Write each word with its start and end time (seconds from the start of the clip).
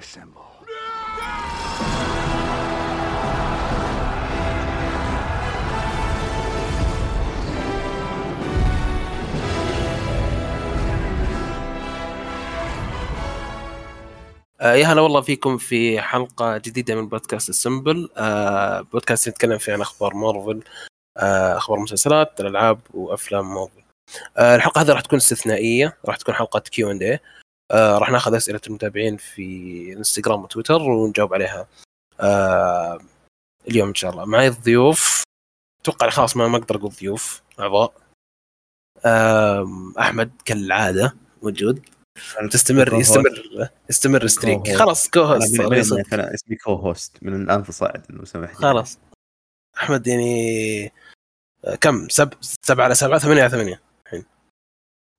Assemble. 0.00 0.40
آه 14.60 14.74
يا 14.74 14.86
هلا 14.86 15.00
والله 15.00 15.20
فيكم 15.20 15.58
في 15.58 16.00
حلقة 16.00 16.58
جديدة 16.58 16.94
من 16.94 17.08
بودكاست 17.08 17.48
Assemble 17.48 18.08
آه 18.16 18.80
بودكاست 18.80 19.28
نتكلم 19.28 19.58
فيه 19.58 19.72
عن 19.72 19.80
أخبار 19.80 20.14
مارفل. 20.14 20.62
آه 21.20 21.56
أخبار 21.56 21.78
مسلسلات 21.78 22.40
الألعاب 22.40 22.80
وأفلام 22.94 23.54
مارفل 23.54 23.82
آه 24.36 24.56
الحلقة 24.56 24.80
هذه 24.80 24.90
راح 24.90 25.00
تكون 25.00 25.16
استثنائية 25.16 25.96
راح 26.04 26.16
تكون 26.16 26.34
حلقة 26.34 26.60
Q 26.60 26.90
and 26.90 27.02
A 27.02 27.20
راح 27.72 28.10
ناخذ 28.10 28.34
أسئلة 28.34 28.60
المتابعين 28.66 29.16
في 29.16 29.92
إنستغرام 29.92 30.42
وتويتر 30.42 30.82
ونجاوب 30.82 31.34
عليها. 31.34 31.66
آه 32.20 32.98
اليوم 33.68 33.88
إن 33.88 33.94
شاء 33.94 34.10
الله. 34.10 34.24
معي 34.24 34.48
الضيوف 34.48 35.22
أتوقع 35.82 36.10
خلاص 36.10 36.36
ما 36.36 36.56
أقدر 36.56 36.76
أقول 36.76 36.90
ضيوف 36.90 37.42
أعضاء. 37.60 37.92
آه 39.04 39.92
أحمد 39.98 40.30
كالعادة 40.44 41.16
موجود. 41.42 41.84
تستمر 42.50 42.94
يستمر 42.94 43.68
يستمر 43.90 44.26
streak. 44.26 44.76
خلاص 44.76 45.10
co-host. 45.10 45.60
أنا 45.60 46.34
اسمي 46.34 46.56
co-host 46.56 47.16
من 47.22 47.42
الآن 47.42 47.62
فصاعد 47.62 48.06
لو 48.10 48.24
سمحت. 48.24 48.54
خلاص. 48.54 48.98
أحمد 49.76 50.06
يعني 50.06 50.92
كم؟ 51.80 52.08
سب 52.08 52.34
سبعة 52.40 52.84
على 52.84 52.94
سبعة 52.94 53.18
ثمانية 53.18 53.42
على 53.42 53.50
ثمانية. 53.50 53.82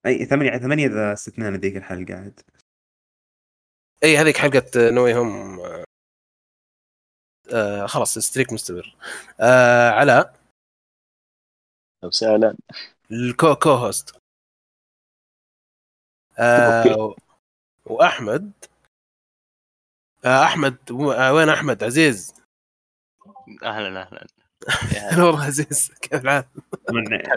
أي 0.05 0.25
ثمانية 0.25 0.57
ثمانية 0.57 0.87
إذا 0.87 1.13
استثنانا 1.13 1.57
ذيك 1.57 1.77
الحلقة 1.77 2.15
عاد. 2.15 2.39
أي 4.03 4.17
هذيك 4.17 4.37
حلقة 4.37 4.89
No 4.91 5.13
Way 5.13 5.33
Home 5.33 5.59
آه 7.53 7.85
خلاص 7.85 8.19
streak 8.19 8.53
مستمر. 8.53 8.95
آه 9.39 9.89
علاء 9.89 10.39
وسهلا. 12.03 12.57
ال 13.11 13.55
co 13.55 13.69
co-host 13.69 14.15
آه 16.39 17.15
وأحمد. 17.85 18.51
آه 20.25 20.43
أحمد 20.43 20.91
آه 20.91 21.33
وين 21.33 21.49
أحمد؟ 21.49 21.83
عزيز. 21.83 22.33
أهلا 23.63 24.01
أهلا. 24.01 24.27
هلا 24.69 25.23
والله 25.23 25.43
عزيز 25.43 25.91
كيف 26.01 26.13
الحال؟ 26.13 26.43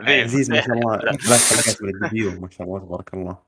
عزيز 0.08 0.50
ما 0.50 0.60
شاء 0.60 0.72
الله. 0.72 0.98
حلقات 0.98 1.82
ما 2.40 2.50
شاء 2.50 2.66
الله 2.66 2.78
تبارك 2.78 3.14
الله. 3.14 3.38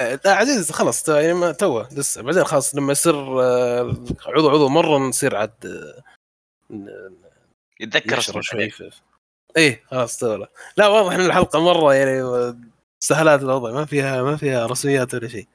آه 0.00 0.20
لا 0.24 0.34
عزيز 0.34 0.72
خلاص 0.72 1.08
يعني 1.08 1.34
ما 1.34 1.52
توه 1.52 1.88
لسه 1.92 2.22
بعدين 2.22 2.44
خلاص 2.44 2.74
لما 2.74 2.92
يصير 2.92 3.42
آه، 3.42 3.96
عضو 4.26 4.50
عضو 4.50 4.68
مرة 4.68 4.98
نصير 4.98 5.36
عاد 5.36 5.66
آه، 6.70 7.10
يتذكر 7.80 8.20
شوي. 8.20 8.70
إيه 9.56 9.82
خلاص 9.86 10.18
تو 10.18 10.46
لا 10.76 10.86
واضح 10.88 11.12
إن 11.12 11.20
الحلقة 11.20 11.60
مرة 11.60 11.94
يعني 11.94 12.22
سهلات 13.00 13.42
الوضع 13.42 13.72
ما 13.72 13.84
فيها 13.84 14.22
ما 14.22 14.36
فيها 14.36 14.66
رسميات 14.66 15.14
ولا 15.14 15.28
شيء. 15.28 15.46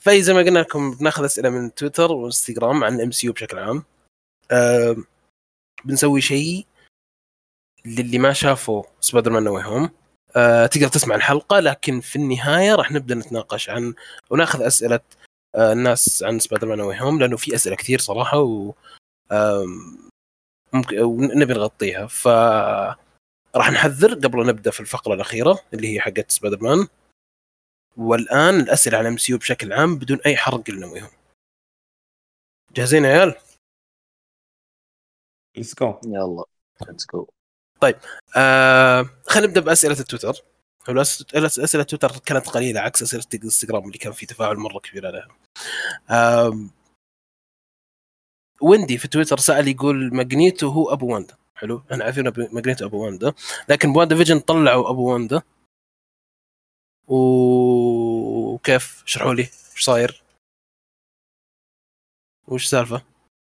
فأي 0.00 0.22
زي 0.22 0.34
ما 0.34 0.40
قلنا 0.40 0.58
لكم 0.58 0.94
بناخذ 0.94 1.24
أسئلة 1.24 1.50
من 1.50 1.74
تويتر 1.74 2.12
وإنستغرام 2.12 2.84
عن 2.84 2.94
ال 2.94 3.10
MCU 3.10 3.32
بشكل 3.32 3.58
عام. 3.58 3.84
آم، 4.52 5.04
بنسوي 5.84 6.20
شيء 6.20 6.66
للي 7.86 8.18
ما 8.18 8.32
شافوا 8.32 8.82
Spider-Man 9.00 9.30
No 9.32 9.44
Way 9.44 9.58
Home. 9.58 9.90
آه، 10.36 10.66
تقدر 10.66 10.88
تسمع 10.88 11.14
الحلقة 11.14 11.60
لكن 11.60 12.00
في 12.00 12.16
النهاية 12.16 12.74
راح 12.74 12.92
نبدأ 12.92 13.14
نتناقش 13.14 13.70
عن 13.70 13.94
وناخذ 14.30 14.62
أسئلة 14.62 15.00
آه، 15.54 15.72
الناس 15.72 16.22
عن 16.22 16.38
Spider-Man 16.38 16.68
No 16.68 16.78
Way 16.78 16.90
Home 16.92 17.20
لأنه 17.20 17.36
في 17.36 17.54
أسئلة 17.54 17.76
كثير 17.76 17.98
صراحة 17.98 18.38
و 18.40 18.74
ممكن 20.72 20.98
ونبي 21.00 21.54
نغطيها. 21.54 22.06
ف 22.06 22.28
راح 23.56 23.70
نحذر 23.70 24.14
قبل 24.14 24.46
نبدأ 24.46 24.70
في 24.70 24.80
الفقرة 24.80 25.14
الأخيرة 25.14 25.60
اللي 25.74 25.94
هي 25.94 26.00
حقت 26.00 26.30
سبايدر 26.30 26.62
مان 26.62 26.86
والآن 27.96 28.60
الأسئلة 28.60 28.98
عن 28.98 29.06
MCU 29.06 29.14
بشكل 29.14 29.72
عام 29.72 29.98
بدون 29.98 30.18
أي 30.26 30.36
حرق 30.36 30.70
ل 30.70 30.74
No 30.74 30.82
Way 30.82 30.94
Home 30.94 31.10
جاهزين 32.74 33.04
يا 33.04 33.08
عيال؟ 33.10 33.34
let's 35.56 35.74
go 35.74 36.00
يلا 36.04 36.44
let's 36.88 37.06
go 37.06 37.26
آه 38.36 39.06
خلينا 39.26 39.46
نبدأ 39.48 39.60
بأسئلة 39.60 40.00
التويتر 40.00 40.42
أسئلة 41.64 41.82
تويتر 41.84 42.18
كانت 42.18 42.48
قليلة 42.48 42.80
عكس 42.80 43.02
أسئلة 43.02 43.24
الإنستغرام 43.34 43.84
اللي 43.86 43.98
كان 43.98 44.12
في 44.12 44.26
تفاعل 44.26 44.56
مرة 44.56 44.78
كبير 44.78 45.06
عليها. 45.06 45.28
آم، 46.10 46.70
ويندي 48.62 48.98
في 48.98 49.08
تويتر 49.08 49.38
سأل 49.38 49.68
يقول 49.68 50.14
ماجنيتو 50.14 50.68
هو 50.68 50.92
أبو 50.92 51.14
واندا 51.14 51.36
حلو 51.54 51.82
إحنا 51.92 52.04
عارفين 52.04 52.30
أبو- 52.30 52.54
ماجنيتو 52.54 52.86
أبو 52.86 53.04
واندا 53.04 53.32
لكن 53.68 53.92
ب 53.92 54.16
WandaVision 54.16 54.40
طلعوا 54.40 54.90
أبو 54.90 55.12
واندا 55.12 55.42
و- 57.08 58.54
وكيف 58.54 59.02
اشرحوا 59.04 59.34
لي 59.34 59.42
إيش 59.42 59.84
صاير؟ 59.84 60.22
وش 62.48 62.64
السالفه؟ 62.64 63.02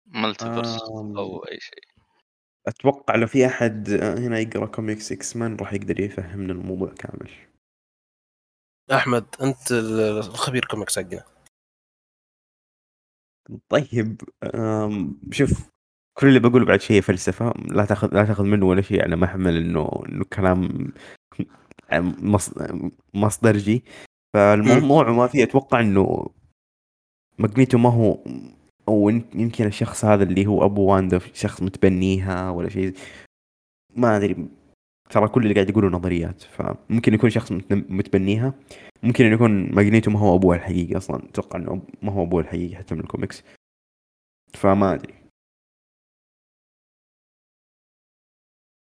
Multiverse 0.07 0.83
آم. 0.83 1.19
أو 1.19 1.45
أي 1.45 1.61
شيء 1.61 1.90
أتوقع 2.69 3.15
لو 3.17 3.27
في 3.27 3.47
أحد 3.47 3.91
هنا 4.03 4.39
يقرأ 4.39 4.67
comics 4.67 5.13
X-Men 5.13 5.57
راح 5.57 5.73
يقدر 5.73 6.01
يفهمنا 6.01 6.53
الموضوع 6.53 6.93
كامل. 6.95 7.31
أحمد 8.93 9.27
أنت 9.43 9.73
الخبير 10.19 10.65
كوميكس 10.65 10.99
حقنا. 10.99 11.25
طيب 13.69 14.23
شوف 15.33 15.71
كل 16.19 16.29
اللي 16.29 16.39
بقوله 16.41 16.65
بعد 16.67 16.81
شيء 16.81 17.01
فلسفة 17.01 17.55
لا 17.69 17.85
تاخذ 17.85 18.15
لا 18.15 18.25
تاخذ 18.25 18.45
منه 18.45 18.67
ولا 18.67 18.83
شيء 18.83 19.03
على 19.03 19.17
محمل 19.17 19.57
انه 19.57 20.03
إنه 20.09 20.25
كلام 20.25 20.93
مص- 22.23 22.55
مصدرجي 23.15 23.85
فالموضوع 24.35 25.11
ما 25.13 25.27
فيه 25.27 25.45
أتوقع 25.45 25.81
إنه 25.81 26.31
ماجنيتو 27.39 27.79
ما 27.79 27.91
هو 27.91 28.25
أو 28.91 29.09
يم- 29.11 29.31
يمكن 29.35 29.67
الشخص 29.67 30.05
هذا 30.05 30.23
اللي 30.23 30.47
هو 30.47 30.65
أبو 30.65 30.85
واندا 30.93 31.19
شخص 31.35 31.63
متبنيها 31.63 32.51
ولا 32.51 32.69
شيء 32.69 32.95
ما 33.97 34.17
أدري 34.17 34.49
ترى 35.11 35.29
كل 35.29 35.43
اللي 35.43 35.55
قاعد 35.55 35.69
يقوله 35.71 35.89
نظريات 35.89 36.43
فممكن 36.43 37.15
يكون 37.15 37.31
شخص 37.31 37.53
مت- 37.53 37.73
متبنيها 37.73 38.55
ممكن 39.03 39.25
أن 39.25 39.33
يكون 39.33 39.75
ماجنيتو 39.75 40.11
ما 40.11 40.19
هو 40.21 40.37
ابوها 40.37 40.57
الحقيقي 40.57 40.97
أصلا 40.97 41.17
أتوقع 41.29 41.59
إنه 41.59 41.83
ما 42.03 42.13
هو 42.13 42.23
ابوها 42.23 42.43
الحقيقي 42.43 42.77
حتى 42.77 42.95
من 42.95 43.01
الكوميكس. 43.01 43.43
فما 44.55 44.95
أدري. 44.95 45.15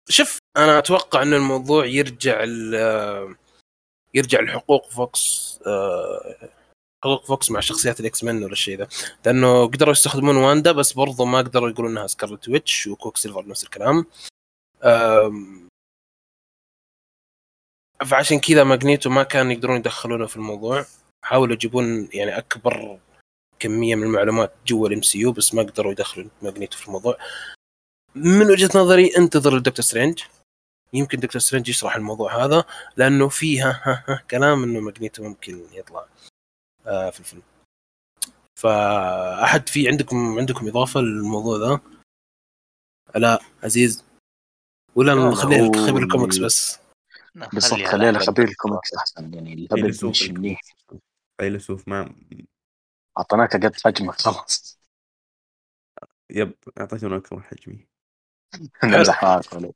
شوف 0.10 0.38
أنا 0.58 0.78
أتوقع 0.80 1.22
إن 1.22 1.34
الموضوع 1.34 1.86
يرجع 1.86 2.44
يرجع 4.14 4.42
لحقوق 4.42 4.90
Fox 4.90 5.60
آه، 5.68 6.50
حقوق 7.04 7.26
Fox 7.26 7.52
مع 7.52 7.60
شخصيات 7.60 8.00
ال 8.00 8.24
X-Men 8.24 8.44
ولا 8.44 8.52
الشيء 8.54 8.78
ذا. 8.78 8.88
لأنه 9.26 9.66
قدروا 9.68 9.92
يستخدمون 9.92 10.38
واندا 10.38 10.72
بس 10.72 10.94
برضو 10.94 11.26
ما 11.26 11.38
قدروا 11.38 11.70
يقولون 11.70 11.92
إنها 11.92 12.08
Scarlet 12.08 12.50
Witch 12.50 12.88
و 12.88 13.18
Quicksilver 13.18 13.48
نفس 13.48 13.64
الكلام. 13.64 14.06
فعشان 18.06 18.40
كذا 18.40 18.64
ماجنيتو 18.64 19.10
ما 19.10 19.24
كان 19.24 19.52
يقدرون 19.52 19.78
يدخلونه 19.78 20.26
في 20.26 20.36
الموضوع. 20.36 20.86
حاولوا 21.26 21.54
يجيبون 21.54 22.10
يعني 22.14 22.38
أكبر 22.38 23.00
كمية 23.60 23.96
من 23.96 24.04
المعلومات 24.04 24.54
جوا 24.68 24.88
ال 24.88 25.02
MCU 25.02 25.32
بس 25.32 25.54
ما 25.54 25.64
قدروا 25.64 25.92
يدخلوا 25.92 26.30
ماجنيتو 26.42 26.78
في 26.78 26.88
الموضوع. 26.88 27.18
من 28.16 28.52
وجهة 28.52 28.70
نظري 28.76 29.18
انتظر 29.18 29.58
الدكتور 29.58 29.86
سترينج 29.86 30.22
يمكن 30.94 31.20
دكتور 31.20 31.42
سترينج 31.42 31.70
يشرح 31.70 31.96
الموضوع 31.96 32.46
هذا 32.46 32.64
لأنه 32.98 33.30
فيها 33.30 33.82
ها 33.84 34.04
ها 34.14 34.24
كلام 34.32 34.64
إنه 34.64 34.80
ماجنيتو 34.80 35.24
ممكن 35.24 35.66
يطلع. 35.74 36.06
في 37.12 37.20
الفيلم. 37.20 37.42
فأحد 38.60 39.70
في 39.70 39.90
عندكم 39.90 40.40
عندكم 40.40 40.68
إضافة 40.68 41.00
للموضوع 41.00 41.58
ذا؟ 41.58 41.80
لا 43.16 43.40
عزيز؟ 43.64 44.06
ولا 44.96 45.12
لا، 45.12 45.30
نخليها 45.30 45.88
خبير 45.88 46.04
الكوميكس 46.04 46.38
بس. 46.38 46.80
بالضبط 47.36 47.82
خليها 47.82 48.20
خبير. 48.20 48.48
الكوميكس 48.48 48.94
أحسن 48.94 49.34
يعني 49.34 49.54
الهبل 49.54 49.82
فيلسوف 49.82 50.10
مش 50.10 50.30
منيح. 50.30 50.62
فيلسوف 51.42 51.88
ما 51.88 52.16
أعطيناك 53.18 53.66
قد 53.66 53.76
حجمك 53.86 54.22
خلاص. 54.22 54.80
yep 56.30 56.54
أعطيتونا 56.80 57.18
اكبر 57.18 57.42
حجمي. 57.42 57.88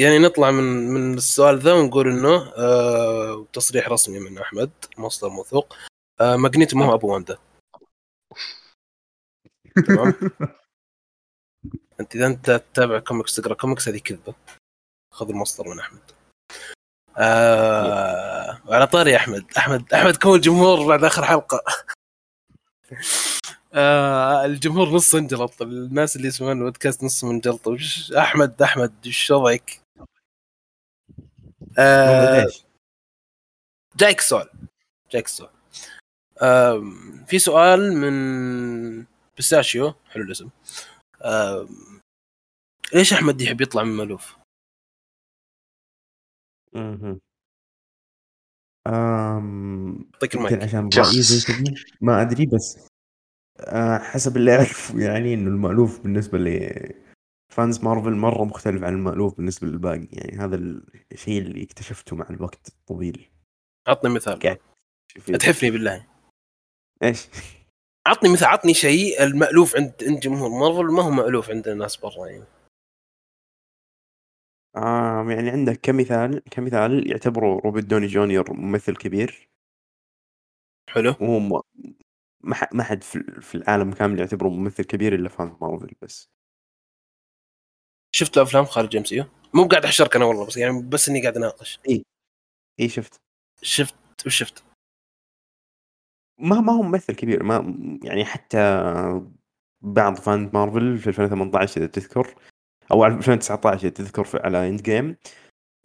يعني 0.00 0.18
نطلع 0.18 0.50
من 0.50 0.88
من 0.88 1.14
السؤال 1.14 1.58
ذا 1.58 1.72
ونقول 1.72 2.08
إنه 2.08 2.52
آه 2.56 3.46
تصريح 3.52 3.88
رسمي 3.88 4.18
من 4.18 4.38
أحمد 4.38 4.70
مصدر 4.98 5.28
موثوق. 5.28 5.76
آه 6.20 6.36
ماجنيتو 6.36 6.78
ما 6.78 6.84
هو 6.84 6.94
أبو 6.94 7.14
واندا. 7.14 7.38
تمام؟ 9.86 10.14
أنت 12.00 12.16
إذا 12.16 12.26
أنت 12.26 12.50
تتابع 12.50 12.98
كوميكس 12.98 13.36
تقرأ 13.36 13.54
كوميكس 13.54 13.88
هذه 13.88 13.98
كذبة. 13.98 14.34
خذ 15.12 15.28
المصدر 15.28 15.68
من 15.68 15.80
أحمد. 15.80 16.00
آه 17.18 18.62
وعلى 18.66 18.86
طاري 18.86 19.16
أحمد. 19.16 19.46
أحمد 19.56 19.92
أحمد 19.92 20.16
كون 20.16 20.36
الجمهور 20.36 20.88
بعد 20.88 21.04
آخر 21.04 21.24
حلقة. 21.24 21.64
آه 23.74 24.44
الجمهور 24.44 24.88
نص 24.88 25.14
انجلط. 25.14 25.62
الناس 25.62 26.16
اللي 26.16 26.28
يسمعون 26.28 26.58
البودكاست 26.58 27.04
نص 27.04 27.24
منجلط 27.24 27.66
وش 27.66 28.12
أحمد 28.12 28.62
أحمد 28.62 29.06
وش 29.06 29.30
وضعك؟ 29.30 29.80
آه؟ 31.78 32.46
جايك 33.96 34.20
سؤال. 34.20 34.48
جايك 35.10 35.28
سؤال. 35.28 35.50
في 37.26 37.38
سؤال 37.38 37.92
من 37.92 39.06
بيستاشيو 39.36 39.94
حلو 40.06 40.24
الاسم. 40.24 40.50
ليش 42.94 43.12
أحمد 43.12 43.40
يحب 43.40 43.60
يطلع 43.60 43.82
عن 43.82 43.96
المألوف؟ 43.96 44.36
أم... 48.86 50.10
يعطيك 50.12 50.34
يمكن 50.34 50.62
عشان 50.62 50.90
شخص. 50.90 51.08
رأيي 51.08 51.22
زي 51.22 51.74
ما 52.00 52.22
أدري 52.22 52.46
بس 52.46 52.88
أه 53.60 53.98
حسب 53.98 54.36
اللي 54.36 54.56
أعرفه 54.56 55.00
يعني 55.00 55.34
إنه 55.34 55.50
المألوف 55.50 56.00
بالنسبة 56.00 56.38
ل 56.38 56.67
fans 56.67 57.84
مارفل 57.84 58.14
مرة 58.14 58.44
مختلف 58.44 58.82
عن 58.82 58.92
المألوف 58.92 59.36
بالنسبة 59.36 59.66
للباقي. 59.66 60.08
يعني 60.12 60.38
هذا 60.38 60.56
الشيء 61.12 61.42
اللي 61.42 61.62
اكتشفته 61.62 62.16
مع 62.16 62.26
الوقت 62.30 62.68
الطويل. 62.68 63.30
عطني 63.88 64.14
مثال. 64.14 64.58
أتحفني 65.28 65.70
بالله. 65.70 66.13
إيش؟ 67.02 67.26
عطني 68.06 68.32
مثال 68.32 68.48
عطني 68.48 68.74
شيء 68.74 69.22
المألوف 69.22 69.76
عند 69.76 69.92
عند 70.02 70.20
جمهور 70.20 70.50
مارفل 70.50 70.92
ما 70.94 71.02
هو 71.02 71.10
مألوف 71.10 71.50
عند 71.50 71.68
الناس 71.68 71.96
برا 71.96 72.26
يعني. 72.26 72.44
آه 74.76 75.26
يعني 75.30 75.50
عندك 75.50 75.80
كمثال 75.82 76.42
كمثال 76.50 77.10
يعتبره 77.10 77.60
روبرت 77.64 77.84
دوني 77.84 78.06
جونيور 78.06 78.52
ممثل 78.52 78.96
كبير. 78.96 79.48
حلو. 80.90 81.10
وهو 81.20 81.38
ما 81.38 81.62
ما 82.72 82.84
حد 82.84 83.02
في 83.02 83.40
في 83.40 83.54
العالم 83.54 83.92
كامل 83.92 84.18
يعتبره 84.20 84.48
ممثل 84.48 84.84
كبير 84.84 85.14
إلا 85.14 85.28
fan 85.28 85.56
مارفل 85.60 85.94
بس. 86.02 86.28
شفت 88.12 88.36
له 88.36 88.42
افلام 88.42 88.64
خارج 88.64 88.96
MCU 88.96 89.24
مو 89.54 89.66
قاعد 89.68 89.84
أحشرك 89.84 90.16
أنا 90.16 90.24
والله 90.24 90.46
بس 90.46 90.56
يعني 90.56 90.82
بس 90.82 91.08
إني 91.08 91.22
قاعد 91.22 91.36
أناقش. 91.36 91.80
اي 92.80 92.88
شفت. 92.88 93.20
شفت 93.62 93.94
وش 94.26 94.36
شفت؟ 94.38 94.64
ما 96.38 96.60
ما 96.60 96.72
هو 96.72 96.82
ممثل 96.82 97.14
كبير 97.14 97.42
ما 97.42 97.76
يعني 98.04 98.24
حتى 98.24 98.58
بعض 99.80 100.16
fan 100.16 100.50
مارفل 100.54 100.98
في 100.98 101.08
2018 101.08 101.80
إذا 101.80 101.86
تذكر 101.86 102.34
أو 102.92 103.06
2019 103.06 103.80
إذا 103.80 103.88
تذكر 103.88 104.40
على 104.44 104.68
Endgame 104.68 105.16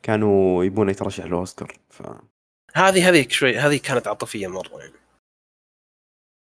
كانوا 0.03 0.63
يبون 0.63 0.89
يترشح 0.89 1.25
لاوسكار 1.25 1.77
ف... 1.89 2.01
هذه 2.73 3.09
هذه 3.09 3.27
شوي 3.29 3.57
هذه 3.57 3.77
كانت 3.77 4.07
عاطفية 4.07 4.47
مرة 4.47 4.79
يعني 4.79 4.93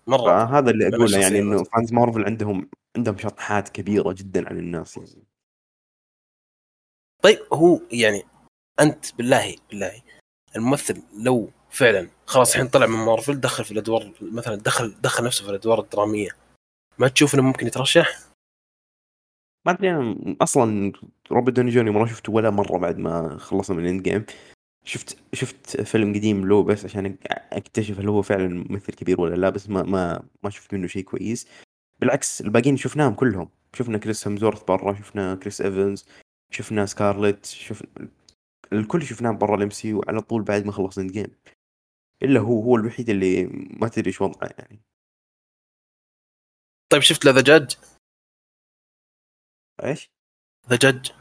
مرة 0.06 0.46
فهذا 0.46 0.70
اللي 0.70 0.84
من 0.84 0.94
أقوله 0.94 1.18
يعني. 1.18 1.38
إنه 1.38 1.64
fans 1.64 1.92
مارفل 1.92 2.24
عندهم 2.24 2.70
عندهم 2.96 3.18
شطحات 3.18 3.68
كبيرة 3.68 4.12
جدا 4.12 4.48
عن 4.48 4.58
الناس 4.58 4.96
يعني 4.96 5.26
طيب 7.22 7.38
هو 7.52 7.80
يعني 7.92 8.22
أنت 8.80 9.14
بالله 9.14 9.56
بالله 9.70 10.02
الممثل 10.56 11.02
لو 11.24 11.50
فعلا. 11.70 12.08
خلاص 12.26 12.52
الحين 12.52 12.68
طلع 12.68 12.86
من 12.86 12.98
مارفل 13.04 13.40
دخل 13.40 13.64
في 13.64 13.72
الأدوار 13.72 14.12
مثلا 14.22 14.54
دخل 14.54 14.94
دخل 15.02 15.24
نفسه 15.24 15.44
في 15.44 15.50
الأدوار 15.50 15.80
الدرامية. 15.80 16.30
ما 16.98 17.08
تشوف 17.08 17.34
إنه 17.34 17.42
ممكن 17.42 17.66
يترشح؟ 17.66 18.18
ما 19.66 19.72
أدري 19.72 19.90
أنا 19.90 20.36
أصلا 20.40 20.92
روبرت 21.32 21.54
دوني 21.54 21.70
جونيور 21.70 21.90
ما 21.90 22.06
شفته 22.06 22.32
ولا 22.32 22.50
مرة 22.50 22.78
بعد 22.78 22.98
ما 22.98 23.38
خلصنا 23.38 23.76
من 23.76 23.86
Endgame 23.86 24.24
شفت 24.84 25.18
شفت 25.32 25.80
فيلم 25.80 26.14
قديم 26.14 26.48
له 26.48 26.62
بس 26.62 26.84
عشان 26.84 27.16
أكتشف 27.52 27.98
هل 28.00 28.08
هو 28.08 28.22
فعلا 28.22 28.48
ممثل 28.48 28.92
كبير 28.92 29.20
ولا 29.20 29.34
لا 29.34 29.50
بس 29.50 29.68
ما 29.68 29.82
ما 29.82 30.22
ما 30.42 30.50
شفت 30.50 30.74
منه 30.74 30.86
شيء 30.86 31.02
كويس. 31.04 31.48
بالعكس 32.00 32.40
الباقيين 32.40 32.76
شفناهم 32.76 33.14
كلهم. 33.14 33.48
شفنا 33.74 33.98
كريس 33.98 34.28
همزورث 34.28 34.62
برا 34.62 34.94
شفنا 34.94 35.34
كريس 35.34 35.60
إيفنز 35.60 36.06
شفنا 36.50 36.86
سكارلت 36.86 37.46
شفنا 37.46 38.08
الكل 38.72 39.02
شفناه 39.02 39.30
برا 39.30 39.56
ال 39.56 39.63
M 39.63 39.70
CU 39.70 39.94
وعلى 39.94 40.20
طول 40.20 40.42
بعد 40.42 40.66
ما 40.66 40.72
خلص 40.72 40.98
Endgame 40.98 41.26
إلا 42.22 42.40
هو 42.40 42.60
هو 42.62 42.76
الوحيد 42.76 43.10
اللي 43.10 43.44
ما 43.80 43.88
تدري 43.88 44.06
إيش 44.06 44.20
وضعه 44.20 44.50
يعني. 44.58 44.80
طيب 46.92 47.02
شفت 47.02 47.24
له 47.24 47.30
The 47.30 47.42
Judge؟ 47.42 47.76
إيش؟ 49.84 50.10
The 50.68 50.76
Judge. 50.76 51.12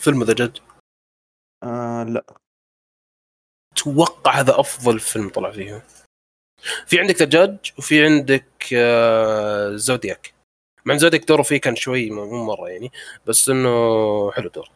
فيلم 0.00 0.24
The 0.24 0.34
Judge. 0.34 0.62
آه 1.62 2.02
لا. 2.04 2.24
أتوقع 3.72 4.32
هذا 4.40 4.60
أفضل 4.60 5.00
فيلم 5.00 5.28
طلع 5.28 5.50
فيه. 5.50 5.86
في 6.86 7.00
عندك 7.00 7.14
The 7.14 7.28
Judge 7.28 7.72
وفي 7.78 8.04
عندك 8.04 8.74
آه، 8.74 9.76
Zodiac. 9.76 10.34
مع 10.84 10.96
Zodiac 10.96 11.24
دوره 11.28 11.42
فيه 11.42 11.60
كان 11.60 11.76
شوي 11.76 12.10
مو 12.10 12.26
مو 12.30 12.44
مرة 12.44 12.68
يعني 12.68 12.90
بس 13.26 13.48
إنه 13.48 13.68
حلو 14.32 14.48
دوره. 14.48 14.75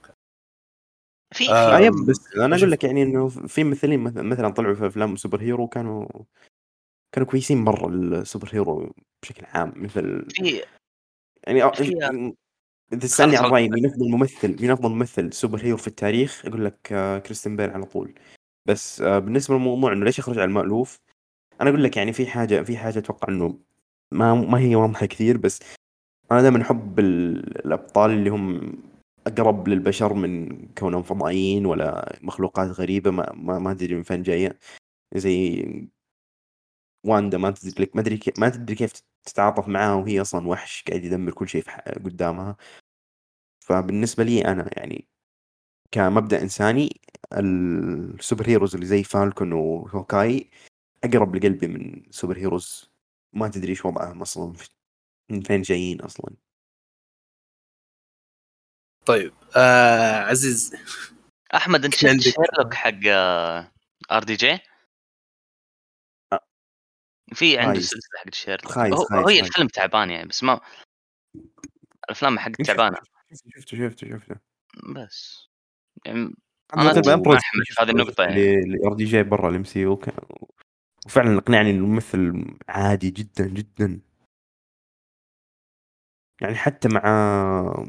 في 1.35 1.51
آه، 1.51 1.87
آه 1.87 1.91
بس 2.07 2.37
أنا. 2.37 2.57
أقول 2.57 2.71
لك 2.71 2.85
يعني 2.85 3.03
إنه 3.03 3.29
في 3.29 3.65
ممثلين 3.65 4.01
مث- 4.05 4.17
مثلا 4.17 4.49
طلعوا 4.49 4.75
في 4.75 4.87
أفلام 4.87 5.17
superhero 5.17 5.69
كانوا 5.69 6.07
كانوا 7.13 7.29
كويسين 7.29 7.59
مرة 7.59 7.89
ال 7.89 8.49
superhero 8.53 8.93
بشكل 9.23 9.47
عام 9.47 9.73
مثل 9.77 10.27
في 10.31 10.63
يعني 11.47 12.37
إذا 12.93 13.01
تسألني 13.01 13.37
عن. 13.37 13.45
رأيي 13.45 13.69
مين 13.69 13.87
أفضل 13.87 14.11
ممثل 14.11 14.57
مين 14.63 14.71
أفضل 14.71 14.91
ممثل 14.91 15.33
superhero 15.33 15.77
في 15.77 15.87
التاريخ 15.89 16.43
أقول 16.47 16.65
لك 16.65 16.93
آه، 16.93 17.19
كريستيان 17.19 17.57
بيل 17.57 17.71
على 17.71 17.85
طول 17.85 18.15
بس 18.67 19.01
آه، 19.01 19.19
بالنسبة 19.19 19.55
للموضوع 19.55 19.93
إنه 19.93 20.05
ليش 20.05 20.19
يخرج 20.19 20.39
على 20.39 20.45
المألوف 20.49 20.99
أنا 21.61 21.71
أقول 21.71 21.85
لك 21.85 21.97
يعني 21.97 22.13
في 22.13 22.27
حاجة 22.27 22.63
في 22.63 22.77
حاجة 22.77 22.99
أتوقع 22.99 23.29
إنه 23.33 23.59
ما 24.13 24.35
ما 24.35 24.59
هي 24.59 24.77
واضحة 24.77 25.07
كثير 25.07 25.37
بس 25.37 25.61
أنا 26.33 26.43
دائما 26.43 26.63
أحب 26.63 26.99
ال- 26.99 27.67
الأبطال 27.67 28.11
اللي 28.11 28.31
هم 28.31 28.73
أقرب 29.27 29.69
للبشر 29.69 30.15
من 30.15 30.49
كونهم 30.75 31.03
فضائيين 31.03 31.67
ولا 31.67 32.19
مخلوقات 32.23 32.69
غريبة 32.71 33.11
ما 33.11 33.33
ما, 33.59 33.71
أدري 33.71 33.95
من 33.95 34.03
فين 34.03 34.23
جاية. 34.23 34.59
زي 35.15 35.65
واندا 37.05 37.39
ما 37.39 37.51
تدري 37.51 37.85
لك 37.85 37.97
ما 37.97 38.03
كيف 38.03 38.39
ما 38.39 38.49
تدري 38.49 38.75
كيف 38.75 38.93
تتعاطف 39.25 39.69
معاها 39.69 39.95
وهي 39.95 40.21
أصلا 40.21 40.49
وحش 40.49 40.85
قاعد 40.89 41.05
يدمر 41.05 41.33
كل 41.33 41.49
شيء 41.49 41.65
قدامها. 42.05 42.57
فبالنسبة 43.61 44.25
لي 44.25 44.45
أنا 44.45 44.71
يعني 44.79 45.09
كمبدأ 45.93 46.43
إنساني 46.43 47.01
ال 47.35 48.49
superheroes 48.49 48.75
اللي 48.75 48.87
زي 48.87 49.05
فالكون 49.05 49.53
وهوكاي 49.53 50.51
أقرب 51.05 51.37
لقلبي 51.37 51.69
من 51.69 52.03
superheroes. 52.11 52.93
ما 53.33 53.49
تدري 53.49 53.71
إيش 53.71 53.85
وضعهم 53.87 54.23
أصلا 54.23 54.53
من 55.31 55.41
فين 55.43 55.63
جايين 55.63 56.01
أصلا. 56.03 56.50
طيب 59.07 59.33
آه 59.57 60.21
عزيز 60.21 60.77
أحمد 61.55 61.85
أنت 61.85 61.95
شفت 61.95 62.21
شيرلوك 62.21 62.75
حق 62.75 63.07
RDJ؟ 64.13 64.59
في 67.35 67.59
عنده. 67.59 67.81
سلسلة 67.81 68.19
حق 68.25 68.35
شيرلوك 68.35 68.79
هو 69.13 69.29
هي. 69.29 69.41
الفيلم 69.41 69.69
تعبان 69.69 70.11
يعني 70.11 70.29
بس 70.29 70.43
ما 70.43 70.61
الأفلام 72.05 72.39
حق 72.39 72.51
تعبانة 72.51 72.97
شفته 73.57 73.77
شفته 73.89 74.09
شفته 74.09 74.37
بس 74.95 75.49
يعني 76.07 76.35
أنا 76.75 76.91
أحمل 76.91 77.65
هذه 77.81 77.91
النقطة 77.91 78.25
يعني. 78.25 78.55
اللي 78.55 78.87
RDJ 78.87 79.23
برا 79.23 79.51
ال 79.51 79.65
MCU 79.65 80.01
وفعلا 81.07 81.39
إقنعني 81.39 81.71
إنه 81.71 81.79
الممثل 81.85 82.45
عادي 82.69 83.11
جدا 83.11 83.49
جدا 83.49 84.01
يعني 86.41 86.55
حتى 86.55 86.89
مع 86.89 87.87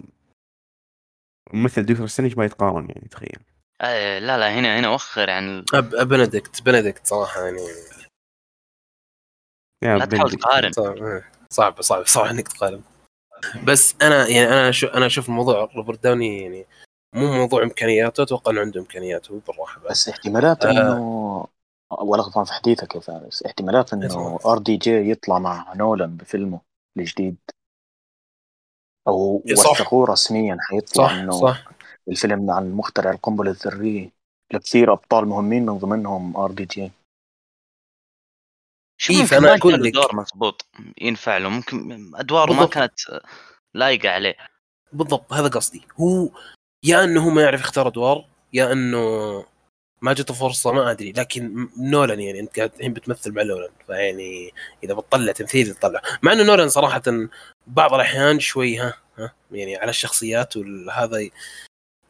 ممثل 1.53 1.85
دكتور 1.85 2.07
سترينج 2.07 2.37
ما 2.37 2.45
يتقارن 2.45 2.85
يعني 2.89 3.07
تخيل. 3.11 3.39
آه 3.81 4.19
لا 4.19 4.37
لا 4.37 4.59
هنا 4.59 4.79
هنا 4.79 4.89
وخر 4.89 5.29
عن 5.29 5.59
ال- 5.59 5.75
أب 5.75 6.07
بنديكت 6.07 6.61
بنديكت 6.61 7.07
صراحة 7.07 7.41
يعني. 7.45 7.61
يا 9.83 9.97
لا 9.97 10.05
تحاول 10.05 10.29
بنديكت. 10.29 10.43
تقارن. 10.45 10.71
صعب 10.71 11.81
صعب 11.81 11.81
صعب, 11.81 12.05
صعب 12.07 12.25
إنك 12.25 12.47
تقارن. 12.47 12.81
بس 13.63 13.95
أنا 14.01 14.27
يعني 14.27 14.47
أنا 14.47 14.71
شو 14.71 14.87
أنا 14.87 15.05
أشوف 15.05 15.29
الموضوع 15.29 15.69
روبرت 15.75 16.03
داوني 16.03 16.41
يعني 16.41 16.65
مو 17.15 17.33
موضوع 17.33 17.63
إمكانياته 17.63 18.23
أتوقع 18.23 18.51
إنه 18.51 18.61
عنده 18.61 18.79
امكانياته 18.79 19.41
بالراحة 19.47 19.79
بس 19.81 19.89
بس 19.89 20.09
احتمالات 20.09 20.65
آه. 20.65 20.71
انه 20.71 21.47
ولا 22.01 22.21
غلطان 22.21 22.45
في 22.45 22.53
حديثك 22.53 22.95
يا 22.95 22.99
فارس. 22.99 23.43
احتمالات 23.43 23.93
إنه. 23.93 24.39
RDJ 24.45 25.11
يطلع 25.11 25.39
مع 25.39 25.73
نولان 25.73 26.17
بفيلمه 26.17 26.61
الجديد. 26.97 27.37
أو 29.07 29.43
صح. 29.55 29.71
وثقوه 29.71 30.07
رسميا 30.07 30.57
حيطلع 30.61 31.07
صح 31.07 31.11
إنه 31.13 31.31
صح. 31.31 31.63
الفيلم 32.09 32.51
عن 32.51 32.71
مخترع 32.71 33.11
القنبلة 33.11 33.51
الذرية. 33.51 34.09
لكثير 34.53 34.93
أبطال 34.93 35.25
مهمين 35.27 35.65
من 35.65 35.77
ضمنهم 35.77 36.37
RDJ 36.37 36.91
شو 38.97 39.13
إيه، 39.13 39.23
أقول 39.55 39.71
كان 39.75 39.81
لك- 39.81 39.87
الدور 39.87 40.15
مضبوط 40.15 40.65
ينفع 41.01 41.37
له؟ 41.37 41.49
ممكن 41.49 42.11
أدواره 42.15 42.53
ما. 42.53 42.65
كانت 42.65 42.93
لايقة 43.73 44.09
عليه. 44.09 44.35
بالضبط 44.93 45.33
هذا 45.33 45.47
قصدي. 45.47 45.81
هو 46.01 46.29
يا 46.83 47.03
إنه 47.03 47.25
هو 47.25 47.29
ما 47.29 47.41
يعرف 47.41 47.61
يختار 47.61 47.87
أدوار 47.87 48.25
يا 48.53 48.71
إنه 48.71 48.99
ما 50.01 50.13
جته 50.13 50.33
فرصة 50.33 50.71
ما 50.71 50.91
أدري 50.91 51.11
لكن 51.11 51.67
نولان 51.77 52.19
يعني 52.19 52.39
أنت 52.39 52.57
قاعد 52.57 52.71
الحين 52.75 52.93
بتمثل 52.93 53.31
مع 53.31 53.43
نولان 53.43 53.69
فيعني 53.87 54.51
إذا 54.83 54.93
بتطلع 54.93 55.31
تمثيل 55.31 55.75
تطلع. 55.75 56.01
مع 56.21 56.33
إنه 56.33 56.43
نولان 56.43 56.69
صراحة 56.69 57.01
بعض 57.67 57.93
الأحيان 57.93 58.39
شوي 58.39 58.77
ها 58.77 58.93
ها 59.17 59.33
يعني 59.51 59.75
على 59.75 59.89
الشخصيات 59.89 60.57
وهذا 60.57 61.29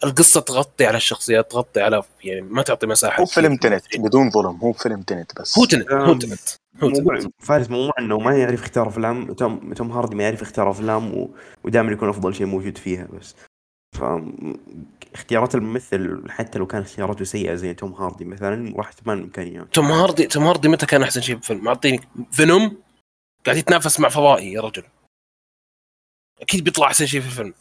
القصة 0.03 0.41
تغطي 0.41 0.86
على 0.86 0.98
الشخصيات 0.98 1.51
تغطي 1.51 1.81
على 1.81 2.03
يعني 2.24 2.41
ما 2.41 2.62
تعطي 2.62 2.88
مساحة. 2.88 3.21
هو 3.21 3.25
فيلم 3.25 3.57
في 3.57 3.69
تنت. 3.69 3.98
بدون 3.98 4.29
ظلم 4.29 4.55
هو 4.55 4.74
فيلم 4.74 5.01
تنت 5.01 5.39
بس. 5.41 5.57
هو 5.57 5.65
تنت 5.65 5.91
هو 5.91 6.13
تنت 6.13 6.39
هو 6.83 6.89
موضوع 6.89 7.19
فارس 7.39 7.69
موضوع 7.69 7.93
إنه 8.00 8.17
ما 8.17 8.38
يعرف 8.38 8.62
يختار 8.62 8.88
أفلام 8.88 9.33
توم 9.33 9.74
توم 9.74 9.91
هاردي 9.91 10.15
ما 10.15 10.24
يعرف 10.24 10.41
يختار 10.41 10.71
أفلام 10.71 11.17
و... 11.17 11.29
ودائما 11.63 11.91
يكون 11.91 12.10
أفضل 12.10 12.36
شيء 12.36 12.45
موجود 12.45 12.77
فيها 12.77 13.07
بس. 13.19 13.36
ف 13.95 14.03
اختيارات 15.13 15.55
الممثل 15.55 16.24
حتى 16.29 16.60
لو 16.60 16.67
كان 16.67 16.81
اختياراته 16.81 17.25
سيئة 17.25 17.55
زي 17.55 17.74
توم 17.74 17.93
هاردي 17.93 18.25
مثلا 18.25 18.77
راح 18.77 18.93
تبان 18.93 19.17
الإمكانيات 19.17 19.74
توم 19.74 19.86
هاردي 19.86 20.27
توم 20.27 20.43
هاردي 20.43 20.67
متى 20.67 20.86
كان 20.86 21.03
أحسن 21.03 21.21
شيء 21.21 21.36
بالفيلم؟ 21.36 21.63
معطيني 21.63 22.00
فينوم 22.31 22.77
قاعد 23.45 23.57
يتنافس 23.57 24.00
مع 24.00 24.10
فضائي 24.10 24.53
يا 24.53 24.62
رجل 24.62 24.83
أكيد 26.41 26.63
بيطلع 26.63 26.88
أحسن 26.88 27.05
شيء 27.05 27.21
في 27.21 27.27
الفيلم 27.27 27.53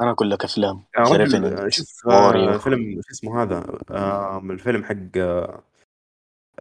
أنا 0.00 0.10
أقول 0.10 0.30
لك 0.30 0.44
أفلام 0.44 0.82
Revenant، 0.98 1.68
شوف. 1.68 2.06
آه، 2.08 2.58
فيلم 2.58 2.94
شو 3.02 3.10
اسمه 3.10 3.42
هذا 3.42 3.78
آه، 3.90 4.38
الفيلم 4.38 4.84
حق 4.84 4.96
آه، 5.16 5.62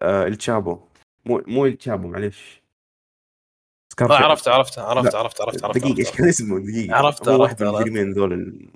آه، 0.01 0.27
ال 0.27 0.36
تشابو 0.36 0.79
مو 1.25 1.43
مو 1.47 1.65
ال 1.65 1.72
تشابو 1.72 2.07
معليش 2.07 2.59
آه 2.59 3.93
سكارفيس. 3.93 4.17
عرفت 4.25 4.47
عرفت 4.47 4.79
عرفت. 4.79 5.15
عرفت 5.15 5.41
عرفت 5.41 5.63
عرفت 5.63 5.77
دقيقة 5.79 5.97
إيش 5.99 6.07
عرفت 6.07 6.17
كان 6.17 6.27
اسمه 6.27 6.59
دقيقة 6.59 6.95
عرفت- 6.95 7.27
عرفت- 7.27 7.61
واحد 7.61 7.89
من 7.89 7.97
عرفت. 8.07 8.17
ذول 8.17 8.69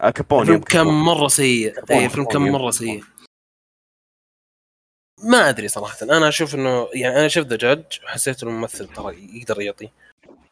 آه 0.00 0.10
كابوني 0.10 0.40
الفيلم 0.42 0.56
yep، 0.56 0.64
كان. 0.64 0.86
مرة 0.86 1.28
سيء. 1.28 1.90
اي 1.90 2.04
الفيلم 2.04 2.24
كابوني، 2.24 2.50
كان 2.50 2.60
مرة. 2.60 2.70
سيء. 2.70 3.04
ما 5.24 5.48
أدري 5.48 5.68
صراحة. 5.68 5.96
أنا 6.02 6.28
أشوف 6.28 6.54
إنه 6.54 6.88
يعني 6.94 7.16
أنا 7.16 7.28
شفت 7.28 7.46
The 7.46 7.56
Judge 7.56 7.98
حسيت 8.04 8.42
إنه 8.42 8.52
الممثل 8.52 8.88
ترى 8.88 9.36
يقدر 9.40 9.60
يعطي 9.60 9.88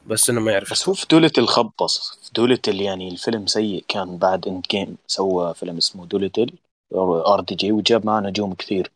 بس 0.07 0.31
إنه 0.31 0.41
ما 0.41 0.53
يعرف 0.53 0.71
بس 0.71 0.89
هو 0.89 0.95
في 0.95 1.07
دولتل 1.07 1.47
خبص 1.47 2.19
في 2.23 2.31
دولتل 2.33 2.81
يعني 2.81 3.09
الفيلم 3.09 3.47
سيء. 3.47 3.85
كان 3.89 4.19
بعد 4.19 4.49
Endgame 4.49 4.97
سوى 5.07 5.55
فيلم 5.55 5.77
اسمه 5.77 6.07
دولتل 6.07 6.59
RDJ 6.95 7.73
وجاب 7.73 8.07
معاه 8.07 8.21
نجوم 8.21 8.55
كثير. 8.55 8.93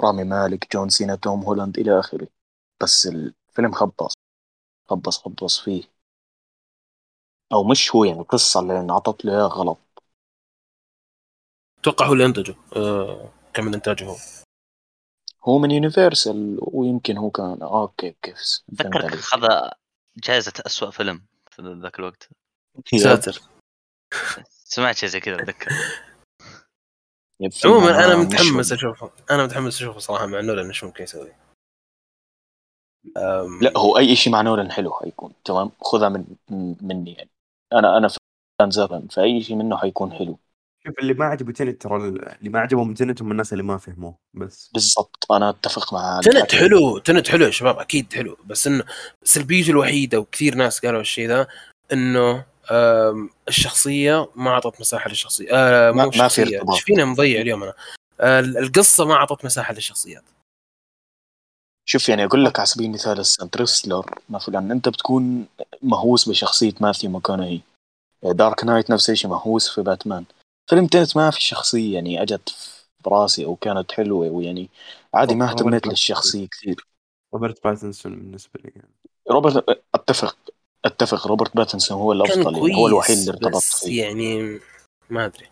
رامي 0.00 0.24
مالك 0.24 0.72
جون 0.72 0.88
سينا 0.88 1.14
توم 1.14 1.42
هولاند 1.42 1.78
إلى 1.78 2.00
آخره. 2.00 2.26
بس 2.82 3.06
الفيلم 3.06 3.72
خبص. 3.72 4.12
خبص 4.90 5.18
خبص 5.18 5.60
فيه. 5.60 5.82
أو 7.52 7.64
مش 7.64 7.94
هو 7.94 8.04
يعني 8.04 8.20
القصة 8.20 8.60
اللي 8.60 8.80
انعطت 8.80 9.24
له 9.24 9.32
إياها 9.32 9.46
غلط. 9.48 9.78
أتوقع 11.88 12.06
هو 12.06 12.12
اللي 12.12 12.26
أنتجه. 12.26 12.54
آه 12.76 13.32
كان 13.54 13.64
من 13.64 13.74
إنتاجه 13.74 14.04
هو. 14.04 14.16
هو 15.44 15.58
من 15.58 15.70
يونيفرسال 15.70 16.58
ويمكن 16.60 17.16
هو 17.16 17.30
كان 17.30 17.62
آه 17.62 17.82
أوكي 17.82 18.16
كيف 18.22 18.38
أتذكر. 18.80 19.14
أخذ 19.18 19.70
جائزة 20.16 20.52
أسوأ 20.66 20.90
فيلم 20.90 21.22
في 21.50 21.62
ذاك 21.82 21.98
الوقت. 21.98 22.28
ساتر. 22.96 23.40
سمعت 24.48 24.96
شيء 24.96 25.08
زي 25.08 25.20
كذا 25.20 25.42
أتذكر. 25.42 25.70
عموما 27.64 28.04
أنا 28.04 28.16
متحمس. 28.16 28.72
أشوفه. 28.72 29.10
أنا 29.30 29.44
متحمس 29.44 29.76
أشوفه 29.76 29.98
صراحة 29.98 30.26
مع 30.26 30.40
نولان 30.40 30.66
إيش 30.66 30.84
ممكن 30.84 31.04
يسوي. 31.04 31.32
أم، 33.16 33.62
لا 33.62 33.72
هو 33.78 33.98
أي 33.98 34.16
شيء 34.16 34.32
مع 34.32 34.42
نولان 34.42 34.72
حلو 34.72 34.94
حيكون 34.94 35.32
تمام؟ 35.44 35.70
خذها 35.80 36.08
من 36.08 36.24
من- 36.50 36.76
مني 36.80 37.12
يعني. 37.12 37.30
أنا 37.72 37.96
أنا 37.98 38.08
فان 38.60 38.70
زبن 38.70 39.06
فأي 39.06 39.42
شيء 39.42 39.56
منه 39.56 39.76
حيكون 39.76 40.12
حلو. 40.12 40.38
شوف 40.86 40.98
اللي 40.98 41.14
ما 41.14 41.24
عجبه 41.24 41.52
تنت 41.52 41.82
ترى 41.82 41.96
اللي 41.96 42.50
ما 42.50 42.60
عجبهم 42.60 42.94
تنت 42.94 43.22
هم 43.22 43.30
الناس 43.32 43.52
اللي 43.52 43.62
ما 43.64 43.78
فهموه 43.78 44.14
بس. 44.34 44.70
بالضبط 44.74 45.32
أنا 45.32 45.50
أتفق 45.50 45.94
مع 45.94 46.20
تنت. 46.24 46.54
حلو 46.54 46.98
تنت 46.98 47.28
حلو 47.28 47.44
يا 47.46 47.50
شباب 47.50 47.78
أكيد 47.78 48.12
حلو 48.12 48.36
بس 48.46 48.66
إنه 48.66 48.84
سلبيته 49.24 49.70
الوحيدة 49.70 50.18
وكثير 50.20 50.54
ناس 50.54 50.80
قالوا 50.86 51.00
الشيء 51.00 51.28
ذا 51.28 51.46
إنه 51.92 52.44
الشخصية 53.48 54.28
ما 54.36 54.50
أعطت 54.50 54.80
مساحة 54.80 55.08
للشخصية 55.10 55.48
آه 55.52 55.90
ما- 55.90 56.10
ما 56.16 56.28
في 56.28 56.42
ارتباط. 56.42 56.70
إيش 56.74 56.82
فينا 56.82 57.04
مضيع 57.04 57.40
اليوم 57.40 57.62
أنا؟ 57.62 57.74
آه 58.20 58.40
القصة 58.40 59.04
ما 59.04 59.14
أعطت 59.14 59.44
مساحة 59.44 59.74
للشخصيات. 59.74 60.24
شوف 61.88 62.08
يعني 62.08 62.24
أقول 62.24 62.44
لك 62.44 62.58
على 62.58 62.66
سبيل 62.66 62.86
المثال 62.86 63.20
Interstellar 63.20 64.18
مثلا 64.30 64.58
أنت 64.72 64.88
بتكون 64.88 65.46
مهووس 65.82 66.28
بشخصية 66.28 66.72
ماثيو 66.80 67.10
ماكونهي 67.10 67.60
Dark 68.22 68.64
Knight 68.64 68.90
نفس 68.90 69.10
الشيء 69.10 69.30
مهووس 69.30 69.68
في 69.74 69.82
باتمان. 69.82 70.24
فيلم 70.68 70.86
تنت 70.86 71.16
ما 71.16 71.30
في 71.30 71.42
شخصية 71.42 71.94
يعني 71.94 72.22
أجت 72.22 72.48
في 73.02 73.10
راسي 73.10 73.44
أو 73.44 73.56
كانت 73.56 73.92
حلوة 73.92 74.28
ويعني 74.28 74.68
عادي 75.14 75.34
ما 75.34 75.50
اهتميت. 75.50 75.86
للشخصية 75.86 76.46
كثير. 76.48 76.86
روبرت 77.34 77.64
باتنسون 77.64 78.16
بالنسبة 78.16 78.60
لي 78.64 78.72
يعني. 78.76 78.94
روبرت 79.30 79.82
أتفق 79.94 80.36
أتفق. 80.84 81.26
روبرت 81.26 81.56
باتنسون 81.56 81.98
هو 81.98 82.12
الأفضل 82.12 82.56
يعني 82.56 82.76
هو 82.76 82.86
الوحيد 82.86 83.18
اللي 83.18 83.30
ارتبط 83.30 83.56
بس 83.56 83.84
فيه. 83.84 84.02
يعني 84.04 84.60
ما 85.10 85.24
أدري. 85.24 85.46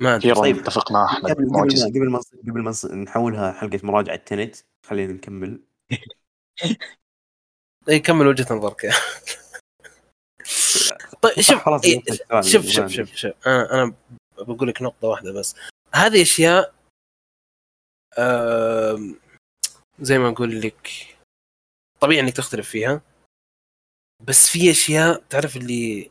ما 0.00 0.14
أدري. 0.14 0.34
طيب. 0.34 0.58
اتفق 0.58 0.92
مع 0.92 1.04
أحمد. 1.04 1.30
قبل 1.30 1.46
ما 1.52 2.20
قبل 2.48 2.62
ما 2.62 2.74
نحولها 3.04 3.52
حلقة 3.52 3.80
مراجعة 3.82 4.16
تنت. 4.16 4.56
خلينا 4.86 5.12
نكمل. 5.12 5.60
اي 7.88 8.00
كمل 8.00 8.26
وجهة 8.26 8.54
نظرك 8.54 8.90
طيب 11.22 11.40
شوف 11.40 11.64
خلاص 11.64 11.82
شوف 12.46 12.66
شوف. 12.66 12.86
شوف 12.86 13.14
شوف 13.14 13.32
أنا 13.46 13.72
أنا 13.74 13.94
بقول 14.38 14.68
لك 14.68 14.82
نقطة 14.82 15.08
واحدة 15.08 15.32
بس. 15.32 15.56
هذه 15.94 16.22
أشياء 16.22 16.74
زي 20.00 20.18
ما 20.18 20.28
أقول 20.28 20.60
لك 20.60 20.90
طبيعي 22.00 22.20
إنك 22.20 22.36
تختلف 22.36 22.68
فيها. 22.68 23.00
بس 24.26 24.48
في 24.48 24.70
أشياء 24.70 25.22
تعرف 25.30 25.56
اللي 25.56 26.10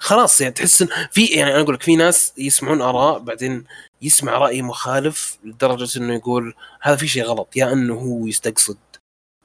خلاص 0.00 0.40
يعني 0.40 0.54
تحس 0.54 0.82
في 0.82 1.24
يعني 1.26 1.52
أنا 1.54 1.60
أقول 1.60 1.74
لك 1.74 1.82
في 1.82 1.96
ناس 1.96 2.38
يسمعون 2.38 2.80
آراء 2.82 3.18
بعدين 3.18 3.64
يسمع 4.02 4.32
رأي 4.38 4.62
مخالف 4.62 5.38
لدرجة 5.44 5.98
إنه 5.98 6.14
يقول 6.14 6.54
هذا 6.80 6.96
في 6.96 7.08
شيء 7.08 7.22
غلط 7.24 7.56
يا 7.56 7.72
إنه 7.72 7.94
هو 7.94 8.26
يستقصد 8.26 8.78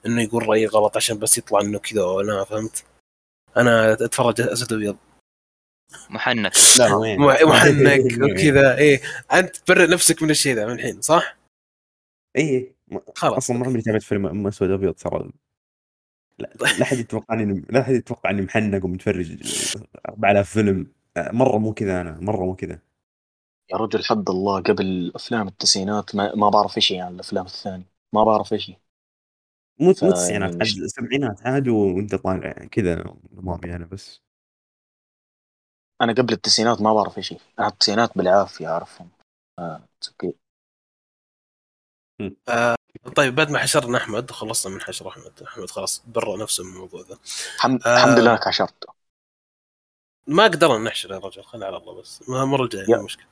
إنه 0.06 0.22
يقول 0.22 0.48
رأي 0.48 0.66
غلط 0.66 0.96
عشان 0.96 1.18
بس 1.18 1.38
يطلع 1.38 1.60
إنه 1.60 1.78
كذا 1.78 2.04
ولا 2.04 2.44
فهمت؟ 2.44 2.84
أنا 3.56 3.92
أتفرج 3.92 4.40
أسد 4.40 4.72
ابيض 4.72 4.96
محنك. 6.10 6.52
لا 6.78 6.94
وين؟ 6.94 7.20
مح- 7.20 7.42
محنك 7.42 8.00
وكذا. 8.22 8.78
إيه. 8.78 9.00
أنت 9.32 9.56
تبرر 9.56 9.90
نفسك 9.90 10.22
من 10.22 10.30
الشيء 10.30 10.54
ذا 10.54 10.66
من 10.66 10.72
الحين 10.72 11.00
صح؟ 11.00 11.36
اي 12.36 12.74
خلاص. 13.16 13.36
أصلا 13.36 13.56
ما 13.58 13.66
عمري 13.66 13.82
تابعت 13.82 14.02
فيلم 14.02 14.26
أم 14.26 14.46
أسود 14.46 14.70
ابيض 14.70 14.94
ترى. 14.94 15.30
لا 16.38 16.50
لا 16.60 16.82
أحد 16.82 16.96
يتوقع 16.98 17.34
إني 17.34 17.64
لا 17.70 17.80
أحد 17.80 17.94
يتوقع 17.94 18.30
إني 18.30 18.42
محنق 18.42 18.84
ومتفرج 18.84 19.36
4000 20.08 20.50
فيلم. 20.50 20.86
مرة 21.18 21.58
مو 21.58 21.74
كذا 21.74 22.00
أنا 22.00 22.18
مرة 22.20 22.44
مو 22.44 22.54
كذا. 22.54 22.78
يا 23.72 23.76
رجل 23.76 24.04
حد 24.04 24.30
الله 24.30 24.60
قبل 24.60 25.12
أفلام 25.14 25.48
التسعينات 25.48 26.14
ما, 26.14 26.34
ما 26.34 26.48
بعرف 26.50 26.78
شيء 26.78 27.00
عن 27.00 27.14
الأفلام 27.14 27.44
الثانية. 27.46 27.86
ما 28.14 28.24
بعرف 28.24 28.54
شيء 28.54 28.76
مو 29.82 29.94
مو 30.02 30.08
التسعينات 30.08 30.50
يعني 30.50 30.62
عاد 30.62 30.82
السبعينات 30.82 31.46
عاد 31.46 31.68
وانت 31.68 32.14
طالع 32.14 32.52
كذا 32.52 33.04
نظامي 33.32 33.76
أنا 33.76 33.84
بس. 33.84 34.20
أنا 36.02 36.12
قبل 36.12 36.32
التسعينات 36.32 36.80
ما 36.80 36.94
بعرف 36.94 37.20
شيء. 37.20 37.40
أنا 37.58 37.68
التسعينات 37.68 38.18
بالعافية 38.18 38.68
أعرفهم. 38.68 39.08
آه. 39.58 39.82
آه 42.48 42.74
طيب 43.16 43.34
بعد 43.34 43.50
ما 43.50 43.58
حشرنا 43.58 43.98
أحمد 43.98 44.30
خلصنا 44.30 44.74
من 44.74 44.80
حشر 44.80 45.08
أحمد. 45.08 45.42
أحمد 45.42 45.70
خلاص 45.70 46.02
برا 46.06 46.36
نفسه 46.36 46.64
من 46.64 46.70
الموضوع 46.70 47.00
ذا. 47.00 47.18
الحمد 47.56 47.86
آه. 47.86 47.96
الحمد 47.96 48.18
لله 48.18 48.32
إنك 48.32 48.46
عشرت 48.46 48.84
ما 50.26 50.44
قدرنا 50.44 50.78
نحشر 50.78 51.10
يا 51.12 51.18
رجل 51.18 51.42
خلينا 51.42 51.66
على 51.66 51.76
الله 51.76 52.00
بس. 52.00 52.28
ما 52.28 52.42
المره 52.42 52.64
الجايه. 52.64 52.96
مو 52.96 53.02
مشكلة. 53.02 53.26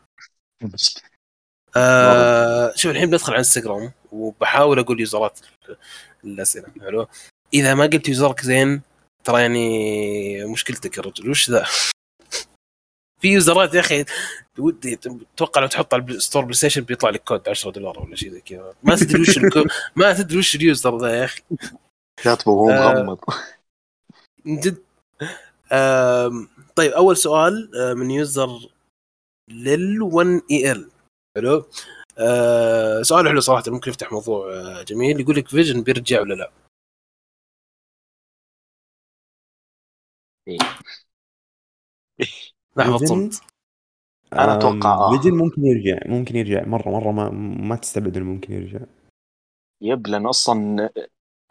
آه 1.76 2.72
شوف 2.74 2.90
الحين 2.90 3.10
بدخل 3.10 3.32
على 3.32 3.38
انستغرام 3.38 3.92
وبحاول 4.12 4.78
أقول 4.78 5.00
يوزرات. 5.00 5.40
الأسئلة. 6.24 6.66
حلو. 6.80 7.06
إذا 7.54 7.74
ما 7.74 7.84
قلت 7.84 8.08
user 8.08 8.34
ك 8.34 8.40
زين 8.40 8.82
ترى 9.24 9.40
يعني 9.40 10.44
مشكلتك 10.44 10.96
يا 10.96 11.02
رجل. 11.02 11.30
وش 11.30 11.50
ذا؟ 11.50 11.66
في 13.20 13.28
يوزرات 13.28 13.74
يا 13.74 13.80
أخي 13.80 14.04
ودي 14.58 14.94
أتوقع 15.34 15.60
لو 15.60 15.66
تحط 15.66 15.94
على 15.94 16.02
ال 16.02 16.09
store 16.09 16.42
بلاي 16.42 16.54
ستيشن 16.54 16.80
بيطلع 16.80 17.10
لك 17.10 17.24
كود 17.24 17.48
10 17.48 17.70
دولار 17.70 17.98
ولا 17.98 18.16
شيء 18.16 18.30
زي 18.30 18.40
كذا. 18.40 18.74
ما 18.82 18.96
تدري 18.96 19.20
وش 19.20 19.38
الكو... 19.38 19.64
ما 19.96 20.12
تدري 20.12 20.38
وش 20.38 20.54
ال 20.54 20.63
user 20.63 20.98
ذا 20.98 21.18
يا 21.18 21.24
أخي. 21.24 21.42
كاتبه 22.22 22.52
وهو 22.52 22.70
آه. 22.70 23.02
مغمض. 23.02 23.18
من 24.44 24.60
جد. 24.60 24.82
طيب 26.76 26.92
أول 26.92 27.16
سؤال 27.16 27.70
آه، 27.76 27.94
من 27.94 28.10
user 28.10 28.48
لل 29.50 30.02
1 30.02 30.40
اي 30.50 30.72
ال 30.72 30.90
حلو. 31.36 31.66
آه 32.20 33.02
سؤال 33.02 33.28
حلو 33.28 33.40
صراحة 33.40 33.62
ممكن 33.68 33.90
يفتح 33.90 34.12
موضوع 34.12 34.52
آه، 34.52 34.82
جميل. 34.82 35.20
يقول 35.20 35.36
لك 35.36 35.48
فيجن 35.48 35.82
بيرجع 35.82 36.20
ولا 36.20 36.34
لا؟ 36.34 36.52
لحظة 42.76 42.98
فيجن؟ 42.98 43.06
صمت. 43.06 43.40
أنا 44.32 44.54
أتوقع 44.58 44.94
آه. 44.94 45.10
فيجن 45.10 45.34
ممكن 45.36 45.66
يرجع 45.66 45.98
ممكن 46.06 46.36
يرجع. 46.36 46.64
مرة 46.64 46.90
مرة 46.90 47.12
ما 47.12 47.30
ما 47.68 47.76
تستبعد 47.76 48.16
إنه 48.16 48.26
ممكن 48.26 48.52
يرجع. 48.52 48.80
yep 49.80 50.06
لأن 50.06 50.26
أصلا 50.26 50.90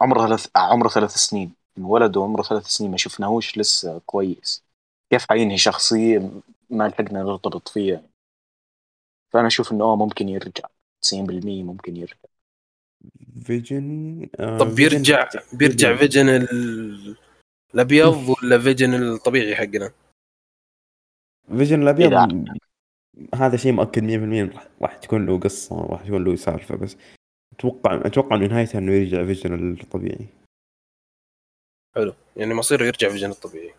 عمره 0.00 0.26
ثلاث 0.26 0.46
عمره 0.56 0.88
ثلاث 0.88 1.10
سنين. 1.14 1.54
انولد 1.78 2.16
وعمره 2.16 2.42
ثلاث 2.42 2.66
سنين 2.66 2.90
ما 2.90 2.96
شفناهوش 2.96 3.58
لسه 3.58 4.00
كويس. 4.06 4.64
كيف 5.10 5.26
حينهي 5.28 5.58
شخصية 5.58 6.30
ما 6.70 6.88
لحقنا 6.88 7.22
نرتبط 7.22 7.68
فيها؟ 7.68 8.02
فأنا 9.30 9.46
أشوف 9.46 9.72
إنه 9.72 9.84
آه 9.84 9.96
ممكن 9.96 10.28
يرجع. 10.28 10.64
90% 11.02 11.62
ممكن 11.62 11.96
يرجع. 11.96 12.14
فيجن 13.44 14.28
آه 14.40 14.58
طب 14.58 14.68
فيجن- 14.68 14.74
بيرجع 14.76 15.28
بيرجع 15.52 15.96
فيجن. 15.96 16.28
ال- 16.28 17.16
الأبيض 17.74 18.34
ولا 18.42 18.58
فيجن 18.58 18.94
الطبيعي 18.94 19.56
حقنا؟ 19.56 19.92
فيجن 21.48 21.82
الأبيض 21.82 22.12
هذا 23.34 23.56
شيء 23.56 23.72
مؤكد 23.72 24.02
100% 24.02 24.52
راح- 24.82 24.96
تكون 24.96 25.26
له 25.26 25.38
قصة 25.40 25.80
راح 25.80 26.02
تكون 26.02 26.24
له 26.24 26.36
سالفة 26.36 26.76
بس 26.76 26.96
أتوقع 27.52 28.06
أتوقع 28.06 28.36
انه 28.36 28.46
نهايتها 28.46 28.78
إنه 28.78 28.92
يرجع 28.92 29.24
فيجن 29.24 29.72
الطبيعي. 29.80 30.26
حلو. 31.96 32.14
يعني 32.36 32.54
مصيره 32.54 32.84
يرجع 32.84 33.08
فيجن 33.08 33.30
الطبيعي. 33.30 33.74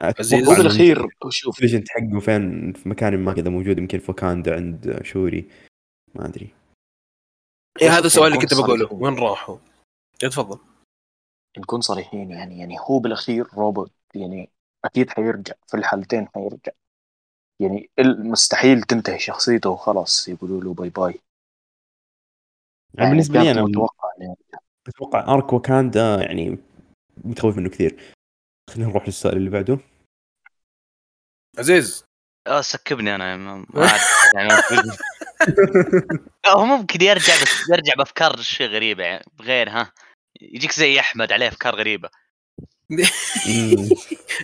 عزيز. 0.00 0.48
بالأخير 0.48 1.08
شوف. 1.28 1.56
فيجن 1.56 1.84
حقه 1.88 2.20
فين؟ 2.20 2.72
في 2.72 2.88
مكان 2.88 3.18
ما 3.18 3.32
كذا 3.32 3.50
موجود 3.50 3.78
يمكن 3.78 3.98
في 3.98 4.10
وكاندا 4.10 4.54
عند 4.54 5.00
شوري. 5.02 5.50
ما 6.14 6.26
أدري. 6.26 6.54
اي 7.82 7.88
هذا 7.88 8.06
السؤال 8.06 8.26
اللي 8.26 8.38
كنت 8.38 8.54
بقوله. 8.54 8.92
وين 8.92 9.14
راحوا؟ 9.14 9.58
تفضل. 10.18 10.58
نكون 11.58 11.80
صريحين 11.80 12.30
يعني 12.30 12.58
يعني 12.58 12.76
هو 12.80 12.98
بالأخير 12.98 13.46
روبوت 13.54 13.92
يعني 14.14 14.50
أكيد 14.84 15.10
حيرجع 15.10 15.54
في 15.66 15.76
الحالتين 15.76 16.28
حيرجع. 16.34 16.72
يعني 17.60 17.90
مستحيل 18.18 18.82
تنتهي 18.82 19.18
شخصيته 19.18 19.70
وخلاص 19.70 20.28
يقولوا 20.28 20.60
له 20.60 20.74
bye 20.74 20.90
bye 20.90 21.20
يعني 22.94 23.10
بالنسبة 23.10 23.42
لي 23.42 23.50
أنا 23.50 23.62
متوقع 23.62 24.08
يعني 24.20 24.36
أتوقع 24.88 25.34
أرك 25.34 25.52
وكاندا 25.52 26.22
يعني 26.22 26.58
متخوف 27.24 27.56
منه 27.56 27.68
كثير. 27.68 28.14
خلينا 28.68 28.90
نروح 28.90 29.06
للسؤال 29.06 29.36
اللي 29.36 29.50
بعده. 29.50 29.78
عزيز. 31.58 32.04
آه 32.46 32.60
سكبني 32.60 33.14
أنا 33.14 33.36
ما 33.36 33.66
يعني 34.34 34.48
هو 36.46 36.64
ممكن 36.64 37.02
يرجع 37.02 37.32
بس 37.42 37.68
يرجع 37.70 37.94
بأفكار 37.94 38.36
شيء 38.36 38.66
غريبة 38.68 39.04
يعني 39.04 39.24
بغير 39.38 39.68
ها. 39.70 39.92
يجيك 40.40 40.72
زي 40.72 41.00
أحمد 41.00 41.32
عليه 41.32 41.48
أفكار 41.48 41.74
غريبة. 41.74 42.08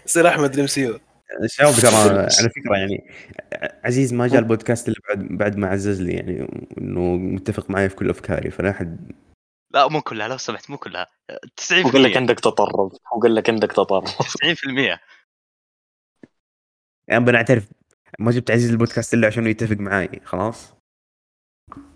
يصير 0.06 0.28
أحمد 0.28 0.54
الإم 0.54 0.66
سي 0.66 0.98
شباب 1.46 1.74
ترى 1.74 1.94
على 2.38 2.50
فكرة 2.50 2.76
يعني 2.76 3.10
عزيز 3.84 4.12
ما 4.12 4.26
جاء 4.26 4.38
البودكاست 4.38 4.88
إلا 4.88 4.96
بعد 5.08 5.28
بعد 5.30 5.56
ما 5.56 5.68
عزز 5.68 6.00
لي 6.00 6.12
يعني 6.12 6.48
إنه 6.78 7.16
متفق 7.16 7.70
معي 7.70 7.88
في 7.88 7.94
كل 7.96 8.10
أفكاري 8.10 8.50
فلا 8.50 8.70
أحد 8.70 9.12
لا 9.74 9.88
مو 9.88 10.02
كلها 10.02 10.28
لو 10.28 10.36
سمحت 10.36 10.70
مو 10.70 10.78
كلها. 10.78 11.06
90% 11.56 11.86
هو 11.86 11.90
قال 11.90 12.02
لك 12.02 12.16
عندك 12.16 12.40
تطرف 12.40 12.92
هو 13.12 13.20
قال 13.20 13.34
لك 13.34 13.50
عندك 13.50 13.72
تطرف. 13.72 14.18
90% 14.18 14.98
يعني 17.08 17.24
بنعترف 17.24 17.72
ما 18.18 18.30
جبت 18.30 18.50
عزيز 18.50 18.70
البودكاست 18.70 19.14
إلا 19.14 19.26
عشان 19.26 19.46
يتفق 19.46 19.76
معي 19.76 20.20
خلاص؟ 20.24 20.74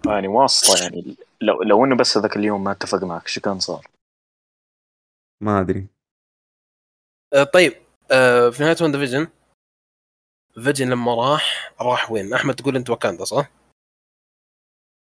يعني 0.06 0.28
واسطة 0.28 0.82
يعني 0.82 1.16
لو 1.40 1.62
لو 1.62 1.84
إنه 1.84 1.96
بس 1.96 2.16
هذاك 2.16 2.36
اليوم 2.36 2.64
ما 2.64 2.72
اتفق 2.72 3.04
معك 3.04 3.28
شو 3.28 3.40
كان 3.40 3.58
صار؟ 3.60 3.86
ما 5.40 5.60
أدري. 5.60 5.86
آه 7.34 7.44
طيب 7.44 7.72
آه 8.12 8.50
في 8.50 8.62
نهاية 8.62 8.76
واندا 8.82 8.98
فيجن 8.98 9.28
فيجن 10.64 10.90
لما 10.90 11.14
راح 11.14 11.72
راح 11.80 12.10
وين؟ 12.10 12.34
أحمد 12.34 12.54
تقول 12.54 12.76
أنت 12.76 12.90
واكاندا 12.90 13.24
صح؟ 13.24 13.50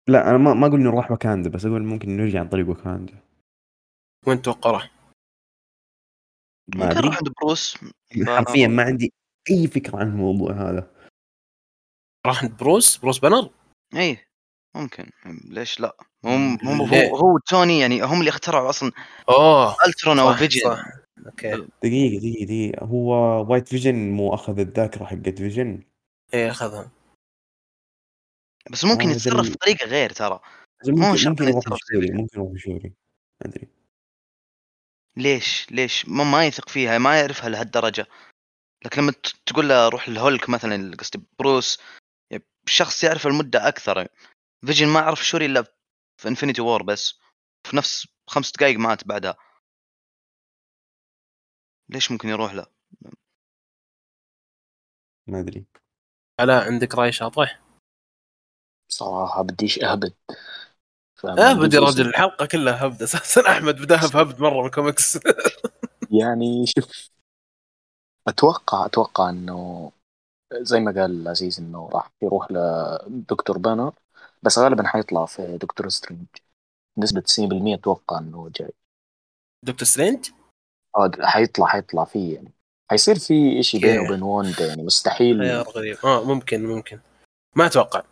لا 0.10 0.30
أنا 0.30 0.38
ما 0.38 0.54
ما 0.54 0.68
أقول 0.68 0.80
إنه 0.80 0.90
راح 0.90 1.12
وكاندا 1.12 1.50
بس 1.50 1.66
أقول 1.66 1.84
ممكن 1.84 2.10
إنه 2.10 2.24
يرجع 2.24 2.40
عن 2.40 2.50
طريق 2.50 2.70
وكاندا 2.70 3.14
وين 4.28 4.42
تتوقع 4.42 4.72
راح؟ 4.72 4.92
ما 6.76 6.86
ممكن 6.86 6.98
أدري. 6.98 7.16
عند 7.16 7.34
بروس 7.42 7.78
حرفيا 8.28 8.68
ما 8.68 8.84
عندي 8.84 9.14
أي 9.52 9.68
فكرة 9.68 9.98
عن 9.98 10.08
الموضوع 10.08 10.52
هذا. 10.52 10.92
راح 12.28 12.44
عند 12.44 12.58
بروس؟ 12.58 12.98
بروس 12.98 13.20
بانر 13.20 13.50
اي 13.94 14.00
إيه، 14.00 14.28
ممكن. 14.76 15.10
ليش 15.46 15.80
لا؟ 15.80 15.96
هم 16.26 16.58
هم؟ 16.64 16.82
هو, 16.82 17.16
هو 17.16 17.38
توني 17.38 17.80
يعني 17.80 18.02
هم 18.04 18.20
اللي 18.20 18.30
اخترعوا 18.30 18.70
أصلا 18.70 18.92
أوه. 19.30 19.76
الترون 19.88 20.20
أو 20.20 20.34
فيجن 20.34 20.70
أوكي. 21.26 21.68
دقيقة 21.84 22.20
دقيقة 22.20 22.46
دقيقة. 22.46 22.86
هو 22.86 23.12
White 23.52 23.68
فيجن 23.68 24.12
مو 24.12 24.34
أخذ 24.34 24.60
الذاكرة 24.60 25.06
حقت 25.06 25.38
فيجن 25.38 25.84
إيه 26.34 26.52
أخذها. 26.52 26.92
بس 28.70 28.86
ممكن 28.86 29.08
آه، 29.08 29.12
يتصرف 29.12 29.52
بطريقة 29.52 29.86
غير 29.86 30.10
ترى. 30.10 30.40
ممكن 30.88 31.18
شرط 31.18 31.28
ممكن 31.42 31.48
يتصرف. 31.48 31.80
ممكن 31.94 32.40
يروح 32.40 32.58
شوري 32.58 32.94
ما 33.42 33.50
أدري. 33.52 33.68
ليش؟ 35.18 35.72
ليش؟ 35.72 36.06
ما, 36.10 36.24
ما 36.24 36.46
يثق 36.46 36.70
فيها 36.70 36.98
ما 36.98 37.20
يعرفها 37.20 37.50
لهالدرجة. 37.50 38.08
لكن 38.86 39.02
لما 39.02 39.12
ت- 39.12 39.34
تقول 39.46 39.70
له 39.70 39.90
روح 39.90 40.08
الهولك 40.08 40.50
مثلا 40.50 40.96
قصدي 40.96 41.24
بروس 41.40 41.80
يعني 42.32 42.44
شخص 42.66 43.04
يعرفه 43.04 43.28
لمدة 43.28 43.68
أكثر. 43.68 44.08
فيجن 44.66 44.88
ما 44.88 45.00
عرف 45.00 45.26
شوري 45.26 45.46
إلا 45.46 45.64
في 46.22 46.28
Infinity 46.28 46.62
War 46.62 46.84
بس. 46.84 47.20
في 47.68 47.78
نفس 47.78 48.08
خمس 48.28 48.52
دقائق 48.52 48.80
مات 48.80 49.08
بعدها. 49.08 49.36
ليش 51.90 52.12
ممكن 52.12 52.30
يروح 52.30 52.54
له؟ 52.54 52.66
ما 55.28 55.40
أدري. 55.40 55.66
علاء 56.40 56.66
عندك 56.66 56.96
رأي 56.96 57.12
شاطح؟ 57.12 57.62
صراحة 58.94 59.42
بديش 59.42 59.84
أهبد. 59.84 60.14
آه 61.26 61.54
بدي 61.54 61.78
اسم. 61.78 61.86
راجل 61.86 62.08
الحلقة 62.08 62.46
كلها 62.46 62.86
هبد. 62.86 63.04
أساسا 63.04 63.52
أحمد 63.52 63.76
بداها 63.76 64.08
بهبد 64.08 64.40
مرة 64.40 64.60
من 64.62 64.66
الكوميكس 64.66 65.20
يعني 66.20 66.66
شوف 66.68 67.10
أتوقع 68.28 68.86
أتوقع 68.86 69.30
إنه 69.30 69.92
زي 70.54 70.80
ما 70.80 70.92
قال 71.02 71.22
العزيز 71.22 71.60
إنه 71.60 71.90
راح 71.94 72.12
يروح 72.22 72.48
لدكتور 72.52 73.58
بانر 73.58 73.94
بس 74.44 74.60
غالبا 74.60 74.88
حيطلع 74.88 75.26
في 75.26 75.58
دكتور 75.58 75.90
سترينج. 75.90 76.26
نسبة 76.98 77.22
90% 77.22 77.76
أتوقع 77.76 78.20
إنه 78.20 78.52
جاي. 78.56 78.74
دكتور 79.66 79.88
سترينج؟ 79.88 80.30
آه 80.98 81.12
حيطلع 81.22 81.66
حيطلع 81.66 82.06
فيه 82.06 82.36
يعني. 82.36 82.52
حيصير 82.92 83.20
في 83.20 83.60
إشي 83.60 83.80
بينه. 83.80 84.02
وبين 84.02 84.22
واندا 84.22 84.68
يعني 84.68 84.84
مستحيل. 84.84 85.40
خيار 85.40 85.70
غريب. 85.70 85.98
آه 86.06 86.24
ممكن 86.24 86.66
ممكن. 86.66 87.00
ما 87.56 87.66
أتوقع. 87.66 88.04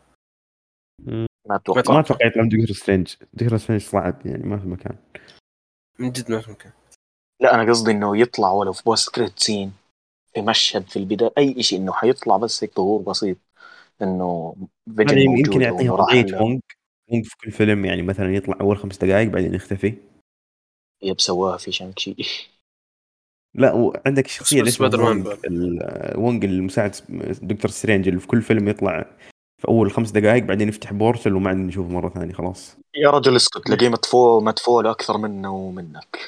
ما 1.49 1.55
أتوقع 1.55 1.93
ما 1.93 1.99
أتوقع 1.99 2.25
يطلع 2.25 2.43
من 2.43 2.49
دكتور 2.49 2.75
سترينج 2.75 3.13
دكتور 3.33 3.57
سترينج 3.57 3.81
صعب 3.81 4.25
يعني 4.25 4.43
ما 4.43 4.57
في 4.57 4.67
مكان. 4.67 4.95
من 5.99 6.11
جد 6.11 6.31
ما 6.31 6.43
ممكن 6.47 6.69
لا 7.41 7.55
أنا 7.55 7.71
قصدي 7.71 7.91
إنه 7.91 8.17
يطلع 8.17 8.51
ولو 8.51 8.73
في 8.73 8.83
post 8.83 9.15
credit 9.15 9.39
scene 9.39 9.73
في 10.33 10.41
مشهد 10.41 10.83
في 10.83 10.99
البداية 10.99 11.31
أي 11.37 11.63
شيء 11.63 11.79
إنه 11.79 11.91
حيطلع 11.93 12.37
بس 12.37 12.63
هيك 12.63 12.75
ظهور 12.75 13.01
بسيط 13.01 13.37
إنه 14.01 14.55
فيجن 14.97 15.17
يعني 15.17 15.39
يمكن 15.39 15.61
يعطيها 15.61 15.95
راح 15.95 16.07
وضعيه 16.07 16.41
وونج 16.41 16.61
وونج 17.11 17.25
في 17.25 17.37
كل 17.37 17.51
فيلم 17.51 17.85
يعني 17.85 18.01
مثلا 18.01 18.35
يطلع 18.35 18.57
أول 18.61 18.77
خمس 18.77 18.97
دقائق 18.97 19.29
بعدين 19.29 19.53
يختفي. 19.53 19.93
yep 21.01 21.21
سواها 21.21 21.57
في 21.57 21.71
شانكشي 21.71 22.15
لا 23.53 23.73
وعندك 23.73 24.25
الشخصيه 24.25 24.59
اللي 24.59 24.69
اسمها 24.69 24.89
وونج 26.17 26.45
المساعد 26.45 26.95
دكتور 27.41 27.71
سترينج 27.71 28.07
اللي 28.07 28.19
في 28.19 28.27
كل 28.27 28.41
فيلم 28.41 28.67
يطلع 28.67 29.17
في 29.59 29.67
أول 29.67 29.91
خمس 29.91 30.11
دقائق 30.11 30.43
بعدين 30.43 30.69
يفتح 30.69 30.93
portal 30.93 31.33
وما 31.33 31.49
عاد 31.49 31.57
نشوفه 31.57 31.89
مرة 31.89 32.09
ثانية 32.09 32.33
خلاص. 32.33 32.77
يا 32.95 33.09
رجل 33.09 33.35
اسكت 33.35 33.57
تلاقيه 33.65 33.89
مدفوع 33.89 34.39
مدفوع 34.39 34.81
له 34.81 34.91
أكثر 34.91 35.17
منه 35.17 35.53
ومنك. 35.53 36.19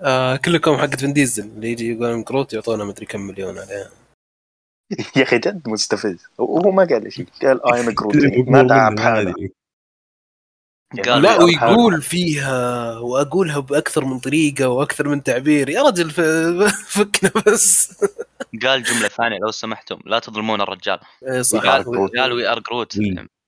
آه 0.00 0.36
كلكم 0.36 0.76
حقت 0.76 1.00
فين 1.00 1.12
ديزل 1.12 1.44
اللي 1.44 1.72
يجي 1.72 1.92
يقول 1.92 2.24
كروت 2.24 2.52
يعطونا 2.52 2.84
مدري 2.84 3.06
كم 3.06 3.20
مليون 3.20 3.58
عليها 3.58 3.90
يا 5.16 5.22
أخي 5.22 5.38
جد 5.38 5.68
مستفز. 5.68 6.26
وهو 6.38 6.70
ما 6.70 6.84
قال 6.84 7.12
شيء 7.12 7.26
قال 7.42 7.74
اي 7.74 7.80
ام 7.80 7.88
اللي 7.88 8.42
ما 8.42 8.62
دعا 8.62 8.90
بحاله 8.90 9.30
أدري. 9.30 9.52
قال 11.04 11.22
لا 11.22 11.42
ويقول 11.42 12.02
فيها 12.02 12.98
وأقولها 12.98 13.58
بأكثر 13.58 14.04
من 14.04 14.18
طريقة 14.18 14.68
وأكثر 14.68 15.08
من 15.08 15.22
تعبير. 15.22 15.68
يا 15.68 15.82
رجل 15.82 16.10
ف- 16.10 16.20
فكنا 16.94 17.42
بس. 17.46 18.00
قال 18.62 18.82
جملة 18.82 19.08
ثانية 19.08 19.38
لو 19.38 19.50
سمحتم 19.50 19.98
لا 20.04 20.18
تظلمون 20.18 20.60
الرجال. 20.60 21.00
إيه 21.28 21.42
صح. 21.42 21.60
قال 21.60 22.32
we 22.32 22.48
are 22.48 22.58
Groot. 22.58 22.92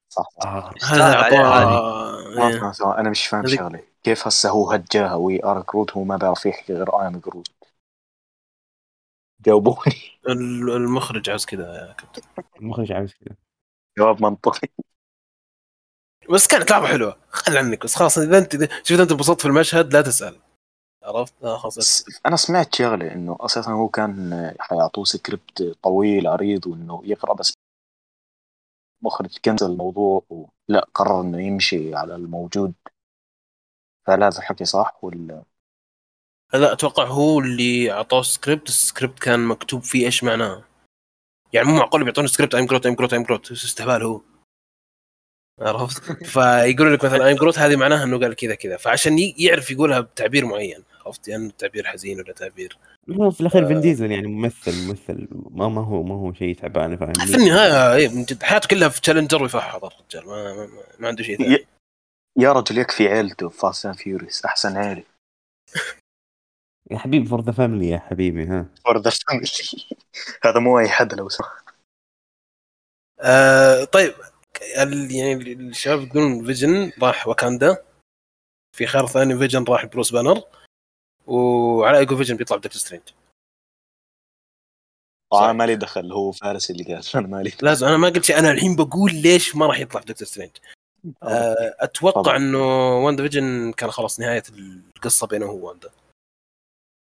صح 0.09 0.29
صح. 0.41 0.47
آه. 0.47 0.75
هذا 0.83 1.27
إيه. 1.27 2.57
اسمع 2.57 2.73
سوا 2.73 3.01
أنا 3.01 3.11
مش 3.11 3.27
فاهم 3.27 3.47
شغله 3.47 3.81
كيف 4.03 4.27
هسه 4.27 4.51
هو 4.51 4.71
هجاها؟ 4.71 5.15
we 5.15 5.45
are 5.45 5.65
Groot 5.73 5.91
هو 5.93 6.05
ما 6.05 6.17
بيعرف 6.17 6.47
يحكي 6.47 6.75
غير 6.75 7.01
I 7.01 7.07
am 7.07 7.19
Groot 7.19 7.51
جاوبوني. 9.47 10.21
ال- 10.29 10.71
المخرج 10.71 11.31
عاوز 11.31 11.45
كذا 11.45 11.63
يا 11.65 11.93
كابتن. 11.93 12.23
المخرج 12.61 12.93
عاوز 12.93 13.13
كذا. 13.13 13.37
جواب 13.99 14.23
منطقي. 14.23 14.69
بس 16.31 16.47
كانت 16.47 16.71
لعبة 16.71 16.87
حلوة. 16.87 17.17
خل 17.31 17.57
عنك. 17.57 17.85
بس 17.85 17.95
خلاص 17.95 18.19
إذا 18.19 18.39
أنت 18.39 18.53
شفت 18.85 19.01
أنت 19.01 19.11
انبسطت 19.11 19.41
في 19.41 19.47
المشهد 19.49 19.93
لا 19.93 20.03
تسأل. 20.03 20.41
عرفت؟ 21.05 21.35
لا 21.43 21.57
خلاص. 21.57 22.05
أنا 22.27 22.37
سمعت 22.37 22.75
شغلة 22.75 23.13
إنه 23.13 23.37
أساسا 23.41 23.71
هو 23.71 23.89
كان 23.89 24.55
حيعطوه 24.61 25.05
سكريبت 25.05 25.77
طويل 25.83 26.27
عريض 26.27 26.67
وإنه 26.67 27.03
يقرأ 27.05 27.35
بس 27.35 27.55
مخرج 29.03 29.39
كنسل 29.45 29.67
الموضوع 29.67 30.23
ولا 30.31 30.87
قرر 30.95 31.21
إنه 31.21 31.43
يمشي 31.43 31.95
على 31.95 32.15
الموجود. 32.15 32.73
فهل 34.07 34.23
هذا 34.23 34.39
الحكي 34.39 34.65
صح؟ 34.65 34.99
ولا 35.03 35.45
لا 36.55 36.73
أتوقع 36.73 37.05
هو 37.05 37.41
اللي 37.41 37.93
أعطوه 37.93 38.23
script 38.23 38.69
ال 38.69 38.76
script 38.76 39.19
كان 39.19 39.47
مكتوب 39.47 39.83
فيه 39.83 40.07
إيش 40.07 40.25
معناه؟ 40.25 40.65
يعني 41.53 41.69
مو 41.69 41.77
معقول 41.77 42.05
بيعطوني 42.05 42.29
script 42.29 42.55
I'm 42.55 42.67
Groot 42.67 42.87
I'm 42.87 42.95
Groot 42.95 43.13
I'm 43.13 43.23
Groot 43.23 43.53
استهبال 43.53 44.03
هو. 44.03 44.21
عرفت؟ 45.69 46.25
فيقولوا 46.25 46.97
لك 46.97 47.05
مثلا 47.05 47.27
I'm 47.27 47.37
Groot 47.37 47.59
هذه 47.59 47.77
معناها 47.77 48.05
إنه 48.05 48.19
قال 48.21 48.35
كذا 48.35 48.55
كذا. 48.55 48.77
فعشان 48.77 49.19
ي- 49.19 49.35
يعرف 49.39 49.71
يقولها 49.71 50.01
بتعبير 50.01 50.45
معين 50.47 50.85
عرفت؟ 51.07 51.29
يعني 51.29 51.53
تعبير 51.59 51.87
حزين 51.87 52.21
ولا 52.21 52.33
تعبير. 52.33 52.79
هو 53.11 53.31
في 53.31 53.41
الأخير 53.41 53.65
آه. 53.65 53.69
فين 53.69 53.81
ديزل 53.81 54.11
يعني 54.11 54.27
ممثل 54.27 54.87
ممثل 54.87 55.29
ما 55.51 55.69
ما 55.69 55.85
هو 55.85 56.03
ما 56.03 56.15
هو 56.15 56.33
شيء 56.33 56.55
تعبان 56.57 56.97
فاهم؟ 56.97 57.13
في 57.13 57.35
النهاية 57.35 57.95
إيه، 57.95 58.09
من 58.09 58.25
جد 58.25 58.43
حياته 58.43 58.69
كلها 58.69 58.89
في 58.89 59.01
تشالنجر 59.01 59.43
ويفحط 59.43 59.85
الرجال 59.85 60.27
ما, 60.27 60.55
ما, 60.55 60.67
ما- 60.67 60.83
ما 60.99 61.09
عنده 61.09 61.23
شيء 61.23 61.39
ثاني. 61.39 61.67
يا 62.39 62.53
رجل 62.53 62.79
يكفي 62.79 63.09
عيلته 63.09 63.49
Fast 63.49 63.87
and 63.87 63.95
Furious 63.95 64.45
أحسن 64.45 64.77
عيلة. 64.77 65.03
يا 66.91 66.99
حبيبي 66.99 67.27
for 67.27 67.41
the 67.41 67.53
family 67.53 67.89
يا 67.89 67.99
حبيبي 67.99 68.45
ها. 68.45 68.67
For 68.89 68.95
the 68.95 69.11
family. 69.11 69.85
هذا 70.45 70.59
مو 70.61 70.79
أي 70.79 70.89
حد 70.89 71.15
لو 71.15 71.29
سمحت. 71.29 71.65
آه 73.21 73.85
طيب 73.85 74.15
يعني 74.61 75.53
الشباب 75.53 76.03
يقولون 76.07 76.45
فيجن 76.47 76.93
راح 77.03 77.29
واكاندا. 77.29 77.85
في 78.77 78.87
خيار 78.87 79.07
ثاني 79.07 79.39
فيجن 79.39 79.65
راح 79.65 79.85
بروس 79.87 80.13
بانر. 80.13 80.43
وعلى 81.27 82.03
يقول 82.03 82.17
فيجن 82.19 82.37
بيطلع 82.37 82.57
بدكتور 82.57 82.81
سترينج. 82.81 83.03
أنا 85.35 85.53
مالي 85.53 85.77
دخل 85.77 86.13
هو 86.13 86.33
فارس 86.33 86.71
اللي 86.71 86.85
قال 86.85 87.03
أنا 87.15 87.27
مالي 87.27 87.51
دخل. 87.51 87.67
لازم 87.67 87.87
أنا 87.87 87.97
ما 87.97 88.09
قلت 88.09 88.25
شيء 88.25 88.39
أنا 88.39 88.51
الحين 88.51 88.77
بقول 88.77 89.15
ليش 89.15 89.57
ما 89.57 89.67
راح 89.67 89.79
يطلع 89.79 90.01
بدكتور 90.01 90.29
سترينج. 90.29 90.51
آه، 91.23 91.77
أتوقع 91.81 92.23
طبعا. 92.23 92.37
إنه 92.37 92.59
واندا 93.05 93.23
فيجن 93.23 93.73
كان 93.73 93.91
خلاص 93.91 94.21
نهاية 94.21 94.43
القصة 94.97 95.27
بينه 95.27 95.47
هو 95.47 95.69
واندا. 95.69 95.91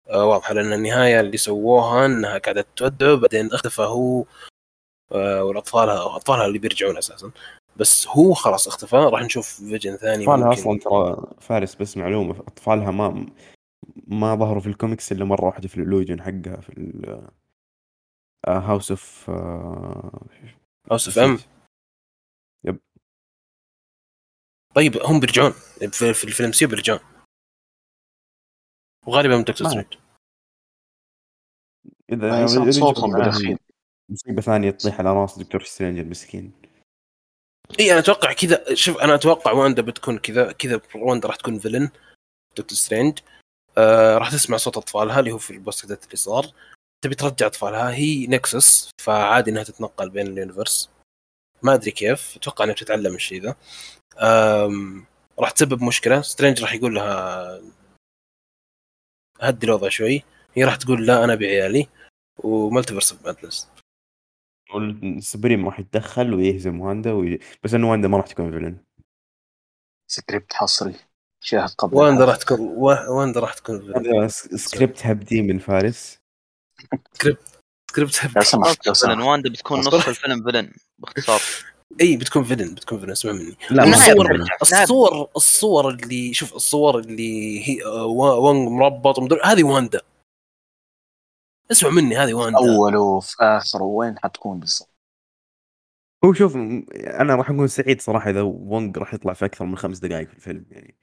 آه، 0.09 0.25
واضحة 0.25 0.53
لأن 0.53 0.73
النهاية 0.73 1.19
اللي 1.19 1.37
سووها 1.37 2.05
إنها 2.05 2.37
قاعدة 2.37 2.65
تودعه 2.75 3.15
بعدين 3.15 3.53
اختفى 3.53 3.81
هو 3.81 4.25
آه، 5.11 5.43
والاطفال 5.43 5.89
أطفالها 5.89 6.45
اللي 6.45 6.59
بيرجعون 6.59 6.97
أساسا. 6.97 7.31
بس 7.77 8.07
هو 8.07 8.33
خلاص 8.33 8.67
اختفى. 8.67 8.95
راح 8.95 9.21
نشوف 9.21 9.53
فيجن 9.53 9.95
ثاني 9.95 10.23
أطفالها. 10.23 10.53
أصلا 10.53 10.79
ترى 10.79 11.31
فارس 11.41 11.75
بس 11.75 11.97
معلومة. 11.97 12.39
أطفالها 12.39 12.91
ما 12.91 13.25
ما 14.07 14.35
ظهروا 14.35 14.61
في 14.61 14.67
الكوميكس 14.67 15.11
إلا 15.11 15.25
مرة 15.25 15.45
واحدة 15.45 15.67
في 15.67 15.77
ال 15.77 15.82
illusion 15.82 16.21
حقها 16.21 16.61
في 16.61 16.71
House 18.47 18.91
of 18.91 19.29
House 20.91 21.07
of 21.07 21.19
M 21.19 21.39
yep. 22.63 22.79
طيب 24.75 24.97
هم 24.97 25.19
بيرجعون. 25.19 25.51
في, 25.91 26.13
في 26.13 26.23
ال 26.23 26.51
MCU 26.51 26.67
بيرجعون. 26.67 26.99
وغالبا 29.07 29.37
من 29.37 29.43
دكتور 29.43 29.67
سترينج 29.67 29.93
إذا 32.09 32.71
صوتهم 32.71 33.15
رجعوا 33.15 33.31
بالأخير. 33.31 33.57
مصيبة 34.09 34.41
ثانية 34.41 34.71
تطيح 34.71 34.99
على 34.99 35.13
رأس 35.13 35.39
دكتور 35.39 35.63
سترينج 35.63 35.99
المسكين 35.99 36.51
إي 37.79 37.91
أنا 37.91 37.99
أتوقع 37.99 38.33
كذا 38.33 38.73
شوف 38.73 38.97
أنا 38.97 39.15
أتوقع 39.15 39.51
واندا 39.51 39.81
بتكون 39.81 40.17
كذا 40.17 40.51
كذا 40.51 40.81
واندا 40.95 41.27
راح 41.27 41.35
تكون 41.35 41.59
villain 41.59 41.89
دكتور 42.57 42.77
سترينج. 42.77 43.19
آه 43.77 44.17
راح 44.17 44.31
تسمع 44.31 44.57
صوت 44.57 44.77
أطفالها 44.77 45.19
اللي 45.19 45.31
هو 45.31 45.37
في 45.37 45.51
ال 45.51 45.58
post 45.58 45.83
اللي 45.83 46.15
صار. 46.15 46.51
تبي 47.01 47.15
ترجع 47.15 47.45
أطفالها 47.45 47.93
هي 47.93 48.27
nexus 48.27 48.89
فعادي 49.01 49.51
إنها 49.51 49.63
تتنقل 49.63 50.09
بين 50.09 50.27
ال 50.27 50.34
universe. 50.34 50.89
ما 51.63 51.73
أدري 51.73 51.91
كيف 51.91 52.35
أتوقع 52.35 52.65
إنها 52.65 52.75
بتتعلم 52.75 53.15
الشيء 53.15 53.41
ذا. 53.41 53.55
راح 55.39 55.51
تسبب 55.51 55.83
مشكلة. 55.83 56.21
سترينج 56.21 56.61
راح 56.61 56.73
يقول 56.73 56.95
لها 56.95 57.61
هدي 59.41 59.65
الوضع 59.65 59.89
شوي. 59.89 60.23
هي 60.53 60.63
راح 60.63 60.75
تقول 60.75 61.05
لا 61.07 61.23
أنا 61.23 61.35
بعيالي 61.35 61.87
و 62.43 62.50
multiverse 62.50 63.11
of 63.11 63.25
madness. 63.25 63.69
ال 65.03 65.11
supreme 65.11 65.65
راح 65.65 65.79
يتدخل 65.79 66.33
ويهزم 66.33 66.81
واندا 66.81 67.11
وي... 67.11 67.39
بس 67.63 67.73
إنه 67.73 67.91
واندا 67.91 68.07
ما 68.07 68.17
راح 68.17 68.27
تكون 68.27 68.51
villain 68.51 68.77
script 70.11 70.53
حصري 70.53 70.95
شاهد 71.43 71.69
قبل 71.69 71.97
واندا. 71.97 72.25
راح 72.25 72.35
تكون 72.37 72.59
وا- 72.59 73.07
واندا 73.09 73.39
راح 73.39 73.53
تكون 73.53 73.79
villain. 73.93 73.97
هذا 73.97 74.27
س- 74.27 74.47
سكريبت 74.55 75.05
هبدي 75.05 75.41
من 75.41 75.59
فارس. 75.59 76.17
سكريبت 77.13 78.23
لو 78.35 78.41
سمحت 78.41 78.87
لو 78.87 78.93
villain 78.93 79.13
سمحت. 79.13 79.27
واندا 79.27 79.49
بتكون 79.49 79.79
نص 79.79 80.07
الفيلم 80.07 80.43
villain 80.43 80.71
باختصار. 80.99 81.41
إي 82.01 82.17
بتكون 82.17 82.43
villain 82.43 82.75
بتكون 82.75 82.99
villain 82.99 83.11
اسمع 83.11 83.31
مني. 83.31 83.55
لا 83.71 83.85
ما 83.85 83.91
الصور. 83.91 84.45
الصور 84.61 85.29
الصور 85.35 85.89
اللي 85.89 86.33
شوف 86.33 86.55
الصور 86.55 86.99
اللي 86.99 87.59
هي 87.69 87.85
آه، 87.85 88.05
وا- 88.05 88.33
وانج 88.35 88.69
مربط 88.69 89.17
ومدري 89.17 89.39
هذه 89.43 89.63
واندا 89.63 90.01
اسمع 91.71 91.89
مني 91.89 92.15
هذه 92.17 92.33
واندا 92.33 92.57
اوله 92.57 93.19
في 93.19 93.35
اخره 93.39 93.83
وين 93.83 94.19
حتكون 94.19 94.59
بالضبط؟ 94.59 94.89
هو 96.25 96.33
شوف 96.33 96.55
أنا 96.95 97.35
راح 97.35 97.49
اكون 97.49 97.67
سعيد 97.67 98.01
صراحة 98.01 98.29
إذا 98.29 98.41
وونج 98.41 98.97
راح 98.97 99.13
يطلع 99.13 99.33
في 99.33 99.45
أكثر 99.45 99.65
من 99.65 99.77
خمس 99.77 99.99
دقائق 99.99 100.27
في 100.27 100.33
الفيلم 100.35 100.65
يعني. 100.71 100.95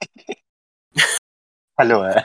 حلوة. 1.78 2.14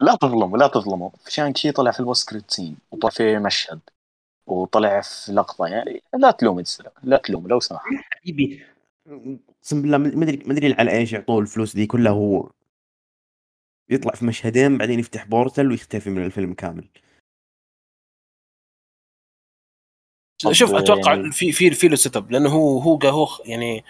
لا 0.00 0.16
تظلموا 0.20 0.58
لا 0.58 0.66
تظلموا 0.66 1.10
شانك 1.28 1.56
شي 1.56 1.72
طلع 1.72 1.90
في 1.90 2.00
ال 2.00 2.10
post 2.10 2.50
scene 2.50 2.76
وطلع 2.90 3.10
في 3.10 3.38
مشهد 3.38 3.80
وطلع 4.46 5.00
في 5.00 5.32
لقطة 5.32 5.66
يعني 5.66 6.02
لا 6.14 6.30
تلوم 6.30 6.58
السلام 6.58 6.92
لا 7.02 7.16
تلوم 7.16 7.48
لو 7.48 7.60
سمحت. 7.60 7.84
حبيبي 8.10 8.66
اقسم 9.06 9.82
بالله 9.82 9.98
ما 9.98 10.24
أدري 10.24 10.42
ما 10.46 10.52
أدري 10.52 10.74
على 10.74 10.90
إيش 10.90 11.12
يعطوه 11.12 11.40
الفلوس 11.40 11.74
دي 11.74 11.86
كلها 11.86 12.12
هو. 12.12 12.50
يطلع 13.92 14.12
في 14.14 14.24
مشهدين 14.24 14.78
بعدين 14.78 15.00
يفتح 15.00 15.24
portal 15.24 15.70
ويختفي 15.70 16.10
من 16.10 16.24
الفيلم 16.24 16.54
كامل. 16.54 16.88
شوف 20.52 20.74
أتوقع 20.74 21.14
يعني- 21.14 21.32
في 21.32 21.52
في 21.52 21.70
في 21.70 21.88
له 21.88 21.96
set 21.96 22.16
up 22.16 22.30
لأنه 22.30 22.48
هو 22.48 22.78
هو 22.78 22.98
هو 23.04 23.28
يعني 23.44 23.84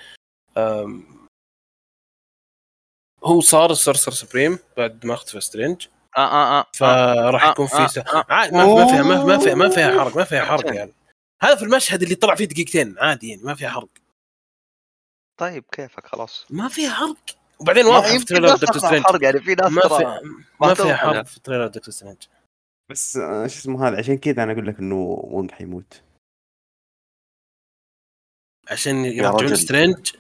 هو 3.25 3.41
صار 3.41 3.71
ال 3.71 3.75
sorcerer 3.75 4.13
supreme 4.13 4.59
بعد 4.77 5.07
ما 5.07 5.15
اختفى 5.15 5.41
سترينج. 5.41 5.87
آه 6.17 6.21
آه 6.21 6.61
آه 6.61 6.67
فراح 6.75 7.45
آه، 7.45 7.51
يكون 7.51 7.67
آه، 7.73 7.87
في 7.87 7.93
س... 7.93 7.99
آه. 7.99 8.25
عاد 8.29 8.53
ما 8.53 8.67
ما 8.67 8.87
فيها 8.87 9.03
ما 9.03 9.25
ما 9.25 9.39
فيها 9.39 9.55
ما 9.55 9.69
فيها 9.69 9.99
حرق 10.01 10.17
ما 10.17 10.25
فيها 10.25 10.45
حرق 10.45 10.75
يعني. 10.75 10.93
هذا 11.43 11.57
في 11.57 11.63
المشهد 11.63 12.03
اللي 12.03 12.15
طلع 12.15 12.35
فيه 12.35 12.45
دقيقتين 12.45 12.99
عادي 12.99 13.29
يعني 13.29 13.43
ما 13.43 13.55
فيها 13.55 13.69
حرق. 13.71 13.89
طيب 15.41 15.65
كيفك؟ 15.73 16.07
خلاص. 16.07 16.47
ما 16.51 16.69
فيها 16.69 16.91
حرق. 16.91 17.42
وبعدين 17.63 17.87
واضح 17.87 18.07
في 18.07 18.13
يمكن 18.15 18.25
trailer 18.25 18.57
دكتور 18.57 18.79
سترينج 18.79 19.05
يعني 19.23 19.41
في 19.41 19.55
ناس 19.55 19.73
ما 19.73 19.81
في 19.89 20.05
ما 20.61 20.75
توقع. 20.75 20.95
حرق. 20.97 21.23
في 21.23 21.41
trailer 21.41 21.67
دكتور 21.67 21.95
سترينج 21.95 22.27
بس 22.91 23.17
آه، 23.17 23.47
شو 23.47 23.59
اسمه 23.59 23.89
هذا؟ 23.89 23.99
عشان 23.99 24.19
كذا 24.19 24.43
أنا 24.43 24.53
أقول 24.53 24.67
لك 24.67 24.79
إنه 24.79 24.97
وونج 24.97 25.51
حيموت. 25.51 26.03
عشان 28.71 28.95
يرجعون. 29.05 29.57
سترينج 29.57 30.13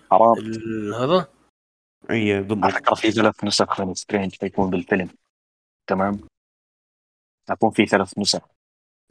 هذا؟ 1.01 1.29
إي 2.11 2.33
على 2.33 2.43
بالضبط 2.43 2.73
فكرة 2.73 2.95
في 2.95 3.11
ثلاث 3.11 3.45
نسخ 3.45 3.81
من 3.81 3.95
سترينج 3.95 4.35
حيكون 4.41 4.71
بالفيلم. 4.71 5.09
تمام؟ 5.87 6.21
حيكون 7.49 7.71
في 7.71 7.87
ثلاث 7.87 8.19
نسخ. 8.19 8.49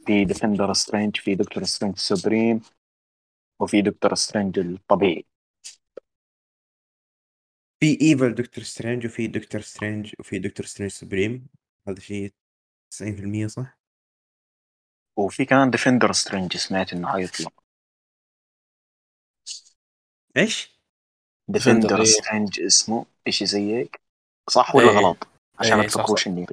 في 0.06 0.24
defender 0.24 0.72
سترينج 0.72 1.16
في 1.16 1.34
دكتور 1.34 1.64
سترينج 1.64 1.98
supreme 1.98 2.60
وفي 3.60 3.82
دكتور 3.82 4.14
سترينج 4.14 4.58
الطبيعي. 4.58 5.24
في 7.82 7.98
evil 8.00 8.34
دكتور 8.34 8.64
سترينج 8.64 9.06
وفي 9.06 9.26
دكتور 9.26 9.60
سترينج 9.60 10.14
وفي 10.18 10.38
دكتور 10.38 10.66
سترينج 10.66 10.90
Supreme 10.90 11.46
هذا 11.88 12.00
شيء 12.00 12.32
90% 12.94 13.46
صح؟ 13.46 13.78
وفي 15.18 15.44
كمان 15.44 15.70
Defender 15.70 16.12
سترينج 16.12 16.56
سمعت 16.56 16.92
إنه 16.92 17.12
حيطلع 17.12 17.50
إيش؟ 20.36 20.80
Defender 21.48 21.98
إيه. 21.98 22.04
سترينج 22.04 22.60
اسمه 22.60 23.06
إشي 23.26 23.46
زي 23.46 23.74
هيك 23.74 24.00
صح 24.50 24.74
ولا 24.74 24.90
إيه. 24.90 24.96
غلط؟ 24.96 25.26
عشان 25.58 25.72
إيه، 25.72 25.80
ما 25.80 25.86
تفكروش. 25.86 26.26
إني 26.26 26.46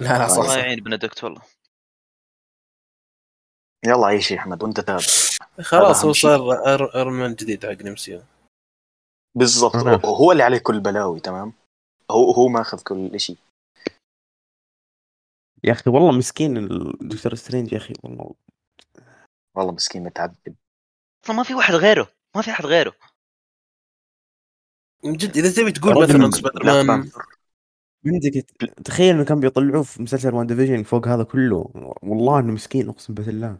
لا 0.00 0.18
لا 0.18 0.28
صح 0.28 0.42
الله 0.42 0.58
يعين 0.58 0.80
بندكت 0.80 1.24
والله 1.24 1.42
يلا 3.84 4.06
عيش 4.06 4.30
يا 4.30 4.38
أحمد 4.38 4.62
وأنت 4.62 4.80
تابع 4.80 5.04
خلاص 5.60 6.04
هو 6.04 6.12
شيء. 6.12 6.30
صار 6.30 7.00
ايرون 7.00 7.23
مان 7.23 7.34
جديد 7.34 7.66
حق 7.66 7.82
ال 7.82 7.92
MCU 7.92 8.22
بالضبط. 9.36 9.76
أنا- 9.76 10.04
هو 10.06 10.32
اللي 10.32 10.42
عليه 10.42 10.58
كل 10.58 10.80
بلاوي 10.80 11.20
تمام؟ 11.20 11.52
هو 12.10 12.30
هو 12.30 12.48
ماخذ 12.48 12.82
كل 12.82 13.20
شيء 13.20 13.36
يا 15.64 15.72
أخي 15.72 15.90
والله 15.90 16.12
مسكين 16.12 16.56
الدكتور 16.56 17.34
سترينج 17.34 17.72
يا 17.72 17.78
أخي 17.78 17.94
والله. 18.02 18.34
والله 19.56 19.72
مسكين 19.72 20.04
متعذب. 20.04 20.54
أصلا 21.24 21.36
ما 21.36 21.42
في 21.42 21.54
واحد 21.54 21.74
غيره 21.74 22.08
ما 22.36 22.42
في 22.42 22.50
أحد 22.50 22.66
غيره. 22.66 22.94
من 25.04 25.12
جد 25.16 25.36
إذا 25.36 25.62
تبي 25.62 25.72
تقول 25.72 26.02
مثلا 26.02 26.30
سبايدر 26.30 26.82
مان. 26.82 27.10
عندك 28.06 28.50
تخيل 28.84 29.14
إنه 29.14 29.24
كان 29.24 29.40
بيطلعوه 29.40 29.82
في 29.82 30.02
مسلسل 30.02 30.34
واندا 30.34 30.46
فيجن 30.46 30.82
فوق 30.82 31.08
هذا 31.08 31.22
كله. 31.22 31.70
والله 32.02 32.40
إنه 32.40 32.52
مسكين 32.52 32.88
أقسم 32.88 33.14
بالله. 33.14 33.58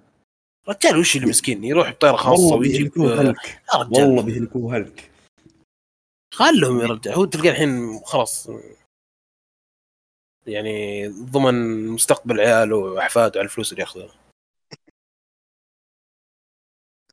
رجال 0.69 0.99
وش 0.99 1.17
اللي 1.17 1.27
مسكين؟ 1.27 1.65
يروح 1.65 1.91
بطياره 1.91 2.17
خاصة 2.17 2.59
بيهلكوه 2.59 3.21
هلك. 3.21 3.63
يا 3.75 3.79
رجال. 3.79 4.03
والله 4.05 4.23
بيهلكوه 4.23 4.77
هلك. 4.77 5.11
خلهم 6.37 6.81
يا 6.81 6.87
رجال 6.87 7.15
هو 7.15 7.25
تلقى 7.25 7.49
الحين 7.49 8.01
خلاص 8.05 8.49
يعني 10.47 11.09
ضمن 11.09 11.89
مستقبل 11.89 12.41
عياله 12.41 12.77
وأحفاده 12.77 13.41
على 13.41 13.45
الفلوس 13.45 13.73
اللي 13.73 13.83
ياخذها 13.83 14.15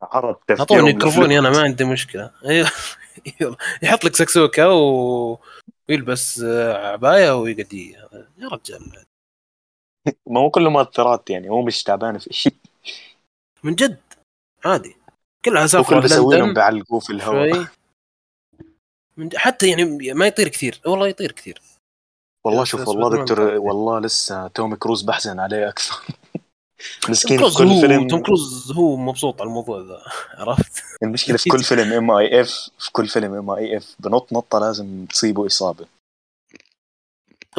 عرض 0.01 0.38
أعطوني 0.51 0.81
ميكروفوني 0.81 1.39
أنا. 1.39 1.49
ما 1.49 1.62
عندي 1.62 1.83
مشكلة. 1.83 2.31
يلا. 3.41 3.55
يحط 3.83 4.05
لك 4.05 4.15
سكسوكة 4.15 4.69
و... 4.69 5.38
ويلبس 5.89 6.39
آه، 6.39 6.91
عباية 6.91 7.39
ويقدي 7.39 7.91
يا 8.38 8.47
رجال. 8.47 9.05
ما 10.27 10.39
هو 10.39 10.49
كله 10.49 10.69
مؤثرات 10.69 11.29
يعني 11.29 11.49
هو 11.49 11.62
مش 11.62 11.83
تعبان 11.83 12.17
في 12.17 12.33
شيء. 12.33 12.55
من 13.63 13.75
جد؟ 13.75 14.01
عادي. 14.65 14.95
كلها 15.45 15.67
سافر 15.67 16.01
كل 16.01 16.15
لندن. 16.15 16.53
بيعلقوه 16.53 16.99
في 16.99 17.09
الهواء. 17.09 17.67
حتى 19.36 19.69
يعني 19.69 20.13
ما 20.13 20.28
يطير 20.28 20.47
كثير 20.47 20.82
والله 20.86 21.08
يطير 21.08 21.32
كثير. 21.32 21.62
والله 22.45 22.63
شوف 22.63 22.88
والله 22.88 23.10
دكتور. 23.10 23.39
والله 23.41 23.99
لسه 23.99 24.47
توم 24.47 24.76
كروز 24.76 25.02
بحزن 25.02 25.39
عليه 25.39 25.69
أكثر. 25.69 25.95
مسكين 27.10 27.38
توم 27.38 27.43
كروز 27.43 27.58
كل 27.58 27.67
هو 27.67 27.82
فيلم. 27.82 28.08
توم 28.08 28.21
كروز 28.23 28.71
هو 28.71 28.95
مبسوط 28.97 29.41
على 29.41 29.47
الموضوع 29.47 29.80
ذا 29.80 30.02
عرفت؟ 30.41 30.84
المشكلة 31.04 31.38
في 31.38 31.49
كل 31.49 31.63
فيلم 31.69 31.93
MIF 31.93 32.69
في 32.80 32.91
كل 32.91 33.08
فيلم 33.08 33.34
MIF 33.34 33.95
بنط 33.99 34.34
نطة 34.34 34.60
لازم 34.60 35.06
تصيبه 35.06 35.45
إصابة. 35.45 35.86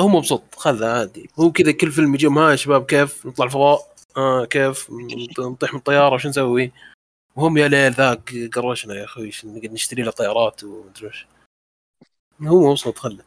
هو 0.01 0.09
مبسوط 0.09 0.43
خذها 0.57 0.99
عادي 0.99 1.31
هو 1.41 1.53
كذا 1.53 1.73
كل 1.73 1.93
فيلم 1.93 2.15
يجيهم 2.15 2.39
ها 2.39 2.51
يا 2.51 2.57
شباب 2.57 2.87
كيف؟ 2.87 3.27
نطلع 3.27 3.47
الفضاء 3.47 3.95
آه 4.17 4.45
كيف؟ 4.45 4.91
نطيح 5.39 5.73
من 5.73 5.79
الطيارة 5.79 6.15
وش 6.15 6.27
نسوي؟ 6.27 6.73
وهم 7.37 7.59
يا 7.59 7.69
ليل 7.69 7.93
ذاك 7.93 8.35
قرشنا 8.55 8.95
يا 8.95 9.05
أخوي 9.05 9.31
نشتري 9.45 10.03
له 10.03 10.11
طيارات 10.11 10.65
ومدري 10.65 11.07
وش. 11.07 11.27
هو 12.43 12.71
مبسوط 12.71 12.99
خله 12.99 13.25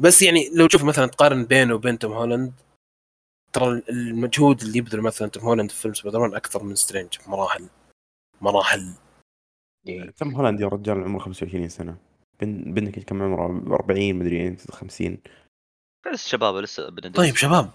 بس 0.00 0.22
يعني 0.22 0.48
لو 0.54 0.66
تشوف 0.66 0.84
مثلا 0.84 1.06
تقارن 1.06 1.44
بينه 1.44 1.74
وبين 1.74 1.98
توم 1.98 2.12
هولاند 2.12 2.52
ترى 3.52 3.82
المجهود 3.88 4.62
اللي 4.62 4.78
يبذل 4.78 5.00
مثلا 5.00 5.28
توم 5.28 5.42
هولاند 5.42 5.70
في 5.70 5.82
فيلم 5.82 5.94
سبايدر 5.94 6.20
مان 6.20 6.34
أكثر 6.34 6.62
من 6.62 6.74
سترينج 6.74 7.18
بمراحل 7.26 7.68
مراحل 8.40 8.94
توم 10.16 10.34
هولاند 10.34 10.60
يا 10.60 10.66
رجال 10.66 11.02
عمره 11.04 11.18
25 11.18 11.68
سنة. 11.68 11.96
بن 12.40 12.74
بنك 12.74 12.98
كم 12.98 13.22
عمره؟ 13.22 13.74
40 13.74 14.14
مدري 14.14 14.56
50 14.56 15.18
لسه 16.12 16.28
شباب 16.28 16.56
لسه 16.56 16.90
بندرس 16.90 17.16
طيب 17.16 17.36
شباب. 17.36 17.70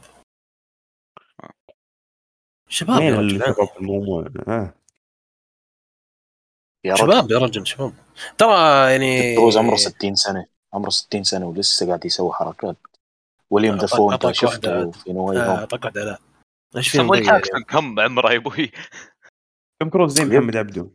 شباب 2.70 3.02
يا 3.02 3.16
رجل 3.16 3.44
الموضوع 3.80 4.30
آه. 4.48 4.74
يا 6.84 6.94
رجل. 6.94 7.04
شباب 7.04 7.32
يا 7.32 7.38
رجل 7.38 7.68
شباب. 7.68 7.94
ترى 8.38 8.92
يعني 8.92 9.36
كروز 9.36 9.58
عمره 9.58 9.76
60 9.76 10.16
سنة. 10.16 10.55
عمره 10.76 10.90
60 10.90 11.24
سنة 11.24 11.46
ولسه 11.46 11.88
قاعد 11.88 12.06
يسوي 12.06 12.34
حركات. 12.34 12.76
ويليام 13.50 13.78
دافو 13.78 14.12
انت 14.12 14.32
شفته. 14.32 14.92
في 14.92 15.14
نواي 15.14 15.38
آه، 15.38 15.46
هوم 15.60 15.68
واحدة 15.74 16.04
لا. 16.04 16.18
إيش 16.78 16.90
في 16.90 16.98
جاكسون؟ 17.22 17.64
كم 17.64 18.00
عمره 18.00 18.32
يا 18.32 18.38
أبوي؟ 18.38 18.72
توم 19.80 19.90
كروز 19.90 20.14
زي 20.14 20.26
محمد 20.26 20.56
عبده. 20.56 20.88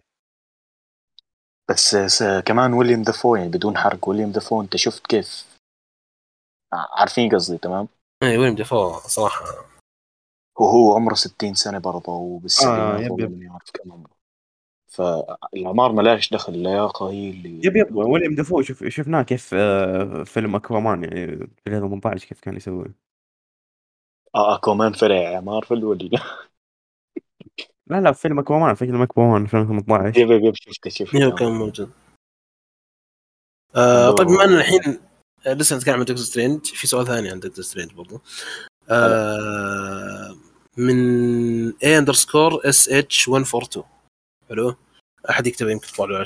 بس 1.71 1.97
س- 1.97 2.43
كمان 2.47 2.73
ويليام 2.73 3.03
دافو 3.03 3.37
يعني 3.37 3.49
بدون 3.49 3.77
حرق. 3.79 4.09
ويليام 4.09 4.33
دافو 4.33 4.61
أنت 4.63 4.77
شفت 4.77 5.07
كيف؟ 5.07 5.59
ع- 6.73 7.01
عارفين 7.01 7.35
قصدي 7.35 7.59
تمام؟ 7.59 7.89
اي 8.23 8.37
ويليام 8.39 8.55
ديفو 8.55 8.93
صراحة. 8.99 9.45
وهو 10.61 10.95
عمره 10.97 11.15
60 11.15 11.55
سنة 11.55 11.79
برضه 11.79 12.13
yep 13.01 13.11
والله 13.11 13.25
yep. 13.25 13.31
ماني 13.31 13.49
عارف 13.49 13.71
كم 13.71 13.93
عمره. 13.93 14.20
فالاعمار 14.91 15.93
ما 15.93 16.03
لهاش 16.03 16.31
دخل 16.33 16.55
اللياقه 16.55 17.11
هي 17.11 17.31
اللي 17.31 17.61
yep 17.65 17.77
yep 17.77 17.97
ويليام 17.97 18.35
دافو 18.35 18.63
شوف 18.63 18.85
شفناه 18.85 19.23
كيف 19.23 19.51
آه، 19.55 20.25
فيلم 20.25 20.57
أكوامان 20.57 21.05
يعني 21.05 21.37
في 21.37 21.67
2018 21.67 22.29
كيف 22.29 22.41
كان 22.41 22.57
يسوي 22.57 22.95
آه 24.35 24.55
أكوامان 24.55 24.93
فرع 24.93 25.17
يا 25.17 25.41
مارفل 25.41 25.85
ولا 25.85 26.11
لا 27.87 28.01
لا 28.01 28.13
في 28.13 28.21
فيلم 28.21 28.39
أكوامان 28.39 28.75
فيلم 28.75 29.03
اكوامان 29.03 29.43
2018 29.43 30.21
yep 30.21 30.31
yep 30.31 30.45
yep 30.45 30.55
شفته 30.55 30.91
شفته. 30.91 31.19
تمام. 31.19 31.35
كان 31.35 31.53
موجود. 31.53 31.91
آه 33.77 34.11
طيب 34.11 34.27
بما 34.27 34.45
إن 34.45 34.53
الحين 34.53 35.01
آه، 35.47 35.53
لسه 35.53 35.77
نتكلم 35.77 35.95
عن 35.95 36.01
دكتور 36.01 36.17
سترينج 36.17 36.65
في 36.65 36.87
سؤال 36.87 37.07
ثاني 37.07 37.31
عن 37.31 37.41
دكتور 37.41 37.65
سترينج 37.65 37.93
برضو. 37.93 38.21
آه 38.91 40.37
من 40.77 41.73
A 41.73 41.85
underscore 41.85 42.69
SH 42.69 43.29
142 43.29 44.00
حلو؟ 44.51 44.75
أحد 45.31 45.47
يكتب 45.47 45.69
يمكن 45.69 45.89
يطلع 45.89 46.05
له 46.07 46.25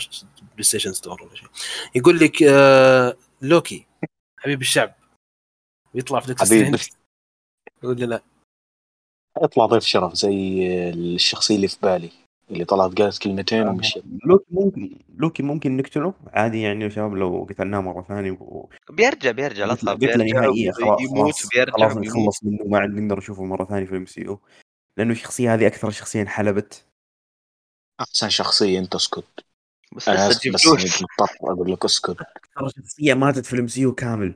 بلاي 0.52 0.62
ستيشن 0.62 0.92
ستور 0.92 1.22
ولا 1.22 1.34
شيء. 1.34 1.48
يقول 1.94 2.18
لك 2.18 2.42
آه 2.42 3.16
لوكي 3.42 3.86
حبيب 4.40 4.60
الشعب. 4.60 4.94
يطلع 5.94 6.20
في 6.20 6.32
دكتور 6.32 6.46
حبيب 6.46 6.76
ولا 7.82 8.04
لا. 8.04 8.22
اطلع 9.36 9.66
ضيف 9.66 9.84
شرف 9.84 10.14
زي 10.14 10.66
الشخصية 10.90 11.56
اللي 11.56 11.68
في 11.68 11.76
بالي 11.82 12.10
اللي 12.50 12.64
طلعت 12.64 12.92
قالت 12.92 13.18
كلمتين 13.18 13.68
ومشيت. 13.68 14.04
لوكي 14.26 14.44
ممكن 14.50 14.98
لوكي 15.16 15.42
ممكن 15.42 15.76
نقتله؟ 15.76 16.14
عادي 16.26 16.62
يعني 16.62 16.84
يا 16.84 16.88
شباب 16.88 17.14
لو 17.14 17.46
قتلناه 17.50 17.80
مرة 17.80 18.02
ثانية 18.02 18.30
و... 18.30 18.68
بيرجع 18.90 19.30
بيرجع 19.30 19.64
لا 19.64 19.74
تخاف 19.74 19.96
قتله 19.96 20.24
بيرجع 20.24 20.40
نهائيه 20.40 20.70
خلاص 20.70 21.00
يموت 21.00 21.34
خلاص 21.34 21.48
بيرجع 21.48 21.72
خلاص. 21.72 21.96
نخلص 21.96 22.44
منه 22.44 22.64
ما 22.64 22.78
عاد 22.78 22.90
نقدر 22.90 23.18
نشوفه 23.18 23.44
مرة 23.44 23.64
ثانية 23.64 23.86
في 23.86 23.92
ال 23.92 24.06
MCU 24.06 24.40
لأنه 24.96 25.12
الشخصية 25.12 25.54
هذه 25.54 25.66
أكثر 25.66 25.90
شخصية 25.90 26.22
انحلبت. 26.22 26.86
أحسن 28.00 28.28
شخصية 28.28 28.78
أنت 28.78 28.94
أسكت. 28.94 29.44
بس 29.96 30.04
تجيب 30.04 30.54
بس 30.54 30.66
مضطر 30.66 31.36
أقول 31.42 31.72
لك 31.72 31.84
أسكت. 31.84 32.16
أكثر 32.20 32.68
شخصية 32.82 33.14
ماتت 33.14 33.46
في 33.46 33.52
ال 33.52 33.68
MCU 33.68 33.94
كامل. 33.94 34.34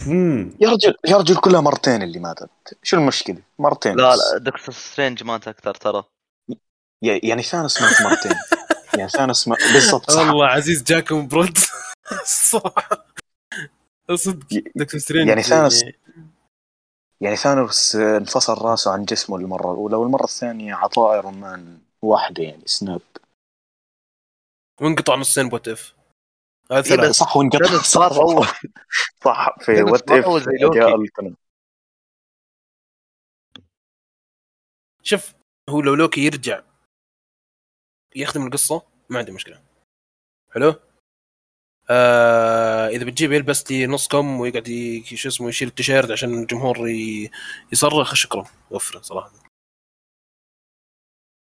فم. 0.00 0.56
يا 0.60 0.70
رجل 0.70 0.94
يا 1.08 1.16
رجل 1.16 1.36
كلها 1.36 1.60
مرتين 1.60 2.02
اللي 2.02 2.18
ماتت. 2.18 2.50
شو 2.82 2.96
المشكلة؟ 2.96 3.42
مرتين 3.58 3.96
لا 3.96 4.12
بس. 4.12 4.18
لا 4.32 4.38
دكتور 4.38 4.74
سترينج 4.74 5.24
مات 5.24 5.48
أكثر 5.48 5.74
ترى. 5.74 6.04
يعني 7.02 7.42
ثانوس 7.42 7.82
مات 7.82 8.02
مرتين. 8.02 8.32
يعني 8.98 9.08
ثانوس 9.08 9.48
ما... 9.48 9.56
بالضبط 9.72 10.10
صح. 10.10 10.20
والله 10.20 10.46
عزيز 10.46 10.82
جاكم 10.82 11.28
برد. 11.28 11.58
صح. 12.50 12.74
صدق 14.14 14.46
دكتور 14.76 15.00
سترينج 15.00 15.28
يعني 15.28 15.42
ثانوس 15.42 15.84
يعني 17.20 17.36
ثانوس 17.36 17.96
انفصل 17.96 18.62
راسه 18.62 18.92
عن 18.92 19.04
جسمه 19.04 19.36
المرة 19.36 19.72
الأولى 19.72 19.96
والمرة 19.96 20.24
الثانية 20.24 20.74
عطاه 20.74 21.14
ايرون 21.14 21.34
مان 21.34 21.78
واحدة 22.04 22.42
يعني 22.42 22.62
snap 22.66 23.00
وانقطع 24.80 25.14
نصين 25.14 25.48
What 25.48 25.68
If 25.68 25.94
هذا 26.72 27.04
إيه 27.04 27.10
صح 27.12 27.36
وانقطع. 27.36 27.82
صار 27.82 28.12
هو 28.12 28.44
صح 29.24 29.56
في 29.60 29.82
What 29.82 30.10
If. 30.10 30.24
شوف 35.02 35.34
هو 35.70 35.80
لو 35.80 35.94
لوكي 35.94 36.20
يرجع 36.20 36.62
يخدم 38.16 38.46
القصة 38.46 38.82
ما 39.10 39.18
عندي 39.18 39.32
مشكلة. 39.32 39.62
حلو؟ 40.50 40.74
آه 41.90 42.88
إذا 42.88 43.04
بتجيب 43.04 43.32
يلبس 43.32 43.70
لي 43.70 43.86
نص 43.86 44.08
كم 44.08 44.40
ويقعد 44.40 44.68
شو 45.04 45.28
اسمه 45.28 45.48
يشيل 45.48 45.68
التيشيرت 45.68 46.10
عشان 46.10 46.42
الجمهور 46.42 46.76
يصرخ 47.72 48.14
شكرا. 48.14 48.46
وفرة 48.70 49.00
صراحة. 49.00 49.32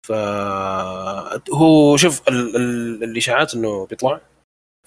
ف 0.06 0.12
هو 1.52 1.96
شوف 1.96 2.28
ال... 2.28 2.56
ال... 2.56 3.04
الاشاعات 3.04 3.54
إنه 3.54 3.86
بيطلع 3.86 4.20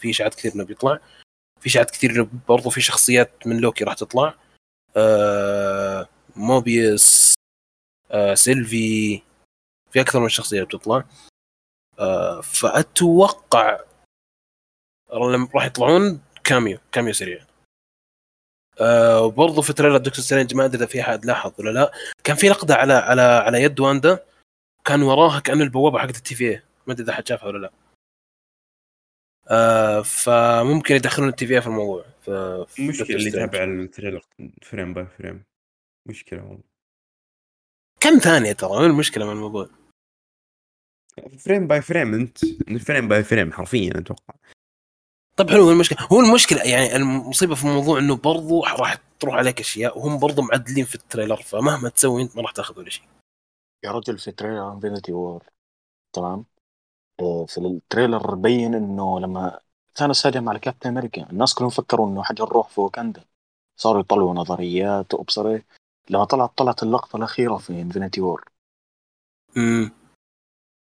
في 0.01 0.10
اشاعات 0.10 0.36
كثير 0.36 0.56
إنه 0.56 0.63
بيطلع 0.63 0.99
في 1.62 1.69
اشاعات 1.69 1.91
كثير 1.91 2.12
إنه 2.12 2.30
برضو 2.47 2.69
في 2.69 2.82
شخصيات 2.82 3.47
من 3.47 3.58
لوكي 3.58 3.84
راح 3.84 3.93
تطلع 3.93 4.36
آه... 4.97 6.08
موبيوس 6.36 7.34
آه... 8.12 8.34
سيلفي 8.34 9.21
في 9.91 10.01
أكثر 10.01 10.19
من 10.19 10.30
شخصية 10.30 10.63
بتطلع 10.63 11.04
آه... 11.99 12.41
فأتوقع 12.41 13.80
راح 15.56 15.65
يطلعون 15.65 16.21
cameo 16.43 16.80
cameo 16.91 17.13
سريع. 17.13 17.45
آه 18.82 19.21
وبرضه 19.21 19.62
في 19.62 19.73
trailer 19.74 19.98
دكتور 19.97 20.23
سترينج 20.23 20.56
ما 20.56 20.65
أدري 20.65 20.78
إذا 20.78 20.86
في 20.86 21.01
أحد 21.01 21.25
لاحظ 21.25 21.54
ولا 21.60 21.69
لا 21.69 21.91
كان 22.23 22.36
في 22.36 22.49
لقطة 22.49 22.73
على 22.73 22.93
على 22.93 23.21
على 23.21 23.63
يد 23.63 23.80
واندا 23.80 24.25
كان 24.86 25.02
وراها 25.02 25.39
كأن 25.39 25.62
البوابة 25.62 26.00
حقت 26.00 26.17
ال 26.17 26.36
TVA 26.36 26.62
ما 26.88 26.93
أدري 26.93 27.04
إذا 27.04 27.13
حد 27.13 27.28
شافها 27.28 27.48
ولا 27.48 27.58
لا. 27.58 27.71
آه 29.48 30.02
فممكن 30.02 30.95
يدخلون 30.95 31.30
ال 31.30 31.48
TVA 31.48 31.62
في 31.62 31.67
الموضوع. 31.67 32.06
ف- 32.21 32.30
في 32.74 32.88
مشكلة 32.88 33.15
اللي. 33.15 33.28
يتابع 33.28 33.63
ال 33.63 33.71
trailer 33.71 34.21
frame 34.62 34.93
by 34.93 35.06
frame 35.17 35.43
مشكلة 36.06 36.43
والله. 36.43 36.63
كم 38.02 38.17
ثانية 38.19 38.52
ترى؟ 38.52 38.69
وين 38.71 38.89
المشكلة 38.89 39.26
من 39.26 39.32
الموضوع؟ 39.32 39.69
frame 41.39 41.67
by 41.67 41.82
frame 41.82 42.13
انت 42.13 42.38
frame 42.82 43.08
by 43.08 43.24
frame 43.24 43.54
حرفيا 43.54 43.91
أتوقع. 44.00 44.36
طيب 45.38 45.50
حلو 45.50 45.71
المشكلة 45.71 46.08
هو 46.12 46.19
المشكلة 46.21 46.63
يعني 46.63 46.95
المصيبة 46.95 47.56
في 47.56 47.63
الموضوع 47.63 48.00
إنه 48.00 48.15
برضو 48.15 48.63
راح 48.63 48.98
تروح 49.19 49.36
عليك 49.36 49.60
أشياء 49.60 49.98
وهم 50.00 50.19
برضو 50.19 50.41
معدلين 50.41 50.86
في 50.86 50.95
ال 50.95 51.01
trailer 51.01 51.41
فمهما 51.41 51.89
تسوي 51.89 52.21
أنت 52.21 52.36
ما 52.36 52.41
راح 52.41 52.52
تاخذ 52.52 52.80
ولا 52.80 52.89
شيء. 52.89 53.04
يا 53.86 53.91
رجل 53.91 54.17
في 54.17 54.32
trailer 54.32 54.74
Infinity 54.74 55.13
War 55.13 55.43
تمام؟ 56.13 56.45
آه، 57.19 57.45
في 57.45 57.58
ال 57.58 57.67
trailer 57.67 58.36
بين 58.36 58.76
إنه 58.76 59.19
لما 59.19 59.60
ثانوس 59.95 60.28
هجم 60.28 60.50
على 60.50 60.60
كابتن 60.60 60.89
أمريكا 60.89 61.30
الناس 61.30 61.54
كلهم 61.54 61.69
فكروا 61.69 62.08
إنه 62.08 62.24
حجر 62.24 62.50
روح 62.50 62.69
في 62.69 62.82
واكندا 62.82 63.24
صاروا 63.78 64.02
يطلعوا 64.02 64.34
نظريات 64.34 65.13
وابصر. 65.13 65.60
لما 66.10 66.26
طلعت 66.26 66.58
طلعت 66.58 66.84
اللقطة 66.84 67.17
الأخيرة 67.17 67.58
في 67.58 67.82
Infinity 67.82 68.21
War. 68.21 68.50
امم 69.58 69.91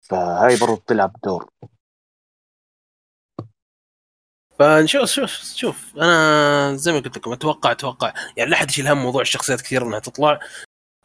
فهاي 0.01 0.57
برضو 0.61 0.75
بتلعب 0.75 1.15
دور. 1.23 1.49
فنشوف 4.59 5.05
شوف 5.05 5.31
شوف 5.31 5.95
أنا 5.97 6.75
زي 6.75 6.91
ما 6.91 6.99
قلت 6.99 7.17
لكم 7.17 7.31
أتوقع 7.31 7.71
أتوقع 7.71 8.13
يعني 8.37 8.49
لا 8.49 8.55
أحد 8.57 8.69
يشيل 8.69 8.87
هم 8.87 8.97
موضوع 9.03 9.21
الشخصيات 9.21 9.61
كثير 9.61 9.83
إنها 9.87 9.99
تطلع. 9.99 10.39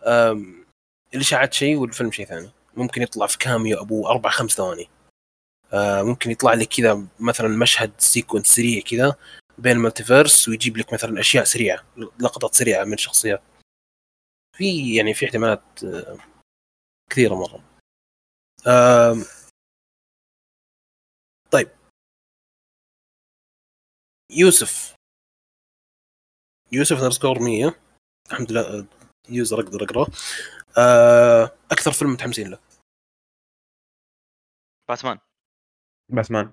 أم، 0.02 0.67
الاشاعات 1.14 1.52
شيء 1.52 1.76
والفيلم 1.76 2.12
شيء 2.12 2.26
ثاني. 2.26 2.50
ممكن 2.76 3.02
يطلع 3.02 3.26
في 3.26 3.38
cameo 3.38 3.80
أبو 3.80 4.08
أربع 4.08 4.30
خمس 4.30 4.50
ثواني. 4.52 4.88
آه، 5.72 6.02
ممكن 6.02 6.30
يطلع 6.30 6.54
لك 6.54 6.68
كذا 6.68 7.06
مثلا 7.20 7.48
مشهد 7.48 7.92
sequence 8.00 8.46
سريع 8.46 8.82
كذا 8.82 9.14
بين 9.58 9.72
ال 9.76 9.83
multiverse 9.83 10.48
ويجيب 10.48 10.76
لك 10.76 10.92
مثلا 10.92 11.20
أشياء 11.20 11.44
سريعة 11.44 11.84
لقطات 12.20 12.54
سريعة 12.54 12.84
من 12.84 12.96
شخصيات. 12.96 13.42
في 14.56 14.94
يعني 14.96 15.14
في 15.14 15.26
احتمالات 15.26 15.84
آه، 15.84 16.18
كثيرة 17.10 17.34
مرة. 17.34 17.64
آم، 18.66 19.24
طيب. 21.50 21.68
يوسف. 24.30 24.94
يوسف 26.72 26.96
underscore 26.96 27.38
100 27.38 27.74
الحمد 28.30 28.52
لله 28.52 28.86
user 29.28 29.60
أقدر 29.60 29.84
أقرأه. 29.84 30.06
آه، 30.06 30.57
أكثر 31.72 31.92
فيلم 31.92 32.12
متحمسين 32.12 32.50
له. 32.50 32.58
باتمان. 34.88 35.18
باتمان. 36.12 36.52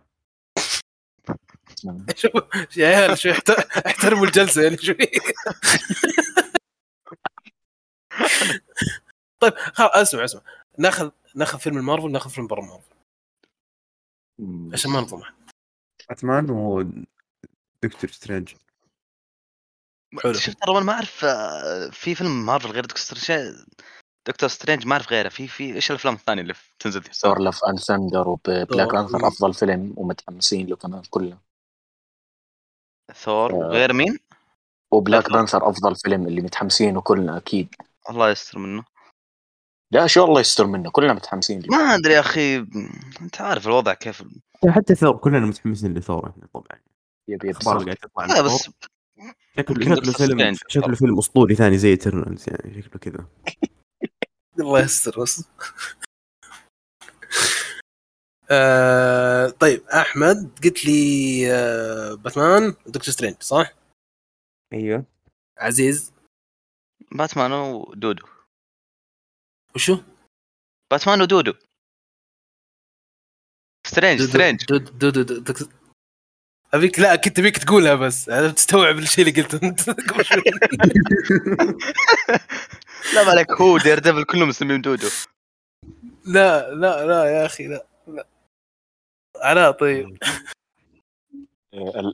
شوف 2.16 2.34
يا 2.78 2.88
عيال 2.88 3.12
احت- 3.12 3.50
احترموا 3.88 4.26
الجلسة 4.26 4.64
يعني 4.64 4.78
شوي. 4.78 4.96
طيب 9.42 9.54
خلاص 9.54 9.92
اسمع 9.96 10.24
اسمع. 10.24 10.42
ناخذ 10.80 11.12
ناخذ 11.36 11.60
فيلم 11.60 11.78
المارفل 11.78 12.12
ناخذ 12.12 12.30
فيلم 12.30 12.48
برا 12.48 12.62
مارفل. 12.62 12.96
عشان 14.74 14.92
ما 14.92 15.02
نطمح 15.02 15.34
باتمان 16.10 16.50
ودكتور 16.50 18.10
سترينج. 18.12 18.56
حلو. 20.24 20.34
شفت 20.34 20.58
ترى 20.62 20.78
أنا 20.78 20.86
ما 20.86 20.94
أعرف 20.94 21.26
آه، 21.26 21.90
في 21.90 22.16
فيلم 22.16 22.46
مارفل 22.46 22.70
غير 22.72 22.86
دكتور 22.86 23.18
سترينج. 23.18 23.56
دكتور 24.28 24.50
سترينج 24.50 24.88
ما 24.88 24.94
أعرف 24.94 25.12
غيره 25.12 25.30
في 25.30 25.48
في 25.48 25.76
إيش 25.76 25.92
الأفلام 25.92 26.14
الثانية 26.14 26.42
اللي 26.42 26.54
تنزل 26.80 27.00
السنة؟ 27.00 27.14
Thor 27.14 27.40
Love 27.40 27.60
and 27.70 27.80
Thunder 27.80 28.28
و 28.30 28.39
Black. 28.39 28.92
Panther 28.94 29.28
أفضل 29.28 29.54
فيلم 29.54 29.94
ومتحمسين 29.98 30.68
له 30.68 30.76
كمان 30.76 31.02
كله 31.10 31.38
ثور 33.16 33.52
آه. 33.52 33.56
وغير 33.56 33.94
مين؟ 33.94 34.18
و 34.92 34.98
Black. 34.98 35.32
Panther 35.32 35.70
أفضل 35.70 35.96
فيلم 35.96 36.28
اللي 36.28 36.42
متحمسين 36.42 37.00
كلنا 37.00 37.38
أكيد 37.38 37.76
الله 38.10 38.30
يستر 38.30 38.60
منه 38.60 38.84
لا 39.92 40.08
شو 40.08 40.24
الله 40.26 40.40
يستر 40.40 40.68
منه 40.68 40.92
كلنا 40.92 41.14
متحمسين 41.14 41.60
له 41.60 41.78
ما 41.78 41.96
أدري 41.96 42.14
يا 42.14 42.20
أخي 42.20 42.58
أنت 43.22 43.42
عارف 43.42 43.68
الوضع 43.68 43.94
كيف 43.94 44.24
حتى 44.70 44.96
ثور 44.96 45.18
كلنا 45.18 45.40
متحمسين 45.40 45.94
لثور 45.94 46.30
إحنا 46.30 46.48
طبعا 46.54 46.80
يبي 47.28 47.52
أخبار 47.52 47.82
يبي 47.82 47.94
قاعد 47.94 47.98
تطلع 47.98 48.26
لا. 48.26 48.42
بس 48.42 48.70
شكله 49.58 49.96
شكله 49.96 50.14
فيلم. 50.14 50.56
شكله 50.68 50.96
فيلم 50.96 51.18
أسطوري 51.18 51.56
ثاني 51.56 51.78
زي 51.78 51.90
Eternals 51.90 52.46
يعني 52.48 52.82
شكله 52.82 53.00
كذا 53.00 53.26
الله 54.60 54.84
يستر 54.84 55.22
بس. 55.22 55.44
آه 58.52 59.50
طيب 59.50 59.84
أحمد 59.84 60.60
قلت 60.64 60.86
لي 60.86 60.94
آه 61.54 62.14
باتمان 62.14 62.64
ودكتور 62.86 63.14
سترينج 63.14 63.44
صح؟ 63.44 63.74
أيوه. 64.74 65.06
عزيز. 65.58 66.14
باتمان 67.12 67.52
ودودو. 67.52 68.28
وشو؟ 69.76 70.04
باتمان 70.92 71.22
ودودو. 71.22 71.54
سترينج 73.88 74.22
سترينج. 74.22 74.66
دو 74.66 74.78
دو 74.78 75.10
دو 75.10 75.22
دو 75.22 75.40
دو 75.40 75.85
ابيك 76.76 77.00
لا 77.00 77.16
كنت 77.16 77.40
أبيك 77.40 77.58
تقولها 77.58 77.96
بس. 77.96 78.30
أنا 78.30 78.50
تستوعب 78.50 78.98
الشيء 78.98 79.28
اللي 79.28 79.42
قلته. 79.42 79.68
انت 79.68 79.90
قبل 80.10 80.26
شوي. 80.26 80.42
لا 83.16 83.24
بالك 83.24 83.62
هو 83.62 83.78
دير 83.78 84.00
ديفل 84.00 84.24
كلهم 84.24 84.50
مسميهم 84.50 84.82
دودو. 84.82 85.08
لا 86.26 86.74
لا 86.74 87.06
لا 87.06 87.26
يا 87.26 87.46
أخي 87.46 87.68
لا 87.68 87.86
لا. 88.08 88.28
علاء 89.36 89.72
طيب. 89.72 90.18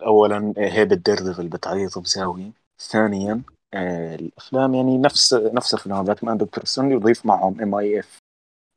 اولا 0.07 0.53
هيبه 0.57 0.95
ديردفل 0.95 1.47
بتعيط 1.47 1.97
بزاويه 1.97 2.51
ثانيا 2.79 3.41
آه، 3.73 4.15
الأفلام 4.15 4.73
يعني 4.75 4.97
نفس 4.97 5.33
نفس 5.33 5.73
افلام 5.73 6.03
باتمان 6.03 6.37
دكتور 6.37 6.65
سترينج 6.65 6.91
يضيف 6.91 7.25
معهم 7.25 7.61
ام 7.61 7.75
اي 7.75 7.99
اف 7.99 8.19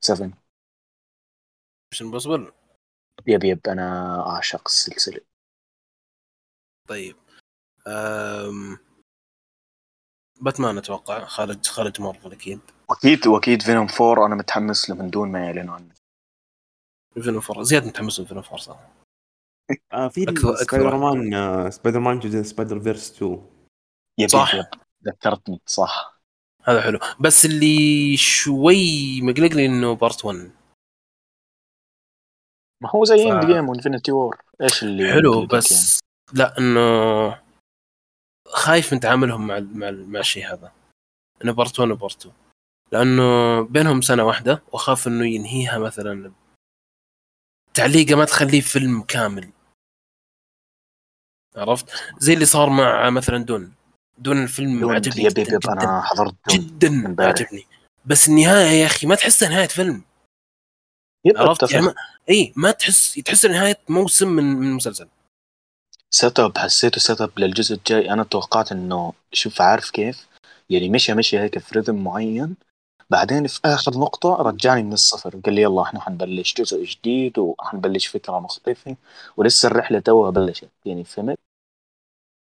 7 0.01 0.31
مش 1.93 2.03
امبوسبل 2.03 2.53
يب 3.27 3.45
يب 3.45 3.61
أنا 3.69 4.21
أعشق 4.27 4.63
السلسلة. 4.67 5.21
طيب. 6.89 7.17
أم... 7.87 8.79
باتمان 10.41 10.79
أتوقع 10.79 11.25
خارج 11.25 11.67
خارج 11.67 12.01
مارفل 12.01 12.33
أكيد. 12.33 12.61
واكيد 12.91 13.27
وأكيد 13.27 13.63
فينوم 13.63 13.87
4 14.01 14.27
أنا 14.27 14.35
متحمس 14.35 14.91
له 14.91 14.97
من 14.97 15.11
دون 15.11 15.33
ما 15.33 15.45
يعلنوا 15.45 15.75
عنه. 15.75 15.95
فينوم 17.23 17.41
four 17.41 17.63
زياد 17.63 17.87
متحمس 17.87 18.21
من 18.21 18.27
فينوم 18.27 18.43
فور 18.43 18.59
صراحة. 18.59 18.91
آه 19.93 20.09
في 20.09 20.25
سبايدر. 20.25 20.97
مان 20.97 21.35
آه 21.35 21.71
سبايدر 21.71 22.01
مان 22.01 22.19
جزء 22.19 22.43
Spider-Verse 22.43 23.11
2 23.17 23.51
yep 24.19 24.29
صح. 24.29 24.53
ذكرتني 25.05 25.61
صح. 25.67 26.21
هذا 26.63 26.83
حلو. 26.83 26.99
بس 27.21 27.45
اللي 27.45 28.17
شوي 28.17 29.21
مقلقني 29.23 29.67
إنه 29.67 29.95
part 29.95 30.25
1 30.25 30.37
ما 32.83 32.91
هو 32.91 33.05
زي 33.05 33.17
ف- 33.17 33.21
Endgame 33.33 33.47
و 33.47 33.69
Infinity 33.69 34.13
War. 34.13 34.43
إيش 34.63 34.83
اللي 34.83 35.13
حلو 35.13 35.31
مقلقك 35.31 35.53
يعني؟ 35.53 35.83
بس 35.83 36.01
لا 36.33 36.59
إنه 36.59 36.81
خايف 38.49 38.93
من 38.95 39.01
تعاملهم 39.01 39.47
مع 39.47 39.59
مع, 39.59 39.89
ال- 39.89 40.09
مع 40.09 40.21
الشيء 40.21 40.53
هذا. 40.53 40.73
إنه 41.45 41.53
part 41.53 41.81
1 41.81 41.91
و 41.91 41.97
part 41.97 42.21
2 42.27 42.35
لأنه 42.93 43.61
بينهم 43.63 44.01
سنة 44.03 44.25
واحدة 44.25 44.63
وأخاف 44.73 45.07
إنه 45.09 45.27
ينهيها 45.27 45.79
مثلا. 45.79 46.33
تعليقه 47.75 48.15
ما 48.17 48.25
تخليه 48.25 48.61
فيلم 48.61 49.03
كامل. 49.03 49.51
عرفت؟ 51.57 51.91
زي 52.19 52.35
اللي 52.35 52.45
صار 52.47 52.71
مع 52.71 53.11
مثلا 53.11 53.39
دون. 53.39 53.75
دون 54.19 54.43
الفيلم 54.43 54.81
دون 54.81 54.95
عجبني 54.95 55.29
جدا 55.29 55.43
جدا, 55.43 55.73
أنا 55.73 56.03
حضرت 56.03 56.35
دون 56.49 56.59
جدا 56.67 56.89
امبارح. 56.89 57.31
عجبني. 57.41 57.67
بس 58.07 58.29
النهاية 58.29 58.67
يا 58.81 58.87
أخي 58.87 59.07
ما 59.07 59.15
تحسها 59.15 59.49
نهاية 59.49 59.69
فيلم. 59.69 60.03
عرفت. 61.37 61.73
يعني 61.73 61.87
ما 61.87 61.95
اي 62.31 62.53
ما 62.57 62.71
تحس 62.71 63.15
تحس 63.15 63.47
نهاية 63.47 63.79
موسم 63.89 64.29
من 64.29 64.45
من 64.45 64.73
مسلسل. 64.73 65.09
setup 66.15 66.59
حسيته 66.59 67.01
setup 67.01 67.31
للجزء 67.39 67.77
الجاي. 67.77 68.11
أنا 68.11 68.25
توقعت 68.25 68.73
إنه 68.73 69.13
شوف 69.33 69.61
عارف 69.61 69.91
كيف؟ 69.91 70.27
يعني 70.71 70.89
مشى 70.89 71.15
مشى 71.15 71.39
هيك 71.39 71.59
في 71.59 71.79
rhythm 71.79 72.05
معين. 72.05 72.57
بعدين 73.11 73.47
في 73.47 73.61
آخر 73.65 73.99
نقطة 73.99 74.35
رجعني 74.35 74.83
من 74.83 74.93
الصفر. 74.93 75.41
قال 75.45 75.55
لي 75.55 75.63
يلا 75.63 75.83
إحنا 75.83 76.01
حنبلش 76.01 76.55
جزء 76.55 76.85
جديد 76.85 77.39
وحنبلش 77.39 78.07
فكرة 78.07 78.39
مختلفة 78.41 78.97
ولسه 79.37 79.67
الرحلة 79.67 79.99
توها 80.01 80.31
بلشت. 80.31 80.69
يعني 80.85 81.05
فهمت؟ 81.05 81.39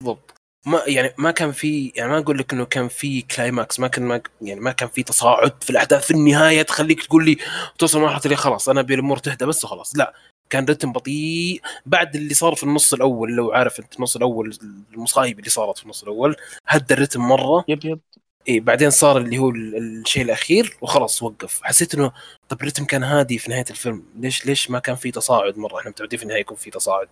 بالضبط. 0.01 0.33
ما 0.65 0.83
يعني 0.87 1.13
ما 1.17 1.31
كان 1.31 1.51
في 1.51 1.91
يعني 1.95 2.11
ما 2.11 2.17
أقول 2.17 2.37
لك 2.37 2.53
إنه 2.53 2.65
كان 2.65 2.87
في 2.87 3.21
climax 3.21 3.79
ما 3.79 3.87
كان 3.87 4.03
ما 4.03 4.21
يعني 4.41 4.59
ما 4.59 4.71
كان 4.71 4.89
في 4.89 5.03
تصاعد 5.03 5.63
في 5.63 5.69
الأحداث 5.69 6.05
في 6.05 6.11
النهاية 6.11 6.61
تخليك 6.61 7.05
تقول 7.05 7.25
لي 7.25 7.37
توصل 7.77 7.99
مرحلة 7.99 8.35
خلاص 8.35 8.69
أنا 8.69 8.79
ابي 8.79 8.93
الأمور 8.93 9.17
تهدى 9.17 9.45
بس 9.45 9.65
وخلاص. 9.65 9.97
لا. 9.97 10.13
كان 10.49 10.65
رتم 10.65 10.91
بطيء. 10.91 11.61
بعد 11.85 12.15
اللي 12.15 12.33
صار 12.33 12.55
في 12.55 12.63
النص 12.63 12.93
الأول 12.93 13.31
لو 13.35 13.51
عارف 13.51 13.79
أنت 13.79 13.95
النص 13.95 14.15
الأول 14.15 14.57
المصايب 14.93 15.39
اللي 15.39 15.49
صارت 15.49 15.77
في 15.77 15.83
النص 15.83 16.03
الأول 16.03 16.35
هدى 16.67 16.93
الرتم 16.93 17.21
مرة. 17.21 17.65
yep 17.67 17.85
yep. 17.85 17.99
إيه 18.47 18.61
بعدين 18.61 18.89
صار 18.89 19.17
اللي 19.17 19.37
هو 19.37 19.49
ال- 19.49 19.75
الشيء 20.01 20.23
الأخير 20.23 20.77
وخلاص 20.81 21.23
وقف. 21.23 21.61
حسيت 21.63 21.95
إنه 21.95 22.11
طب 22.49 22.61
الرتم 22.61 22.85
كان 22.85 23.03
هادي 23.03 23.37
في 23.37 23.51
نهاية 23.51 23.65
الفيلم. 23.69 24.05
ليش 24.15 24.45
ليش 24.45 24.69
ما 24.71 24.79
كان 24.79 24.95
في 24.95 25.11
تصاعد 25.11 25.57
مرة؟ 25.57 25.79
إحنا 25.79 25.89
متعودين 25.91 26.17
في 26.19 26.23
النهاية 26.23 26.41
يكون 26.41 26.57
في 26.57 26.69
تصاعد. 26.71 27.09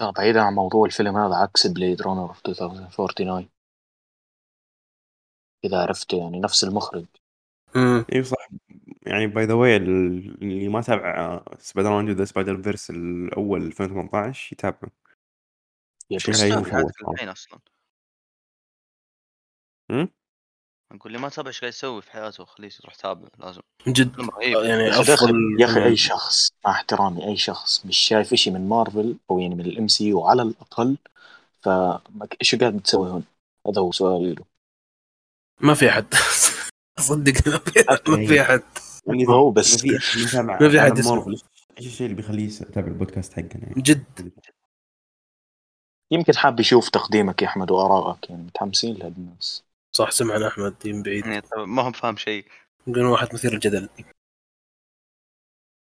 ترى 0.00 0.12
بعيدا 0.12 0.40
عن 0.42 0.54
موضوع 0.54 0.86
الفيلم 0.86 1.16
هذا 1.16 1.34
عكس 1.34 1.66
Blade 1.66 2.02
Runner 2.02 2.34
2049 2.48 3.48
إذا 5.64 5.78
عرفت 5.82 6.12
يعني 6.12 6.40
نفس 6.40 6.64
المخرج. 6.64 7.04
امم 7.76 8.04
اي 8.12 8.22
صح. 8.24 8.48
يعني 9.06 9.26
by 9.26 9.44
the 9.44 9.54
way 9.54 9.76
اللي 9.76 10.68
ما 10.68 10.80
تابع 10.80 11.42
سبايدر 11.58 11.90
مان 11.90 12.14
جزء 12.14 12.24
Spider-Verse 12.24 12.90
الأول 12.90 13.62
2018 13.62 14.52
يتابعه 14.52 14.90
يا 16.10 16.18
شيء 16.18 16.34
بس 16.34 16.40
هاي 16.40 16.50
لا، 16.50 16.56
هو 16.58 16.64
في. 16.64 17.04
الحين 17.12 17.28
أصلا. 17.28 17.58
هم؟ 19.90 20.08
أقول 20.92 21.12
لي 21.12 21.18
ما 21.18 21.28
تابع 21.28 21.48
إيش 21.48 21.60
قاعد 21.60 21.72
يسوي 21.72 22.02
في 22.02 22.10
حياته 22.10 22.44
خليه 22.44 22.70
يروح 22.80 22.94
تابع 22.94 23.28
لازم. 23.38 23.60
من 23.86 23.92
جد 23.92 24.14
فيلم 24.14 24.30
رهيب. 24.30 24.64
يعني 24.64 24.90
أفضل 24.90 25.60
يا 25.60 25.66
أخي 25.66 25.84
أي 25.84 25.96
شخص 25.96 26.50
مع 26.64 26.70
احترامي 26.70 27.24
أي 27.28 27.36
شخص 27.36 27.86
مش 27.86 27.98
شايف 27.98 28.32
إشي 28.32 28.50
من 28.50 28.68
مارفل 28.68 29.16
أو 29.30 29.38
يعني 29.38 29.54
من 29.54 29.60
ال 29.60 29.88
MCU 29.88 30.26
على 30.26 30.42
الأقل 30.42 30.96
فايش 31.62 32.54
قاعد 32.54 32.76
بتسوي 32.76 33.08
هون؟ 33.10 33.24
هذا 33.68 33.80
هو 33.80 33.92
سؤالي 33.92 34.34
له. 34.34 34.44
ما 35.60 35.74
في 35.74 35.88
أحد. 35.88 36.14
صدق 37.00 37.48
ما 37.48 37.58
في 37.58 38.10
ما 38.10 38.26
في 38.26 38.40
أحد. 38.40 38.62
يعني 39.06 39.28
هو 39.28 39.50
بس 39.50 39.80
في 39.80 39.96
أحد 39.96 40.18
متابع 40.18 40.58
ما 40.60 40.68
في 40.68 40.78
أحد 40.80 40.90
عالم 40.90 40.98
يسمع. 40.98 41.34
إيش 41.78 41.86
الشيء 41.86 42.06
اللي 42.06 42.16
بيخليه 42.16 42.46
يتابع 42.46 42.88
البودكاست 42.88 43.32
حقنا 43.32 43.48
يعني. 43.54 43.72
من 43.76 43.82
جد. 43.82 44.32
يمكن 46.10 46.36
حاب 46.36 46.60
يشوف 46.60 46.88
تقديمك 46.88 47.42
يا 47.42 47.46
أحمد 47.46 47.70
وآرائك 47.70 48.30
يعني 48.30 48.42
متحمسين 48.42 48.94
لهذا 48.94 49.14
الناس. 49.16 49.64
صح 49.92 50.10
سمعنا 50.10 50.48
أحمد 50.48 50.74
من 50.84 51.02
بعيد. 51.02 51.26
يعني 51.26 51.40
طب 51.40 51.58
ما 51.58 51.82
هو 51.82 51.92
فاهم 51.92 52.16
شيء. 52.16 52.46
يمكن 52.86 53.04
واحد 53.04 53.34
مثير 53.34 53.52
الجدل 53.52 53.88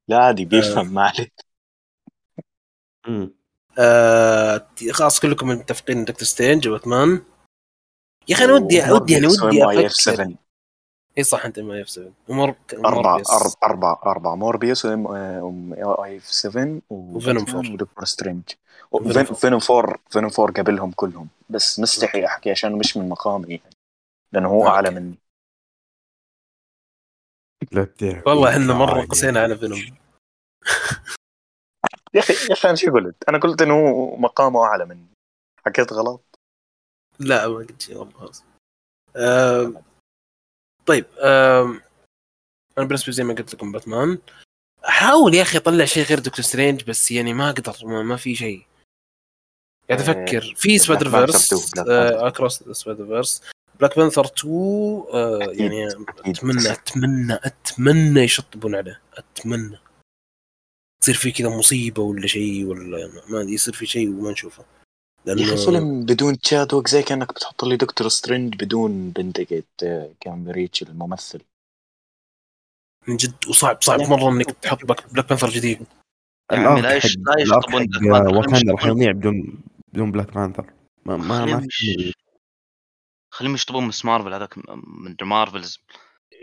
لا 0.09 0.18
عادي 0.18 0.44
بيفهم 0.44 0.94
ما 0.94 1.02
عليك. 1.02 1.32
آه 3.78 4.68
خلاص 4.92 5.20
كلكم 5.20 5.48
متفقين 5.48 6.05
دكتور 6.05 6.24
ستينج 6.24 6.68
وباتمان. 6.68 7.22
يا 8.28 8.34
أخي 8.34 8.44
أنا 8.44 8.52
ودي 8.52 8.92
ودي 8.92 9.12
يعني 9.12 9.26
ودي 9.26 9.64
اف 9.64 9.68
أفكر. 9.70 9.88
7 9.88 10.34
إي 11.18 11.22
صح 11.22 11.44
أنت 11.44 11.58
ما 11.60 11.80
اف 11.82 11.90
7 11.90 12.12
ومر 12.28 12.54
أربعة 12.72 12.92
موربيوس. 12.92 13.30
أربعة 13.30 13.54
أربعة 13.64 14.00
أربعة 14.06 14.34
موربيوس 14.34 14.84
وام 14.84 15.72
اي 16.04 16.16
إف 16.16 16.24
7 16.24 16.80
وفينوم 16.90 17.44
فور. 17.44 17.66
ودكتور 17.66 18.04
سترينج 18.04 18.42
وفينوم 18.90 19.24
فور. 19.24 19.34
فينوم 19.36 19.60
فور 19.60 20.00
فينوم 20.10 20.30
فور 20.30 20.50
قبلهم 20.50 20.92
كلهم 20.92 21.28
بس 21.50 21.80
مستحي 21.80 22.26
أحكي 22.26 22.50
عشان 22.50 22.78
مش 22.78 22.96
من 22.96 23.08
مقامي 23.08 23.50
يعني 23.50 23.74
لأنه 24.32 24.48
هو. 24.48 24.66
اعلى 24.68 24.90
مني. 24.90 25.18
والله 28.26 28.50
إحنا 28.50 28.74
مرة. 28.74 29.06
قسينا 29.06 29.40
على 29.42 29.58
فينوم 29.58 29.78
يا 32.14 32.20
أخي 32.20 32.32
يا 32.32 32.52
أخي 32.52 32.68
أنا 32.68 32.76
شو 32.76 32.92
قلت؟ 32.92 33.28
أنا 33.28 33.38
قلت 33.38 33.62
إنه 33.62 33.74
هو 33.74 34.16
مقامه 34.16 34.64
أعلى 34.64 34.84
مني 34.84 35.06
حكيت 35.66 35.92
غلط 35.92 36.38
لا 37.20 37.48
ما 37.48 37.54
قلت 37.54 37.82
شيء 37.82 38.10
خلاص 38.10 38.44
آم، 39.16 39.82
طيب 40.87 41.05
أنا 42.78 42.87
بالنسبة 42.87 43.12
زي 43.12 43.24
ما 43.24 43.35
قلت 43.35 43.55
لكم 43.55 43.72
باتمان 43.72 44.18
احاول 44.89 45.35
يا 45.35 45.43
أخي 45.43 45.59
اطلع 45.59 45.85
شيء 45.85 46.05
غير 46.05 46.18
دكتور 46.18 46.45
سترينج 46.45 46.85
بس 46.85 47.11
يعني 47.11 47.35
ما 47.35 47.51
أقدر 47.51 47.76
ما, 47.82 48.03
ما 48.03 48.16
في 48.16 48.35
شيء 48.35 48.66
قاعد 49.91 50.01
آه، 50.01 50.05
أفكر 50.24 50.55
في 50.57 50.78
Spider-Verse 50.78 51.50
Panther 51.55 51.57
2 51.57 51.85
Black 51.84 51.86
Panther. 51.86 52.26
Across 52.28 52.62
Spider-Verse 52.62 53.42
Black 53.80 53.96
Panther 53.98 54.24
2 54.24 54.53
آه، 55.12 55.39
أكيد، 55.45 55.61
يعني. 55.61 55.89
أتمنى 56.26 56.72
أتمنى 56.72 57.35
أتمنى 57.35 58.20
يشطبون 58.20 58.74
عليه 58.74 59.01
أتمنى 59.14 59.78
تصير 61.01 61.14
في 61.14 61.32
كذا 61.32 61.49
مصيبة 61.49 62.03
ولا 62.03 62.26
شيء 62.26 62.64
ولا 62.64 63.11
ما 63.28 63.41
يصير 63.41 63.74
في 63.74 63.87
شيء 63.87 64.09
وما 64.09 64.30
نشوفه 64.30 64.64
يا 65.26 65.34
لأنه 65.34 65.56
فيلم 65.56 66.04
بدون 66.04 66.38
تشادويك 66.38 66.88
زي 66.88 67.02
كأنك 67.02 67.32
بتحط 67.34 67.64
لي 67.64 67.76
دكتور 67.76 68.08
سترينج 68.08 68.54
بدون 68.64 69.10
بندكت 69.11 69.62
كامبرباتش 70.20 70.82
الممثل. 70.82 71.40
من 73.08 73.16
جد 73.16 73.34
وصعب 73.48 73.82
صعب 73.82 74.00
مرة 74.00 74.28
إنك 74.30 74.50
تحط 74.50 74.84
Black 74.84 75.12
Black 75.12 75.28
Panther 75.28 75.50
جديد. 75.50 75.86
الأرك 76.52 76.82
لا 76.84 76.94
يشطبون 77.40 78.70
راح 78.70 78.84
يضيع 78.86 79.12
بدون 79.12 79.58
بدون 79.92 80.12
Black 80.12 80.34
Panther 80.34 80.72
ما 81.06 81.16
ما 81.16 81.24
ما 81.26 81.40
خليهم 81.44 81.60
في 81.60 81.66
يش- 81.66 81.74
شيء. 81.76 82.12
خليهم 83.30 83.54
يشطبون 83.54 83.84
Ms. 83.84 84.05
Marvel 84.05 84.34
هذاك 84.34 84.54
من 84.86 85.16
Marvels 85.22 85.78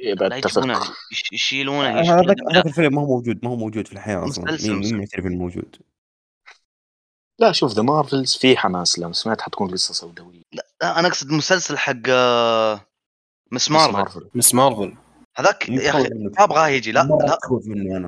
يجيبونه 0.03 0.79
يش- 1.11 1.34
يشيلونه 1.34 1.89
هذاك 1.99 2.65
الفيلم 2.65 2.95
ما 2.95 3.01
هو 3.01 3.05
موجود 3.05 3.39
ما 3.43 3.49
هو 3.51 3.55
موجود 3.55 3.88
في 3.88 3.93
الحياة 3.93 4.25
أصلا. 4.27 4.57
مين. 4.63 4.99
يعترف 4.99 5.25
إنه 5.25 5.38
موجود؟ 5.38 5.75
لا 7.42 7.52
شوف 7.52 7.72
The 7.74 7.82
Marvels 7.82 8.36
في 8.36 8.58
حماس 8.58 9.00
لما 9.00 9.14
سمعت 9.14 9.42
حتكون 9.42 9.72
قصة 9.72 9.94
سوداوية. 9.94 10.42
لا 10.54 11.00
أنا 11.00 11.08
أقصد 11.08 11.32
مسلسل 11.32 11.78
حق 11.78 11.94
آه، 12.10 12.86
مس 13.52 13.72
مارفل 13.72 14.30
مس 14.36 14.54
مارفل 14.56 14.98
هذاك 15.38 15.70
يا 15.70 15.89
أخي. 15.89 16.10
ما 16.10 16.32
أبغاه 16.44 16.68
يجي 16.68 16.92
لا 16.92 17.00
لا. 17.00 17.34
اتخوف 17.34 17.68
منه 17.68 17.98
أنا. 17.98 18.08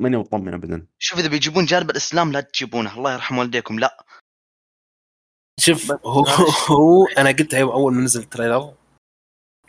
ماني 0.00 0.16
مطمن 0.16 0.54
ابدا. 0.54 0.86
شوف 0.98 1.18
إذا 1.18 1.28
بيجيبون 1.28 1.64
جانب 1.64 1.90
الإسلام 1.90 2.32
لا 2.32 2.40
تجيبونه. 2.40 2.94
الله 2.96 3.12
يرحم 3.12 3.38
والديكم 3.38 3.78
لا. 3.78 4.04
شوف 5.60 5.92
هو. 6.06 6.24
هو 6.70 7.06
أنا 7.18 7.30
قلت 7.30 7.54
أول 7.54 7.94
ما 7.94 8.00
نزل 8.02 8.20
ال 8.20 8.27
trailer 8.27 8.74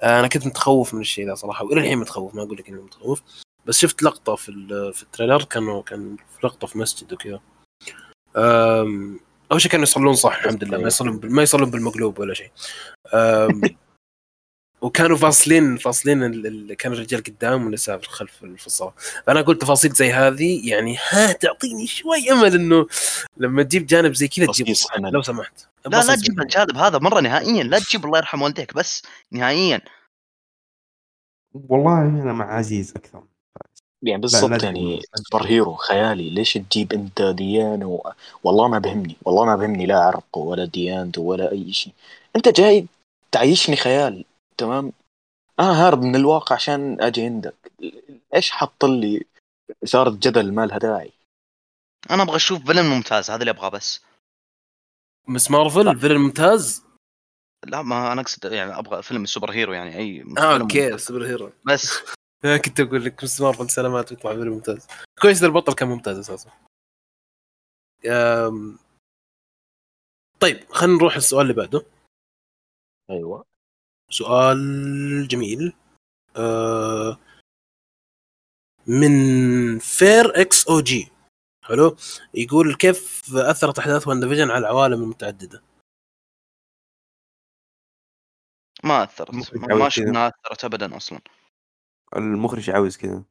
أنا 0.04 0.28
كنت 0.28 0.48
متخوف 0.48 0.94
من 0.94 1.02
الشيء 1.02 1.28
ذا 1.28 1.36
صراحة 1.36 1.66
وإلى 1.66 1.82
الحين 1.82 1.98
متخوف 1.98 2.36
ما 2.36 2.44
أقول 2.44 2.58
لك 2.58 2.70
إني 2.70 2.82
متخوف. 2.82 3.22
بس 3.66 3.80
شفت 3.80 4.04
لقطة 4.04 4.36
في 4.36 4.50
ال- 4.50 4.94
في 4.94 5.04
ال 5.04 5.09
trailer 5.09 5.44
كانوا 5.44 5.82
كان 5.82 6.16
في 6.18 6.48
لقطة 6.48 6.68
في 6.68 6.78
مسجد 6.78 7.14
وكذا. 7.14 7.40
أول 9.52 9.62
شيء 9.62 9.72
كانوا 9.72 9.84
يصلون 9.84 10.14
صح 10.16 10.38
الحمد 10.38 10.64
لله. 10.64 10.78
ما 10.78 10.88
يصلون 10.88 11.20
ما 11.24 11.44
يصلون 11.44 11.70
بالمقلوب 11.72 12.20
ولا 12.20 12.34
شيء. 12.34 12.52
أم، 13.14 13.62
وكانوا 14.82 15.18
فاصلين 15.18 15.78
فاصلين 15.78 16.24
ال- 16.24 16.48
ال- 16.48 16.74
كان 16.74 16.94
الرجال 16.94 17.24
قدام 17.24 17.64
والنساء 17.64 17.98
في 17.98 18.04
الخلف 18.04 18.36
في 18.36 18.68
الصف 18.68 18.94
فأنا 19.28 19.42
قلت 19.42 19.62
تفاصيل 19.62 19.92
زي 19.92 20.12
هذه 20.12 20.70
يعني 20.70 20.98
ها 21.10 21.32
تعطيني 21.32 21.88
شوي 21.88 22.32
أمل 22.32 22.56
إنه 22.56 22.88
لما 23.38 23.64
تجيب 23.64 23.86
جانب 23.86 24.14
زي 24.14 24.28
كذا 24.28 24.46
تجيب. 24.46 24.68
لو 25.00 25.22
سمحت. 25.22 25.68
لا 25.86 26.04
لا. 26.04 26.16
تجيب 26.16 26.40
الجانب 26.42 26.78
هذا 26.78 26.98
مرة 27.00 27.20
نهائيا. 27.22 27.64
لا 27.64 27.80
تجيب 27.80 28.06
الله 28.06 28.18
يرحم 28.18 28.42
والديك 28.42 28.74
بس 28.74 29.04
نهائيا. 29.32 29.82
والله 31.54 32.00
أنا 32.02 32.34
مع 32.34 32.54
عزيز 32.58 32.94
أكثر. 32.96 33.24
يعني 34.04 34.22
بالضبط 34.22 34.64
يعني 34.64 34.98
تجيب- 34.98 35.04
superhero 35.16 35.74
خيالي 35.74 36.30
ليش 36.30 36.54
تجيب 36.54 36.94
أنت 36.94 37.22
ديانة 37.22 37.86
و... 37.88 38.12
والله 38.44 38.68
ما 38.68 38.80
بهمني 38.80 39.16
والله 39.26 39.46
ما 39.46 39.56
بهمني 39.56 39.86
لا 39.86 40.00
عرقه 40.00 40.40
ولا 40.40 40.66
ديانته 40.66 41.22
ولا 41.22 41.52
أي 41.52 41.74
شيء. 41.74 41.94
أنت 42.36 42.50
جاي 42.50 42.86
تعيشني 43.32 43.76
خيال 43.76 44.26
تمام؟ 44.58 44.92
أنا 45.60 45.88
هارب 45.88 46.02
من 46.02 46.16
الواقع 46.16 46.56
عشان 46.56 47.02
أجي 47.02 47.22
عندك. 47.26 47.72
إيش 48.36 48.52
حط 48.52 48.86
لي 48.86 49.26
إثارة 49.84 50.10
جدل 50.10 50.54
ما 50.54 50.66
لها 50.66 50.78
داعي؟ 50.78 51.12
أنا 52.12 52.24
أبغى 52.24 52.36
أشوف 52.36 52.66
فيلم 52.66 52.86
ممتاز 52.86 53.32
هذا 53.32 53.40
اللي 53.42 53.52
أبغاه 53.52 53.70
بس. 53.70 54.02
Ms. 55.28 55.52
Marvel؟ 55.52 56.00
فيلم 56.00 56.22
ممتاز؟ 56.22 56.84
لا 57.66 57.82
ما 57.82 58.12
أنا 58.12 58.22
أقصد 58.22 58.46
يعني 58.52 58.78
أبغى 58.80 59.04
فيلم 59.04 59.26
superhero 59.26 59.74
يعني 59.74 59.98
أي 59.98 60.26
آه 60.38 60.60
okay. 60.60 60.98
superhero. 60.98 61.52
بس. 61.66 61.90
كنت 62.66 62.80
أقول 62.80 63.06
لك 63.06 63.24
Ms. 63.24 63.42
Marvel 63.42 63.70
سلامات 63.70 64.12
ويطلع 64.12 64.34
فيلم 64.34 64.54
ممتاز. 64.54 64.88
كويس 65.22 65.44
البطل 65.44 65.74
كان 65.74 65.88
ممتاز 65.88 66.18
أساسا. 66.18 66.52
أم... 68.06 68.80
طيب 70.40 70.72
خلينا 70.72 70.98
نروح 70.98 71.16
للسؤال 71.16 71.42
اللي 71.42 71.54
بعده. 71.54 71.86
أيوه. 73.10 73.46
سؤال 74.10 75.28
جميل. 75.28 75.74
أه... 76.36 77.18
من 78.88 79.12
فير 79.80 80.42
إكس 80.42 80.68
أو 80.68 80.82
جي 80.82 81.12
حلو؟ 81.66 81.96
يقول 82.34 82.76
كيف 82.76 83.22
أثرت 83.36 83.80
أحداث 83.80 84.08
WandaVision 84.08 84.50
على 84.50 84.58
العوالم 84.58 85.04
المتعددة؟ 85.04 85.64
ما 88.84 89.04
أثرت 89.04 89.56
ما-. 89.56 89.90
شفنا 89.90 90.28
أثرت 90.28 90.66
ابدا 90.66 90.98
أصلا. 90.98 91.22
المخرج 92.16 92.70
عاوز 92.70 92.98
كذا 92.98 93.24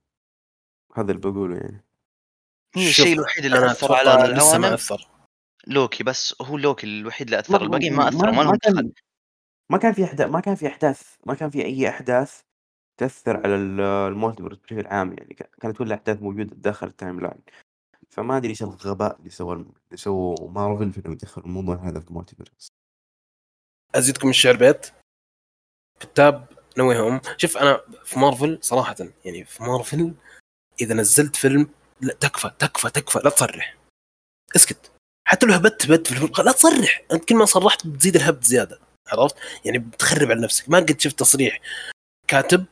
هذا 0.96 1.12
اللي 1.12 1.22
بقوله 1.30 1.56
يعني. 1.56 1.84
هي 2.74 2.88
الشيء 2.88 3.12
الوحيد 3.12 3.44
اللي 3.44 3.58
أنا 3.58 3.70
أثر 3.70 3.94
على 3.94 4.34
لسه 4.34 4.58
ما 4.58 4.74
أثر. 4.74 5.08
لوكي 5.66 6.04
بس 6.04 6.42
هو 6.42 6.56
لوكي 6.56 6.86
الوحيد 6.86 7.26
اللي 7.26 7.38
أثر. 7.40 7.62
الباقيين 7.62 7.94
ما 7.94 8.08
اثروا 8.08 8.30
ما 8.32 8.44
ما 8.44 8.56
كان 8.56 8.92
ما 9.70 9.78
كان 9.78 9.92
في 9.92 10.04
احداث 10.04 10.30
ما 10.30 10.40
كان 10.40 10.54
في 10.54 10.66
احداث 10.66 11.16
ما 11.26 11.34
كان 11.34 11.50
في 11.50 11.64
أي 11.64 11.88
أحداث 11.88 12.40
تأثر 13.00 13.36
على 13.36 13.54
ال- 13.54 13.80
ال 13.80 13.87
multiverse 13.87 14.56
بشكل 14.58 14.86
عام 14.86 15.12
يعني. 15.12 15.34
ك- 15.34 15.50
كانت 15.60 15.76
كل 15.76 15.86
الاحداث 15.86 16.22
موجودة 16.22 16.56
داخل 16.56 16.86
ال 16.86 17.20
timeline 17.20 17.40
فما 18.10 18.36
أدري 18.36 18.50
إيش 18.50 18.62
الغباء 18.62 19.18
اللي 19.18 19.30
سوى 19.30 19.54
اللي 19.54 19.96
سووا 19.96 20.50
مارفل 20.50 20.92
في 20.92 21.00
إنه 21.06 21.12
يدخل 21.12 21.42
الموضوع 21.42 21.76
هذا 21.76 22.00
في 22.00 22.08
ال 22.08 22.14
multiverse 22.14 22.68
أزيدكم 23.94 24.28
الشعر 24.28 24.56
بيت. 24.56 24.86
كتاب 26.00 26.59
No 26.78 26.98
Way 26.98 27.08
Home 27.08 27.20
شوف 27.36 27.56
أنا 27.56 27.80
في 28.04 28.18
مارفل 28.18 28.58
صراحة 28.62 28.96
يعني 29.24 29.44
في 29.44 29.62
مارفل 29.62 30.14
إذا 30.80 30.94
نزلت 30.94 31.36
فيلم 31.36 31.68
لا 32.00 32.14
تكفى 32.14 32.50
تكفى 32.58 32.90
تكفى 32.90 33.18
لا 33.24 33.30
تصرح. 33.30 33.76
اسكت. 34.56 34.90
حتى 35.28 35.46
لو 35.46 35.54
هبت 35.54 35.86
هبت 35.86 36.06
في 36.06 36.12
الفيلم 36.12 36.46
لا 36.46 36.52
تصرح. 36.52 37.02
أنت 37.12 37.24
كل 37.24 37.36
ما 37.36 37.44
صرحت 37.44 37.86
بتزيد 37.86 38.16
الهبت 38.16 38.44
زيادة 38.44 38.80
عرفت؟ 39.08 39.36
يعني 39.64 39.78
بتخرب 39.78 40.30
على 40.30 40.40
نفسك. 40.40 40.68
ما 40.68 40.78
قد 40.78 41.00
شفت 41.00 41.18
تصريح 41.18 41.60
كاتب 42.28 42.64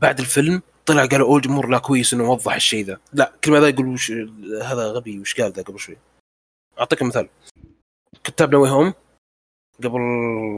بعد 0.00 0.20
الفيلم 0.20 0.62
طلع 0.86 1.06
قالوا 1.06 1.28
اول 1.28 1.36
الجمهور 1.36 1.68
لا 1.68 1.78
كويس 1.78 2.14
إنه 2.14 2.30
وضح 2.30 2.54
الشيء 2.54 2.84
ذا. 2.84 3.00
لا 3.12 3.32
كل 3.44 3.50
ما 3.50 3.60
ذا 3.60 3.68
يقول 3.68 3.86
وش 3.86 4.10
هذا 4.62 4.86
غبي 4.86 5.20
وش 5.20 5.40
قال 5.40 5.52
ذا 5.52 5.62
قبل 5.62 5.78
شوي. 5.78 5.96
أعطيك 6.78 7.02
مثال. 7.02 7.28
كتاب 8.24 8.52
No 8.52 8.70
Way 8.70 8.80
Home 8.80 8.94
قبل 9.84 10.00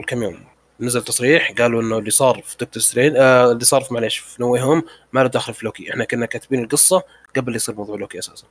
كم 0.07 0.23
يوم؟ 0.23 0.52
نزل 0.81 1.05
تصريح 1.05 1.53
قالوا 1.59 1.83
إنه 1.83 1.99
اللي 1.99 2.11
صار 2.11 2.43
في 2.43 2.57
دكتور 2.57 2.83
سترين 2.83 3.17
آه 3.17 3.53
اللي 3.53 3.65
صار 3.65 3.81
في 3.83 3.95
معليش 3.95 4.19
في 4.19 4.43
No 4.43 4.61
Way 4.63 4.71
Home 4.71 4.83
ما 5.13 5.21
له 5.21 5.29
دخل 5.29 5.55
في 5.55 5.65
لوكي. 5.65 5.91
إحنا 5.91 6.05
كنا 6.05 6.27
كاتبين 6.27 6.65
القصة 6.65 7.03
قبل 7.37 7.57
يصير 7.57 7.75
موضوع 7.75 7.97
لوكي 7.97 8.19
أساسا. 8.19 8.47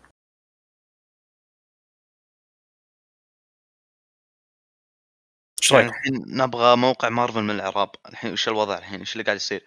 إيش 5.61 5.71
يعني 5.71 5.83
رايك؟ 5.83 5.95
الحين 5.95 6.37
نبغى 6.37 6.75
موقع 6.75 7.09
مارفل 7.09 7.41
من 7.41 7.49
الإعراب. 7.49 7.89
الحين 8.09 8.33
وش 8.33 8.47
الوضع 8.47 8.77
الحين؟ 8.77 8.99
إيش 8.99 9.13
اللي 9.13 9.23
قاعد 9.23 9.37
يصير؟ 9.37 9.65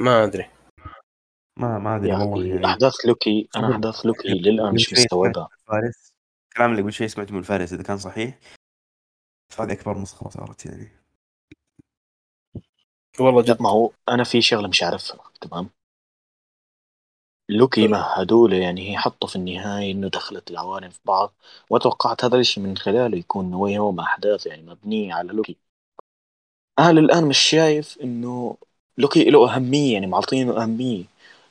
ما 0.00 0.24
أدري. 0.24 0.50
ما 1.58 1.78
ما 1.78 1.96
أدري. 1.96 2.12
والله 2.12 2.38
يعني 2.38 2.48
يعني 2.48 2.66
أحداث 2.66 2.94
لوكي 3.06 3.48
أنا 3.56 3.72
أحداث 3.72 4.06
لوكي 4.06 4.28
للآن 4.28 4.74
مش 4.74 4.92
مستوعبها 4.92 5.48
فارس. 5.66 6.14
الكلام 6.48 6.70
اللي 6.70 6.82
قبل 6.82 6.92
شوي 6.92 7.08
سمعته 7.08 7.34
من 7.34 7.42
فارس 7.42 7.72
إذا 7.72 7.82
كان 7.82 7.98
صحيح. 7.98 8.38
هذه 9.58 9.72
أكبر 9.72 9.98
مسخره 9.98 10.28
صارت 10.28 10.66
يعني. 10.66 11.03
والله 13.20 13.42
جد. 13.42 13.62
ما 13.62 13.70
هو 13.70 13.90
أنا 14.08 14.24
في 14.24 14.42
شغلة 14.42 14.68
مش 14.68 14.82
عارفها 14.82 15.18
تمام. 15.40 15.68
لوكي 17.48 17.88
مهدوا 17.88 18.48
له 18.48 18.56
يعني 18.56 18.90
هي 18.90 18.96
حطوا 18.98 19.28
في 19.28 19.36
النهاية 19.36 19.92
إنه 19.92 20.08
دخلت 20.08 20.50
العوالم 20.50 20.90
في 20.90 21.00
بعض 21.04 21.34
وتوقعت 21.70 22.24
هذا 22.24 22.36
الشيء 22.38 22.62
من 22.64 22.76
خلاله 22.76 23.18
يكون 23.18 23.50
No 23.50 23.78
Way 23.78 23.87
Home 23.87 24.00
أحداث 24.00 24.46
يعني 24.46 24.62
مبنية 24.62 25.14
على 25.14 25.32
لوكي. 25.32 25.56
أنا 26.78 26.90
الان 27.00 27.24
مش 27.28 27.38
شايف 27.38 27.98
إنه 28.02 28.56
لوكي 28.98 29.24
له 29.30 29.54
أهمية 29.56 29.92
يعني 29.92 30.06
معطينه 30.06 30.62
أهمية. 30.62 31.04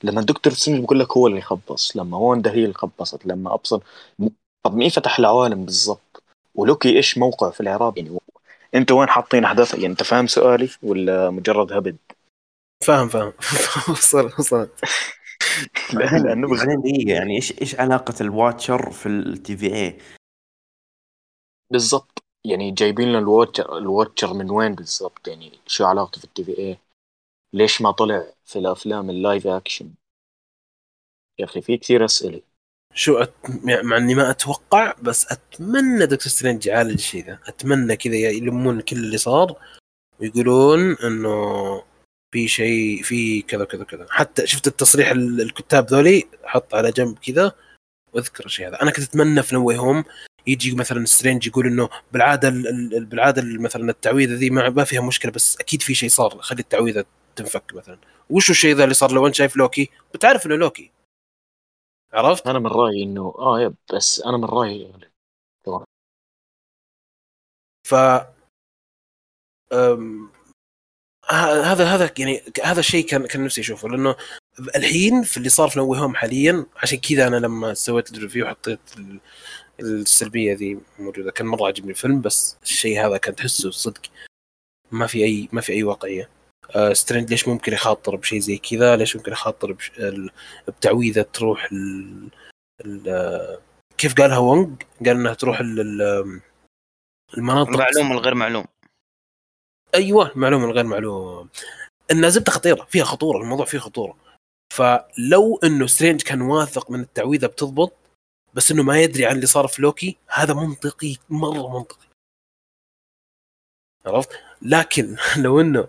لما 0.04 0.20
الدكتور 0.22 0.54
سترينج 0.54 0.84
بقول 0.86 1.00
لك 1.00 1.18
هو 1.18 1.28
اللي 1.28 1.42
خبص 1.42 1.98
لما 1.98 2.18
واندا 2.18 2.52
هي 2.52 2.64
اللي 2.64 2.74
خبصت 2.74 3.26
لما 3.26 3.54
أبصر 3.54 3.80
م... 4.20 4.28
طب 4.64 4.76
مين 4.76 4.90
فتح 4.90 5.20
العوالم 5.20 5.66
بالضبط؟ 5.66 6.24
ولوكي 6.56 6.98
إيش 6.98 7.18
موقعه 7.18 7.52
في 7.52 7.62
الإعراب؟ 7.62 8.00
يعني 8.00 8.18
أنتوا 8.76 9.00
وين 9.00 9.10
حاطين 9.10 9.44
احداث 9.46 9.74
يعني 9.74 9.86
انت 9.86 10.04
فاهم 10.04 10.28
سؤالي 10.28 10.70
ولا 10.84 11.30
مجرد 11.30 11.74
هبد؟ 11.74 11.98
فاهم 12.84 13.08
فاهم. 13.08 13.34
وصل 13.90 14.26
وصلت. 14.40 14.72
لا 15.94 16.18
لأنه. 16.18 16.48
بعدين 16.48 16.82
دقيقه 16.82 17.12
يعني 17.14 17.36
إيش 17.36 17.62
إيش 17.62 17.76
علاقة 17.80 18.14
ال 18.22 18.31
Watcher 18.31 18.92
في 18.92 19.06
ال 19.10 19.58
TVA 19.58 19.98
بالضبط. 21.72 22.24
يعني 22.46 22.72
جايبين 22.72 23.10
لنا 23.10 23.20
ال 23.20 23.27
Watcher 23.27 23.78
ال 23.78 23.85
Watcher 23.85 24.34
من 24.34 24.52
وين 24.52 24.76
بالضبط؟ 24.76 25.28
يعني 25.28 25.52
شو 25.68 25.86
علاقته 25.86 26.20
في 26.20 26.26
ال 26.26 26.44
TVA 26.44 26.78
ليش 27.54 27.82
ما 27.82 27.92
طلع 27.92 28.26
في 28.46 28.60
الأفلام 28.60 29.10
ال 29.10 29.18
live 29.18 29.48
action 29.48 29.94
يا 31.40 31.46
أخي 31.46 31.62
في 31.62 31.78
كثير 31.78 32.06
أسئلة. 32.06 32.42
شو 32.94 33.18
أت... 33.18 33.34
مع 33.64 33.98
إني 33.98 34.16
ما 34.16 34.30
أتوقع 34.30 34.94
بس 35.02 35.32
أتمنى 35.32 36.06
دكتور 36.06 36.28
سترينج 36.28 36.66
يعالج 36.66 36.94
الشيء 36.94 37.26
ذا 37.26 37.40
أتمنى 37.48 37.96
كذا 37.96 38.16
يلمون 38.16 38.82
كل 38.82 38.96
اللي 38.98 39.18
صار 39.18 39.56
ويقولون 40.20 40.92
إنه 41.04 41.84
في 42.34 42.48
شيء 42.48 43.04
في 43.04 43.42
كذا 43.42 43.66
كذا 43.66 43.84
كذا 43.84 44.08
حتى 44.10 44.48
شفت 44.48 44.68
التصريح 44.68 45.12
ال- 45.12 45.42
الكتاب 45.42 45.88
ذولي 45.88 46.24
حط 46.44 46.76
على 46.76 46.92
جنب 46.92 47.18
كذا 47.28 47.52
وأذكر 48.14 48.46
الشيء 48.46 48.68
هذا. 48.68 48.82
أنا 48.82 48.92
كنت 48.92 49.06
أتمنى 49.10 49.44
في 49.44 49.56
No 49.56 49.78
Way 49.78 49.89
Home 49.89 50.04
يجي 50.48 50.76
مثلا 50.76 51.06
سترينج 51.06 51.48
يقول 51.48 51.68
إنه 51.68 51.90
بالعادة 52.12 52.48
ال- 52.48 52.68
ال- 52.68 53.06
بالعادة 53.06 53.42
ال- 53.42 53.62
مثلا 53.62 53.90
التعويذة 53.92 54.34
ذي 54.34 54.50
ما 54.50 54.84
فيها 54.84 55.02
مشكلة 55.02 55.32
بس 55.32 55.58
أكيد 55.60 55.82
في 55.82 55.96
شيء 55.96 56.10
صار. 56.10 56.38
خلي 56.42 56.60
التعويذة 56.60 57.06
تنفك 57.36 57.64
مثلا. 57.74 57.98
وش 58.30 58.50
الشيء 58.50 58.76
ذا 58.76 58.84
اللي 58.84 58.94
صار 58.94 59.12
لو 59.12 59.28
أنت 59.28 59.36
شايف 59.36 59.56
لوكي؟ 59.58 59.90
بتعرف 60.14 60.46
إنه 60.46 60.56
لوكي. 60.56 60.92
عرفت؟ 62.14 62.48
أنا 62.48 62.60
من 62.60 62.68
رأيي 62.68 63.04
إنه 63.04 63.34
آه 63.40 63.62
yep 63.62 63.76
بس 63.94 64.22
أنا 64.22 64.38
من 64.38 64.46
رأيي 64.46 64.94
ف 67.88 67.94
أم، 69.74 70.32
هذا 71.32 71.86
هذا 71.86 72.14
يعني 72.20 72.42
هذا 72.64 72.80
الشيء 72.80 73.06
كان 73.08 73.28
كان 73.28 73.44
نفسي 73.46 73.62
أشوفه 73.62 73.90
لأنه 73.90 74.16
الحين 74.76 75.24
في 75.24 75.38
اللي 75.38 75.50
صار 75.50 75.70
في 75.70 75.80
No 75.80 76.00
Way 76.00 76.07
Home 76.07 76.16
حاليا 76.16 76.66
عشان 76.76 77.00
كذا 77.00 77.28
أنا 77.28 77.36
لما 77.36 77.74
سويت 77.74 78.12
ال 78.14 78.19
review 78.19 78.48
حطيت 78.48 78.80
ال- 78.98 79.20
السلبية 79.80 80.54
ذي 80.56 80.80
موجودة 81.00 81.32
كان 81.32 81.48
مرة 81.48 81.68
عجبني 81.68 81.92
الفيلم 81.92 82.22
بس 82.22 82.58
الشيء 82.64 83.06
هذا 83.08 83.18
كان 83.18 83.36
تحسه 83.36 83.72
صدق 83.72 84.02
ما 84.92 85.08
في 85.08 85.24
أي 85.24 85.50
ما 85.54 85.62
في 85.62 85.74
أي 85.74 85.84
واقعية 85.84 86.30
آه 86.76 86.94
سترينج 86.94 87.30
ليش 87.30 87.48
ممكن 87.48 87.74
يخاطر 87.74 88.16
بشيء 88.16 88.40
زي 88.40 88.58
كذا؟ 88.58 88.96
ليش 88.96 89.16
ممكن 89.16 89.32
يخاطر 89.32 89.72
بش... 89.72 89.92
بتعويذة 90.68 91.22
تروح 91.22 91.70
ال... 91.72 92.30
ال... 92.86 93.10
آه، 93.10 93.62
كيف 93.98 94.14
قالها 94.14 94.38
وونج 94.38 94.84
قال 95.06 95.10
إنها 95.10 95.34
تروح 95.34 95.60
ال... 95.60 95.80
ال- 95.80 96.42
المناطق. 97.38 97.70
المعلوم 97.70 98.12
والغير 98.12 98.36
معلوم. 98.36 98.66
أيوه 99.96 100.32
معلوم 100.36 100.64
الغير 100.64 100.84
معلوم. 100.84 101.50
إنها 102.12 102.30
زبدة 102.30 102.52
خطيرة 102.52 102.84
فيها 102.84 103.04
خطورة 103.04 103.38
الموضوع 103.42 103.66
فيه 103.66 103.78
خطورة. 103.78 104.18
فلو 104.74 105.60
إنه 105.64 105.88
سترينج 105.88 106.22
كان 106.22 106.42
واثق 106.42 106.92
من 106.92 107.00
التعويذة 107.00 107.48
بتضبط 107.48 107.94
بس 108.54 108.72
إنه 108.72 108.84
ما 108.84 109.02
يدري 109.02 109.26
عن 109.26 109.36
اللي 109.36 109.46
صار 109.46 109.68
في 109.68 109.82
لوكي 109.82 110.18
هذا 110.28 110.54
منطقي 110.54 111.16
مرة 111.30 111.78
منطقي. 111.80 112.08
عرفت؟ 114.06 114.30
لكن 114.62 115.18
لو 115.44 115.62
إنه 115.62 115.88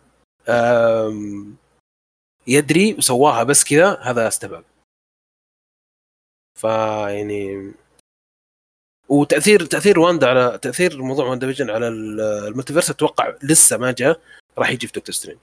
يدري 2.47 2.95
وسواها 2.95 3.43
بس 3.43 3.65
كذا 3.65 3.99
هذا 4.01 4.29
استبعد. 4.29 4.65
فيعني 6.61 7.73
وتأثير 9.09 9.67
تأثير 9.67 9.99
واندا 9.99 10.29
على 10.29 10.59
تأثير 10.59 11.03
موضوع 11.03 11.27
واندا 11.27 11.47
فيجن 11.47 11.71
على 11.71 11.89
ال- 11.89 12.21
ال 12.21 12.27
multiverse 12.27 12.91
أتوقع 12.91 13.37
لسه 13.43 13.77
ما 13.77 13.93
جاء 13.93 14.21
راح 14.59 14.71
يجي 14.71 14.87
في 14.87 14.93
دكتور 14.93 15.15
سترينج. 15.15 15.43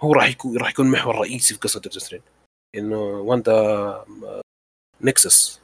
هو 0.00 0.12
راح 0.12 0.28
يكون 0.28 0.58
راح 0.58 0.70
يكون 0.70 0.90
محور 0.90 1.14
رئيسي 1.18 1.54
في 1.54 1.60
قصة 1.60 1.80
دكتور 1.80 2.02
سترينج. 2.02 2.22
إنه 2.74 3.00
واندا 3.00 4.04
nexus. 5.00 5.60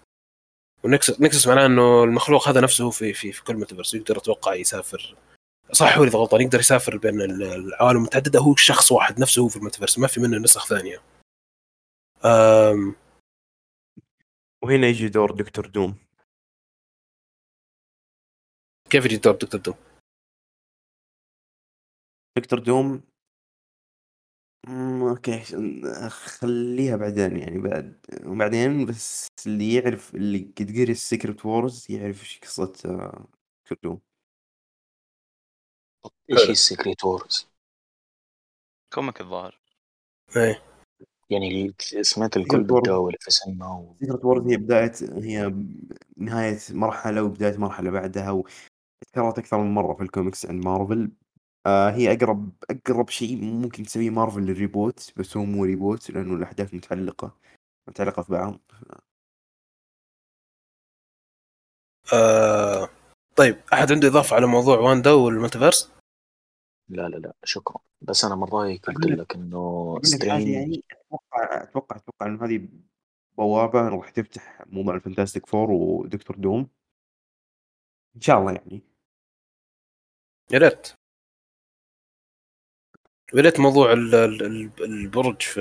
و 0.85 0.91
nexus 0.91 1.21
nexus 1.21 1.47
معناه 1.47 1.67
إنه 1.67 2.05
المخلوق 2.05 2.49
هذا 2.49 2.61
نفسه 2.61 2.91
في 2.91 3.13
في 3.13 3.33
في 3.33 3.45
كل 3.45 3.57
multiverse 3.57 3.95
يقدر 3.95 4.19
أتوقع 4.19 4.55
يسافر. 4.55 5.17
صح 5.73 5.99
هو 5.99 6.05
إذا 6.05 6.19
غلطان 6.19 6.41
يقدر 6.41 6.59
يسافر 6.61 6.97
بين 6.97 7.21
ال- 7.21 7.43
العوالم 7.43 7.97
المتعددة. 7.99 8.39
هو 8.41 8.55
شخص 8.57 8.93
واحد 8.93 9.21
نفسه 9.21 9.43
هو 9.43 9.49
في 9.49 9.57
ال 9.57 9.61
multiverse 9.61 9.99
ما 9.99 10.07
في 10.07 10.21
منه 10.21 10.39
نسخ 10.39 10.67
ثانية. 10.69 11.03
أم. 12.25 12.95
وهنا 14.65 14.87
يجي 14.87 15.09
دور 15.09 15.31
دكتور 15.31 15.67
دوم. 15.67 15.95
كيف 18.91 19.05
يجي 19.05 19.17
دور 19.17 19.35
دكتور 19.35 19.61
دوم؟ 19.61 19.75
دكتور 22.39 22.59
دوم 22.59 23.03
okay 25.11 25.43
خليها 26.11 26.97
بعدين 26.97 27.37
يعني 27.37 27.59
بعد 27.59 28.07
وبعدين 28.27 28.87
بس 28.87 29.27
اللي 29.47 29.75
يعرف 29.75 30.15
اللي 30.15 30.39
قد 30.59 30.71
قري 30.71 30.93
ال 30.93 31.01
Secret 31.01 31.47
Wars 31.47 31.87
يعرف 31.91 32.21
إيش 32.21 32.39
قصة 32.41 32.73
آه، 32.85 33.27
دكتور 33.65 33.79
دوم. 33.83 34.01
إيش. 36.31 36.41
هي 36.41 36.51
ال 36.51 36.59
Secret 36.59 37.05
Wars 37.05 37.49
comic 38.95 39.21
الظاهر. 39.21 39.61
إيه. 40.37 40.63
يعني 41.31 41.75
سمعت 42.01 42.37
الكل. 42.37 42.63
بتداول 42.65 43.17
في 43.21 43.31
سينما 43.31 43.67
و... 43.67 43.97
Secret 44.01 44.25
Wars 44.25 44.47
هي 44.47 44.57
بداية 44.57 44.93
هي 45.03 45.55
نهاية 46.17 46.59
مرحلة 46.71 47.23
وبداية 47.23 47.57
مرحلة 47.57 47.91
بعدها 47.91 48.31
وتكررت 48.31 49.39
أكثر 49.39 49.59
من 49.59 49.75
مرة 49.75 49.95
في 49.95 50.03
الكوميكس 50.03 50.47
عند 50.47 50.65
مارفل. 50.65 51.11
آه 51.67 51.91
هي 51.91 52.13
أقرب 52.13 52.53
أقرب 52.71 53.09
شيء 53.09 53.37
ممكن 53.45 53.83
تسويه 53.83 54.11
مارفل 54.11 54.41
لل 54.41 54.59
reboot 54.59 55.13
بس 55.17 55.37
هو 55.37 55.45
مو 55.45 55.65
reboot 55.65 56.11
لأنه 56.11 56.35
الأحداث 56.35 56.75
متعلقة 56.75 57.37
متعلقة 57.89 58.23
في 58.23 58.33
بعض. 58.33 58.61
آه 62.13 62.89
طيب 63.41 63.57
أحد 63.73 63.93
عنده 63.93 64.09
إضافة 64.09 64.37
على 64.37 64.47
موضوع 64.47 64.79
واندا 64.79 65.11
وال 65.13 65.25
multiverse؟ 65.25 65.93
لا 66.89 67.09
لا 67.09 67.17
لا 67.17 67.35
شكرا. 67.45 67.77
بس 68.03 68.25
أنا 68.25 68.37
من 68.37 68.45
رايي 68.45 68.77
قلت 68.77 69.07
لك- 69.07 69.35
إنه 69.35 69.95
سترينج 70.03 70.49
يعني 70.49 70.83
أتوقع 70.93 71.63
أتوقع 71.63 71.97
أتوقع 71.97 72.27
إنه 72.27 72.45
هذه 72.45 72.69
بوابة 73.37 73.89
راح 73.89 74.11
تفتح 74.11 74.63
موضوع 74.67 74.95
ال 74.95 75.00
Fantastic 75.00 75.47
Four 75.47 75.71
ودكتور 75.71 76.37
دوم. 76.37 76.69
إن 78.17 78.21
شاء 78.21 78.39
الله 78.39 78.53
يعني. 78.53 78.83
يا 80.53 80.59
ريت. 80.59 80.89
يا 83.35 83.43
ريت 83.43 83.61
موضوع 83.61 83.93
ال- 83.93 84.15
ال- 84.15 84.43
ال- 84.43 84.85
البرج 84.85 85.43
في 85.43 85.61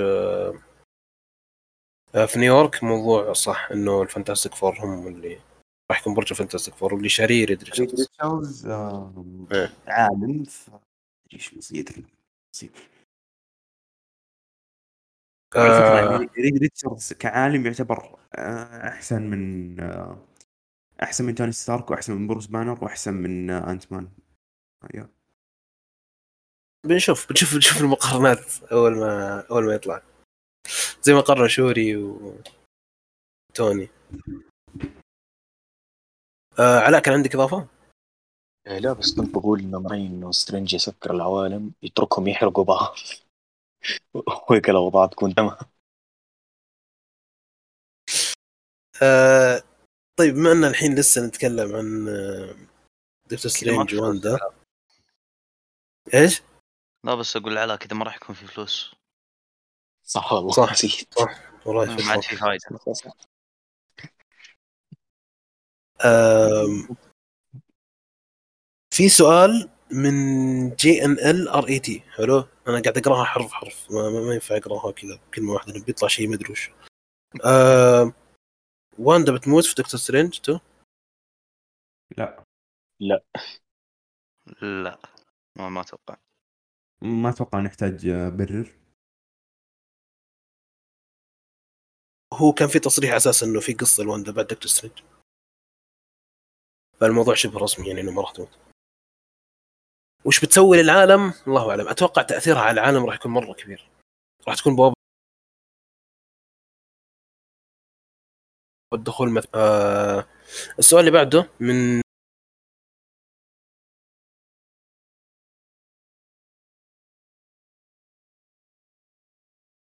آه، 2.14 2.26
في 2.26 2.38
نيويورك 2.38 2.84
موضوع 2.84 3.32
صح 3.32 3.68
إنه 3.72 4.02
ال 4.02 4.07
Fantastic 4.07 4.54
Four 4.54 4.78
هم 4.80 5.06
اللي 5.06 5.40
راح 5.90 6.00
يكون 6.00 6.14
برج 6.14 6.26
ال 6.30 6.34
Fantastic 6.34 6.74
Four 6.74 6.94
واللي 6.94 7.08
شاريه 7.08 7.44
ريد 7.44 7.62
ريد 7.62 7.94
ريتشاردز. 7.94 8.66
عالم 9.86 10.44
ف 10.44 10.70
بيصير 11.32 11.84
على 15.54 16.14
آه. 16.14 16.28
ريتشاردز 16.38 17.12
كعالم 17.12 17.66
يعتبر 17.66 18.18
آه، 18.34 18.88
أحسن 18.88 19.22
من 19.22 19.80
آه، 19.80 20.18
أحسن 21.02 21.24
من 21.24 21.34
توني 21.34 21.52
ستارك 21.52 21.90
وأحسن 21.90 22.12
من 22.12 22.26
بروس 22.26 22.46
بانر 22.46 22.84
وأحسن 22.84 23.14
من 23.14 23.50
آه، 23.50 23.70
Ant-Man 23.70 24.08
أيوه 24.94 25.10
بنشوف 26.86 27.28
بنشوف 27.28 27.54
بنشوف 27.54 27.80
المقارنات 27.80 28.62
أول 28.72 28.96
ما 28.96 29.40
أول 29.50 29.66
ما 29.66 29.74
يطلع. 29.74 30.02
زي 31.02 31.14
ما 31.14 31.20
قرر 31.20 31.48
شوري 31.48 31.96
و 31.96 32.36
توني. 33.54 33.88
آه 36.60 36.78
علاء 36.80 37.00
كان 37.00 37.14
عندك 37.14 37.34
إضافة؟ 37.34 37.66
إيه 38.66 38.78
لا 38.78 38.92
بس 38.92 39.14
كنت 39.14 39.34
بقول 39.34 39.60
إنه 39.60 39.80
معي 39.80 40.06
إنه 40.06 40.32
سترينج 40.32 40.74
يسكر 40.74 41.14
العوالم 41.14 41.72
يتركهم 41.82 42.28
يحرقوا 42.28 42.64
بعض 42.64 42.94
وهيك 44.50 44.70
الأوضاع 44.70 45.06
تكون 45.06 45.34
تمام 45.34 45.56
آه 49.02 49.62
طيب 50.18 50.34
بما 50.34 50.52
إن 50.52 50.64
الحين 50.64 50.94
لسه 50.94 51.26
نتكلم 51.26 51.76
عن 51.76 52.08
آه، 52.08 52.54
دكتور 53.30 53.50
سترينج 53.50 53.94
واندا 53.94 54.38
إيش؟ 56.14 56.42
لا 57.04 57.14
بس 57.14 57.36
أقول 57.36 57.58
على 57.58 57.76
كذا 57.76 57.96
ما 57.96 58.04
راح 58.04 58.16
يكون 58.16 58.34
في 58.34 58.46
فلوس 58.46 58.94
صح 60.04 60.32
والله 60.32 60.52
صح. 60.52 60.72
نسيت 60.72 61.14
والله 61.66 61.84
ما. 61.84 62.10
عاد 62.10 62.22
في 62.22 62.36
فايدة 62.36 62.68
في 68.94 69.08
سؤال 69.08 69.70
من 69.92 70.14
G 70.74 71.04
N 71.04 71.12
L 71.12 71.48
R 71.48 71.68
E 71.68 71.78
T 71.78 72.00
حلو؟ 72.00 72.38
أنا 72.68 72.82
قاعد 72.82 72.98
أقراها 72.98 73.24
حرف 73.24 73.52
حرف. 73.52 73.90
ما, 73.90 74.10
ما, 74.10 74.20
ما 74.20 74.34
ينفع 74.34 74.56
أقراها 74.56 74.92
كذا 74.92 75.20
كلمة 75.34 75.52
واحدة 75.52 75.84
بيطلع 75.84 76.08
شيء 76.08 76.28
ما 76.28 76.34
أدري 76.34 76.52
وش. 76.52 76.70
واندا 78.98 79.34
بتموت 79.34 79.64
في 79.64 79.74
دكتور 79.82 80.00
سترينج 80.00 80.38
two؟ 80.40 80.58
لا. 82.18 82.44
لا. 83.00 84.98
ما, 85.56 85.68
ما 85.68 85.80
أتوقع. 85.80 86.16
ما 87.02 87.30
أتوقع 87.30 87.60
نحتاج 87.60 88.06
آه، 88.06 88.28
برر. 88.28 88.70
هو 92.34 92.52
كان 92.52 92.68
في 92.68 92.78
تصريح 92.78 93.14
أساسا 93.14 93.46
إنه 93.46 93.60
في 93.60 93.72
قصة 93.72 94.04
لواندا 94.04 94.32
بعد 94.32 94.46
دكتور 94.46 94.66
سترينج 94.66 94.98
فالموضوع 97.00 97.34
شبه 97.34 97.58
رسمي 97.58 97.88
يعني 97.88 98.00
إنه 98.00 98.12
ما 98.12 98.22
راح 98.22 98.30
تموت. 98.32 98.58
وش 100.24 100.44
بتسوي 100.44 100.82
للعالم؟ 100.82 101.32
الله 101.46 101.70
أعلم. 101.70 101.88
أتوقع 101.88 102.22
تأثيرها 102.22 102.60
على 102.60 102.80
العالم 102.80 103.06
راح 103.06 103.14
يكون 103.14 103.32
مرة 103.32 103.52
كبير. 103.52 103.90
راح 104.48 104.56
تكون 104.56 104.76
بوابة 104.76 104.94
الدخول 108.94 109.30
مثلا 109.30 109.50
آه 109.54 110.26
السؤال 110.78 111.00
اللي 111.00 111.10
بعده 111.18 111.48
من 111.60 112.00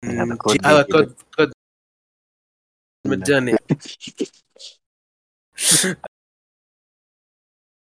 هذا 0.05 0.35
كود 0.37 0.65
هذا 0.65 0.81
جديد. 0.83 0.95
كود 0.95 1.15
كود 1.35 1.51
مجاني. 3.07 3.53
آه، 3.53 3.57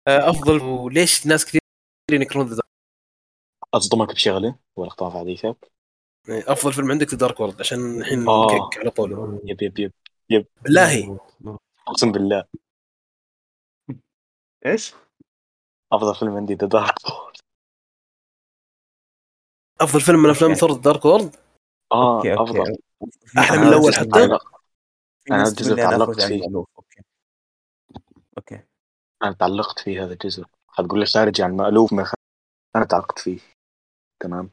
أفضل. 0.08 0.62
وليش 0.62 1.28
ناس 1.28 1.46
كثير 1.46 1.62
ينكرون 2.12 2.48
ذا 2.48 2.62
اصدمك 3.74 4.08
بشغله 4.08 4.56
ولا 4.76 4.88
أخطاء 4.88 5.10
في 5.10 5.18
حديثك. 5.18 5.72
أفضل 6.30 6.74
فيلم 6.74 6.92
عندك 6.92 7.08
ذا 7.08 7.18
دارك 7.18 7.40
وورد 7.40 7.60
عشان 7.60 8.02
الحين 8.02 8.28
آه. 8.28 8.70
على 8.78 8.90
طول. 8.90 9.40
yep 9.44 9.62
yep 9.62 9.94
yep 10.30 10.48
بالله 10.62 11.20
أقسم 11.88 12.12
بالله. 12.12 12.44
إيش؟ 14.66 14.94
أفضل 15.92 16.16
فيلم 16.16 16.36
عندي 16.36 16.54
The 16.54 16.68
Dark 16.68 16.96
أفضل 19.82 20.02
فيلم 20.02 20.24
من 20.24 20.30
أفلام 20.30 20.50
أوكي. 20.50 20.62
ثور 20.62 20.74
دارك 20.74 21.06
وورد 21.06 21.36
آه 21.92 22.18
أوكي 22.18 22.38
أوكي. 22.38 22.52
أفضل. 22.62 22.78
أحلى 23.38 23.58
من 23.58 23.72
جزء 23.72 23.92
حتى؟ 23.92 24.40
ناس 25.30 25.50
الجزء 25.50 25.76
تعلقت 25.76 26.22
عن 26.22 26.28
فيه. 26.28 26.44
okay. 26.78 27.02
okay. 28.38 28.64
أنا 29.24 29.34
تعلقت 29.34 29.80
في 29.80 30.00
هذا 30.00 30.14
الجزء. 30.14 30.46
حتقول 30.68 31.00
لي 31.00 31.06
خارج 31.06 31.42
عن 31.42 31.56
مألوف 31.58 31.94
خ... 31.94 32.14
أنا 32.76 32.86
تعلقت 32.86 33.20
فيه. 33.20 33.40
تمام؟ 34.20 34.50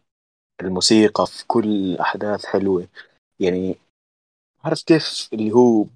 الموسيقى 0.60 1.26
في 1.26 1.46
كل 1.46 1.96
أحداث 1.96 2.46
حلوة. 2.46 2.88
يعني 3.40 3.76
عارف 4.64 4.82
كيف 4.82 5.28
اللي 5.32 5.52
هو 5.52 5.86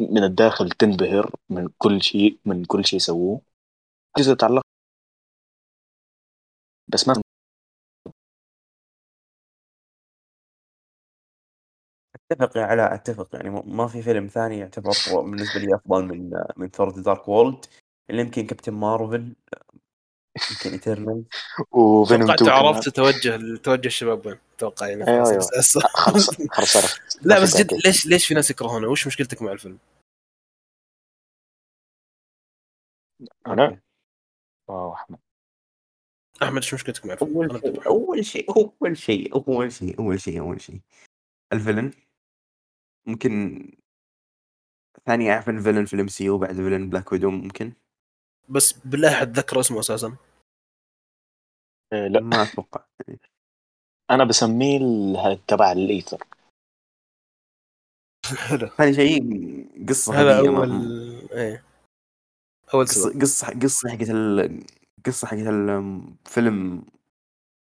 من 0.00 0.24
الداخل 0.24 0.70
تنبهر 0.70 1.34
من 1.50 1.68
كل 1.78 2.02
شيء 2.02 2.38
من 2.44 2.64
كل 2.64 2.84
شيء 2.84 2.98
سووه. 2.98 3.40
جزء 4.18 4.34
تعلق 4.34 4.62
بس 6.88 7.08
ما 7.08 7.23
أتفق 12.32 12.56
يا 12.56 12.62
علاء 12.62 12.94
أتفق 12.94 13.28
يعني 13.34 13.50
م- 13.50 13.76
ما 13.76 13.86
في 13.86 14.02
فيلم 14.02 14.26
ثاني 14.26 14.58
يعتبر 14.58 14.92
بالنسبة 15.12 15.60
لي 15.60 15.74
أفضل 15.74 16.04
من 16.04 16.30
من 16.56 16.68
ثور 16.68 16.88
ذا 16.90 17.02
دارك 17.02 17.28
وولد 17.28 17.64
اللي 18.10 18.20
يمكن 18.22 18.46
كابتن 18.46 18.72
مارفل 18.74 19.34
يمكن 20.50 20.70
ايترنال 20.70 21.24
وفينوم 21.72 22.26
توقعت 22.26 22.42
2 22.42 22.50
كمان. 22.50 22.66
عرفت 22.74 22.88
توجه 22.88 23.56
توجه 23.56 23.86
الشباب 23.86 24.26
وين؟ 24.26 24.38
أتوقع 24.56 24.88
يعني 24.88 25.04
خلاص 25.06 25.78
خلص 25.78 26.28
عرفت 26.52 27.00
لا 27.28 27.42
بس 27.42 27.56
في 27.56 27.62
جد. 27.62 27.74
ليش 27.86 28.06
ليش 28.06 28.26
في 28.26 28.34
ناس 28.34 28.50
يكرهونه؟ 28.50 28.88
وش 28.88 29.06
مشكلتك 29.06 29.42
مع 29.42 29.52
الفيلم؟ 29.52 29.78
أنا؟ 33.46 33.80
آه 34.68 34.92
أحمد. 34.94 35.18
أحمد 36.42 36.56
إيش 36.56 36.74
مشكلتك 36.74 37.06
مع 37.06 37.12
الفيلم؟ 37.12 37.36
أول 37.36 37.50
أنا 37.50 37.58
أبدأ 37.58 37.72
شيء 37.72 37.86
أول 37.86 38.24
شيء 38.26 38.50
أول 38.56 38.96
شيء 38.96 39.34
أول 39.34 39.72
شيء 39.72 39.98
أول 40.00 40.20
شيء 40.20 40.40
أول 40.40 40.60
شيء 40.60 40.80
الفيلن 41.52 41.92
ممكن 43.06 43.62
ثاني 45.06 45.32
أقرف 45.32 45.44
villain 45.44 45.84
في 45.84 45.94
ال 45.94 46.08
MCU 46.08 46.38
بعد 46.38 46.54
villain 46.54 46.90
Black 46.90 47.12
Widow 47.12 47.30
ممكن؟ 47.30 47.72
بس 48.48 48.72
بالله 48.72 49.20
حتذكر 49.20 49.60
اسمه 49.60 49.80
أساسا. 49.80 50.16
آه، 51.92 52.08
لا. 52.08 52.20
ما 52.20 52.42
أتوقع. 52.42 52.84
أنا 54.10 54.24
بسميه 54.24 54.76
ال- 54.78 55.46
تبع 55.46 55.72
ال 55.72 55.79
Aether 55.79 56.24
حلو 58.48 58.66
ثاني 58.66 58.94
شيء 58.94 59.22
قصة 59.88 60.20
هذا 60.20 60.38
غبية، 60.38 60.50
ما- 60.50 60.58
أول 60.58 61.28
إيه. 61.32 61.64
أول 62.74 62.88
سبب. 62.88 63.20
قصة 63.20 63.48
قصه 63.50 63.60
قصة 63.60 63.88
حقت 63.88 64.10
ال... 64.10 64.66
قصة 65.06 65.26
حقت 65.26 65.38
الفيلم 65.38 66.86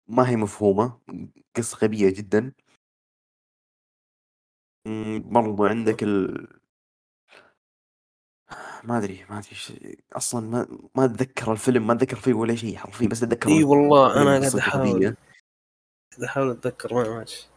ما 0.09 0.29
هي 0.29 0.37
مفهومة 0.37 0.99
قصة 1.57 1.79
غبية 1.79 2.11
جدا. 2.11 2.53
برضو 5.19 5.67
عندك 5.67 6.03
ال 6.03 6.47
ما 8.85 8.99
أدري 8.99 9.25
ما 9.31 9.39
أدري 9.39 9.55
ش... 9.55 9.73
أصلا 10.13 10.41
ما 10.51 10.79
ما 10.95 11.05
أتذكر 11.05 11.53
الفيلم 11.53 11.87
ما 11.87 11.93
أتذكر 11.93 12.17
فيه 12.17 12.35
ولا 12.35 12.55
شيء 12.55 12.77
حرفيا 12.77 13.09
بس 13.09 13.23
أتذكر 13.23 13.49
إي 13.51 13.65
والله 13.65 14.23
أنا 14.23 14.31
قاعد 14.31 14.45
قصته 14.45 14.79
غبية. 14.79 15.07
قاعد 16.13 16.25
أحاول 16.25 16.51
أتذكر 16.51 16.95
ما 16.95 17.19
ماشي 17.19 17.49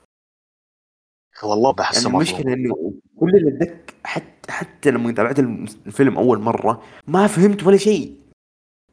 والله 1.44 1.72
بحسه 1.74 1.96
يعني 1.98 2.18
مظلوم 2.18 2.22
المشكلة 2.22 2.54
إنه 2.54 2.94
كل 3.20 3.30
اللي 3.36 3.50
اتذكر 3.58 3.94
حتى 4.04 4.52
حتى 4.52 4.92
لما 4.92 5.12
تابعت 5.12 5.40
الفيلم 5.40 6.18
أول 6.18 6.40
مرة 6.40 6.84
ما 7.08 7.28
فهمت 7.28 7.64
ولا 7.64 7.78
شيء. 7.78 8.20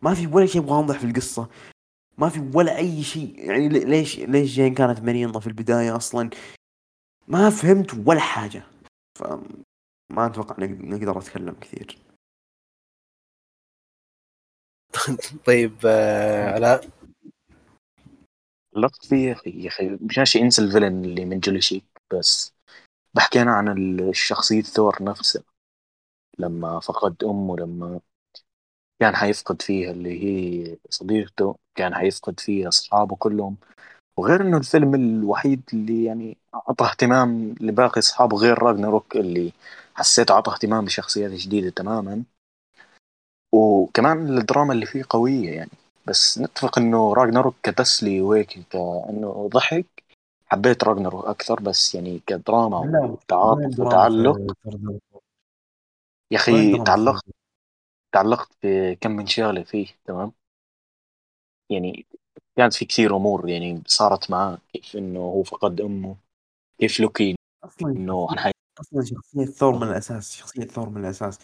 ما 0.02 0.14
في 0.14 0.26
ولا 0.26 0.46
شيء 0.46 0.62
واضح 0.62 0.98
في 0.98 1.04
القصة. 1.06 1.48
ما 2.18 2.28
في 2.28 2.50
ولا 2.54 2.76
أي 2.76 3.02
شيء. 3.02 3.38
يعني 3.38 3.68
لي- 3.68 3.84
ليش 3.84 4.18
ليش 4.18 4.50
جين 4.54 4.74
كانت 4.74 5.00
مريضة 5.00 5.40
في 5.40 5.46
البداية 5.46 5.96
أصلا؟ 5.96 6.30
ما 7.30 7.50
فهمت 7.50 8.08
ولا 8.08 8.20
حاجة. 8.20 8.62
ف 9.18 9.22
ما 10.12 10.26
أتوقع 10.26 10.56
نق- 10.58 10.84
نقدر 10.84 11.18
أتكلم 11.18 11.54
كثير. 11.60 11.98
طيب 15.46 15.76
آه 15.86 16.50
علاء؟ 16.54 16.88
لقط 18.76 19.04
فيه 19.04 19.28
يا 19.28 19.32
أخي 19.32 19.50
يا 19.62 19.68
أخي 19.68 19.88
مشان 20.00 20.24
شي 20.24 20.40
انسى 20.40 20.62
الفيلن 20.62 21.04
اللي 21.04 21.24
من 21.24 21.40
جولي 21.40 21.82
بس 22.12 22.54
بحكي 23.14 23.42
أنا 23.42 23.52
عن 23.52 23.68
ال- 23.68 24.16
شخصية 24.16 24.62
ثور 24.62 25.02
نفسها. 25.02 25.42
لما 26.38 26.80
فقد 26.80 27.24
أمه 27.24 27.56
لما 27.56 28.00
كان 29.00 29.16
حيفقد 29.16 29.62
فيها 29.62 29.90
اللي 29.90 30.24
هي 30.24 30.78
صديقته 30.90 31.56
كان 31.74 31.94
حيفقد 31.94 32.40
فيها 32.40 32.68
أصحابه 32.68 33.16
كلهم. 33.16 33.56
وغير 34.20 34.40
إنه 34.42 34.56
الفيلم 34.56 34.94
الوحيد 34.94 35.62
اللي 35.72 36.04
يعني 36.04 36.36
أعطى 36.54 36.84
اهتمام 36.84 37.54
لباقي 37.60 37.98
أصحابه 37.98 38.36
غير 38.36 38.62
راجناروك 38.62 39.16
اللي 39.16 39.52
حسيت 39.94 40.30
أعطى 40.30 40.52
اهتمام 40.52 40.84
لشخصيات 40.84 41.30
جديدة 41.30 41.70
تماما. 41.70 42.22
وكمان 43.52 44.38
الدراما 44.38 44.72
اللي 44.72 44.86
فيه 44.86 45.02
قوية 45.10 45.50
يعني. 45.50 45.70
بس 46.06 46.38
نتفق 46.38 46.78
إنه 46.78 47.14
راجناروك 47.14 47.54
كتسلي 47.62 48.20
وهيك 48.20 48.58
كإنه 48.70 49.48
ضحك. 49.52 49.86
حبيت 50.46 50.84
راجناروك 50.84 51.24
أكثر 51.24 51.60
بس 51.60 51.94
يعني 51.94 52.20
كدراما 52.26 52.78
وتعاطف 52.78 53.80
وتعلق. 53.80 54.56
يا 56.30 56.36
أخي 56.36 56.78
تعلقت 56.84 57.24
تعلقت 58.12 58.48
بكم 58.62 59.10
من 59.10 59.26
شغلة 59.26 59.62
فيه 59.62 59.86
تمام؟ 60.04 60.32
يعني 61.70 62.06
كانت 62.60 62.74
في 62.74 62.84
كثير 62.84 63.16
أمور 63.16 63.48
يعني 63.48 63.82
صارت 63.86 64.30
معاه 64.30 64.58
كيف 64.72 64.96
إنه 64.96 65.20
هو 65.20 65.42
فقد 65.42 65.80
أمه 65.80 66.16
كيف 66.78 67.00
لوكي 67.00 67.34
أصلا 67.64 67.90
إنه 67.90 68.28
حي... 68.36 68.50
أصلا 68.80 69.04
شخصية 69.04 69.44
ثور 69.44 69.76
من 69.76 69.82
الأساس 69.82 70.36
شخصية 70.36 70.64
ثور 70.64 70.88
من 70.88 71.04
الأساس. 71.04 71.38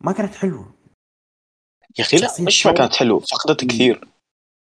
ما 0.00 0.12
كانت 0.12 0.34
حلوة. 0.34 0.74
يا 1.98 2.04
أخي 2.04 2.16
لا 2.16 2.28
مش 2.40 2.66
ما 2.66 2.72
كانت 2.72 2.94
حلوة 2.94 3.20
فقدت. 3.20 3.64
كثير. 3.64 4.08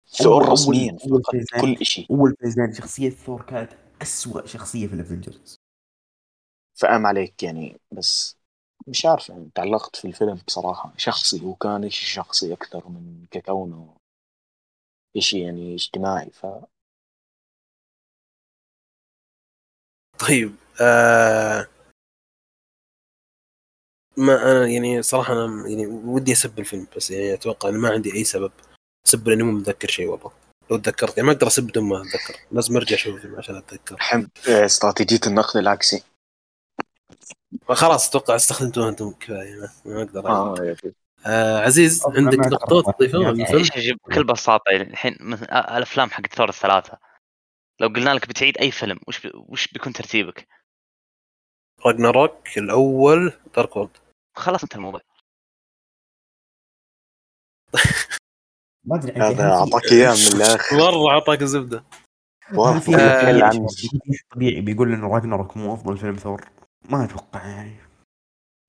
ثور 0.09 0.49
رسميا 0.49 0.97
فقد. 0.99 1.45
كل 1.61 1.87
شيء 1.87 2.07
أول 2.11 2.35
فيزين 2.41 2.73
شخصية 2.73 3.11
ثور 3.11 3.43
كانت 3.43 3.73
أسوأ 4.03 4.47
شخصية 4.47 4.87
في 4.87 4.95
ال 4.95 5.01
Avengers. 5.01 5.57
فقام 6.81 7.07
عليك 7.07 7.43
يعني 7.43 7.81
بس 7.93 8.37
مش 8.87 9.07
عارف 9.07 9.29
يعني 9.29 9.51
تعلقت 9.55 9.97
في 9.97 10.05
الفيلم 10.05 10.41
بصراحة. 10.47 10.93
شخصي 10.97 11.45
هو 11.45 11.55
كان 11.55 11.85
إشي 11.85 12.07
شخصي 12.07 12.53
أكثر 12.53 12.89
من 12.89 13.27
ككونه. 13.31 14.00
إشي 15.17 15.41
يعني 15.41 15.75
اجتماعي 15.75 16.31
ف 16.31 16.47
طيب 20.29 20.57
آه 20.81 21.67
ما 24.17 24.53
أنا 24.53 24.67
يعني 24.67 25.03
صراحة 25.03 25.33
أنا 25.33 25.69
يعني 25.69 25.87
ودي 25.87 26.33
أسب 26.33 26.59
الفيلم 26.59 26.87
بس 26.97 27.11
يعني 27.11 27.35
أتوقع 27.35 27.69
إنه 27.69 27.79
ما 27.79 27.89
عندي 27.91 28.15
أي 28.15 28.25
سبب 28.25 28.53
اسب 29.07 29.29
لأني 29.29 29.43
مو 29.43 29.53
متذكر 29.53 29.89
شيء 29.89 30.07
والله. 30.07 30.33
لو 30.71 30.77
تذكرت 30.77 31.17
يعني 31.17 31.27
ما 31.29 31.33
أقدر 31.35 31.47
أسب 31.47 31.67
بدون 31.67 31.85
ما 31.85 32.03
أتذكر 32.03 32.41
لازم 32.53 32.77
أرجع 32.77 32.97
أشوف 32.97 33.15
الفيلم 33.17 33.37
عشان 33.37 33.57
أتذكر. 33.57 33.97
أحب 34.01 34.29
آه، 34.49 34.65
استراتيجية 34.65 35.21
النقد 35.27 35.57
العكسي. 35.57 36.03
خلاص 37.69 38.09
أتوقع 38.09 38.37
استخدمتوها 38.37 38.89
أنتم 38.89 39.11
كفاية 39.13 39.61
ما, 39.61 39.69
ما 39.85 40.03
أقدر 40.03 40.29
آه 40.29 40.77
آه 41.27 41.59
عزيز 41.59 42.07
عندك 42.07 42.39
نقطة 42.39 42.93
تضيفها 42.93 43.31
الفيلم؟ 43.31 43.97
بكل 44.05 44.25
بساطة 44.25 44.71
يعني، 44.71 44.91
الحين 44.91 45.17
مثلا 45.21 45.75
آه، 45.75 45.77
الأفلام 45.77 46.11
حق 46.11 46.27
ثور 46.27 46.49
الثلاثة. 46.49 46.99
لو 47.81 47.89
قلنا 47.89 48.15
لك 48.15 48.29
بتعيد 48.29 48.59
أي 48.59 48.71
فيلم 48.71 49.01
وش 49.09 49.29
وش 49.35 49.73
بيكون 49.73 49.93
ترتيبك؟ 49.93 50.49
راجناروك 51.87 52.59
الأول 52.59 53.33
دارك 53.57 53.77
وولد 53.77 53.97
خلاص 54.37 54.63
انت 54.63 54.77
الموضوع. 54.77 55.01
ما 58.85 58.97
أدري 58.97 59.13
هذا 59.13 59.53
أعطاك 59.53 59.93
إياه 59.93 60.11
من 60.11 60.37
الآخر. 60.37 60.77
مره 60.77 61.11
أعطاك 61.11 61.45
زبده 61.45 61.85
طبيعي 64.31 64.61
بيقول 64.61 64.93
انه 64.93 65.15
Ragnarok 65.15 65.57
مو 65.57 65.75
أفضل 65.75 65.99
فيلم 65.99 66.17
ثور. 66.17 66.49
ما 66.91 67.05
أتوقع 67.05 67.47
يعني. 67.47 67.77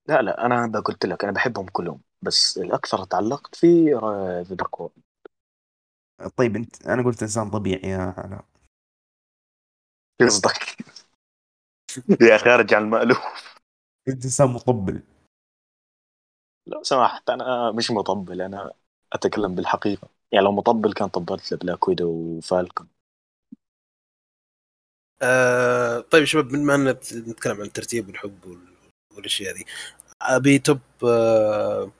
لا 0.07 0.21
لا 0.21 0.45
أنا 0.45 0.79
قلت 0.79 1.05
لك 1.05 1.23
أنا 1.23 1.33
بحبهم 1.33 1.65
كلهم. 1.65 2.01
بس 2.21 2.57
الأكثر 2.57 3.03
تعلقت 3.03 3.55
في 3.55 3.93
The 4.47 4.55
Dark 4.55 4.79
World 4.79 4.93
طيب 6.37 6.55
أنت 6.55 6.87
أنا 6.87 7.03
قلت 7.03 7.21
إنسان 7.21 7.49
طبيعي 7.49 7.89
يا 7.89 8.13
علاء 8.17 8.45
شو 10.21 10.27
قصدك؟ 10.27 10.77
يا 12.29 12.37
خارج 12.37 12.73
عن 12.73 12.83
المألوف. 12.83 13.17
أنت 14.07 14.23
إنسان 14.25 14.47
مطبل. 14.49 15.03
لو 16.67 16.83
سمحت 16.83 17.29
أنا 17.29 17.71
مش 17.71 17.91
مطبل 17.91 18.41
أنا 18.41 18.73
أتكلم 19.13 19.55
بالحقيقة. 19.55 20.07
يعني 20.31 20.45
لو 20.45 20.51
مطبل 20.51 20.93
كان 20.93 21.07
طبلت 21.07 21.53
ل 21.53 21.59
Black 21.59 21.87
Widow 21.87 22.09
و 22.09 22.19
Falcon. 22.19 22.87
آه 25.21 25.99
طيب 25.99 26.23
شباب 26.23 26.47
بما 26.47 26.75
ان 26.75 26.87
نتكلم 27.29 27.55
عن 27.55 27.61
الترتيب 27.61 28.07
والحب 28.07 28.45
وال- 28.45 28.75
والأشياء 29.15 29.55
هذه. 29.55 29.63
أبي 30.21 30.59
top 30.59 30.79
آه 31.03 31.91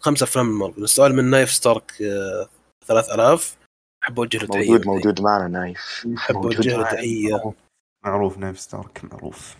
خمسة 0.00 0.24
أفلام 0.24 0.46
من 0.46 0.52
مارفل. 0.58 0.82
السؤال 0.84 1.14
من 1.14 1.24
نايف 1.24 1.50
ستارك 1.50 2.02
آه 2.02 2.48
3000 2.86 3.56
أحب 4.02 4.18
أوجه 4.20 4.38
له 4.38 4.46
تحية. 4.46 4.68
موجود 4.70 4.86
موجود 4.86 5.20
معنا 5.20 5.48
نايف. 5.48 6.06
أحب 6.16 6.36
أوجه 6.36 6.76
له. 6.76 6.82
تحية. 6.82 7.52
معروف. 8.04 8.38
نايف 8.38 8.60
ستارك 8.60 9.04
معروف. 9.04 9.56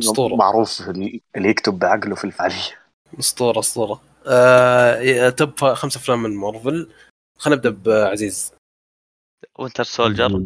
أسطورة. 0.00 0.34
معروف 0.34 0.88
اللي 0.88 1.20
يكتب 1.48 1.78
بعقله 1.78 2.14
في 2.14 2.24
الفعالية 2.24 2.78
أسطورة 3.18 3.58
أسطورة. 3.58 4.02
آه 4.26 5.28
top 5.28 5.72
خمسة 5.74 5.98
أفلام 5.98 6.22
من 6.22 6.36
مارفل. 6.36 6.92
خلينا 7.38 7.56
نبدأ 7.66 7.70
بعزيز 7.70 8.52
Winter 9.58 9.84
Soldier. 9.84 10.42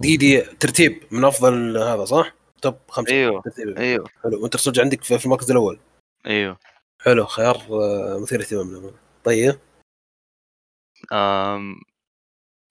دي 0.00 0.16
دي 0.16 0.40
ترتيب 0.40 1.02
من 1.10 1.24
أفضل 1.24 1.78
هذا 1.78 2.04
صح؟ 2.04 2.34
top 2.62 2.74
خمسة. 2.88 3.12
أيوه 3.12 3.42
ترتيب. 3.42 3.78
أيوه. 3.78 4.08
حلو. 4.22 4.42
Winter 4.42 4.56
Soldier 4.56 4.80
عندك 4.80 5.04
في 5.04 5.18
في 5.18 5.24
المركز 5.24 5.50
الأول. 5.50 5.78
أيوه. 6.26 6.58
حلو 7.00 7.26
خيار 7.26 7.56
آه، 7.56 8.18
مثير 8.22 8.40
اهتمام 8.40 8.76
لنا 8.76 8.92
طيب. 9.24 9.58
أم... 11.12 11.80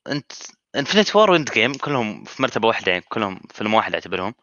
انت 0.07 0.31
Infinity 0.75 1.15
War 1.15 1.31
و 1.31 1.49
Endgame 1.51 1.73
كلهم 1.73 2.23
في 2.23 2.41
مرتبة 2.41 2.67
واحدة 2.67 2.91
يعني 2.91 3.03
كلهم 3.09 3.39
فيلم 3.49 3.73
واحد 3.73 3.93
أعتبرهم؟ 3.93 4.33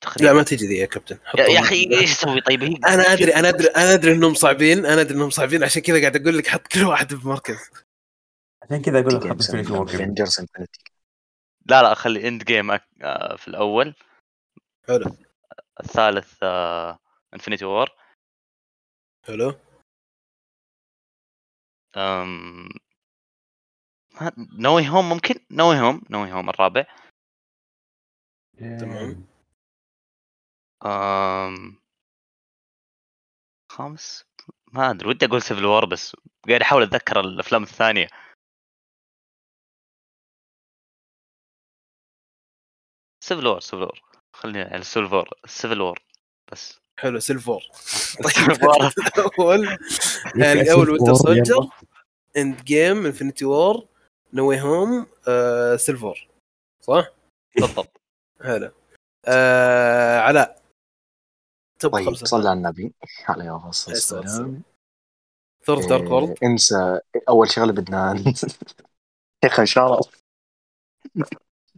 تقريبا 0.00 0.24
لا 0.30 0.32
ما 0.32 0.42
تجي 0.42 0.66
ذي 0.66 0.76
يا 0.76 0.86
كابتن. 0.86 1.18
يا, 1.38 1.60
أخي 1.60 1.90
إيش 1.92 2.12
أسوي 2.12 2.40
طيب 2.40 2.62
هي 2.62 2.76
أنا 2.88 3.02
أدري 3.12 3.34
أنا 3.34 3.48
أدري 3.48 3.68
أنا 3.68 3.94
أدري 3.94 4.12
إنهم 4.12 4.34
صعبين 4.34 4.86
أنا 4.86 5.00
أدري 5.00 5.14
إنهم 5.14 5.30
صعبين 5.30 5.64
عشان 5.64 5.82
كذا 5.82 6.00
قاعد 6.00 6.16
أقول 6.16 6.38
لك 6.38 6.46
حط 6.46 6.66
كل 6.66 6.84
واحد 6.84 7.14
في 7.14 7.28
مركز 7.28 7.56
عشان 8.62 8.82
كذا 8.82 9.00
أقول 9.00 9.14
لك 9.14 9.28
حط 9.28 9.70
War 9.70 9.80
Infinity 9.82 10.82
لا 11.66 11.82
لا 11.82 11.94
خلي 11.94 12.28
Endgame 12.28 12.70
آه، 12.70 13.36
في 13.36 13.48
الأول. 13.48 13.94
حلو. 14.88 15.16
الثالث 15.80 16.42
Infinity 17.34 17.64
War 17.64 17.88
حلو 19.26 19.52
No 24.58 24.88
Way 24.88 24.97
Home 24.97 25.08
ممكن؟ 25.08 25.34
No 25.50 25.80
Way 25.80 25.89
Home 25.89 26.02
No 26.10 26.32
Way 26.32 26.39
Home 26.39 26.48
الرابع. 26.50 26.86
تمام. 28.80 29.26
أم... 30.86 31.80
خامس؟ 33.72 34.24
ما 34.72 34.90
أدري 34.90 35.08
ودي 35.08 35.26
أقول 35.26 35.42
Civil 35.42 35.64
War 35.64 35.84
بس 35.86 36.16
قاعد 36.48 36.60
أحاول 36.60 36.82
أتذكر 36.82 37.20
الأفلام 37.20 37.62
الثانية. 37.62 38.08
Civil 43.20 43.46
War 43.46 43.60
Civil 43.60 43.82
War 43.82 44.00
خلينا 44.32 44.64
على 44.72 44.82
Civil 44.82 45.14
War 45.14 45.28
Civil 45.46 45.80
War 45.80 45.98
بس. 46.52 46.83
حلو 46.96 47.20
Civil 47.20 47.43
War. 47.43 47.62
Civil 48.22 48.58
War. 48.58 48.92
الأول 49.16 49.68
أخي 50.36 50.52
الأول 50.52 50.90
Winter 50.90 51.14
Soldier. 51.14 51.68
Endgame 52.36 52.64
Infinity 52.64 53.06
War 53.06 53.44
No 53.44 53.86
Way 54.32 54.60
Home 54.60 55.06
آه 55.28 55.76
Civil 55.76 56.05
War. 56.05 56.28
صح؟ 56.80 57.08
بالضبط 57.60 58.00
حلو 58.42 58.70
آه 59.24 60.18
علاء. 60.18 60.62
top 61.78 61.92
طيب 61.92 62.06
خمسة؟ 62.06 62.26
صلى 62.26 62.48
على 62.48 62.58
النبي. 62.58 62.92
عليه 63.28 63.68
الصلاة 63.68 64.20
والسلام. 64.20 64.62
Thor 65.64 65.86
Dark 65.88 66.10
World 66.10 66.34
انسى. 66.42 67.00
أول 67.28 67.50
شغله 67.50 67.72
بدنا 67.72 68.14
يا 69.44 69.48
أخي 69.48 69.66
شرف 69.66 70.24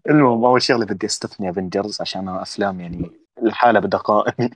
المهم 0.08 0.44
أول 0.44 0.62
شغله 0.62 0.86
بدي 0.86 1.06
أستثني 1.06 1.50
Avengers 1.50 2.00
عشان 2.00 2.28
أفلام 2.28 2.80
يعني 2.80 3.10
الحالة 3.42 3.80
بدقائق 3.80 4.50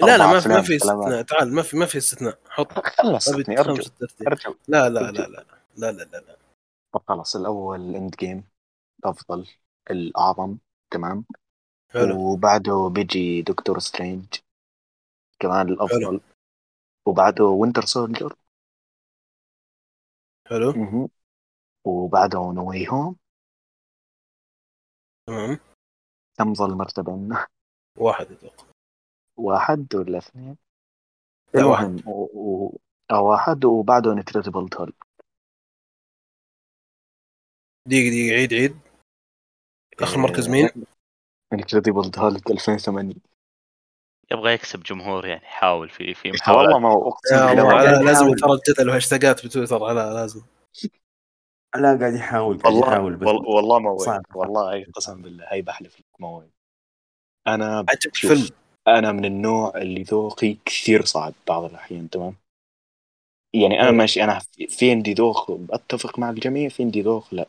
لا 0.00 0.18
لا 0.18 0.26
ما 0.26 0.40
في 0.40 0.48
ما 0.48 0.62
في 0.62 0.76
استثناء. 0.76 1.22
تعال 1.22 1.54
ما 1.54 1.62
في 1.62 1.76
ما 1.76 1.86
في 1.86 1.98
استثناء. 1.98 2.38
حط. 2.48 2.72
خلص 2.72 3.28
أرجو. 3.28 3.82
أرجو. 4.26 4.54
لا 4.68 4.88
لا 4.88 5.00
لا 5.00 5.10
لا 5.10 5.44
لا 5.76 5.92
لا 5.92 6.04
لا 6.04 6.36
طب 6.92 7.02
خلاص 7.08 7.36
الأول 7.36 7.96
Endgame 7.96 8.44
افضل 9.04 9.48
الأعظم 9.90 10.56
تمام؟ 10.90 11.24
حلو. 11.90 12.32
وبعده 12.32 12.90
بيجي 12.94 13.42
Doctor 13.42 13.78
Strange 13.78 14.26
كمان 15.40 15.68
الأفضل. 15.68 16.06
حلو. 16.06 16.20
وبعده 17.06 17.44
Winter 17.44 17.84
Soldier. 17.84 18.36
حلو. 20.48 20.72
مه. 20.72 21.08
وبعده 21.84 22.38
No 22.38 22.68
Way 22.68 22.88
Home 22.88 23.16
تمام. 25.26 25.58
كم 26.38 26.54
ظل 26.54 26.74
مرتبة. 26.74 27.46
واحد 27.96 28.32
أتوقع 28.32 28.67
واحد 29.38 29.94
ولا 29.94 30.18
اثنين؟ 30.18 30.56
لا، 31.54 31.60
المهم 31.60 32.02
و... 32.06 32.10
و... 32.34 32.78
آه، 33.10 33.20
واحد 33.20 33.64
وبعده 33.64 34.12
Incredible 34.12 34.68
Hulk 34.68 34.92
دقيقة 37.86 38.08
دقيقة 38.10 38.34
عيد 38.36 38.54
عيد. 38.54 38.76
آخر 40.00 40.18
مركز 40.18 40.48
مين؟ 40.48 40.68
Incredible 41.52 42.10
Hulk 42.16 42.50
2008 42.50 43.14
يبغى 44.32 44.52
يكسب 44.52 44.82
جمهور 44.82 45.26
يعني 45.26 45.42
يحاول 45.42 45.88
في 45.88 46.14
في 46.14 46.32
محاولات 46.32 46.74
والله 46.74 46.78
ما 46.78 47.08
أقسم 47.08 47.36
لازم 48.04 48.24
يحاول. 48.24 48.36
ترى 48.36 48.52
الجدل 48.52 48.90
وهاشتاجات 48.90 49.46
بتويتر. 49.46 49.84
علاء 49.84 50.14
لازم. 50.14 50.42
لا 51.76 51.98
قاعد 52.00 52.14
يحاول 52.14 52.58
قاعد 52.58 52.74
والله 52.74 52.88
يحاول 52.88 53.16
بس 53.16 53.26
وال- 53.26 53.46
والله 53.46 53.78
ما 53.78 53.96
صعب. 53.98 54.22
وين 54.36 54.42
والله 54.46 54.84
قسم 54.94 55.22
بالله 55.22 55.44
هي 55.52 55.62
بحلف 55.62 55.98
لك 56.00 56.06
ما 56.20 56.28
وين 56.36 56.50
أنا 57.46 57.78
عجبك 57.88 58.14
شوف. 58.14 58.50
أنا 58.88 59.12
من 59.12 59.24
النوع 59.24 59.72
اللي 59.76 60.02
ذوقي 60.02 60.56
كثير 60.64 61.04
صعب 61.04 61.32
بعض 61.48 61.64
الأحيان 61.64 62.10
تمام؟ 62.10 62.34
يعني 63.54 63.80
أنا. 63.80 63.90
ماشي 63.90 64.24
أنا 64.24 64.38
في- 64.68 64.90
عندي 64.90 65.12
ذوق 65.14 65.60
أتفق 65.70 66.18
مع 66.18 66.30
الجميع 66.30 66.68
في 66.68 66.82
عندي 66.82 67.02
ذوق 67.02 67.34
لا. 67.34 67.46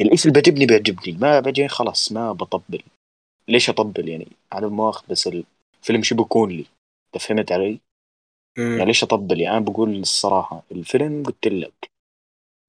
الاشي 0.00 0.28
اللي 0.28 0.40
بيعجبني 0.40 0.66
بيعجبني 0.66 1.12
ما 1.18 1.40
بيعجبني 1.40 1.68
خلاص 1.68 2.12
ما 2.12 2.32
بطبل. 2.32 2.82
ليش 3.48 3.70
أطبل 3.70 4.08
يعني؟ 4.08 4.26
على 4.52 4.66
المؤاخذ 4.66 5.06
بس 5.10 5.26
الفيلم 5.82 6.02
شو 6.02 6.14
بكون 6.14 6.50
لي؟ 6.50 6.66
فهمت 7.20 7.52
علي؟ 7.52 7.80
مم. 8.58 8.72
يعني 8.72 8.84
ليش 8.84 9.02
أطبل؟ 9.04 9.40
يعني 9.40 9.56
أنا 9.56 9.64
بقول 9.64 9.96
الصراحة 9.96 10.62
الفيلم 10.72 11.22
قلت 11.22 11.46
لك 11.48 11.90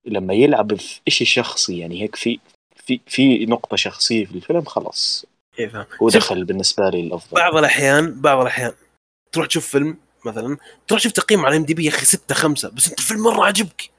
لما 0.05 0.33
يلعب 0.33 0.75
في 0.75 1.01
إشي 1.07 1.25
شخصي 1.25 1.77
يعني 1.79 2.01
هيك 2.01 2.15
في 2.15 2.39
في 2.75 2.99
في 3.07 3.45
نقطة 3.45 3.75
شخصية 3.77 4.25
في 4.25 4.35
الفيلم 4.35 4.63
خلاص. 4.65 5.25
إيه 5.59 5.67
فاهم. 5.67 5.85
هو 6.01 6.09
شوف، 6.09 6.17
دخل 6.23 6.43
بالنسبة 6.45 6.89
لي 6.89 6.99
الأفضل. 6.99 7.35
بعض 7.41 7.55
الأحيان 7.55 8.21
بعض 8.21 8.39
الأحيان. 8.41 8.73
تروح 9.31 9.47
تشوف 9.47 9.67
فيلم 9.67 9.97
مثلا 10.25 10.57
تروح 10.87 11.01
تشوف 11.01 11.11
تقييم 11.11 11.45
على 11.45 11.57
IMDb 11.57 11.85
يا 11.85 11.89
أخي 11.89 12.05
6 12.05 12.35
5 12.35 12.69
بس 12.69 12.89
أنت 12.89 12.99
الفيلم 12.99 13.23
مرة 13.23 13.45
عجبك. 13.45 13.89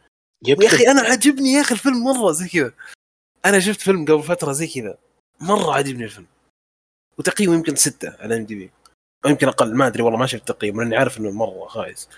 يا 0.46 0.56
أخي 0.66 0.90
أنا 0.90 1.00
عجبني 1.00 1.52
يا 1.52 1.60
أخي 1.60 1.74
الفيلم 1.74 2.04
مرة 2.04 2.32
زي 2.32 2.48
كذا. 2.48 2.72
أنا 3.44 3.60
شفت 3.60 3.80
فيلم 3.80 4.04
قبل 4.04 4.22
فترة 4.22 4.52
زي 4.52 4.66
كذا. 4.66 4.98
مرة 5.40 5.72
عجبني 5.74 6.04
الفيلم. 6.04 6.26
وتقييمه 7.18 7.54
يمكن 7.54 7.76
ستة 7.76 8.16
على 8.20 8.36
IMDb. 8.36 8.70
أو 9.24 9.30
يمكن 9.30 9.48
أقل 9.48 9.74
ما 9.76 9.86
أدري 9.86 10.02
والله 10.02 10.18
ما 10.18 10.26
شفت 10.26 10.48
تقييم 10.48 10.80
لأني 10.80 10.96
عارف 10.96 11.18
إنه 11.18 11.30
مرة 11.30 11.66
خايس. 11.68 12.08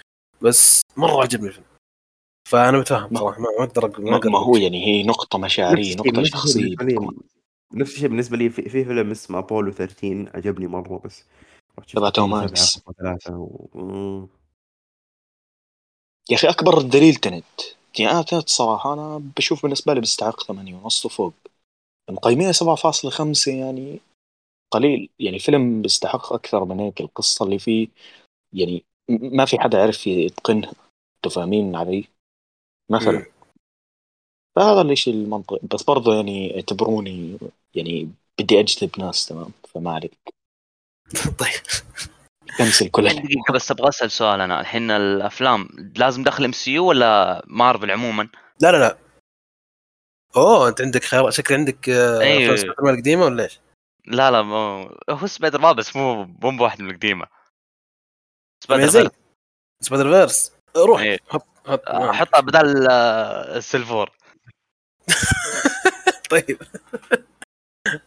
بس 0.43 0.82
مرة 0.97 1.22
عجبني 1.22 1.49
الفيلم. 1.49 1.64
فأنا 2.49 2.78
متفاهم 2.78 3.12
ما- 3.12 3.20
صراحة 3.20 3.41
ما 3.41 3.49
ما 3.59 3.64
أقدر 3.64 4.01
ما, 4.01 4.18
ما 4.24 4.38
هو 4.38 4.57
يعني 4.57 4.86
هي 4.86 5.03
نقطة 5.03 5.38
مشاعرية 5.38 5.97
نقطة 5.97 6.24
شخصية. 6.24 6.76
نفس 7.72 7.92
الشيء 7.94 8.08
بالنسبة 8.08 8.36
لي 8.36 8.50
في, 8.50 8.62
في 8.62 8.84
فيلم 8.84 9.10
اسمه 9.10 9.38
ابولو 9.38 9.72
13 9.72 10.30
عجبني 10.34 10.66
مرة 10.66 10.98
بس. 11.04 11.24
تبع 11.88 12.10
توم 12.10 12.34
هانكس. 12.34 12.82
و... 13.28 14.26
يا 16.30 16.36
أخي 16.36 16.48
أكبر 16.48 16.78
الدليل 16.78 17.14
تنت. 17.14 17.44
يعني 17.98 18.12
أنا 18.12 18.22
تنت 18.22 18.48
صراحة 18.48 18.92
أنا 18.94 19.30
بشوف 19.36 19.62
بالنسبة 19.62 19.94
لي 19.94 20.00
بيستحق 20.00 20.42
8 20.42 20.74
ونص 20.74 21.06
وفوق. 21.06 21.32
مقيمينه 22.10 22.52
7.5 22.52 23.48
يعني 23.48 24.00
قليل. 24.70 25.08
يعني 25.20 25.38
فيلم 25.38 25.82
بيستحق 25.82 26.32
أكثر 26.32 26.64
من 26.64 26.80
هيك 26.80 27.00
القصة 27.00 27.44
اللي 27.44 27.58
فيه. 27.58 27.88
يعني 28.52 28.84
ما 29.10 29.44
في 29.44 29.58
حدا 29.60 29.82
عرف 29.82 30.06
يتقنها. 30.06 30.72
أنتوا 31.16 31.30
فاهمين 31.30 31.76
علي؟ 31.76 32.04
مثلا. 32.90 33.26
فهذا 34.56 34.80
الإشي 34.80 35.10
المنطقي. 35.10 35.66
بس 35.74 35.82
برضه 35.82 36.14
يعني 36.14 36.56
اعتبروني 36.56 37.38
يعني 37.74 38.12
بدي 38.40 38.60
أجذب 38.60 38.90
ناس 38.98 39.26
تمام؟ 39.26 39.52
فما 39.74 39.92
عليك. 39.94 40.18
طيب. 41.38 41.60
cancel 42.59 42.88
كل 42.88 43.08
دقيقة 43.08 43.52
بس 43.54 43.70
أبغى 43.70 43.88
أسأل 43.88 44.10
سؤال 44.10 44.40
أنا. 44.40 44.60
الحين 44.60 44.90
الأفلام 44.90 45.68
لازم 45.96 46.22
داخل 46.22 46.44
MCU 46.44 46.86
ولا 46.86 47.42
مارفل 47.46 47.90
عموما؟ 47.90 48.28
لا 48.60 48.72
لا 48.72 48.76
لا. 48.76 48.98
أوه 50.36 50.68
أنت 50.68 50.80
عندك 50.80 51.04
خيار 51.04 51.30
شكل 51.30 51.54
عندك 51.54 51.88
آه، 51.88 52.20
أيوه. 52.20 52.42
أفلام 52.44 52.56
سبايدر 52.56 52.82
مان 52.84 52.94
القديمة 52.94 53.24
ولا 53.24 53.44
إيش؟ 53.44 53.60
لا 54.06 54.30
لا 54.30 54.42
مو... 54.42 54.82
هو 55.10 55.26
سبايدر 55.26 55.60
مان 55.60 55.76
بس 55.76 55.96
مو 55.96 56.24
مو 56.24 56.64
واحد 56.64 56.82
من 56.82 56.90
القديمة. 56.90 57.26
Spider. 58.64 59.03
Man 59.03 59.11
Spider 59.80 60.11
Verse 60.11 60.53
روح 60.76 61.00
إيه. 61.00 61.18
حط 61.28 61.46
حط 61.66 61.88
احطها 61.88 62.40
بدل 62.40 62.88
آه، 62.90 63.56
ال 63.57 63.62
Civil 63.62 63.92
War 63.92 64.11
طيب. 66.30 66.58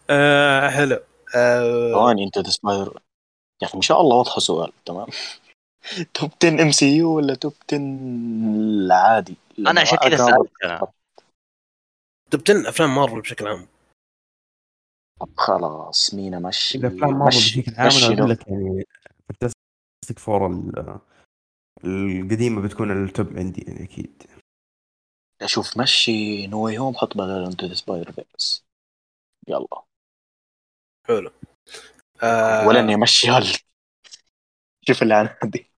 آه 0.09 0.69
حلو. 0.69 0.99
آه 1.35 1.91
ثواني 1.91 2.23
أنت 2.23 2.47
Spider 2.49 3.01
يا 3.61 3.67
أخي 3.67 3.77
إن 3.77 3.81
شاء 3.81 4.01
الله 4.01 4.17
واضحة 4.17 4.39
سؤال 4.39 4.71
تمام؟ 4.85 5.07
top 6.13 6.31
10 6.43 6.61
MCU 6.61 7.15
ولا 7.17 7.35
top 7.35 7.53
10 7.67 7.77
العادي 7.77 9.35
أنا 9.59 9.81
عشان 9.81 9.97
كذا 9.97 10.17
سألت. 10.17 10.89
top 12.31 12.41
10 12.49 12.69
أفلام 12.69 12.95
مارفل 12.95 13.21
بشكل 13.21 13.47
عام. 13.47 13.67
طب 15.19 15.29
خلاص 15.37 16.13
مينا 16.13 16.39
مشي 16.39 16.77
اذا 16.77 16.87
افلام 16.87 17.19
مارفل 17.19 17.37
بشكل 17.37 17.71
عام 17.77 17.89
أنا 17.91 18.19
أقول 18.19 18.29
لك 18.31 18.47
يعني 18.47 18.83
Fantastic 19.29 20.19
Four 20.19 20.47
ال- 20.47 20.99
القديمة 21.85 22.61
بتكون 22.61 23.03
ال 23.05 23.13
top 23.13 23.37
عندي 23.37 23.61
يعني 23.67 23.83
أكيد. 23.83 24.23
أشوف 25.41 25.77
مشي 25.77 26.47
No 26.47 26.65
Way 26.65 26.77
Home 26.77 26.95
حط 26.95 27.17
بدل 27.17 27.45
Into 27.45 27.65
the 27.67 27.73
Spider-Verse 27.73 28.63
يلا. 29.47 29.83
حلو. 31.07 31.31
آه 32.23 32.67
ولا 32.67 32.79
إني 32.79 32.95
أمشي 32.95 33.27
هال 33.27 33.57
شوف 34.87 35.01
اللعنه 35.03 35.37
دي 35.43 35.71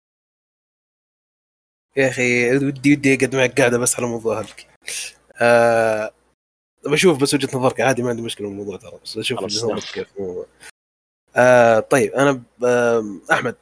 يا 1.96 2.08
أخي 2.08 2.56
ودي 2.56 2.92
ودي 2.94 3.14
أقعد 3.14 3.36
معك 3.36 3.60
قاعدة 3.60 3.78
بس 3.78 3.96
على 3.96 4.06
موضوع 4.06 4.40
هلك 4.40 4.68
آه 5.42 6.10
بشوف 6.86 7.22
بس 7.22 7.34
وجهة 7.34 7.58
نظرك 7.58 7.80
عادي 7.80 8.02
ما 8.02 8.08
عندي 8.10 8.22
مشكلة 8.22 8.48
بالموضوع 8.48 8.76
ترى 8.76 8.98
بس 9.04 9.16
أشوف 9.18 9.38
خلاص، 9.38 9.64
وجهة 9.64 9.74
نظرك 9.76 9.92
كيف 9.94 10.16
الموضوع 10.16 10.46
آه 11.36 11.80
طيب 11.80 12.12
أنا 12.12 12.32
ب- 12.32 12.64
آم، 12.64 13.22
أحمد. 13.32 13.56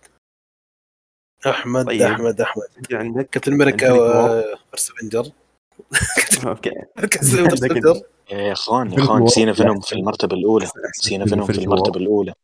أحمد 1.46 1.86
طيب. 1.86 2.02
أحمد 2.02 2.40
أحمد. 2.40 2.64
عندك؟ 2.92 3.30
كابتن 3.30 3.52
أمريكا 3.52 3.92
وفيرست 3.92 4.90
افنجر 4.90 5.32
أوكي. 6.46 6.70
افنجر 6.98 8.02
يا 8.32 8.52
إخوان 8.52 8.92
يا 8.92 8.98
إخوان 8.98 9.20
War 9.20 9.24
نسينا 9.24 9.52
فينوم 9.52 9.80
في 9.80 9.92
المرتبة 9.92 10.36
الأولى. 10.36 10.68
نسينا 10.98 11.24
فيلم 11.26 11.46
فينوم 11.46 11.46
في 11.46 11.64
المرتبة 11.64 11.92
War. 11.98 12.02
الأولى. 12.02 12.34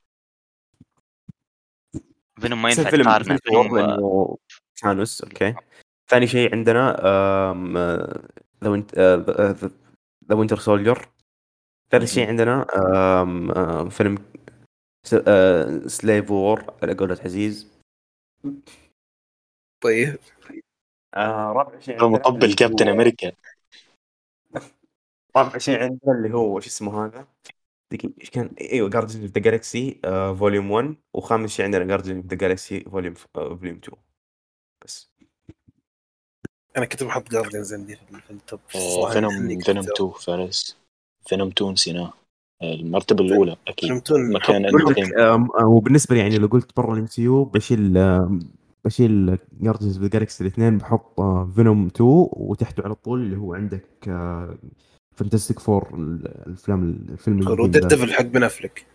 فينوم 2.40 2.62
ما 2.62 2.68
ينفع 2.70 2.90
تقارنه 2.90 3.36
فينوم 3.44 3.78
آه، 3.78 4.36
ثانوس 4.82 5.22
أوكي. 5.22 5.54
ثاني 6.10 6.26
شيء 6.26 6.52
عندنا 6.54 6.96
ذا 8.64 8.72
ذا 10.28 10.34
وينتر 10.34 10.58
سولجر 10.58 11.08
ثالث 11.90 12.12
شيء 12.14 12.28
عندنا 12.28 12.66
آم، 13.22 13.88
فيلم 13.88 14.18
Civil 15.86 16.30
War 16.30 16.74
على 16.82 16.94
قولة 16.94 17.18
عزيز. 17.24 17.66
طيب. 19.82 20.18
آه، 21.14 21.52
رابع 21.52 21.80
شيء 21.80 21.94
عندنا 21.94 22.18
مطبل 22.18 22.54
كابتن 22.54 22.88
أمريكا. 22.88 23.32
رابع 25.36 25.58
شيء 25.58 25.78
عندنا 25.78 26.12
اللي 26.12 26.34
هو 26.34 26.60
شو 26.60 26.66
اسمه 26.66 27.04
هذا؟ 27.04 27.26
دقيقة 27.92 28.12
إيش 28.20 28.30
كان؟ 28.30 28.50
إيوه 28.60 28.90
Guardians 28.90 29.22
of 29.22 29.30
the 29.30 29.40
Galaxy 29.40 30.00
Volume 30.38 30.70
1 30.70 30.94
وخامس 31.14 31.50
شيء 31.50 31.64
عندنا 31.64 31.84
Guardians 31.84 32.16
of 32.16 32.26
the 32.26 32.36
Galaxy 32.36 32.80
Volume 32.80 33.14
Volume 33.14 33.76
2 33.76 33.80
بس. 34.84 35.10
أنا 36.76 36.86
كنت 36.86 37.04
بحط 37.04 37.30
Guardians 37.30 37.74
عندي 37.74 37.96
في 37.96 38.30
ال 38.30 38.38
top 38.38 38.60
فينوم 38.68 39.10
فينوم 39.10 39.60
كثير. 39.60 39.80
2 39.80 40.10
فارس. 40.10 40.78
فينوم 41.26 41.48
2 41.48 41.72
نسيناه. 41.72 42.12
المرتبة 42.62 43.24
الأولى 43.24 43.56
أكيد. 43.68 44.02
مكان 44.12 44.66
وبالنسبه 45.64 46.14
لي 46.14 46.20
يعني 46.20 46.38
لو 46.38 46.46
قلت 46.46 46.76
برا 46.76 46.94
ال 46.94 47.06
MCU 47.06 47.44
بشيل 47.44 47.98
بشيل 48.88 49.38
Guardians 49.52 49.98
of 49.98 50.12
Galaxy 50.12 50.44
الاثنين 50.44 50.78
بحط 50.78 51.20
فينوم 51.54 51.86
2 51.86 52.10
وتحته 52.32 52.82
على 52.84 52.94
طول 52.94 53.22
اللي 53.22 53.36
هو 53.36 53.54
عندك 53.54 54.04
Fantastic 55.16 55.58
Four 55.58 55.94
الأفلام 55.94 56.84
الفيلم 56.84 57.44
حلو 57.44 57.54
القديم 57.54 57.70
دير 57.70 57.82
ذا. 57.82 57.88
ديفل 57.88 58.12
حق 58.14 58.22
بن 58.22 58.42
أفلك. 58.42 58.86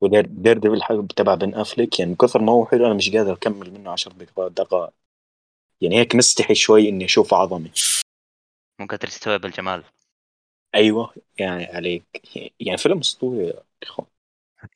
ودير 0.00 0.26
دير 0.26 0.58
ديفل 0.58 0.82
حق 0.82 1.06
تبع 1.16 1.34
بن 1.34 1.54
افليك 1.54 1.98
يعني 1.98 2.10
من 2.10 2.16
كثر 2.16 2.42
ما 2.42 2.52
هو 2.52 2.66
حلو 2.66 2.86
أنا 2.86 2.94
مش 2.94 3.10
قادر 3.16 3.32
أكمل 3.32 3.70
منه 3.72 3.90
10 3.90 4.12
دقائق 4.48 4.92
يعني 5.80 5.96
هيك 5.96 6.14
مستحي 6.14 6.54
شوي 6.54 6.88
إني 6.88 7.04
أشوف 7.04 7.34
عظمه 7.34 7.70
ممكن 8.80 8.98
تستوعب 8.98 9.44
الجمال 9.44 9.84
أيوه 10.74 11.14
يعني 11.38 11.64
عليك. 11.64 12.22
يعني 12.60 12.78
فيلم 12.78 12.98
أسطوري 12.98 13.46
يا 13.46 13.62
أخوان. 13.82 14.06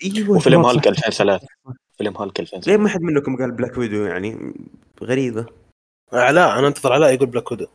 أيوه 0.05 0.37
وفيلم 0.37 0.61
هالك 0.61 0.85
صح. 0.85 1.07
2003 1.07 1.49
فيلم 1.99 2.17
هالك 2.17 2.41
ليه 2.41 2.47
2003 2.47 2.77
ما 2.77 2.89
حد 2.89 3.01
منكم 3.01 3.37
قال 3.37 3.53
Black 3.53 3.79
Widow 3.79 4.05
يعني؟ 4.05 4.55
غريبة. 5.03 5.47
علاء 6.13 6.59
أنا 6.59 6.69
أنتظر 6.69 6.93
علاء 6.93 7.15
يقول 7.15 7.27
بلاك 7.27 7.51
ويدو 7.53 7.67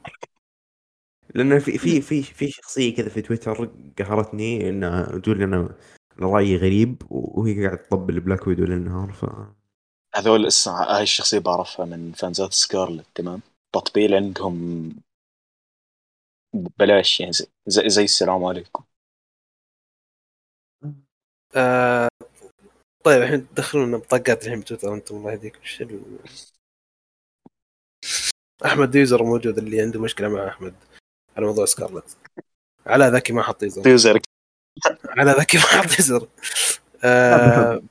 لأن 1.35 1.59
في 1.59 1.77
في 1.77 2.01
في 2.01 2.23
في 2.23 2.51
شخصية 2.51 2.95
كذا 2.95 3.09
في 3.09 3.21
تويتر 3.21 3.69
قهرتني 3.99 4.69
إنها 4.69 5.19
تقول 5.19 5.37
لي 5.37 5.43
أنا 5.43 5.75
رأيي 6.19 6.57
غريب 6.57 7.01
وهي 7.09 7.65
قاعدة 7.67 7.81
تطبل 7.81 8.19
Black 8.19 8.47
Widow 8.47 8.63
للنهار 8.65 9.11
ف 9.11 9.25
هذول 10.15 10.45
اسم 10.45 10.71
هاي 10.71 11.03
الشخصية 11.03 11.39
بعرفها 11.39 11.85
من 11.85 12.11
فانزات 12.11 12.53
سكارلت 12.53 13.05
تمام؟ 13.15 13.41
تطبيل 13.73 14.13
عندهم 14.13 14.89
بلاش 16.79 17.19
يعني 17.19 17.31
زي, 17.33 17.45
زي, 17.67 17.89
زي 17.89 18.03
السلام 18.03 18.43
عليكم. 18.43 18.83
آه 21.55 22.10
طيب 23.03 23.21
الحين 23.21 23.47
تدخلونا 23.47 23.97
بطقاقات 23.97 24.43
الحين 24.43 24.59
بتويتر 24.59 24.93
أنتم 24.93 25.15
الله 25.15 25.31
يهديكم 25.31 25.59
إيش 25.59 25.81
ال- 25.81 26.19
أحمد 28.65 28.95
user 28.95 29.23
موجود 29.23 29.57
اللي 29.57 29.81
عنده 29.81 30.01
مشكلة 30.01 30.29
مع 30.29 30.47
أحمد 30.47 30.75
على 31.37 31.45
موضوع 31.45 31.65
سكارلت. 31.65 32.17
علاء 32.85 33.09
ذكي 33.15 33.33
ما 33.33 33.43
حط 33.43 33.63
user. 33.63 33.87
user. 33.89 34.21
علاء 35.09 35.39
ذكي 35.39 35.57
ما 35.57 35.63
حط 35.63 35.99
user. 35.99 36.27
آه 37.03 37.81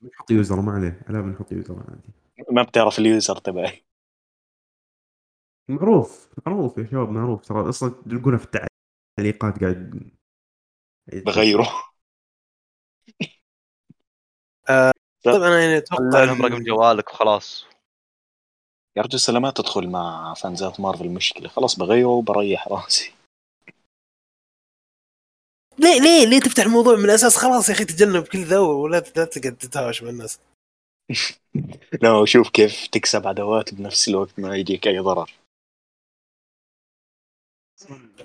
بنحط 0.00 0.30
user 0.30 0.60
ما 0.60 0.72
عليه. 0.72 1.02
لا 1.08 1.20
بنحط 1.20 1.52
user 1.52 1.84
عادي 1.88 2.12
ما 2.50 2.62
بتعرف 2.62 2.98
ال 2.98 3.06
user 3.06 3.36
تبعي. 3.36 3.84
معروف 5.70 6.28
معروف 6.46 6.78
يا 6.78 6.86
شباب 6.86 7.08
معروف. 7.08 7.46
ترى 7.46 7.68
أصلا 7.68 7.90
تلقونه 7.90 8.38
في 8.38 8.44
التعليقات 8.44 9.60
قاعد 9.60 10.10
بغيره. 11.12 11.68
طيب 15.24 15.42
أنا 15.42 15.60
يعني 15.60 15.76
أتوقع 15.76 16.24
لهم 16.24 16.42
رقم 16.42 16.62
جوالك 16.62 17.10
وخلاص. 17.10 17.66
يا 18.96 19.02
رجل 19.02 19.38
ما 19.38 19.50
تدخل 19.50 19.88
مع 19.88 20.34
فانزات 20.34 20.80
مارفل 20.80 21.08
مشكلة. 21.08 21.48
خلاص 21.48 21.78
بغيره 21.78 22.08
وبريح 22.08 22.68
راسي. 22.68 23.12
ليه 25.78 26.00
ليه 26.00 26.26
ليه 26.26 26.40
تفتح 26.40 26.64
الموضوع 26.64 26.96
من 26.96 27.04
الأساس؟ 27.04 27.36
خلاص 27.36 27.68
يا 27.68 27.74
أخي 27.74 27.84
تجنب 27.84 28.24
كل 28.24 28.44
ذا 28.44 28.58
ولا 28.58 28.96
لا 29.16 29.24
تقعد 29.24 29.56
تتهاوش 29.56 30.02
مع 30.02 30.08
الناس. 30.08 30.40
لا 32.02 32.12
وشوف 32.12 32.50
كيف 32.50 32.86
تكسب 32.86 33.26
عدوات 33.26 33.74
بنفس 33.74 34.08
الوقت 34.08 34.38
ما 34.38 34.56
يجيك 34.56 34.86
أي 34.86 34.98
ضرر. 34.98 35.30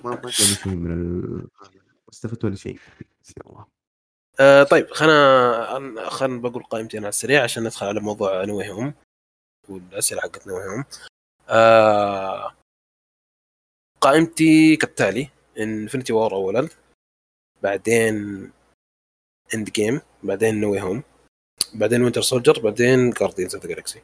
ما 0.04 0.22
من. 0.66 1.48
استفدت 2.12 2.44
ولا 2.44 2.56
شيء؟ 2.56 2.78
الله 3.46 3.79
آه 4.40 4.62
طيب 4.62 4.90
خلنا 4.90 6.10
خلنا 6.10 6.40
بقول 6.40 6.62
قائمتي 6.62 6.98
أنا 6.98 7.06
على 7.06 7.08
السريع 7.08 7.42
عشان 7.44 7.64
ندخل 7.64 7.86
على 7.86 8.00
موضوع 8.00 8.44
نوي 8.44 8.70
هوم 8.70 8.94
والأسئلة 9.68 10.20
حقت 10.20 10.46
نوي 10.46 10.64
هوم 10.68 10.84
آه 11.48 12.56
قائمتي 14.00 14.76
كالتالي 14.76 15.30
Infinity 15.58 16.12
War 16.12 16.32
اولا 16.32 16.68
بعدين 17.62 18.14
Endgame 19.54 20.00
بعدين 20.22 20.60
No 20.60 20.80
Way 20.80 20.89
Home 20.89 21.02
بعدين 21.74 22.02
Winter 22.02 22.22
Soldier 22.22 22.60
بعدين 22.60 23.10
Guardians 23.10 23.54
of 23.54 23.64
the 23.64 23.74
Galaxy 23.74 24.02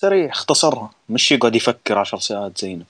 سريع 0.00 0.30
اختصرها. 0.30 0.94
مش 1.08 1.32
يقعد 1.32 1.54
يفكر 1.54 1.98
عشر 1.98 2.18
ساعات 2.18 2.58
زينا 2.58 2.84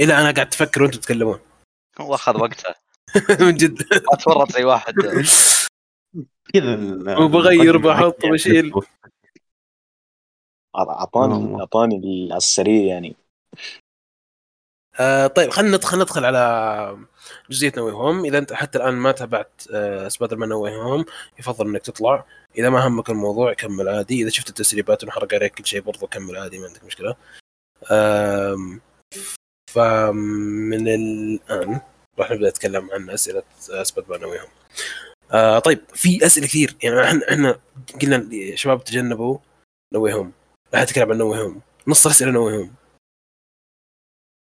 إلى 0.00 0.14
أنا 0.14 0.30
قاعد 0.30 0.48
تفكر 0.48 0.82
وأنتم 0.82 1.00
تتكلمون. 1.00 1.40
هو 2.00 2.14
أخذ 2.14 2.40
وقته. 2.40 2.74
من 3.40 3.54
جد. 3.54 3.82
ما 3.92 4.16
تورط 4.24 4.52
زي 4.52 4.64
واحد. 4.64 4.94
كذا 6.54 7.18
وبغير 7.18 7.76
بحط 7.76 8.26
بشيل. 8.26 8.72
أعطاني. 10.76 11.60
أعطاني 11.60 12.28
السريع 12.36 12.84
يعني. 12.94 13.16
آه 15.00 15.26
طيب 15.26 15.50
خلينا 15.50 15.76
ندخل 15.76 15.98
ندخل 15.98 16.24
على 16.24 17.06
جزئيه 17.50 17.72
No 17.76 17.92
Way 17.92 18.06
Home 18.06 18.24
إذا 18.24 18.38
أنت 18.38 18.52
حتى 18.52 18.78
الآن 18.78 18.94
ما 18.94 19.12
تابعت 19.12 19.62
آه 19.72 20.08
سبايدر 20.08 20.36
مان 20.36 20.48
No 20.48 20.76
Way 20.76 20.88
Home 20.88 21.04
يفضل 21.38 21.66
إنك 21.66 21.82
تطلع. 21.82 22.26
إذا 22.58 22.70
ما 22.70 22.86
همك 22.86 23.10
الموضوع 23.10 23.52
كمل 23.52 23.88
عادي. 23.88 24.22
إذا 24.22 24.30
شفت 24.30 24.48
التسريبات 24.48 25.04
ونحرق 25.04 25.34
عليك 25.34 25.54
كل 25.54 25.66
شيء 25.66 25.80
برضو 25.80 26.06
كمل 26.06 26.36
عادي 26.36 26.58
ما 26.58 26.66
عندك 26.66 26.84
مشكلة. 26.84 27.16
آم 27.90 28.80
فمن 29.70 30.88
الآن 30.88 31.80
راح 32.18 32.30
نبدأ 32.30 32.48
نتكلم 32.48 32.90
عن 32.90 33.10
أسئلة 33.10 33.42
No 34.10 34.40
Way 34.40 34.43
Home 34.43 34.48
آه 35.32 35.58
طيب 35.58 35.78
في 35.94 36.26
أسئلة 36.26 36.46
كثير. 36.46 36.76
يعني 36.82 37.02
إحنا 37.04 37.32
إحنا 37.32 37.60
قلنا 38.02 38.56
شباب 38.56 38.84
تجنبوا 38.84 39.38
نوي 39.94 40.12
هوم 40.12 40.32
لا 40.72 40.84
تتكلم 40.84 41.12
عن 41.12 41.18
نوي 41.18 41.38
هوم 41.40 41.60
نص 41.86 42.06
الأسئلة 42.06 42.30
نوي 42.30 42.56
هوم 42.56 42.74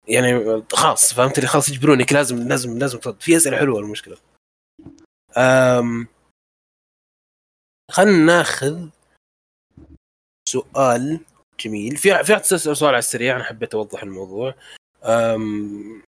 يعني 0.08 0.64
خلاص 0.74 1.14
فهمت 1.14 1.40
لي 1.40 1.48
خلاص 1.48 1.70
يجبرونك 1.70 2.14
لازم 2.14 2.48
لازم 2.48 2.78
لازم 2.80 3.00
ترد. 3.00 3.22
في 3.22 3.38
أسئلة 3.38 3.58
حلوة 3.58 3.80
المشكلة. 3.80 4.18
أم 5.38 6.08
خلينا 7.92 8.26
ناخذ 8.26 8.90
سؤال 10.50 11.20
جميل. 11.60 11.98
في 11.98 12.24
في 12.24 12.58
سؤال 12.58 12.90
على 12.90 12.98
السريع 13.00 13.36
أنا 13.36 13.44
حبيت 13.44 13.76
أوضح 13.76 14.04
الموضوع. 14.04 14.56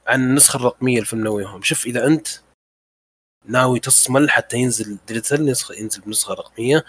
عن 0.06 0.20
النسخة 0.22 0.56
الرقمية 0.56 1.00
لفيلم 1.00 1.24
نويهم 1.24 1.62
شوف 1.62 1.86
إذا 1.86 2.06
أنت 2.06 2.28
ناوي 3.44 3.80
تصمل 3.80 4.30
حتى 4.30 4.56
ينزل 4.56 4.98
ديجيتال 5.06 5.54
ينزل 5.78 6.00
بنسخة 6.00 6.34
رقمية 6.34 6.84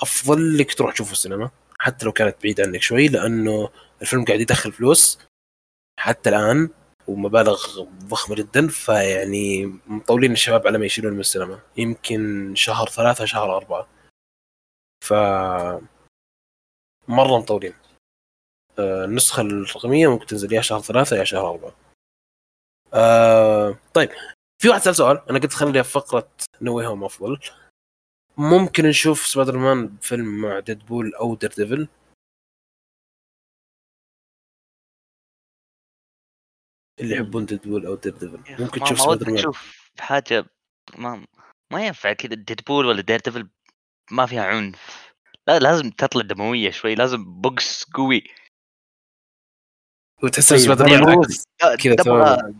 أفضل 0.00 0.58
لك 0.58 0.74
تروح 0.74 0.94
تشوفه 0.94 1.12
السينما 1.12 1.50
حتى 1.80 2.06
لو 2.06 2.12
كانت 2.12 2.36
بعيدة 2.42 2.64
عنك 2.64 2.82
شوي 2.82 3.08
لأنه 3.08 3.70
الفيلم 4.02 4.24
قاعد 4.24 4.40
يدخل 4.40 4.72
فلوس 4.72 5.18
حتى 6.00 6.30
الآن 6.30 6.70
ومبالغ 7.08 7.82
ضخمة 8.04 8.36
جدا 8.36 8.68
فيعني 8.68 9.66
مطولين 9.86 10.32
الشباب 10.32 10.66
على 10.66 10.78
ما 10.78 10.86
يشيلون 10.86 11.12
من 11.12 11.20
السينما. 11.20 11.60
يمكن 11.76 12.52
شهر 12.56 12.88
ثلاثة 12.88 13.24
شهر 13.24 13.56
أربعة. 13.56 13.88
ف 15.04 15.12
مرة 17.08 17.38
مطولين. 17.38 17.74
آه، 18.78 19.04
النسخة 19.04 19.40
الرقمية 19.40 20.08
ممكن 20.10 20.26
تنزل 20.26 20.52
يا 20.52 20.60
شهر 20.60 20.80
ثلاثة 20.80 21.16
يا 21.16 21.24
شهر 21.24 21.50
أربعة. 21.50 21.74
آه 22.94 23.78
طيب 23.94 24.10
في 24.62 24.68
واحد 24.68 24.80
سأل 24.80 24.96
سؤال 24.96 25.30
أنا 25.30 25.38
قلت 25.38 25.52
خليها 25.52 25.82
في 25.82 25.90
فقرة 25.90 26.30
No 26.62 26.86
Way 26.86 26.94
Home 26.94 27.04
أفضل 27.04 27.38
ممكن 28.38 28.86
نشوف 28.86 29.26
سبايدر 29.26 29.58
مان 29.58 29.96
فيلم 30.02 30.40
مع 30.40 30.58
ديدبول 30.58 31.14
أو 31.14 31.34
دير 31.34 31.50
ديفل 31.50 31.88
اللي 37.00 37.14
يحبون 37.14 37.46
ديدبول 37.46 37.86
أو 37.86 37.94
دير 37.94 38.12
ديفل 38.12 38.62
ممكن 38.62 38.80
تشوف 38.80 39.00
سبايدر 39.00 39.26
مان 39.30 39.36
تشوف 39.36 39.88
حاجة 40.00 40.44
ما 40.98 41.26
ما 41.72 41.86
ينفع 41.86 42.12
كذا 42.12 42.34
ديدبول 42.34 42.86
ولا 42.86 43.02
دير 43.02 43.20
ديفل 43.20 43.48
ما 44.10 44.26
فيها 44.26 44.44
عنف. 44.44 45.12
لا 45.48 45.58
لازم 45.58 45.90
تطلع 45.90 46.22
دموية 46.22 46.70
شوي 46.70 46.94
لازم 46.94 47.40
بوكس 47.40 47.84
قوي. 47.84 48.24
وتحس 50.22 50.66
طيب، 50.66 50.76
كذا 51.78 52.54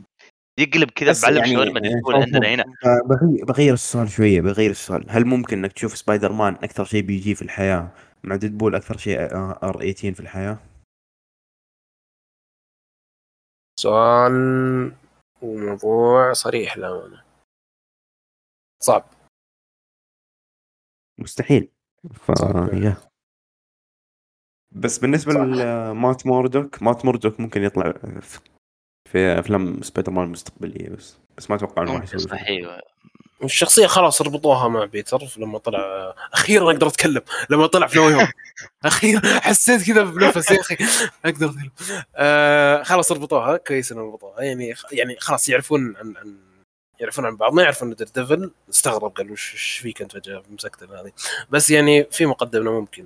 يقلب 0.59 0.91
كذا 0.91 1.13
بعلم 1.23 1.37
يعني- 1.39 1.53
شاورما 1.55 1.81
يعني 1.81 2.01
شوف- 2.01 2.15
عندنا 2.15 2.49
هنا 2.55 2.65
بغير, 3.09 3.45
بغير 3.45 3.75
السؤال 3.75 4.09
شوية 4.11 4.41
بغير 4.41 4.71
السؤال. 4.71 5.07
هل 5.11 5.25
ممكن 5.25 5.59
إنك 5.59 5.73
تشوف 5.73 5.97
سبايدر 5.97 6.33
مان 6.33 6.55
أكثر 6.55 6.85
شيء 6.85 7.03
بيجي 7.03 7.35
في 7.35 7.43
الحياة 7.43 7.91
مع 8.25 8.37
ديدبول 8.37 8.75
أكثر 8.75 8.97
شيء 8.97 9.19
آر 9.65 9.93
18 9.93 10.15
في 10.15 10.21
الحياة؟ 10.21 10.59
سؤال 13.81 14.33
وموضوع 15.43 16.33
صريح 16.33 16.79
للأمانة 16.79 17.23
صعب. 18.83 19.05
مستحيل. 21.19 21.69
ف 22.15 22.31
بس 24.73 24.99
بالنسبة 24.99 25.33
صح. 25.33 25.41
لمات 25.41 26.27
موردوك 26.27 26.83
مات 26.83 27.05
موردوك 27.05 27.41
ممكن 27.41 27.63
يطلع 27.63 27.93
في- 28.21 28.39
في 29.11 29.39
أفلام 29.39 29.83
سبايدر 29.83 30.13
مان 30.13 30.25
المستقبلية 30.25 30.89
بس 30.89 31.17
بس 31.39 31.51
ما 31.51 31.57
أتوقع 31.57 31.83
إنه 31.83 31.93
راح 31.95 32.03
يسوي 32.15 32.79
الشخصية 33.45 33.87
خلاص 33.87 34.23
ربطوها 34.23 34.69
مع 34.69 34.85
بيتر 34.85 35.19
لما 35.39 35.59
طلع 35.59 36.15
أخيرا 36.33 36.73
أقدر 36.73 36.87
أتكلم 36.87 37.23
لما 37.51 37.67
طلع 37.67 37.87
في 37.87 37.99
No 37.99 38.09
Way 38.09 38.17
Home 38.17 38.29
أخيرا 38.85 39.41
حسيت 39.41 39.87
كذا 39.87 40.03
بنفس 40.03 40.51
يا 40.51 40.61
أخي 40.61 40.77
أقدر 41.25 41.47
أتكلم. 41.47 41.71
آه 42.17 42.83
خلاص 42.83 43.13
ربطوها 43.13 43.57
كويس 43.57 43.93
إنهم 43.93 44.07
ربطوها. 44.13 44.43
يعني 44.43 44.75
يعني 44.93 45.17
خلاص 45.21 45.49
يعرفون 45.49 45.97
عن 45.97 46.15
عن 46.17 46.37
يعرفون 47.01 47.27
عن 47.27 47.37
بعض 47.37 47.53
ما 47.55 47.63
يعرفون 47.63 47.95
دير 47.95 48.09
ديفل. 48.15 48.51
استغرب 48.71 49.11
قال 49.17 49.31
وش 49.31 49.79
فيك 49.83 50.03
أنت 50.03 50.13
فجأة؟ 50.13 50.43
مسكت 50.51 50.83
هذه. 50.83 51.13
بس 51.51 51.71
يعني 51.71 52.05
في 52.11 52.27
مقدمة 52.27 52.71
ممكن. 52.81 53.05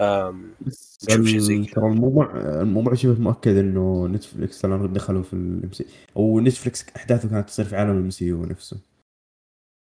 نشوف 0.00 1.26
شيء 1.26 1.38
زي 1.38 1.64
كذا. 1.64 1.74
ترى 1.74 1.86
الموضوع 1.86 2.30
الموضوع 2.36 2.94
شبه 2.94 3.20
مؤكد 3.20 3.56
إنه 3.56 4.06
نتفلكس 4.06 4.60
ترى 4.60 4.88
دخلوا 4.88 5.22
في 5.22 5.32
ال 5.32 5.72
MCU 5.72 6.40
نتفلكس 6.40 6.84
أحداثه 6.96 7.28
كانت 7.28 7.48
تصير 7.48 7.64
في 7.64 7.76
عالم 7.76 7.90
ال 7.90 8.10
MCU 8.10 8.44
نفسه. 8.44 8.80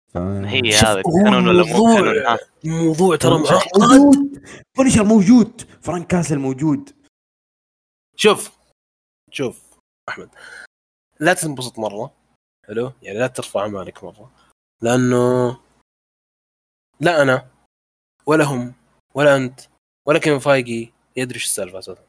ف 0.09 0.16
هي 0.16 0.61
هذا 0.74 1.03
canon 1.03 1.49
ولا 1.49 1.64
مو 1.64 1.74
الموضوع- 1.74 1.94
canon؟ 1.95 2.26
ها. 2.26 2.38
الموضوع 2.64 3.16
ترى 3.16 3.38
معقد. 3.38 3.78
موجود! 3.80 4.46
Punisher 4.76 5.05
موجود! 5.05 5.61
فرانك 5.82 6.07
كاسل 6.07 6.38
موجود! 6.38 6.90
شوف 8.16 8.59
شوف 9.30 9.78
أحمد 10.09 10.28
لا 11.20 11.34
تنبسط 11.34 11.78
مرة. 11.78 12.12
حلو؟ 12.66 12.92
يعني 13.03 13.18
لا 13.18 13.26
ترفع 13.26 13.66
امالك 13.66 14.05
مرة. 14.05 14.30
لأنه 14.82 15.51
لا 17.01 17.22
أنا 17.22 17.46
ولا 18.26 18.44
هم 18.44 18.74
ولا 19.14 19.36
أنت. 19.36 19.61
ولا 20.09 20.18
كيفن 20.18 20.38
فايجي 20.38 20.92
يدري 21.16 21.34
إيش 21.34 21.44
السالفة 21.44 21.78
أساسا 21.78 22.04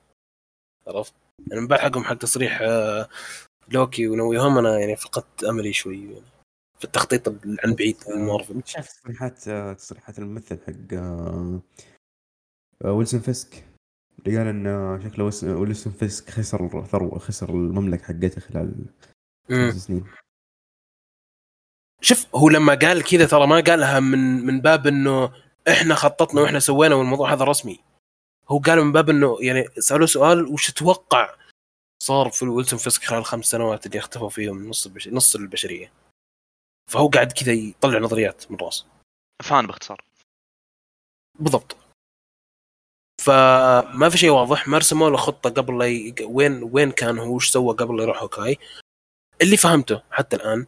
عرفت؟ 0.88 1.14
يعني 1.48 1.62
من 1.62 1.68
بعد 1.68 1.80
حقهم 1.80 2.04
حق 2.04 2.14
تصريح 2.14 2.60
آه، 2.62 3.10
لوكي 3.70 4.08
و 4.08 4.18
No 4.18 4.38
Way 4.38 4.47
Home 4.47 4.58
أنا 4.58 4.80
يعني 4.80 4.96
فقدت 4.96 5.44
أملي 5.44 5.74
شوي 5.74 6.04
يعني 6.14 6.26
في 6.80 6.86
التخطيط 6.86 7.28
عن 7.66 7.74
بعيد 7.74 7.98
لمارفل 8.16 8.62
شايف 8.66 8.88
تصريحات 8.88 9.50
تصريحات 9.78 10.20
الممثل 10.20 10.60
حق 10.68 10.94
آه، 10.98 11.60
آه، 12.86 12.92
ويلسون 12.92 13.20
فيسك. 13.20 13.66
اللي 14.20 14.38
قال 14.38 14.48
إن 14.48 14.68
آه، 14.68 15.00
شكله 15.04 15.26
ويلس- 15.26 15.44
ويلسون 15.44 15.94
فيسك 15.94 16.30
خسر 16.30 16.86
ثروه 16.92 17.20
خسر 17.20 17.50
المملكة 17.50 18.04
حقته 18.04 18.42
خلال. 18.42 18.74
خمس 19.50 19.76
سنين. 19.76 20.06
شوف 22.02 22.36
هو 22.36 22.50
لما 22.50 22.74
قال 22.76 23.04
كذا 23.04 23.26
ترى 23.26 23.48
ما 23.48 23.60
قالها 23.60 24.00
من 24.00 24.46
من 24.46 24.62
باب 24.62 24.88
إنه 24.88 25.34
إحنا 25.68 25.96
خططنا 25.96 26.42
وإحنا 26.42 26.60
سوينا 26.60 26.96
والموضوع 26.96 27.34
هذا 27.34 27.44
رسمي. 27.44 27.80
هو 28.52 28.60
قال 28.60 28.82
من 28.82 28.92
باب 28.92 29.10
إنه 29.10 29.38
يعني 29.42 29.68
سألوه 29.80 30.08
سؤال 30.08 30.46
وش 30.46 30.72
تتوقع 30.72 31.36
صار 32.04 32.30
في 32.30 32.46
ويلسون 32.46 32.80
فيسك 32.80 33.04
خلال 33.04 33.26
خمس 33.26 33.46
سنوات 33.46 33.86
اللي 33.86 34.00
اختفوا 34.00 34.30
فيهم 34.30 34.70
نص 34.70 34.86
البشر... 34.86 35.14
نص 35.14 35.36
البشرية؟ 35.36 35.92
فهو 36.92 37.08
قاعد 37.08 37.32
كذا 37.32 37.54
يطلع 37.54 38.00
نظريات 38.00 38.52
من 38.52 38.58
راسه. 38.58 38.86
fan 39.44 39.68
باختصار. 39.68 40.02
بالضبط. 41.40 41.78
فما 43.22 44.10
في 44.10 44.18
شيء 44.18 44.30
واضح. 44.30 44.68
ما 44.68 44.78
رسموا 44.78 45.10
له 45.10 45.18
خطة 45.18 45.50
قبل 45.50 45.80
لا 45.80 45.86
ي... 45.88 46.16
وين 46.22 46.64
وين 46.64 46.92
كان 46.92 47.18
هو؟ 47.20 47.36
وش 47.36 47.50
سوى 47.50 47.76
قبل 47.76 47.98
لا 47.98 48.04
يروح 48.04 48.22
هوكاي؟ 48.22 48.58
اللي 49.42 49.58
فهمته 49.58 50.04
حتى 50.12 50.36
الآن 50.36 50.66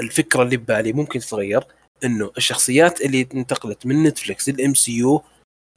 الفكرة 0.00 0.42
اللي 0.42 0.56
ببالي 0.56 0.92
ممكن 0.92 1.20
تتغير 1.20 1.64
إنه 2.04 2.32
الشخصيات 2.36 3.00
اللي 3.00 3.28
انتقلت 3.34 3.86
من 3.86 4.02
نتفلكس 4.02 4.48
لل 4.48 4.74
MCU 4.74 5.22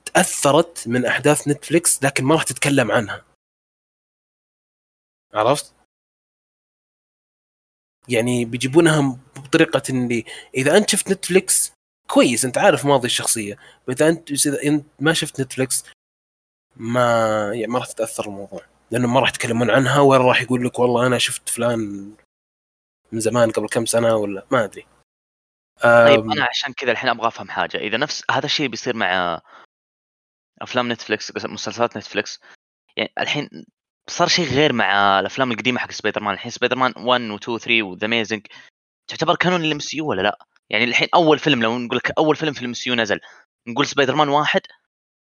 تأثرت 0.06 0.88
من 0.88 1.06
أحداث 1.06 1.48
نتفلكس 1.48 2.04
لكن 2.04 2.24
ما 2.24 2.36
راح 2.36 2.44
تتكلم 2.44 2.92
عنها. 2.92 3.26
عرفت؟ 5.34 5.74
يعني 8.08 8.46
بيجيبونها 8.46 9.20
بطريقة 9.36 9.82
اللي 9.90 10.26
إذا 10.56 10.78
أنت 10.78 10.90
شفت 10.90 11.12
نتفلكس 11.12 11.72
كويس 12.10 12.46
أنت 12.46 12.58
عارف 12.58 12.86
ماضي 12.86 13.06
الشخصية. 13.06 13.58
إذا 13.90 14.10
انت 14.10 14.32
إذا 14.32 14.64
أنت 14.64 14.86
ما 15.00 15.14
شفت 15.14 15.42
نتفلكس 15.42 15.84
ما 16.76 17.52
يعني 17.54 17.68
ما 17.68 17.80
راح 17.80 17.88
تتأثر 17.88 18.26
الموضوع 18.26 18.66
لأنه 18.92 19.08
ما 19.08 19.20
راح 19.20 19.30
يتكلمون 19.30 19.72
عنها 19.72 20.00
ولا 20.00 20.24
راح 20.24 20.42
يقول 20.42 20.66
لك 20.66 20.80
والله 20.80 21.08
أنا 21.08 21.18
شفت 21.18 21.50
فلان 21.50 22.12
من 23.12 23.20
زمان 23.20 23.52
قبل 23.52 23.68
كم 23.68 23.86
سنة 23.86 24.16
ولا 24.16 24.46
ما 24.52 24.64
أدري. 24.64 24.86
طيب 25.82 26.32
أنا 26.32 26.46
عشان 26.50 26.74
كذا 26.74 26.92
الحين 26.92 27.10
أبغى 27.10 27.28
أفهم 27.28 27.50
حاجة. 27.50 27.78
إذا 27.78 27.98
نفس 27.98 28.24
هذا 28.32 28.46
الشيء 28.46 28.68
بيصير 28.68 28.96
مع 28.96 29.42
أفلام 30.62 30.92
نتفلكس 30.92 31.32
مسلسلات 31.46 31.98
نتفلكس 31.98 32.40
يعني 32.98 33.14
الحين 33.20 33.50
صار 34.08 34.28
شيء 34.28 34.46
غير 34.48 34.74
مع 34.74 35.20
الأفلام 35.20 35.52
القديمة 35.52 35.80
حق 35.80 35.92
سبايدر 35.92 36.24
مان 36.24 36.34
الحين 36.34 36.52
سبايدر 36.52 36.76
مان 36.76 36.94
1 36.98 37.22
و 37.22 37.36
2 37.36 37.56
و 37.56 37.58
3 37.58 37.84
و 37.84 37.89
The 37.89 38.06
Amazing 38.06 38.48
تعتبر 39.08 39.36
canon 39.36 39.62
لل 39.62 39.80
MCU 39.80 40.08
ولا 40.08 40.22
لا؟ 40.22 40.38
يعني 40.70 40.84
الحين 40.84 41.08
أول 41.16 41.40
فيلم 41.40 41.64
لو 41.64 41.78
نقول 41.78 41.98
لك 41.98 42.12
أول 42.18 42.36
فيلم 42.36 42.54
في 42.54 42.62
ال 42.62 42.74
MCU 42.74 42.96
نزل 42.96 43.20
نقول 43.68 43.86
سبايدر 43.86 44.16
مان 44.16 44.30
واحد 44.30 44.62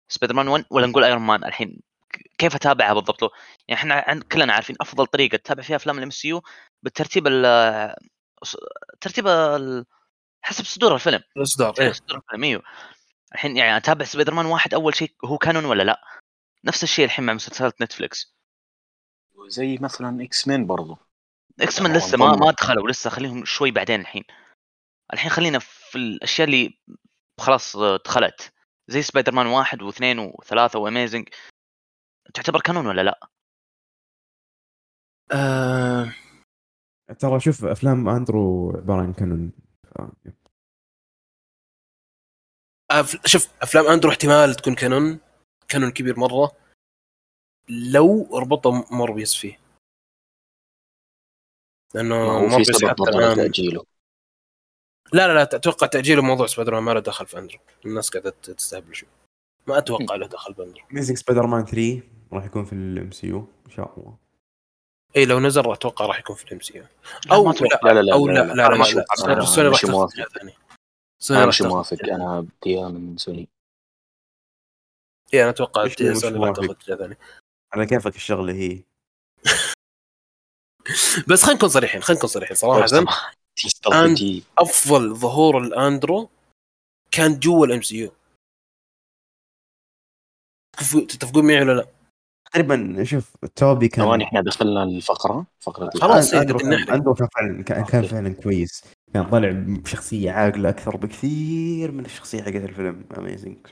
سبايدر 0.09 0.35
مان 0.35 0.49
1 0.49 0.65
ولا 0.71 0.87
نقول 0.87 1.05
ايرون 1.05 1.23
مان 1.23 1.45
الحين 1.45 1.81
كيف 2.39 2.55
أتابعها 2.55 2.93
بالضبط؟ 2.95 3.33
يعني 3.69 3.81
إحنا 3.81 4.21
كلنا 4.33 4.53
عارفين 4.53 4.77
أفضل 4.81 5.07
طريقة 5.07 5.37
تتابع 5.37 5.63
فيها 5.63 5.77
أفلام 5.77 5.99
ال 5.99 6.11
MCU 6.11 6.43
بالترتيب 6.83 7.27
ال 7.27 7.95
ترتيب 9.01 9.27
ال- 9.29 9.85
حسب 10.45 10.65
صدور 10.65 10.95
الفيلم 10.95 11.23
الاصدار 11.37 11.75
إيه. 11.81 11.93
صدور 11.93 12.19
الفيلم 12.19 12.45
إيوه 12.45 12.63
الحين 13.35 13.57
يعني 13.57 13.77
أتابع 13.77 14.05
سبايدر 14.05 14.35
مان 14.35 14.47
واحد 14.47 14.75
أول 14.75 14.95
شيء 14.95 15.15
هو 15.25 15.39
canon 15.39 15.65
ولا 15.65 15.83
لا؟ 15.83 16.01
نفس 16.65 16.83
الشيء 16.83 17.05
الحين 17.05 17.25
مع 17.27 17.33
مسلسلات 17.33 17.83
نتفلكس 17.83 18.35
زي 19.47 19.79
مثلا 19.81 20.25
إكس 20.25 20.49
مان 20.49 20.67
برضو. 20.67 20.97
إكس 21.61 21.81
مان 21.81 21.91
هو 21.91 21.97
لسه 21.97 22.19
ما 22.19 22.37
ما 22.37 22.51
دخلوا 22.51 22.91
لسه 22.91 23.11
خليهم 23.11 23.45
شوي 23.45 23.71
بعدين 23.71 24.01
الحين. 24.01 24.25
الحين 25.13 25.31
خلينا 25.31 25.59
في 25.59 25.99
الأشياء 25.99 26.47
اللي 26.49 26.79
خلاص 27.41 27.77
آه، 27.77 27.97
دخلت. 28.05 28.53
زي 28.89 29.03
سبايدر 29.03 29.33
مان 29.33 29.47
واحد 29.47 29.83
واثنين 29.83 30.19
وثلاثة 30.19 30.79
و 30.79 30.85
Amazing 30.85 31.29
تعتبر 32.35 32.61
canon 32.61 32.87
ولا 32.87 33.01
لا؟ 33.03 33.29
آه، 35.33 36.15
ترى 37.19 37.41
شوف 37.41 37.65
أفلام 37.65 38.09
اندرو 38.09 38.71
عباره 38.77 39.03
عن 39.03 39.13
canon. 39.13 39.53
ف- 39.85 40.29
أف- 42.93 43.27
شوف 43.27 43.49
أفلام 43.63 43.87
أندرو 43.87 44.11
احتمال 44.11 44.55
تكون 44.55 44.75
canon 44.75 45.19
canon 45.69 45.91
كبير 45.91 46.19
مرة 46.19 46.53
لو 47.69 48.29
ربطوا 48.39 48.83
موربيوس 48.91 49.35
فيه 49.37 49.59
لأنه 51.95 52.15
هو 52.15 52.49
في 52.59 52.65
سبب 52.65 52.89
حتى 52.89 52.95
برضو 52.99 53.19
الآن 53.19 53.33
لتاجيله 53.33 53.85
لا 55.13 55.29
لا 55.29 55.35
لا 55.35 55.43
أتوقع 55.43 55.87
تأجيل 55.87 56.21
موضوع 56.21 56.47
سبايدر 56.47 56.75
مان 56.75 56.83
ما 56.83 56.91
له 56.91 57.01
دخل 57.01 57.27
في 57.27 57.39
أندرو 57.39 57.59
الناس 57.87 58.11
قاعدة 58.11 58.31
تستهبل 58.43 58.95
شوي 58.95 59.09
ما 59.67 59.79
أتوقع 59.79 60.15
له 60.15 60.27
دخل 60.27 60.53
باندرو 60.53 60.83
اميزنج 60.93 61.17
سبايدر 61.17 61.47
مان 61.47 61.65
3 61.65 62.03
راح 62.33 62.45
يكون 62.45 62.65
في 62.65 62.73
الام 62.73 63.11
سي 63.11 63.27
يو 63.27 63.47
إن 63.67 63.71
شاء 63.71 63.95
الله 63.99 64.17
اي 65.17 65.25
لو 65.25 65.41
نزل 65.41 65.73
أتوقع 65.73 66.07
راح 66.07 66.19
يكون 66.19 66.37
في 66.37 66.45
الام 66.45 66.61
سي 66.61 66.79
لا، 66.79 66.87
أو 67.33 67.45
ما 67.45 67.51
لا, 67.53 67.57
أتوقع. 67.57 67.79
لا، 67.89 67.93
لا، 67.95 68.01
لا، 68.03 68.13
أو 68.15 68.27
لا، 68.29 68.33
لا 68.33 68.39
لا. 68.39 68.45
لا 68.47 68.55
لا, 68.55 68.67
أنا 68.67 68.73
لا, 68.73 68.79
ما 68.79 68.85
لا, 68.85 68.89
أشوف. 68.89 69.27
لا. 69.27 69.33
أنا 69.33 69.45
سوني 69.45 69.69
راح 69.69 69.75
مش 69.75 69.81
تاخذ 69.81 69.93
موافق. 69.93 70.13
اتجاه 70.21 70.39
ثاني 70.39 70.51
سوني 70.53 70.62
أنا 71.31 71.47
مش 71.47 71.63
موافق. 71.63 71.97
أنا 72.05 72.41
بدي 72.41 72.83
من 72.83 73.17
سوني. 73.17 73.49
اي 75.35 75.43
أنا 75.43 75.51
أتوقع 75.51 75.85
مش 75.85 75.93
سوني 76.21 76.39
موافق؟ 76.39 76.61
تاخذ 76.63 76.97
ثاني 76.97 77.17
على 77.73 77.87
كيفك 77.87 78.17
الشغلة 78.17 78.53
هي؟ 78.53 78.83
بس 81.29 81.43
خلينا 81.43 81.57
نكون 81.57 81.69
صريحين 81.69 82.03
خلينا 82.03 82.19
نكون 82.19 82.31
صريحين 82.31 82.57
صراحة. 82.57 82.87
تستراتيجي 83.57 84.43
أفضل 84.59 85.15
ظهور 85.15 85.59
لأندرو 85.59 86.29
كان 87.11 87.39
جوا 87.39 87.67
ال 87.67 87.83
MCU. 87.83 88.13
تتفقون 91.09 91.47
معي 91.47 91.61
ولا 91.61 91.73
لا؟ 91.73 91.87
تقريبا 92.53 93.05
شوف 93.05 93.37
توبي 93.57 93.89
كان 93.89 94.05
ثواني 94.05 94.25
إحنا 94.25 94.41
دخلنا 94.41 94.83
الفقرة 94.83 95.47
فقرة 95.61 95.91
خلاص، 96.01 96.35
إيه، 96.35 96.41
أندرو 96.41 96.59
كان, 97.15 97.27
فعلا 97.35 97.63
كان. 97.85 98.07
فعلا 98.07 98.35
كويس. 98.43 98.85
كان 99.15 99.31
طالع 99.31 99.51
بشخصية 99.53 100.31
عاقلة 100.31 100.69
أكثر 100.69 100.97
بكثير 100.97 101.93
من 101.93 102.05
الشخصية 102.05 102.43
حقت 102.43 102.55
الفيلم. 102.55 103.09
Amazing 103.19 103.67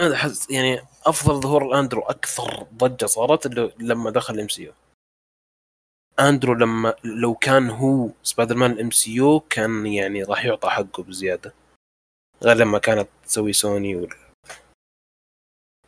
أنا 0.00 0.14
أحس 0.14 0.50
يعني 0.50 0.80
أفضل 1.06 1.40
ظهور 1.40 1.66
لاندرو 1.66 2.02
أكثر 2.02 2.62
ضجة 2.74 3.06
صارت 3.06 3.46
لما 3.80 4.10
دخل 4.10 4.34
ال 4.34 4.48
MCU 4.48 4.72
أندرو 6.20 6.54
لما 6.54 6.94
لو 7.04 7.34
كان 7.34 7.70
هو 7.70 8.10
سبايدر 8.22 8.56
مان 8.56 8.70
ال 8.70 8.90
MCU 8.90 9.40
كان 9.40 9.86
يعني 9.86 10.22
راح 10.22 10.44
يعطى 10.44 10.68
حقه 10.70 11.02
بزيادة. 11.02 11.54
غير 12.42 12.56
لما 12.56 12.78
كانت 12.78 13.08
تسوي 13.24 13.52
سوني 13.52 13.96
وال 13.96 14.14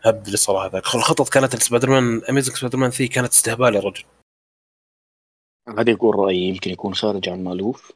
هبد 0.02 0.24
اللي 0.26 0.36
صار 0.36 0.66
هذاك 0.66 0.84
الخطط 0.94 1.28
كانت 1.28 1.56
سبايدر 1.56 1.90
مان 1.90 2.24
Amazing 2.30 2.56
سبايدر 2.56 2.78
مان 2.78 2.90
3 2.90 3.14
كانت 3.14 3.32
استهبال 3.32 3.74
يا 3.74 3.80
رجل. 3.80 4.04
هذا 5.68 5.90
يكون 5.90 6.14
رأيي 6.14 6.48
يمكن 6.48 6.70
يكون 6.70 6.94
خارج 6.94 7.28
عن 7.28 7.44
مألوف. 7.44 7.92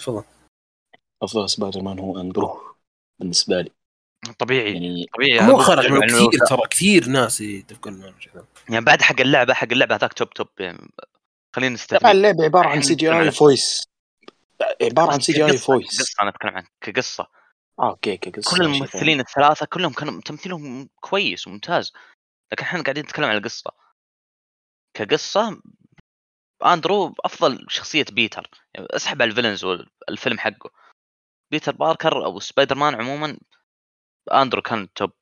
تفضل. 0.00 0.24
أفضل 1.22 1.50
سبايدر 1.50 1.82
مان 1.82 1.98
هو 1.98 2.20
أندرو 2.20 2.76
بالنسبة 3.20 3.60
لي. 3.60 3.70
طبيعي 4.38 4.72
يعني 4.72 5.06
طبيعي. 5.14 5.46
مو 5.46 5.56
بقول 5.56 5.90
منه 5.90 6.00
يعني 6.00 6.28
كثير 6.28 6.46
ترى 6.48 6.68
كثير 6.70 7.08
ناس 7.08 7.38
ثاني. 7.38 7.64
يعني 8.68 8.84
بعد 8.84 9.02
حق 9.02 9.20
اللعبة 9.20 9.54
حق 9.54 9.68
اللعبة 9.72 9.94
هذاك 9.94 10.12
top 10.12 10.30
top. 10.30 10.48
يعني 10.58 10.90
خلينا 11.56 11.74
نستثني. 11.74 12.10
اللعبة 12.10 12.44
عبارة 12.44 12.68
عن 12.68 12.82
CGI 12.82 13.14
عن- 13.14 13.30
voice 13.30 13.88
عبارة 14.82 15.12
عن 15.12 15.20
CGI 15.20 15.44
voice 15.44 15.98
كقصة 15.98 16.22
أنا 16.22 16.30
أتكلم 16.30 16.56
عن 16.56 16.64
كقصة. 16.80 17.26
آه 17.78 17.90
okay 17.90 18.16
كقصه 18.16 18.56
كل 18.56 18.62
الممثلين 18.62 19.20
الثلاثة 19.20 19.66
كلهم 19.66 19.92
كانوا 19.92 20.20
تمثيلهم 20.20 20.88
كويس 21.00 21.46
وممتاز. 21.46 21.92
لكن 22.52 22.62
إحنا 22.62 22.82
قاعدين 22.82 23.04
نتكلم 23.04 23.24
عن 23.24 23.36
القصة. 23.36 23.70
كقصة 24.94 25.60
أندرو 26.64 27.14
أفضل 27.24 27.66
شخصية 27.68 28.04
بيتر. 28.12 28.50
يعني 28.74 28.86
أسحب 28.90 29.22
على 29.22 29.30
ال 29.30 29.34
villains 29.34 29.64
والفيلم 29.64 30.38
حقه. 30.38 30.70
بيتر 31.50 31.72
باركر 31.72 32.24
أو 32.24 32.40
سبايدر 32.40 32.74
مان 32.74 32.94
عموما 32.94 33.38
أندرو 34.32 34.62
كان 34.62 34.92
top. 34.92 35.12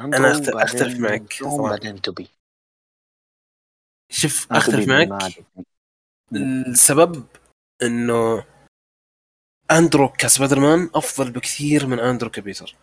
أختلف 0.00 0.54
بعدين 0.54 1.00
معك. 1.00 1.42
بعدين 1.42 2.00
شوف 4.10 4.52
أختلف 4.52 4.88
معك. 4.88 5.44
السبب 6.66 7.26
إنه 7.82 8.46
أندرو 9.70 10.08
كسبايدر 10.08 10.60
مان 10.60 10.90
أفضل 10.94 11.32
بكثير 11.32 11.86
من 11.86 12.00
أندرو 12.00 12.30
كبيتر. 12.30 12.76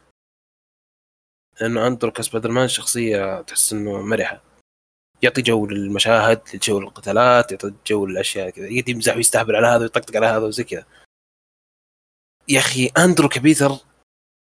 لأنه 1.62 1.88
أندرو 1.88 2.12
كسبايدر 2.12 2.52
مان 2.52 2.68
شخصية 2.68 3.42
تحس 3.42 3.74
إنه 3.74 4.02
مرحة. 4.02 4.55
يعطي 5.22 5.42
جو 5.42 5.66
للمشاهد 5.66 6.42
جو 6.64 6.80
للقتالات 6.80 7.52
يعطي 7.52 7.74
جو 7.88 8.06
للأشياء 8.06 8.50
كذا. 8.50 8.68
يقعد 8.68 8.90
يمزح 8.90 9.16
ويستهبل 9.16 9.56
على 9.56 9.68
هذا 9.68 9.82
ويطقطق 9.82 10.16
على 10.18 10.26
هذا 10.26 10.46
وزي 10.46 10.64
كذا. 10.64 10.86
يا 12.48 12.60
أخي 12.60 12.88
أندرو 12.98 13.30
كبيتر 13.30 13.72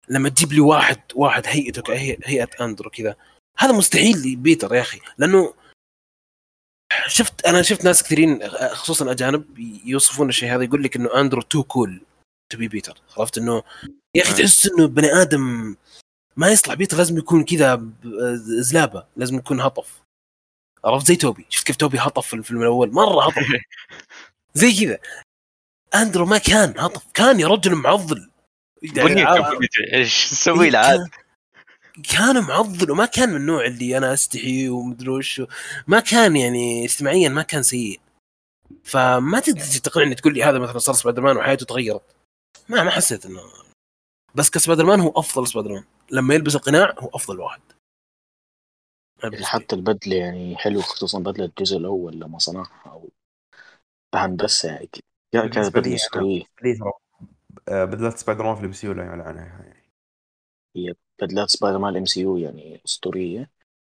لما 0.10 0.30
تجيب 0.30 0.54
لي 0.54 0.60
واحد 0.60 1.02
واحد 1.16 1.44
هيئته 1.46 1.94
هيئة 2.26 2.50
أندرو 2.62 2.90
كذا 2.90 3.16
هذا 3.58 3.72
مستحيل 3.72 4.36
بيتر 4.36 4.76
يا 4.76 4.82
أخي. 4.82 5.00
لأنه 5.18 5.54
شفت 7.08 7.46
أنا 7.46 7.62
شفت 7.62 7.86
ناس 7.86 8.04
كثيرين 8.04 8.50
خصوصا 8.50 9.12
أجانب 9.12 9.60
يوصفون 9.86 10.30
الشيء 10.30 10.56
هذا 10.56 10.64
يقول 10.64 10.84
لك 10.84 10.96
إنه 10.96 11.20
أندرو 11.22 11.42
too 11.42 11.64
cool 11.64 12.02
Tobey 12.52 12.68
بيتر 12.68 13.02
عرفت 13.18 13.38
إنه 13.38 13.64
يا 14.16 14.24
أخي 14.24 14.34
تحس 14.34 14.66
إنه 14.72 14.88
بني 14.88 15.08
آدم 15.08 15.76
ما 16.36 16.50
يصلح 16.50 16.74
بيتر 16.74 16.98
لازم 16.98 17.18
يكون 17.18 17.44
كذا 17.46 17.90
زلابة 18.62 19.06
لازم 19.16 19.38
يكون 19.38 19.62
هطف. 19.62 20.01
عرفت؟ 20.86 21.08
زي 21.08 21.16
Tobey. 21.16 21.46
شفت 21.50 21.68
كيف 21.68 21.76
Tobey 21.76 21.98
هطف 22.00 22.28
في 22.28 22.34
الفيلم 22.34 22.62
الأول؟ 22.62 22.92
مرة 22.94 23.26
هطف. 23.26 23.36
زي 24.54 24.86
كذا. 24.86 25.00
أندرو 25.96 26.26
ما 26.26 26.38
كان 26.38 26.74
هطف. 26.80 27.04
كان 27.14 27.40
يا 27.40 27.48
رجل 27.48 27.76
معضل. 27.76 28.30
يعني 28.84 29.22
إيش 29.94 30.32
نسوي 30.34 30.70
له 30.70 30.80
عاد. 30.80 31.10
كان- 32.10 32.44
معضل 32.44 32.92
وما 32.92 33.06
كان 33.06 33.30
من 33.30 33.36
النوع 33.36 33.66
اللي 33.66 33.98
أنا 33.98 34.14
أستحي 34.14 34.70
ومدري 34.70 35.10
وش. 35.10 35.42
ما 35.88 36.00
كان 36.00 36.36
يعني 36.36 36.86
اجتماعيا 36.86 37.30
ما 37.30 37.42
كان 37.42 37.64
سيء. 37.64 38.00
فما 38.84 39.40
تقدر 39.40 39.62
تقنعني 39.62 40.16
تقول 40.16 40.34
لي 40.34 40.44
هذا 40.44 40.60
مثلا 40.60 40.78
صار 40.80 40.96
سبايدر 40.96 41.22
مان 41.22 41.38
وحياته 41.38 41.66
تغيرت. 41.66 42.02
ما 42.70 42.84
ما 42.84 42.92
حسيت 42.92 43.26
انه 43.26 43.42
بس 44.36 44.50
كسبايدر 44.50 44.86
مان 44.86 45.00
هو 45.00 45.10
أفضل 45.16 45.48
سبايدر 45.48 45.72
مان 45.72 45.84
لما 46.12 46.34
يلبس 46.34 46.56
القناع 46.56 46.96
هو 47.00 47.10
أفضل 47.14 47.40
واحد. 47.40 47.62
حتى 49.44 49.76
البدله 49.76 50.16
يعني 50.16 50.58
حلو 50.58 50.82
خصوصا 50.82 51.20
بدله 51.20 51.46
الجزء 51.46 51.78
الأول 51.78 52.20
لما 52.20 52.38
صنعها 52.40 52.84
أو 52.86 53.10
بهندسة 54.14 54.70
يعني. 54.70 54.90
كانت 55.34 55.76
بدله 55.76 55.98
ترى 56.12 56.92
آه، 57.70 57.86
بدلات 57.86 58.18
سبايدر 58.18 58.44
مان 58.44 58.56
في 58.56 58.62
ال 58.62 58.72
MCU 58.74 58.94
لا 58.94 59.04
يعلى 59.04 59.24
عنها 59.24 59.44
يعني. 59.44 59.92
هي 60.76 60.94
بدلات 61.22 61.50
سبايدر 61.50 61.78
مان 61.78 61.92
ال 61.92 62.06
MCU 62.06 62.38
يعني 62.38 62.82
أسطورية. 62.86 63.50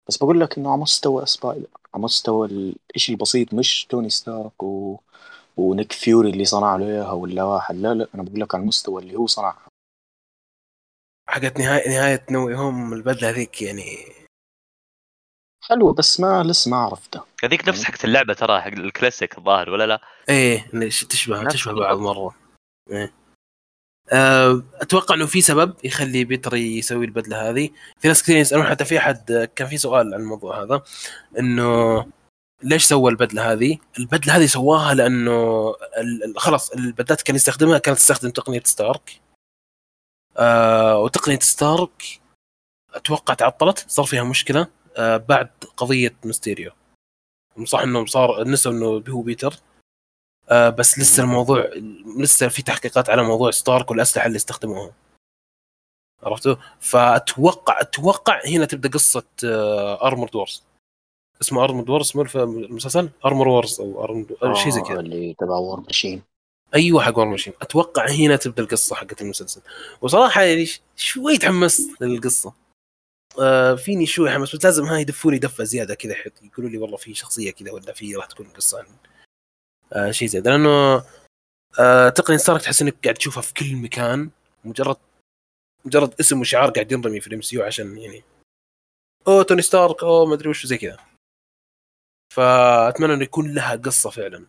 بس 0.07 0.17
بقول 0.17 0.39
لك 0.39 0.57
إنه 0.57 0.71
على 0.71 0.81
مستوى 0.81 1.25
سبايدر 1.25 1.67
على 1.93 2.03
مستوى 2.03 2.75
الشيء 2.95 3.15
البسيط 3.15 3.53
مش 3.53 3.85
توني 3.85 4.09
ستارك 4.09 4.63
و... 4.63 4.99
ونيك 5.57 5.91
فيوري 5.91 6.29
اللي 6.29 6.45
صنع 6.45 6.75
له 6.75 6.85
اياها 6.85 7.11
ولا 7.11 7.43
واحد 7.43 7.75
لا 7.75 7.93
لا 7.93 8.07
أنا 8.15 8.23
بقول 8.23 8.39
لك 8.39 8.55
على 8.55 8.61
المستوى 8.61 9.01
اللي 9.03 9.15
هو 9.15 9.27
صنعها. 9.27 9.67
حقت 11.29 11.59
نهايه 11.59 11.89
نهاية 11.89 12.25
No 12.31 12.55
Way 12.55 12.71
Home 12.71 12.93
البدلة 12.93 13.29
هذيك 13.29 13.61
يعني 13.61 13.83
حلوة 15.69 15.93
بس 15.93 16.19
ما 16.19 16.43
لسه 16.43 16.71
ما 16.71 16.77
عرفتها 16.77 17.25
هذيك 17.43 17.67
نفس 17.67 17.83
حقت 17.83 18.05
اللعبة 18.05 18.33
ترى 18.33 18.61
حق 18.61 18.67
الكلاسيك 18.67 19.37
الظاهر 19.37 19.69
ولا 19.69 19.87
لا؟ 19.87 20.01
إيه 20.29 20.67
تشبه 21.09 21.47
تشبه. 21.47 21.73
بعض 21.73 21.97
مرة 21.97 22.35
إيه. 22.91 23.13
أه، 24.11 24.63
أتوقع 24.81 25.15
إنه 25.15 25.25
في 25.25 25.41
سبب 25.41 25.73
يخلي 25.83 26.23
بيتر 26.23 26.55
يسوي 26.55 27.05
البدلة 27.05 27.49
هذه 27.49 27.69
في 27.99 28.07
ناس 28.07 28.23
كثير 28.23 28.35
يسألون 28.37 28.65
حتى 28.65 28.85
في 28.85 28.97
أحد 28.97 29.49
كان 29.55 29.67
في 29.67 29.77
سؤال 29.77 30.13
عن 30.13 30.21
الموضوع 30.21 30.63
هذا 30.63 30.83
إنه 31.39 32.05
ليش 32.63 32.83
سوى 32.83 33.11
البدلة 33.11 33.51
هذه؟ 33.51 33.77
البدلة 33.99 34.37
هذه 34.37 34.45
سواها 34.45 34.93
لأنه 34.93 35.69
ال- 35.97 36.23
ال- 36.23 36.39
خلاص 36.39 36.71
البدلات 36.71 37.21
كان 37.21 37.35
يستخدمها 37.35 37.77
كانت 37.77 37.97
تستخدم 37.97 38.29
تقنية 38.29 38.61
ستارك 38.65 39.21
آه 40.37 40.97
وتقنية 40.99 41.39
ستارك 41.39 42.19
أتوقع 42.93 43.33
تعطلت 43.33 43.85
صار 43.87 44.05
فيها 44.05 44.23
مشكلة 44.23 44.61
آه 44.61 44.67
بعد 44.99 45.49
قضية 45.77 46.15
ميستيريو. 46.25 46.71
صح 47.63 47.79
انه 47.79 48.05
صار 48.05 48.47
نسوا 48.47 48.71
إنه 48.71 49.03
هو 49.09 49.21
بيتر. 49.21 49.55
آه 50.49 50.69
بس 50.69 50.99
لسه 50.99 51.23
الموضوع 51.23 51.69
لسه 52.19 52.47
في 52.47 52.61
تحقيقات 52.61 53.09
على 53.09 53.23
موضوع 53.23 53.51
ستارك 53.51 53.91
والأسلحة 53.91 54.27
اللي 54.27 54.35
استخدموها. 54.35 54.91
عرفتوا؟ 56.23 56.55
فاتوقع 56.79 57.81
أتوقع 57.81 58.41
هنا 58.45 58.65
تبدأ 58.65 58.89
قصة 58.89 59.23
Armored 60.03 60.35
Wars 60.35 60.63
اسمه 61.41 61.63
Armored 61.63 61.89
Wars 61.89 62.09
اسمه 62.09 62.43
المسلسل؟ 62.43 63.09
Armor 63.25 63.47
Wars 63.47 63.81
أو 63.81 64.03
Armored 64.03 64.55
شيء 64.55 64.71
زي 64.71 64.79
آه، 64.79 64.83
كذا 64.83 64.99
اللي 64.99 65.35
تبع 65.39 65.55
War 65.55 65.79
Machine 65.79 66.21
أيوه 66.75 67.01
حق 67.01 67.17
War 67.17 67.27
Machine 67.27 67.53
أتوقع 67.61 68.09
هنا 68.09 68.35
تبدأ 68.35 68.63
القصة 68.63 68.95
حقت 68.95 69.21
المسلسل. 69.21 69.61
وصراحة 70.01 70.41
يعني 70.41 70.67
شوي 70.95 71.37
تحمست 71.37 72.01
للقصة. 72.01 72.49
آه 72.49 72.64
فيني 73.75 74.05
شوي 74.05 74.31
حمس 74.31 74.55
بس 74.55 74.65
لازم 74.65 74.83
ها 74.85 74.97
يدفوني 74.99 75.37
دفة 75.39 75.63
زيادة 75.63 75.95
كذا 75.95 76.15
يقولوا 76.43 76.69
لي 76.71 76.77
والله 76.77 76.97
في 76.97 77.13
شخصية 77.13 77.51
كذا 77.51 77.71
ولا 77.71 77.93
في 77.93 78.15
راح 78.15 78.25
تكون 78.25 78.47
قصة 78.47 78.85
آه 79.93 80.11
شيء 80.11 80.27
زي 80.27 80.39
ده. 80.39 80.51
لأنه 80.51 81.03
آه 81.79 82.09
تقنيه 82.09 82.37
ستارك 82.37 82.61
تحس 82.61 82.81
إنك 82.81 82.95
قاعد 83.03 83.15
تشوفها 83.15 83.41
في 83.41 83.53
كل 83.53 83.75
مكان 83.75 84.29
مجرد 84.65 84.97
مجرد 85.85 86.13
اسم 86.19 86.41
وشعار 86.41 86.69
قاعد 86.71 86.91
ينرمي 86.91 87.19
في 87.21 87.27
ال 87.27 87.41
MC 87.41 87.63
عشان 87.63 87.97
يعني 87.97 88.23
اوه 89.27 89.43
توني 89.43 89.61
ستارك 89.61 90.03
اوه 90.03 90.25
ما 90.25 90.33
أدري 90.33 90.49
وش 90.49 90.65
زي 90.65 90.77
كذا. 90.77 90.97
فأتمنى 92.33 93.13
إنه 93.13 93.23
يكون 93.23 93.53
لها 93.53 93.75
قصة 93.75 94.09
فعلا. 94.09 94.45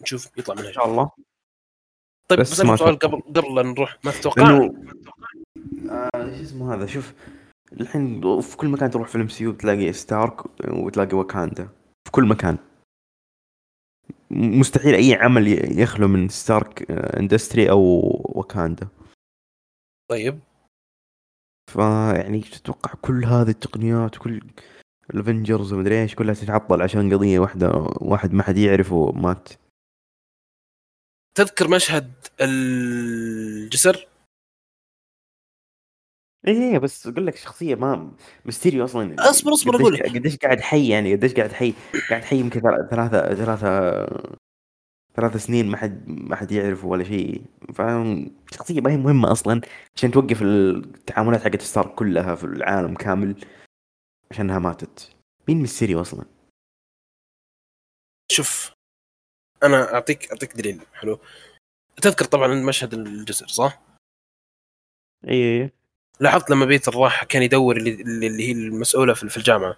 نشوف 0.00 0.38
يطلع 0.38 0.54
منها. 0.54 0.68
إن 0.68 0.72
شاء 0.72 0.86
الله. 0.86 1.10
طيب 2.28 2.40
بس 2.40 2.52
بس 2.52 2.60
ما 2.60 2.76
سؤال. 2.76 2.98
قبل 2.98 3.20
قبل 3.20 3.54
لا 3.54 3.62
نروح. 3.62 3.98
ما 4.04 4.10
تتوقع 4.10 4.70
آه، 5.90 6.10
شو 6.14 6.42
اسمه 6.42 6.74
هذا؟ 6.74 6.86
شوف. 6.86 7.12
الحين 7.80 8.40
في 8.40 8.56
كل 8.56 8.68
مكان 8.68 8.90
تروح 8.90 9.08
في 9.08 9.14
ال 9.14 9.28
MCU 9.28 9.52
تلاقي 9.52 9.92
ستارك 9.92 10.46
وتلاقي 10.70 11.16
واكاندا. 11.16 11.68
في 12.04 12.10
كل 12.10 12.24
مكان. 12.24 12.58
مستحيل 14.30 14.94
أي 14.94 15.14
عمل 15.14 15.78
يخلو 15.80 16.08
من 16.08 16.28
ستارك 16.28 16.90
آه، 16.90 17.20
industry 17.20 17.70
أو 17.70 17.80
واكاندا. 18.24 18.88
طيب. 20.10 20.40
فيعني 21.72 22.40
تتوقع 22.40 22.94
كل 23.02 23.24
هذه 23.24 23.48
التقنيات 23.50 24.16
وكل 24.16 24.40
ال 25.10 25.17
Avengers 25.17 25.72
ومدري 25.72 26.02
إيش 26.02 26.14
كلها 26.14 26.34
تتعطل 26.34 26.82
عشان 26.82 27.14
قضية 27.14 27.38
واحدة 27.38 27.68
واحد 28.00 28.32
ما 28.32 28.42
حد 28.42 28.56
يعرفه 28.56 29.12
مات 29.12 29.48
تذكر 31.34 31.68
مشهد 31.68 32.12
الجسر؟ 32.40 34.06
إيه 36.46 36.52
إيه، 36.72 36.78
بس 36.78 37.06
أقول 37.06 37.26
لك 37.26 37.36
شخصية 37.36 37.74
ما 37.74 38.12
ميستيريو 38.44 38.84
أصلا 38.84 39.16
أصبر- 39.16 39.52
أصبر 39.52 39.72
قديش- 39.72 39.80
أقول 39.80 39.94
لك. 39.94 40.02
قديش 40.16 40.36
قاعد 40.36 40.60
حي 40.60 40.88
يعني 40.88 41.14
قديش 41.14 41.34
قاعد 41.34 41.52
حي 41.52 41.74
قاعد 42.10 42.24
حي 42.24 42.36
يمكن 42.40 42.60
ثلا- 42.60 42.88
ثلاثة 42.90 43.34
ثلاثة 43.34 44.06
ثلاث 45.16 45.36
سنين 45.36 45.68
ما 45.68 45.76
حد 45.76 46.08
ما 46.08 46.36
حد 46.36 46.52
يعرفه 46.52 46.86
ولا 46.88 47.04
شيء 47.04 47.42
فشخصيه 47.74 48.80
ما 48.80 48.92
هي 48.92 48.96
مهمة 48.96 49.32
أصلا 49.32 49.60
عشان 49.96 50.10
توقف 50.10 50.42
التعاملات 50.42 51.42
حقت 51.42 51.62
ستارك 51.62 51.94
كلها 51.94 52.34
في 52.34 52.44
العالم 52.44 52.94
كامل 52.94 53.44
عشانها 54.30 54.58
ماتت 54.58 55.10
مين 55.48 55.60
ميستيريو 55.60 56.00
أصلا؟ 56.00 56.24
شوف 58.32 58.72
أنا 59.62 59.94
أعطيك 59.94 60.30
أعطيك 60.30 60.56
دليل 60.56 60.80
حلو 60.94 61.18
تذكر 62.02 62.24
طبعا 62.24 62.48
مشهد 62.54 62.94
الجسر 62.94 63.46
صح؟ 63.48 63.82
اي 65.28 65.62
اي 65.62 65.70
لاحظت 66.20 66.50
لما 66.50 66.64
بيتر 66.66 66.96
راح 66.96 67.24
كان 67.24 67.42
يدور 67.42 67.76
اللي, 67.76 67.90
اللي 68.26 68.48
هي 68.48 68.52
المسؤولة 68.52 69.14
في 69.14 69.36
الجامعة. 69.36 69.76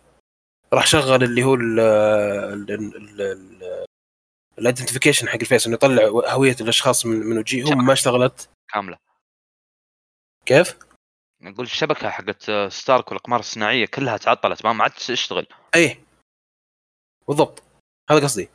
راح 0.72 0.86
شغل 0.86 1.24
اللي 1.24 1.42
هو 1.44 1.54
ال 4.58 4.63
identification 4.63 5.28
حق 5.28 5.34
ال 5.40 5.45
face 5.45 5.66
إنه 5.66 5.74
يطلع 5.74 6.02
هوية 6.32 6.56
الأشخاص 6.60 7.06
من 7.06 7.16
من 7.16 7.38
وجيههم 7.38 7.86
ما 7.86 7.92
اشتغلت. 7.92 8.50
كاملة. 8.72 8.98
كيف؟ 10.46 10.76
نقول 11.42 11.66
الشبكه 11.66 12.10
حقت 12.10 12.50
ستارك 12.68 13.08
والأقمار 13.08 13.40
الصناعية 13.40 13.86
كلها 13.86 14.16
تعطلت 14.16 14.64
ما 14.64 14.72
ما 14.72 14.82
عاد 14.84 14.90
تشتغل. 14.90 15.46
إيه. 15.74 16.00
بالضبط. 17.28 17.62
هذا 18.10 18.20
قصدي. 18.24 18.48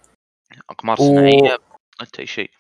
أقمار 0.70 0.98
و- 1.02 1.06
صناعيه 1.06 1.58
أنت 2.02 2.20
أي 2.20 2.28
شيء. 2.28 2.52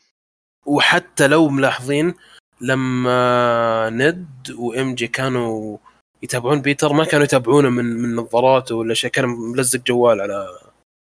وحتى 0.65 1.27
لو 1.27 1.49
ملاحظين 1.49 2.14
لما 2.61 3.89
ند 3.89 4.51
و 4.51 4.95
MJ 4.95 5.07
كانوا 5.07 5.77
يتابعون 6.23 6.61
بيتر 6.61 6.93
ما 6.93 7.05
كانوا 7.05 7.25
يتابعونه 7.25 7.69
من 7.69 7.85
من 7.85 8.15
نظاراته 8.15 8.75
ولا 8.75 8.93
شيء 8.93 9.09
كان 9.11 9.25
ملزق 9.25 9.79
جوال 9.79 10.21
على 10.21 10.59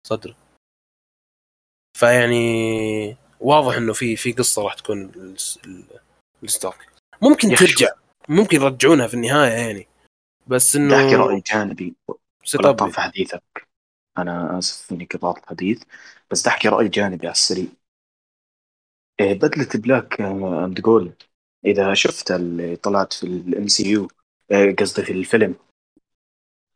صدره. 0.08 0.36
فيعني 1.98 3.18
واضح 3.40 3.78
إنه 3.78 3.94
في 3.94 4.16
في 4.16 4.32
قصة 4.32 4.64
راح 4.64 4.74
تكون 4.74 5.12
الس- 5.16 5.60
ال- 5.66 6.00
الستارك 6.44 6.90
ممكن 7.22 7.54
أخي 7.54 7.66
ترجع 7.66 7.88
ممكن 8.30 8.58
يرجعونها 8.62 9.08
في 9.08 9.14
النهاية 9.14 9.52
يعني. 9.52 9.88
بس 10.48 10.78
بدي 10.78 10.96
أحكي 10.96 11.16
انه 11.16 11.26
رأي 11.26 11.44
جانبي. 11.48 11.96
اب 12.56 12.90
في 12.90 13.02
حديثك. 13.02 13.68
أنا 14.18 14.58
آسف 14.60 14.92
إني 14.92 15.06
قطعت 15.06 15.38
الحديث 15.38 15.84
بس 16.32 16.48
أحكي 16.48 16.68
رأي 16.68 16.88
جانبي 16.88 17.28
على 17.28 17.34
السريع. 17.34 17.68
إيه، 19.20 19.34
بدلة 19.34 19.70
black 19.76 20.22
and 20.22 20.82
gold. 20.82 21.24
إذا 21.66 21.94
شفت 21.94 22.32
اللي 22.32 22.76
طلعت 22.76 23.14
في 23.14 23.24
الام 23.24 23.68
سي 23.68 23.90
يو 23.90 24.08
قصدي 24.80 25.06
في 25.06 25.12
الفيلم. 25.14 25.56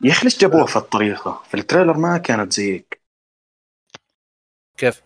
يا 0.04 0.12
أخي 0.12 0.24
ليش 0.24 0.38
جابوها 0.38 0.66
في 0.66 0.76
الطريقة؟ 0.76 1.44
في 1.50 1.54
ال 1.58 1.62
trailer 1.62 1.98
ما 1.98 2.18
كانت 2.18 2.54
زي 2.54 2.74
هيك 2.74 3.02
كيف؟ 4.78 5.02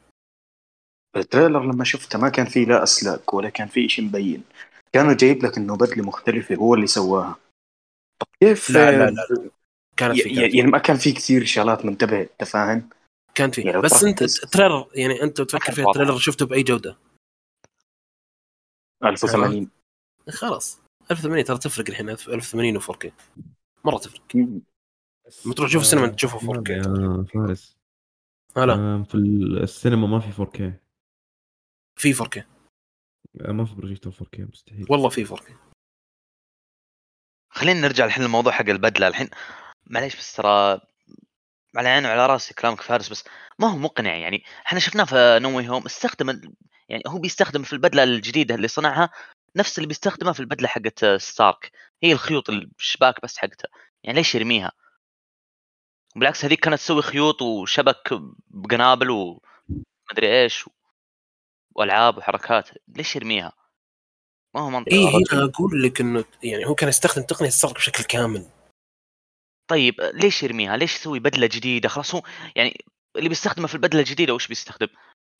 ال 1.15 1.22
trailer 1.22 1.64
لما 1.64 1.84
شفتها 1.84 2.20
ما 2.20 2.30
كان 2.30 2.45
في 2.45 2.66
لا 2.66 2.84
أسلاك 2.84 3.34
ولا 3.34 3.49
كان 3.49 3.68
في 3.68 3.90
شيء 3.90 4.06
مبين. 4.06 4.44
كانوا 4.94 5.14
جايب 5.14 5.45
لك 5.45 5.58
إنه 5.58 5.78
بدلة 5.78 6.03
مختلفة 6.03 6.56
هو 6.56 6.74
اللي 6.74 6.88
سواها. 6.88 7.36
طب 8.20 8.28
كيف؟ 8.40 8.70
لا 8.70 8.91
لا 8.91 9.12
لا 9.12 9.49
كانت 9.98 10.18
ي- 10.18 10.24
في 10.24 10.36
كانت, 10.36 10.56
يعني 10.56 10.72
ما 10.72 10.78
كان 10.78 10.98
في 10.98 11.12
كثير 11.12 11.45
شغلات 11.45 11.86
منتبهة 11.86 12.22
أنت 12.22 12.44
فاهم؟ 12.44 12.90
كانت 13.36 13.56
في 13.56 13.62
يعني 13.62 13.82
بس 13.82 14.03
أنت 14.03 14.22
ال 14.22 14.30
trailer 14.30 14.88
يعني 14.94 15.24
أنت 15.24 15.41
تفكر 15.41 15.66
كان 15.66 15.76
فيها. 15.76 15.86
ال 15.88 15.91
trailer 15.91 16.18
شفته 16.18 16.45
بأي 16.45 16.64
جودة؟ 16.64 16.98
1080 19.03 19.69
خلاص. 20.30 20.80
1080 21.11 21.44
ترى 21.44 21.57
تفرق 21.57 21.90
الحين. 21.90 22.10
1080 22.10 22.78
و 22.78 22.80
4K 22.80 23.10
مرة 23.86 23.98
تفرق. 23.98 24.22
لما 25.45 25.53
تروح 25.56 25.69
تشوف 25.69 25.82
السينما 25.82 26.07
تشوفه 26.07 26.40
4K 26.40 26.69
يا 26.69 27.26
فارس. 27.34 27.78
لا. 28.56 28.73
آه، 28.73 29.03
في 29.03 29.15
السينما 29.15 30.07
ما 30.07 30.19
في 30.19 30.32
4K 30.45 30.72
في 31.99 32.14
4K 32.14 32.44
آه، 33.41 33.52
ما 33.52 33.65
في 33.65 33.76
بروجيكتور 33.76 34.14
4K 34.14 34.40
مستحيل. 34.40 34.86
والله 34.90 35.10
في 35.10 35.26
4K 35.26 35.52
خلينا 37.49 37.80
نرجع 37.82 38.06
الحين 38.06 38.23
للموضوع 38.23 38.52
حق 38.52 38.69
البدلة. 38.69 39.07
الحين 39.07 39.30
معليش 39.88 40.15
بس 40.15 40.36
ترى 40.36 40.82
على 41.76 41.90
عيني 41.90 42.07
وعلى 42.07 42.26
راسي 42.26 42.53
كلامك 42.53 42.82
فارس 42.82 43.10
بس 43.10 43.23
ما 43.60 43.68
هو 43.68 43.78
مقنع 43.78 44.15
يعني. 44.15 44.44
إحنا 44.65 44.80
شفناه 44.80 45.03
في 45.03 45.40
نوي 45.41 45.69
هوم 45.69 45.86
استخدم 45.86 46.30
ال- 46.30 46.53
يعني 46.91 47.03
هو 47.07 47.19
بيستخدم 47.19 47.63
في 47.63 47.73
البدلة 47.73 48.03
الجديدة 48.03 48.55
اللي 48.55 48.68
صنعها 48.68 49.09
نفس 49.55 49.77
اللي 49.77 49.88
بيستخدمها 49.88 50.34
في 50.34 50.39
البدلة 50.39 50.68
حقت 50.68 51.05
ستارك. 51.05 51.72
هي 52.03 52.11
الخيوط 52.11 52.49
الشباك 52.49 53.22
بس 53.23 53.38
حقته 53.38 53.69
يعني 54.03 54.18
ليش 54.18 54.35
يرميها؟ 54.35 54.72
بالعكس 56.15 56.45
هذيك 56.45 56.59
كانت 56.59 56.80
تسوي 56.80 57.01
خيوط 57.01 57.41
وشبك 57.41 58.09
بقنابل 58.47 59.09
ومدري 59.09 60.41
إيش 60.43 60.69
وألعاب 61.76 62.18
وحركات. 62.18 62.69
ليش 62.88 63.15
يرميها؟ 63.15 63.53
ما 64.55 64.61
هو 64.61 64.69
منطقي 64.69 64.95
اي 64.95 65.07
هنا 65.07 65.43
أقول 65.45 65.84
لك 65.84 66.01
إنه 66.01 66.26
يعني 66.43 66.65
هو 66.65 66.76
كان 66.76 66.89
يستخدم 66.89 67.23
تقنية 67.23 67.49
ستارك 67.49 67.76
بشكل 67.76 68.03
كامل. 68.03 68.49
طيب 69.68 70.01
ليش 70.01 70.43
يرميها؟ 70.43 70.77
ليش 70.77 70.95
يسوي 70.95 71.19
بدلة 71.19 71.47
جديدة؟ 71.47 71.89
خلاص 71.89 72.15
هو 72.15 72.22
يعني 72.55 72.85
اللي 73.15 73.30
بيستخدمه 73.30 73.68
في 73.68 73.76
البدلة 73.76 73.99
الجديدة 73.99 74.34
وش 74.34 74.47
بيستخدم؟ 74.47 74.88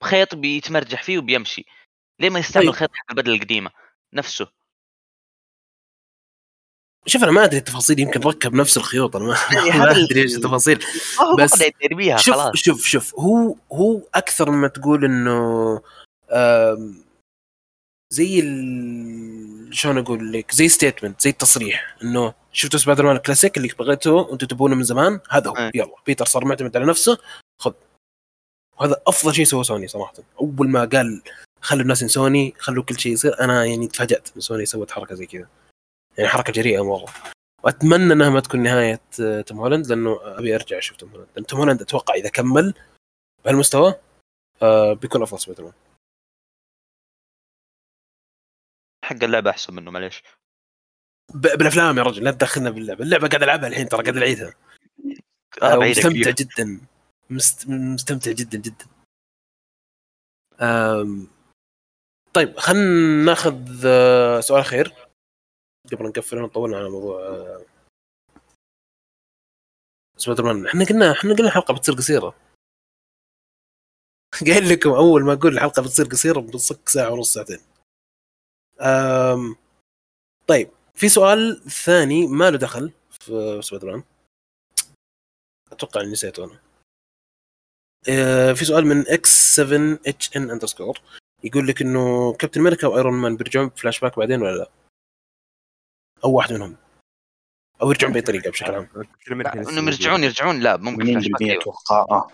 خيط 0.04 0.36
بيتمرجح 0.36 1.04
فيه 1.04 1.18
وبيمشي. 1.18 1.66
ليه 2.20 2.30
ما 2.30 2.40
يستعمل 2.40 2.66
طيب. 2.66 2.74
الخيط 2.74 2.90
حق 2.94 3.12
البدله 3.12 3.36
القديمة 3.36 3.72
نفسه؟ 4.14 4.48
شوف 7.06 7.24
أنا 7.24 7.32
ما 7.32 7.44
أدري 7.44 7.58
التفاصيل 7.58 8.00
يمكن 8.00 8.20
ركب 8.20 8.54
نفس 8.54 8.78
الخيوط 8.78 9.16
أنا 9.16 9.26
ما, 9.26 9.38
يعني 9.68 9.80
ما 9.86 9.92
أدري 9.92 10.22
إيش 10.22 10.36
التفاصيل 10.36 10.80
ما 11.20 11.26
هو 11.26 11.36
بس 11.36 11.64
شوف 12.18 12.36
خلاص 12.36 12.56
شوف 12.56 12.86
شوف 12.86 13.16
هو 13.16 13.56
هو 13.74 14.02
أكثر 14.16 14.52
مما 14.52 14.68
تقول 14.68 15.06
إنه 15.06 15.82
زي 18.10 18.40
ال... 18.40 19.70
شلون 19.72 19.98
أقول 19.98 20.34
لك 20.34 20.52
زي 20.52 20.70
statement 20.70 21.22
زي 21.22 21.30
التصريح 21.30 21.96
إنه 22.04 22.34
شفتوا 22.54 22.80
سبايدر 22.80 23.06
مان 23.06 23.16
الكلاسيك 23.16 23.58
اللي 23.58 23.70
بغيته 23.80 24.12
وأنتم 24.12 24.48
تبونه 24.48 24.76
من 24.76 24.84
زمان 24.84 25.20
هذا 25.30 25.50
هو 25.50 25.56
أي. 25.56 25.72
يلا 25.76 25.96
بيتر 26.06 26.26
صار 26.26 26.46
معتمد 26.46 26.78
على 26.78 26.86
نفسه 26.86 27.18
خذ 27.60 27.74
وهذا 28.82 29.02
أفضل 29.08 29.34
شيء 29.34 29.46
سواه 29.46 29.64
سوني 29.64 29.88
صراحة. 29.88 30.14
أول 30.40 30.70
ما 30.70 30.86
قال 30.86 31.22
خلوا 31.62 31.82
الناس 31.82 32.02
ينسوني 32.02 32.54
خلوا 32.60 32.84
كل 32.84 33.00
شيء 33.00 33.14
يصير 33.14 33.40
أنا 33.40 33.66
يعني 33.66 33.88
تفاجأت 33.88 34.30
من 34.36 34.42
سوني 34.42 34.66
سوت 34.66 34.92
حركة 34.92 35.16
زي 35.16 35.26
كذا. 35.26 35.48
يعني 36.18 36.30
حركة 36.30 36.54
جريئة 36.54 36.84
مرة. 36.84 37.14
وأتمنى 37.64 38.14
إنها 38.14 38.30
ما 38.30 38.40
تكون 38.40 38.64
نهاية 38.64 39.02
آه، 39.22 39.42
توم 39.42 39.60
هولاند 39.60 39.88
لأنه 39.88 40.20
أبي 40.24 40.56
أرجع 40.56 40.78
أشوف 40.78 40.98
توم 40.98 41.10
هولاند. 41.10 41.30
لأن 41.36 41.46
توم 41.46 41.60
هولاند 41.60 41.82
أتوقع 41.82 42.14
إذا 42.14 42.30
كمل 42.30 42.74
بهالمستوى 43.46 43.96
آه 44.62 44.94
بيكون 44.94 45.22
أفضل 45.22 45.40
سبايدر 45.40 45.64
مان 45.64 45.74
حق 49.06 49.24
اللعبة 49.24 49.50
أحسن 49.50 49.74
منه 49.74 49.92
معليش. 49.92 50.24
بالأفلام 51.34 51.98
يا 51.98 52.04
رجل 52.04 52.24
لا 52.24 52.32
تدخلنا 52.32 52.70
باللعبة. 52.70 53.04
اللعبة 53.04 53.28
قاعد 53.28 53.44
ألعبها 53.44 53.68
الحين 53.68 53.90
ترى 53.90 54.04
قاعد 54.04 54.18
العيدها 54.18 54.54
آه 55.62 55.76
بعيدك 55.78 55.98
مستمتع 55.98 56.32
فيه. 56.32 56.46
جدا. 56.46 56.82
مستمتع 57.32 58.32
جدا 58.32 58.58
جدا. 58.58 58.86
طيب 62.34 62.58
خلينا 62.58 63.26
ناخذ 63.26 63.86
آه، 63.86 64.40
سؤال 64.40 64.66
خير 64.66 64.96
قبل 65.92 66.06
نقفل 66.06 66.50
طولنا 66.50 66.78
على 66.78 66.90
موضوع 66.90 67.20
آه، 67.22 67.66
سبايدر 70.18 70.44
مان. 70.44 70.68
إحنا 70.68 70.86
قلنا 70.86 71.12
إحنا 71.12 71.34
قلنا 71.34 71.48
الحلقة 71.48 71.74
بتصير 71.74 71.96
قصيرة. 71.96 72.36
قايل 74.48 74.70
لكم 74.70 74.90
أول 74.90 75.24
ما 75.24 75.34
أقول 75.34 75.54
الحلقة 75.54 75.82
بتصير 75.82 76.06
قصيرة 76.06 76.40
بنصك 76.40 76.90
ساعة 76.90 77.12
ونص 77.12 77.34
ساعتين. 77.34 77.60
أم... 78.82 79.56
طيب 80.48 80.70
في 80.96 81.10
سؤال 81.10 81.62
ثاني 81.86 82.28
ما 82.28 82.50
له 82.52 82.58
دخل 82.58 82.92
في 83.10 83.62
سبايدر 83.64 83.92
مان. 83.92 84.04
أتوقع 85.72 86.02
إني 86.02 86.12
نسيته 86.12 86.44
أنا. 86.46 86.71
في 88.56 88.66
سؤال 88.66 88.86
من 88.86 89.08
X 89.08 89.56
7 89.56 90.00
HN 90.08 90.38
underscore 90.38 91.00
يقول 91.44 91.68
لك 91.68 91.82
إنه 91.82 92.34
كابتن 92.34 92.62
أمريكا 92.62 92.88
وايرون 92.88 93.14
مان 93.14 93.38
بيرجعون 93.38 93.70
فلاش 93.70 94.00
باك 94.00 94.20
بعدين 94.20 94.42
ولا 94.42 94.58
لا؟ 94.58 94.70
أو 96.24 96.32
واحد 96.34 96.54
منهم. 96.54 96.78
أو 97.82 97.92
يرجعون 97.92 98.14
بأي 98.14 98.22
طريقة 98.22 98.52
بشكل 98.52 98.76
عام. 98.76 98.90
إنهم 99.56 99.88
يرجعون 99.88 100.24
يرجعون. 100.24 100.60
لا 100.60 100.78
ممكن 100.78 101.06
flash 101.06 101.28
back 101.28 101.40
80% 101.40 101.42
أيوة. 101.42 101.62
أتوقع. 101.62 102.06
آه. 102.12 102.28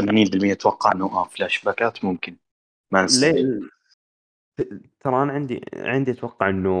80% 0.00 0.52
أتوقع 0.52 0.92
إنه 0.92 1.06
آه 1.06 1.24
فلاش 1.24 1.64
باكات 1.64 2.04
ممكن. 2.04 2.36
ما 2.90 3.06
ليه؟ 3.20 3.60
ترى 5.00 5.22
أنا 5.22 5.32
عندي 5.32 5.64
عندي 5.74 6.10
أتوقع 6.10 6.48
إنه 6.48 6.72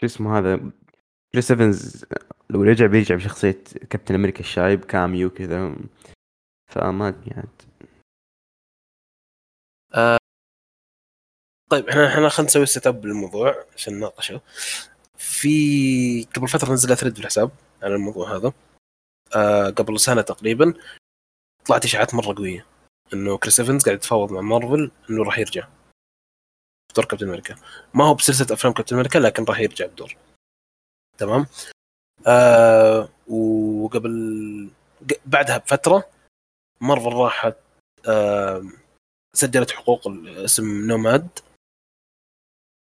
شو 0.00 0.06
اسمه 0.06 0.38
هذا؟ 0.38 0.70
كريس 1.32 1.50
ايفنز 1.50 2.04
لو 2.50 2.62
رجع 2.62 2.86
بيرجع 2.86 3.14
بشخصية 3.14 3.62
كابتن 3.90 4.14
أمريكا 4.14 4.40
الشايب 4.40 4.84
cameo 4.84 5.30
كذا. 5.30 5.76
فما 6.72 7.08
أدري 7.08 7.30
عاد 7.36 7.62
طيب 11.70 11.88
إحنا 11.88 12.08
إحنا 12.08 12.28
خلينا 12.28 12.50
نسوي 12.50 12.66
setup 12.66 13.06
للموضوع 13.06 13.64
عشان 13.74 13.94
نناقشه. 13.94 14.40
في 15.18 16.24
قبل 16.24 16.48
فترة 16.48 16.72
نزل 16.72 16.96
thread 16.96 17.14
في 17.14 17.20
الحساب 17.20 17.50
على 17.82 17.94
الموضوع 17.94 18.36
هذا. 18.36 18.52
آه 19.36 19.70
قبل 19.70 20.00
سنة 20.00 20.22
تقريبا 20.22 20.74
طلعت 21.64 21.84
إشاعات 21.84 22.14
مرة 22.14 22.34
قوية 22.34 22.66
إنه 23.12 23.38
كريس 23.38 23.60
إيفنز 23.60 23.84
قاعد 23.84 23.96
يتفاوض 23.96 24.32
مع 24.32 24.40
مارفل 24.40 24.90
إنه 25.10 25.24
راح 25.24 25.38
يرجع 25.38 25.68
دور 26.96 27.04
كابتن 27.04 27.28
أمريكا. 27.28 27.56
ما 27.94 28.04
هو 28.04 28.14
بسلسلة 28.14 28.54
أفلام 28.54 28.74
كابتن 28.74 28.96
أمريكا 28.96 29.18
لكن 29.18 29.44
راح 29.44 29.60
يرجع 29.60 29.86
بدور. 29.86 30.16
تمام؟ 31.18 31.46
آه 32.26 33.08
وقبل 33.28 34.70
بعدها 35.26 35.58
بفترة 35.58 36.08
مارفل 36.80 37.12
راحت 37.12 37.56
آه 38.08 38.62
سجلت 39.36 39.70
حقوق 39.70 40.00
اسم 40.26 40.86
نوماد 40.86 41.28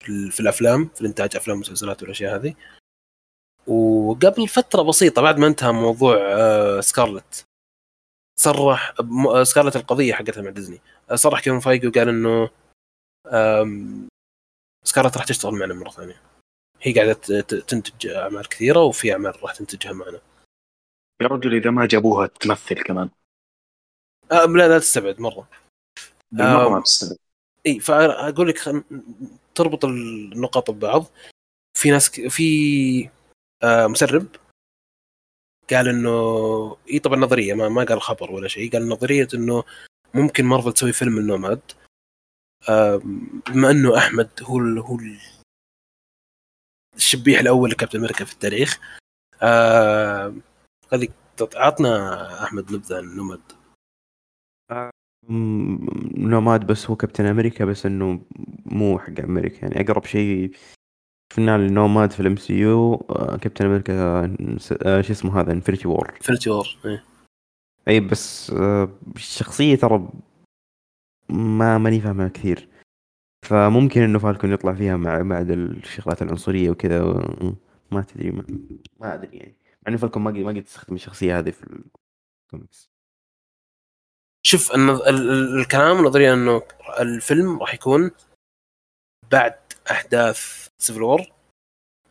في 0.03 0.09
ال- 0.09 0.31
في 0.31 0.39
الأفلام 0.39 0.87
في 0.95 1.01
الإنتاج 1.01 1.35
أفلام 1.35 1.57
ومسلسلات 1.57 2.01
والأشياء 2.01 2.35
هذه. 2.35 2.55
وقبل 3.67 4.47
فترة 4.47 4.81
بسيطة 4.81 5.21
بعد 5.21 5.37
ما 5.37 5.47
انتهى 5.47 5.71
موضوع 5.71 6.17
آه، 6.19 6.81
سكارلت 6.81 7.43
صرح 8.39 8.93
آه، 9.29 9.43
سكارلت 9.43 9.75
القضية 9.75 10.13
حقتها 10.13 10.41
مع 10.41 10.49
ديزني. 10.49 10.81
آه، 11.11 11.15
صرح 11.15 11.39
كيفن 11.39 11.59
فايجي 11.59 11.87
وقال 11.87 12.09
إنه 12.09 12.49
سكارلت 14.85 15.17
راح 15.17 15.25
تشتغل 15.25 15.53
معنا 15.53 15.73
مرة 15.73 15.89
ثانية. 15.89 16.21
هي 16.81 16.93
قاعدة 16.93 17.41
تنتج 17.41 18.07
أعمال 18.07 18.49
كثيرة 18.49 18.79
وفي 18.79 19.13
أعمال 19.13 19.43
راح 19.43 19.55
تنتجها 19.55 19.93
معنا. 19.93 20.21
يا 21.21 21.27
رجل 21.27 21.53
إذا 21.53 21.71
ما 21.71 21.85
جابوها 21.85 22.27
تمثل 22.27 22.83
كمان. 22.83 23.09
آه 24.31 24.45
لا 24.45 24.67
لا 24.67 24.79
تستبعد 24.79 25.19
مرة. 25.19 25.49
بالمرة 26.31 26.65
آه. 26.65 26.69
ما 26.69 26.81
تستبعد. 26.81 27.17
إي 27.65 27.79
فأقول 27.79 28.47
لك 28.47 28.57
خل... 28.57 28.83
تربط 29.55 29.85
النقاط 29.85 30.71
ببعض. 30.71 31.05
في 31.77 31.91
ناس 31.91 32.11
ك... 32.11 32.27
في 32.27 33.09
آه 33.63 33.87
مسرب 33.87 34.27
قال 35.69 35.87
إنه 35.87 36.77
إي 36.89 36.99
طبعا 36.99 37.19
نظرية 37.19 37.53
ما, 37.53 37.69
ما 37.69 37.83
قال 37.83 38.01
خبر 38.01 38.31
ولا 38.31 38.47
شيء 38.47 38.71
قال 38.71 38.89
نظرية 38.89 39.27
إنه 39.33 39.63
ممكن 40.13 40.45
مارفل 40.45 40.73
تسوي 40.73 40.93
فيلم 40.93 41.17
النوماد. 41.17 41.61
آه 42.69 43.01
بما 43.49 43.71
إنه 43.71 43.97
أحمد 43.97 44.29
هو 44.43 44.59
ال... 44.59 44.79
هو 44.79 44.95
ال... 44.95 45.19
الشبيح 46.95 47.39
الأول 47.39 47.69
لكابتن 47.69 47.99
أمريكا 47.99 48.25
في 48.25 48.33
التاريخ. 48.33 48.79
آه 49.41 50.33
تط- 51.37 51.55
عطنا 51.55 52.43
أحمد 52.43 52.71
نبذة 52.73 52.97
عن 52.97 53.03
النوماد 53.03 53.39
م- 55.29 56.27
نوماد 56.29 56.67
بس 56.67 56.89
هو 56.89 56.95
كابتن 56.95 57.25
أمريكا 57.25 57.65
بس 57.65 57.85
إنه 57.85 58.21
مو 58.65 58.99
حق 58.99 59.19
أمريكا 59.19 59.65
يعني. 59.65 59.81
أقرب 59.81 60.05
شيء 60.05 60.51
شفنا 61.33 61.55
النوماد 61.55 62.11
في 62.11 62.19
ال 62.19 62.35
MCU 62.35 62.97
كابتن 63.41 63.65
أمريكا 63.65 63.93
آه، 64.85 65.01
شو 65.01 65.13
اسمه 65.13 65.39
هذا 65.41 65.51
Infinity 65.51 65.87
War 65.87 66.09
Infinity 66.15 66.49
War. 66.49 66.67
اي 67.87 67.99
بس 67.99 68.51
آه، 68.51 68.89
الشخصيه 69.15 69.75
ترى 69.75 70.09
ما 71.29 71.77
ماني 71.77 72.01
فاهمها 72.01 72.27
كثير. 72.27 72.67
فممكن 73.45 74.01
إنه 74.01 74.19
فالكون 74.19 74.51
يطلع 74.53 74.73
فيها 74.73 74.97
مع 74.97 75.21
بعد 75.21 75.51
الشغلات 75.51 76.21
العنصرية 76.21 76.69
وكذا 76.69 77.03
و- 77.03 77.55
ما 77.91 78.01
تدري 78.01 78.31
ما, 78.31 78.45
ما 78.99 79.13
أدري 79.13 79.37
يعني. 79.37 79.55
مع 79.65 79.87
إنه 79.87 79.97
فالكون 79.97 80.21
ما 80.23 80.31
قد 80.31 80.37
ما 80.37 80.51
قد 80.51 80.63
تستخدم 80.63 80.95
الشخصية 80.95 81.39
هذه 81.39 81.49
في 81.51 81.63
الكوميكس. 82.47 82.89
شوف 84.43 84.75
النظ... 84.75 85.01
ال... 85.01 85.29
ال- 85.29 85.59
الكلام 85.59 85.99
النظريه 85.99 86.33
إنه 86.33 86.61
الفيلم 86.99 87.59
راح 87.59 87.73
يكون 87.73 88.11
بعد 89.31 89.55
أحداث 89.91 90.67
Civil 90.77 91.01
War 91.03 91.21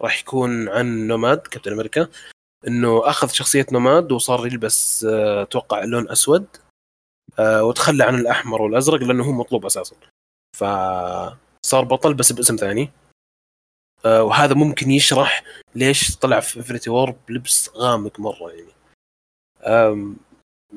راح 0.00 0.20
يكون 0.20 0.68
عن 0.68 1.06
نوماد 1.06 1.38
كابتن 1.38 1.72
أمريكا 1.72 2.08
إنه 2.66 3.08
أخذ 3.08 3.28
شخصية 3.28 3.66
نوماد 3.72 4.12
وصار 4.12 4.46
يلبس 4.46 5.04
آه، 5.04 5.42
أتوقع 5.42 5.84
لون 5.84 6.10
أسود 6.10 6.46
آه، 7.38 7.64
وتخلى 7.64 8.04
عن 8.04 8.14
الأحمر 8.14 8.62
والأزرق 8.62 9.00
لأنه 9.02 9.24
هو 9.24 9.32
مطلوب 9.32 9.66
أساسا. 9.66 9.96
فصار 10.56 11.84
بطل 11.84 12.14
بس 12.14 12.32
باسم 12.32 12.56
ثاني. 12.56 12.90
آه، 14.04 14.22
وهذا 14.22 14.54
ممكن 14.54 14.90
يشرح 14.90 15.44
ليش 15.74 16.16
طلع 16.16 16.40
في 16.40 16.56
Infinity 16.56 16.90
War 16.90 17.10
بلبس 17.28 17.70
غامق 17.76 18.20
مرة 18.20 18.52
يعني. 18.52 18.72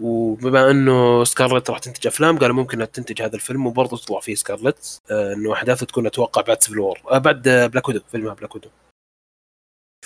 وبما 0.02 0.72
إنه 0.72 1.24
سكارلت 1.24 1.70
راح 1.70 1.80
تنتج 1.80 2.08
أفلام 2.08 2.40
قالوا 2.40 2.56
ممكن 2.56 2.74
إنها 2.78 2.86
تنتج 2.86 3.22
هذا 3.22 3.36
الفيلم 3.36 3.68
وبرضه 3.68 3.98
تطلع 3.98 4.20
فيه 4.20 4.36
سكارلت 4.36 5.02
آه، 5.12 5.34
إنه 5.34 5.54
أحداثه 5.54 5.86
تكون 5.86 6.06
أتوقع 6.06 6.42
بعد 6.42 6.62
Civil 6.62 6.80
War 6.80 7.02
آه، 7.12 7.18
بعد 7.18 7.42
بلاك 7.50 7.88
ويدو 7.88 8.00
فيلمها 8.00 8.34
بلاك 8.34 8.56
ويدو 8.56 8.70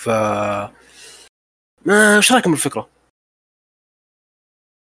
ف 0.00 0.08
ما 1.86 2.16
إيش 2.16 2.32
رأيكم 2.32 2.50
بالفكرة؟ 2.50 2.90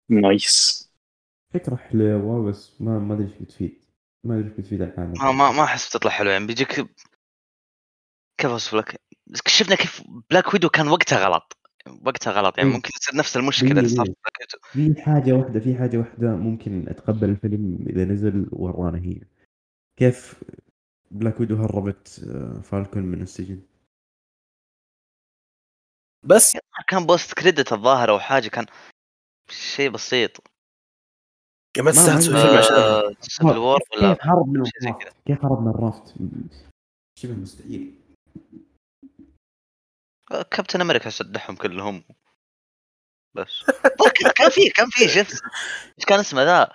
nice. 0.09 0.87
فكرة 1.53 1.75
حلوة 1.75 2.49
بس 2.49 2.81
ما 2.81 2.99
ما 2.99 3.13
أدري 3.13 3.25
إيش 3.25 3.33
بتفيد. 3.41 3.86
ما 4.27 4.39
أدري 4.39 4.49
بتفيد 4.49 4.81
الحين 4.81 5.13
ما 5.23 5.31
ما 5.31 5.51
ما 5.51 5.63
أحس 5.63 5.89
بتطلع 5.89 6.11
حلوة 6.11 6.31
يعني 6.31 6.47
بيجيك 6.47 6.87
كيف 8.37 8.51
أوصف 8.51 8.75
لك؟ 8.75 9.01
بس 9.27 9.39
شفنا 9.47 9.75
كيف 9.75 10.03
بلاك 10.29 10.53
ويدو 10.53 10.69
كان 10.69 10.87
وقتها 10.87 11.25
غلط. 11.25 11.57
وقتها 12.05 12.31
غلط 12.31 12.57
يعني 12.57 12.69
مم. 12.69 12.75
ممكن 12.75 12.89
تصير 12.91 13.15
نفس 13.15 13.37
المشكلة 13.37 13.71
اللي 13.71 13.89
صارت 13.89 14.09
في 14.09 14.15
بلاك 14.15 14.75
ويدو 14.75 14.93
في 14.93 15.01
حاجة 15.01 15.33
واحدة 15.33 15.59
في 15.59 15.75
حاجة 15.75 15.97
واحدة 15.97 16.35
ممكن 16.35 16.89
أتقبل 16.89 17.29
الفيلم 17.29 17.85
إذا 17.89 18.05
نزل 18.05 18.47
ورانا 18.51 18.97
هي 18.97 19.21
كيف 19.97 20.43
بلاك 21.11 21.39
ويدو 21.39 21.55
هربت 21.55 22.25
آه، 22.29 22.61
فالكون 22.61 23.03
من 23.03 23.21
السجن؟ 23.21 23.61
بس 26.23 26.57
كان 26.87 27.05
post 27.05 27.33
credit 27.33 27.73
الظاهر 27.73 28.09
أو 28.09 28.19
حاجة 28.19 28.47
كان 28.47 28.65
شيء 29.49 29.89
بسيط. 29.89 30.56
ما 31.77 31.91
تستاهل 31.91 32.19
تسوي 32.19 32.41
فيلم 32.41 32.57
عشان 32.57 32.75
آه، 32.75 33.13
Civil 33.21 33.57
War 33.57 33.79
ولا 33.97 34.13
كيف 34.13 34.25
هرب 34.27 34.47
من 34.47 34.55
الرافت. 34.61 35.15
كيف 35.27 35.45
هرب 35.45 35.61
من 35.61 35.71
الرافت 35.71 36.13
شبه 37.19 37.33
مستحيل. 37.33 37.95
آه، 40.31 40.41
كابتن 40.41 40.81
أمريكا 40.81 41.09
سدحهم 41.09 41.55
كلهم. 41.55 42.03
بس. 43.35 43.63
كان- 44.21 44.31
كان 44.35 44.49
في 44.49 44.69
كان 44.69 44.89
في 44.89 45.07
شفت 45.07 45.41
إيش 45.97 46.05
كان 46.07 46.19
اسمه 46.19 46.43
ذا؟ 46.43 46.71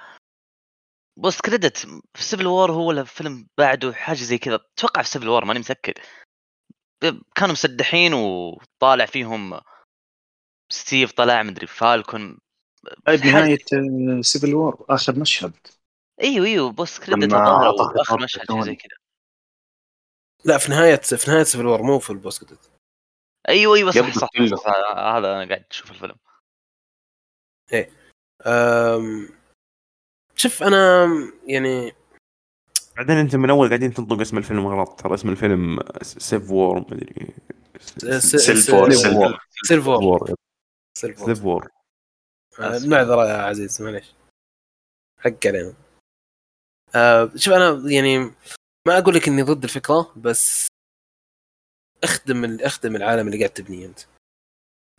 post 1.19 1.41
credit. 1.41 1.77
في 2.15 2.23
Civil 2.23 2.47
War 2.47 2.73
هو 2.73 2.89
ولا 2.89 3.05
فيلم 3.05 3.49
بعده 3.59 3.93
حاجة 3.93 4.17
زي 4.17 4.39
كذا. 4.39 4.55
أتوقع 4.55 5.03
في 5.03 5.09
Civil 5.09 5.29
War 5.29 5.45
ماني 5.45 5.59
متأكد. 5.59 5.95
كانوا 7.37 7.53
مسدحين 7.53 8.15
وطالع 8.15 9.07
فيهم 9.07 9.61
ستيف 10.73 11.13
طلع 11.13 11.43
مدري 11.43 11.67
فالكون. 11.67 12.39
حاجة- 12.87 13.23
بنهاية 13.23 13.59
Civil 14.23 14.55
War 14.55 14.85
آخر 14.89 15.19
مشهد. 15.19 15.53
أيوه 16.23 16.47
أيوه 16.47 16.73
post 16.73 17.03
credit 17.05 17.35
خطاب 17.35 18.21
مشهد. 18.23 18.63
زي 18.65 18.75
كذا 18.75 18.97
لا 20.45 20.59
في 20.59 20.71
نهاية 20.71 20.97
في 20.97 21.31
نهاية 21.31 21.43
Civil 21.43 21.67
War 21.67 21.83
مو 21.83 21.99
في 21.99 22.11
ال 22.11 22.18
post 22.18 22.45
credit 22.45 22.71
أيوه 23.49 23.77
أيوه 23.77 23.91
صح 23.91 24.15
صح. 24.15 24.29
صح, 24.51 24.57
صح 24.57 24.67
هذا 24.99 25.33
أنا 25.33 25.49
قاعد 25.49 25.65
أشوف 25.71 25.91
الفيلم. 25.91 26.15
أم، 28.47 29.29
شوف 30.37 30.63
أنا 30.63 31.07
يعني 31.47 31.93
بعدين 32.97 33.17
أنت 33.17 33.37
من 33.37 33.51
أول 33.51 33.69
قاعدين 33.69 33.95
تنطق 33.95 34.21
اسم 34.21 34.39
الفيلم 34.39 34.67
غلط 34.67 35.01
ترى 35.01 35.15
اسم 35.15 35.29
الفيلم 35.29 35.81
سيف 36.03 36.51
وور 36.51 36.81
مدري 36.81 37.35
سيلف 38.19 38.71
وور 38.71 38.91
سيلف. 38.91 39.87
وور 39.87 40.35
سيلف 40.99 41.45
وور 41.45 41.69
وور 42.59 42.77
آه، 42.77 42.87
معذرة 42.87 43.29
يا 43.29 43.37
عزيز 43.43 43.83
معليش. 43.83 44.15
حق 45.19 45.47
علينا 45.47 45.75
آه 46.95 47.31
شوف 47.37 47.55
أنا 47.55 47.91
يعني 47.91 48.19
ما 48.89 48.99
أقول 48.99 49.15
لك 49.15 49.29
إني 49.29 49.43
ضد 49.43 49.65
الفكرة 49.65 50.13
بس 50.17 50.67
أخدم 52.05 52.59
أخدم 52.61 52.97
العالم 52.97 53.27
اللي 53.27 53.39
قاعد 53.39 53.51
تبنيه 53.51 53.87
أنت. 53.87 54.01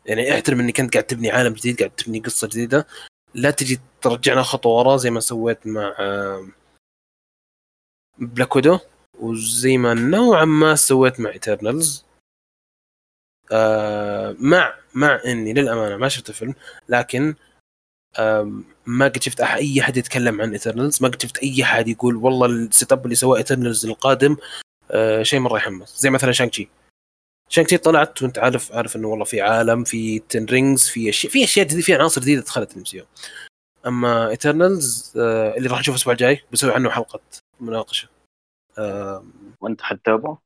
يعني 0.06 0.34
احترم 0.34 0.60
إنك 0.60 0.80
أنت 0.80 0.92
قاعد 0.92 1.06
تبني 1.06 1.30
عالم 1.30 1.52
جديد 1.52 1.78
قاعد 1.78 1.90
تبني 1.90 2.20
قصة 2.20 2.48
جديدة. 2.48 2.86
لا 3.34 3.50
تجي 3.50 3.80
ترجعنا 4.02 4.42
خطوة 4.42 4.72
ورا 4.78 4.96
زي 4.96 5.10
ما 5.10 5.20
سويت 5.20 5.66
مع 5.66 5.94
آه، 5.98 6.48
Black 8.18 8.56
Widow 8.56 8.78
وزي 9.20 9.78
ما 9.78 9.94
نوعا 9.94 10.44
ما 10.44 10.74
سويت 10.74 11.20
مع 11.20 11.30
Eternals 11.30 12.04
آه 13.52 14.36
مع 14.38 14.74
مع 14.94 15.20
إني 15.26 15.52
للأمانة 15.52 15.96
ما 15.96 16.08
شفت 16.08 16.28
الفيلم 16.28 16.54
لكن 16.88 17.34
ما 18.86 19.04
قد 19.08 19.22
شفت 19.22 19.40
أي 19.40 19.80
أحد 19.80 19.96
يتكلم 19.96 20.40
عن 20.40 20.52
Eternals 20.52 21.02
ما 21.02 21.08
قد 21.08 21.22
شفت 21.22 21.38
أي 21.38 21.62
أحد 21.62 21.88
يقول 21.88 22.16
والله 22.16 22.46
ال 22.46 22.92
setup 22.92 23.04
اللي 23.04 23.14
سواه 23.14 23.36
Eternals 23.36 23.86
القادم 23.86 24.36
آه 24.90 25.22
شيء 25.22 25.40
مره 25.40 25.56
يحمس 25.56 25.96
زي 26.00 26.10
مثلا 26.10 26.32
Shang-Chi 26.32 26.68
Shang-Chi 27.48 27.78
طلعت 27.78 28.22
وأنت 28.22 28.38
عارف 28.38 28.72
عارف 28.72 28.96
إنه 28.96 29.08
والله 29.08 29.24
في 29.24 29.40
عالم 29.40 29.84
في 29.84 30.18
Ten 30.18 30.44
Rings 30.44 30.88
في 30.88 31.08
اشياء 31.08 31.32
في 31.32 31.44
أشياء 31.44 31.66
جديدة 31.66 31.82
في 31.82 31.94
عناصر 31.94 32.20
جديدة 32.20 32.42
دخلت 32.42 32.76
الام 32.76 33.06
أما 33.86 34.28
Eternals 34.28 35.12
آه 35.16 35.56
اللي 35.56 35.68
راح 35.68 35.78
نشوفه 35.80 35.94
الأسبوع 35.96 36.12
الجاي 36.12 36.42
بسوي 36.52 36.74
عنه 36.74 36.90
حلقة 36.90 37.20
مناقشة. 37.60 38.08
آه 38.78 39.24
وأنت 39.60 39.82
حتتابعه؟ 39.82 40.43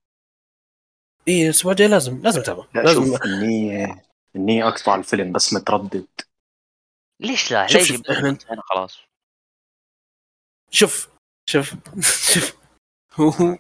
إيه 1.29 1.45
الأسبوع 1.45 1.73
الجاي 1.73 1.89
لازم 1.89 2.23
لازم 2.23 2.41
اتابع 2.41 2.65
لا 2.75 2.81
لازم. 2.81 3.05
شوف 3.05 3.23
إني 3.23 3.85
إني 4.37 4.63
أقطع 4.65 4.95
الفيلم 4.95 5.33
بس 5.33 5.53
متردد. 5.55 6.07
ليش 7.21 7.53
لا؟ 7.53 7.67
شوف- 7.67 7.77
ليش 7.77 7.89
شوف، 7.93 8.11
هنا 8.11 8.63
خلاص. 8.63 8.99
شوف 10.71 11.09
شوف 11.51 11.75
شوف. 12.35 12.57
هو 13.15 13.59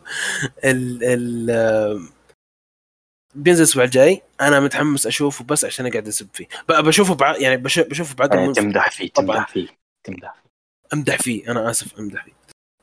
ال 0.64 1.04
ال 1.04 2.08
بينزل 3.34 3.62
الأسبوع 3.62 3.84
الجاي. 3.84 4.22
أنا 4.40 4.60
متحمس 4.60 5.06
أشوفه 5.06 5.44
بس 5.44 5.64
عشان 5.64 5.86
أقعد 5.86 6.08
أسب 6.08 6.28
فيه. 6.34 6.46
ب- 6.68 6.72
بشوفه 6.84 7.14
بع... 7.14 7.36
يعني 7.36 7.56
بش... 7.56 7.78
بشوفه 7.78 8.14
بعدم 8.14 8.38
آه، 8.38 8.46
منف- 8.46 8.56
تمدح 8.56 8.90
فيه 8.90 9.10
تمدح 9.10 9.48
فيه 9.48 9.68
تمدح 10.04 10.34
فيه. 10.34 10.48
أمدح 10.94 11.18
فيه 11.18 11.50
أنا 11.50 11.70
آسف 11.70 11.98
أمدح 11.98 12.24
فيه. 12.24 12.32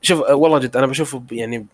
شوف 0.02 0.20
آه، 0.22 0.34
والله 0.34 0.58
جد 0.58 0.76
أنا 0.76 0.86
بشوفه 0.86 1.22
يعني 1.30 1.66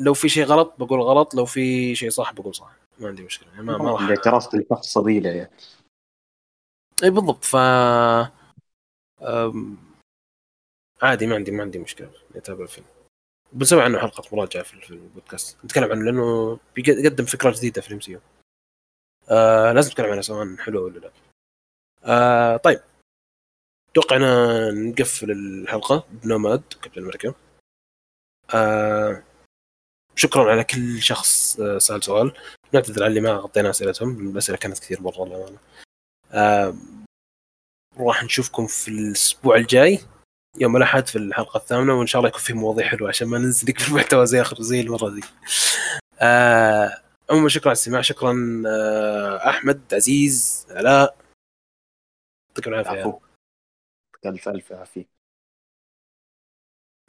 لو 0.00 0.14
في 0.14 0.28
شيء 0.28 0.44
غلط 0.44 0.74
بقول 0.78 1.00
غلط 1.00 1.34
لو 1.34 1.44
في 1.44 1.94
شيء 1.94 2.10
صح 2.10 2.32
بقول 2.32 2.54
صح. 2.54 2.70
ما 2.98 3.08
عندي 3.08 3.22
مشكلة 3.22 3.48
يعني 3.50 3.62
ما, 3.62 3.78
ما 3.78 3.92
راح. 3.92 4.00
الاعتراف 4.02 4.52
بالشخص 4.56 4.94
فضيلة 4.98 5.30
يعني. 5.30 5.50
إي 7.04 7.10
بالضبط 7.10 7.44
ف 7.44 7.56
أم... 9.22 9.78
عادي 11.02 11.26
ما 11.26 11.34
عندي 11.34 11.50
ما 11.50 11.62
عندي 11.62 11.78
مشكلة 11.78 12.10
نتابع 12.36 12.62
الفيلم. 12.62 12.86
بنسوي 13.52 13.82
عنه 13.82 13.98
حلقة 13.98 14.36
مراجعة 14.36 14.62
في 14.62 14.90
البودكاست. 14.90 15.64
نتكلم 15.64 15.90
عنه 15.92 16.04
لأنه 16.04 16.58
بيقدم 16.74 17.24
فكرة 17.24 17.50
جديدة 17.56 17.82
في 17.82 17.88
الإم 17.88 18.00
سي 18.00 18.20
آه 19.30 19.72
لازم 19.72 19.90
نتكلم 19.90 20.10
عنها 20.10 20.22
سواء 20.22 20.56
حلوة 20.56 20.82
ولا 20.82 20.98
لا. 20.98 21.10
آه 22.04 22.56
طيب. 22.56 22.80
توقعنا 23.94 24.70
نقفل 24.70 25.30
الحلقة. 25.30 26.04
بنوماد 26.10 26.62
كابتن 26.82 27.02
أمريكا 27.02 27.34
آه 28.54 29.22
شكرا 30.20 30.50
على 30.50 30.64
كل 30.64 31.02
شخص 31.02 31.60
آه 31.60 31.78
سأل 31.78 32.04
سؤال. 32.04 32.32
نعتذر 32.72 33.02
على 33.02 33.08
اللي 33.10 33.20
ما 33.20 33.32
غطينا 33.32 33.70
أسئلتهم 33.70 34.30
الأسئلة 34.30 34.58
كانت 34.58 34.78
كثير 34.78 35.02
مره 35.02 35.24
للامانه 35.26 35.58
آه 36.32 36.74
راح 37.98 38.24
نشوفكم 38.24 38.66
في 38.66 38.88
الأسبوع 38.88 39.56
الجاي 39.56 39.98
يوم 40.58 40.76
الأحد 40.76 41.06
في 41.06 41.18
الحلقة 41.18 41.58
الثامنة 41.58 41.94
وإن 41.94 42.06
شاء 42.06 42.20
الله 42.20 42.28
يكون 42.28 42.40
في 42.40 42.52
مواضيع 42.52 42.88
حلوة 42.88 43.08
عشان 43.08 43.28
ما 43.28 43.38
ننزلك 43.38 43.78
في 43.78 43.88
المحتوى 43.88 44.26
زي 44.26 44.40
آخر 44.40 44.62
زي 44.62 44.80
المرة 44.80 45.08
دي. 45.08 45.20
آه 46.20 47.02
عموما 47.30 47.48
شكرا 47.48 47.68
على 47.68 47.72
الاستماع 47.76 48.00
شكرا 48.00 48.62
آه 48.66 49.48
أحمد 49.50 49.94
عزيز 49.94 50.66
علاء. 50.70 51.16
يعطيكم 52.48 52.74
العافية. 52.74 53.20
ألف 54.26 54.72
عافية. 54.72 55.06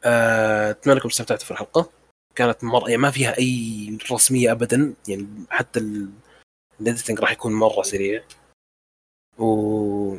آه، 0.04 0.72
أتمنى 0.72 0.96
انكم 0.98 1.08
استمتعتوا 1.10 1.46
في 1.46 1.52
الحلقة. 1.52 2.01
كانت 2.36 2.64
مره 2.64 2.90
يعني 2.90 3.02
ما 3.02 3.12
فيها 3.12 3.38
أي 3.38 3.98
رسمية 4.12 4.52
ابدا. 4.52 4.94
يعني 5.08 5.28
حتى 5.50 5.80
ال- 5.80 6.10
الايديتنج 6.82 7.20
راح 7.20 7.32
يكون 7.32 7.54
مرة 7.54 7.82
سريع. 7.84 8.24
و 9.40 10.18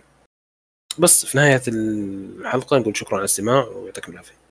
بس 0.99 1.27
في 1.27 1.39
نهاية 1.39 1.63
الحلقة 1.69 2.79
نقول 2.79 2.97
شكرا 2.97 3.15
على 3.15 3.21
الاستماع 3.21 3.65
ويعطيكم 3.65 4.13
العافية. 4.13 4.42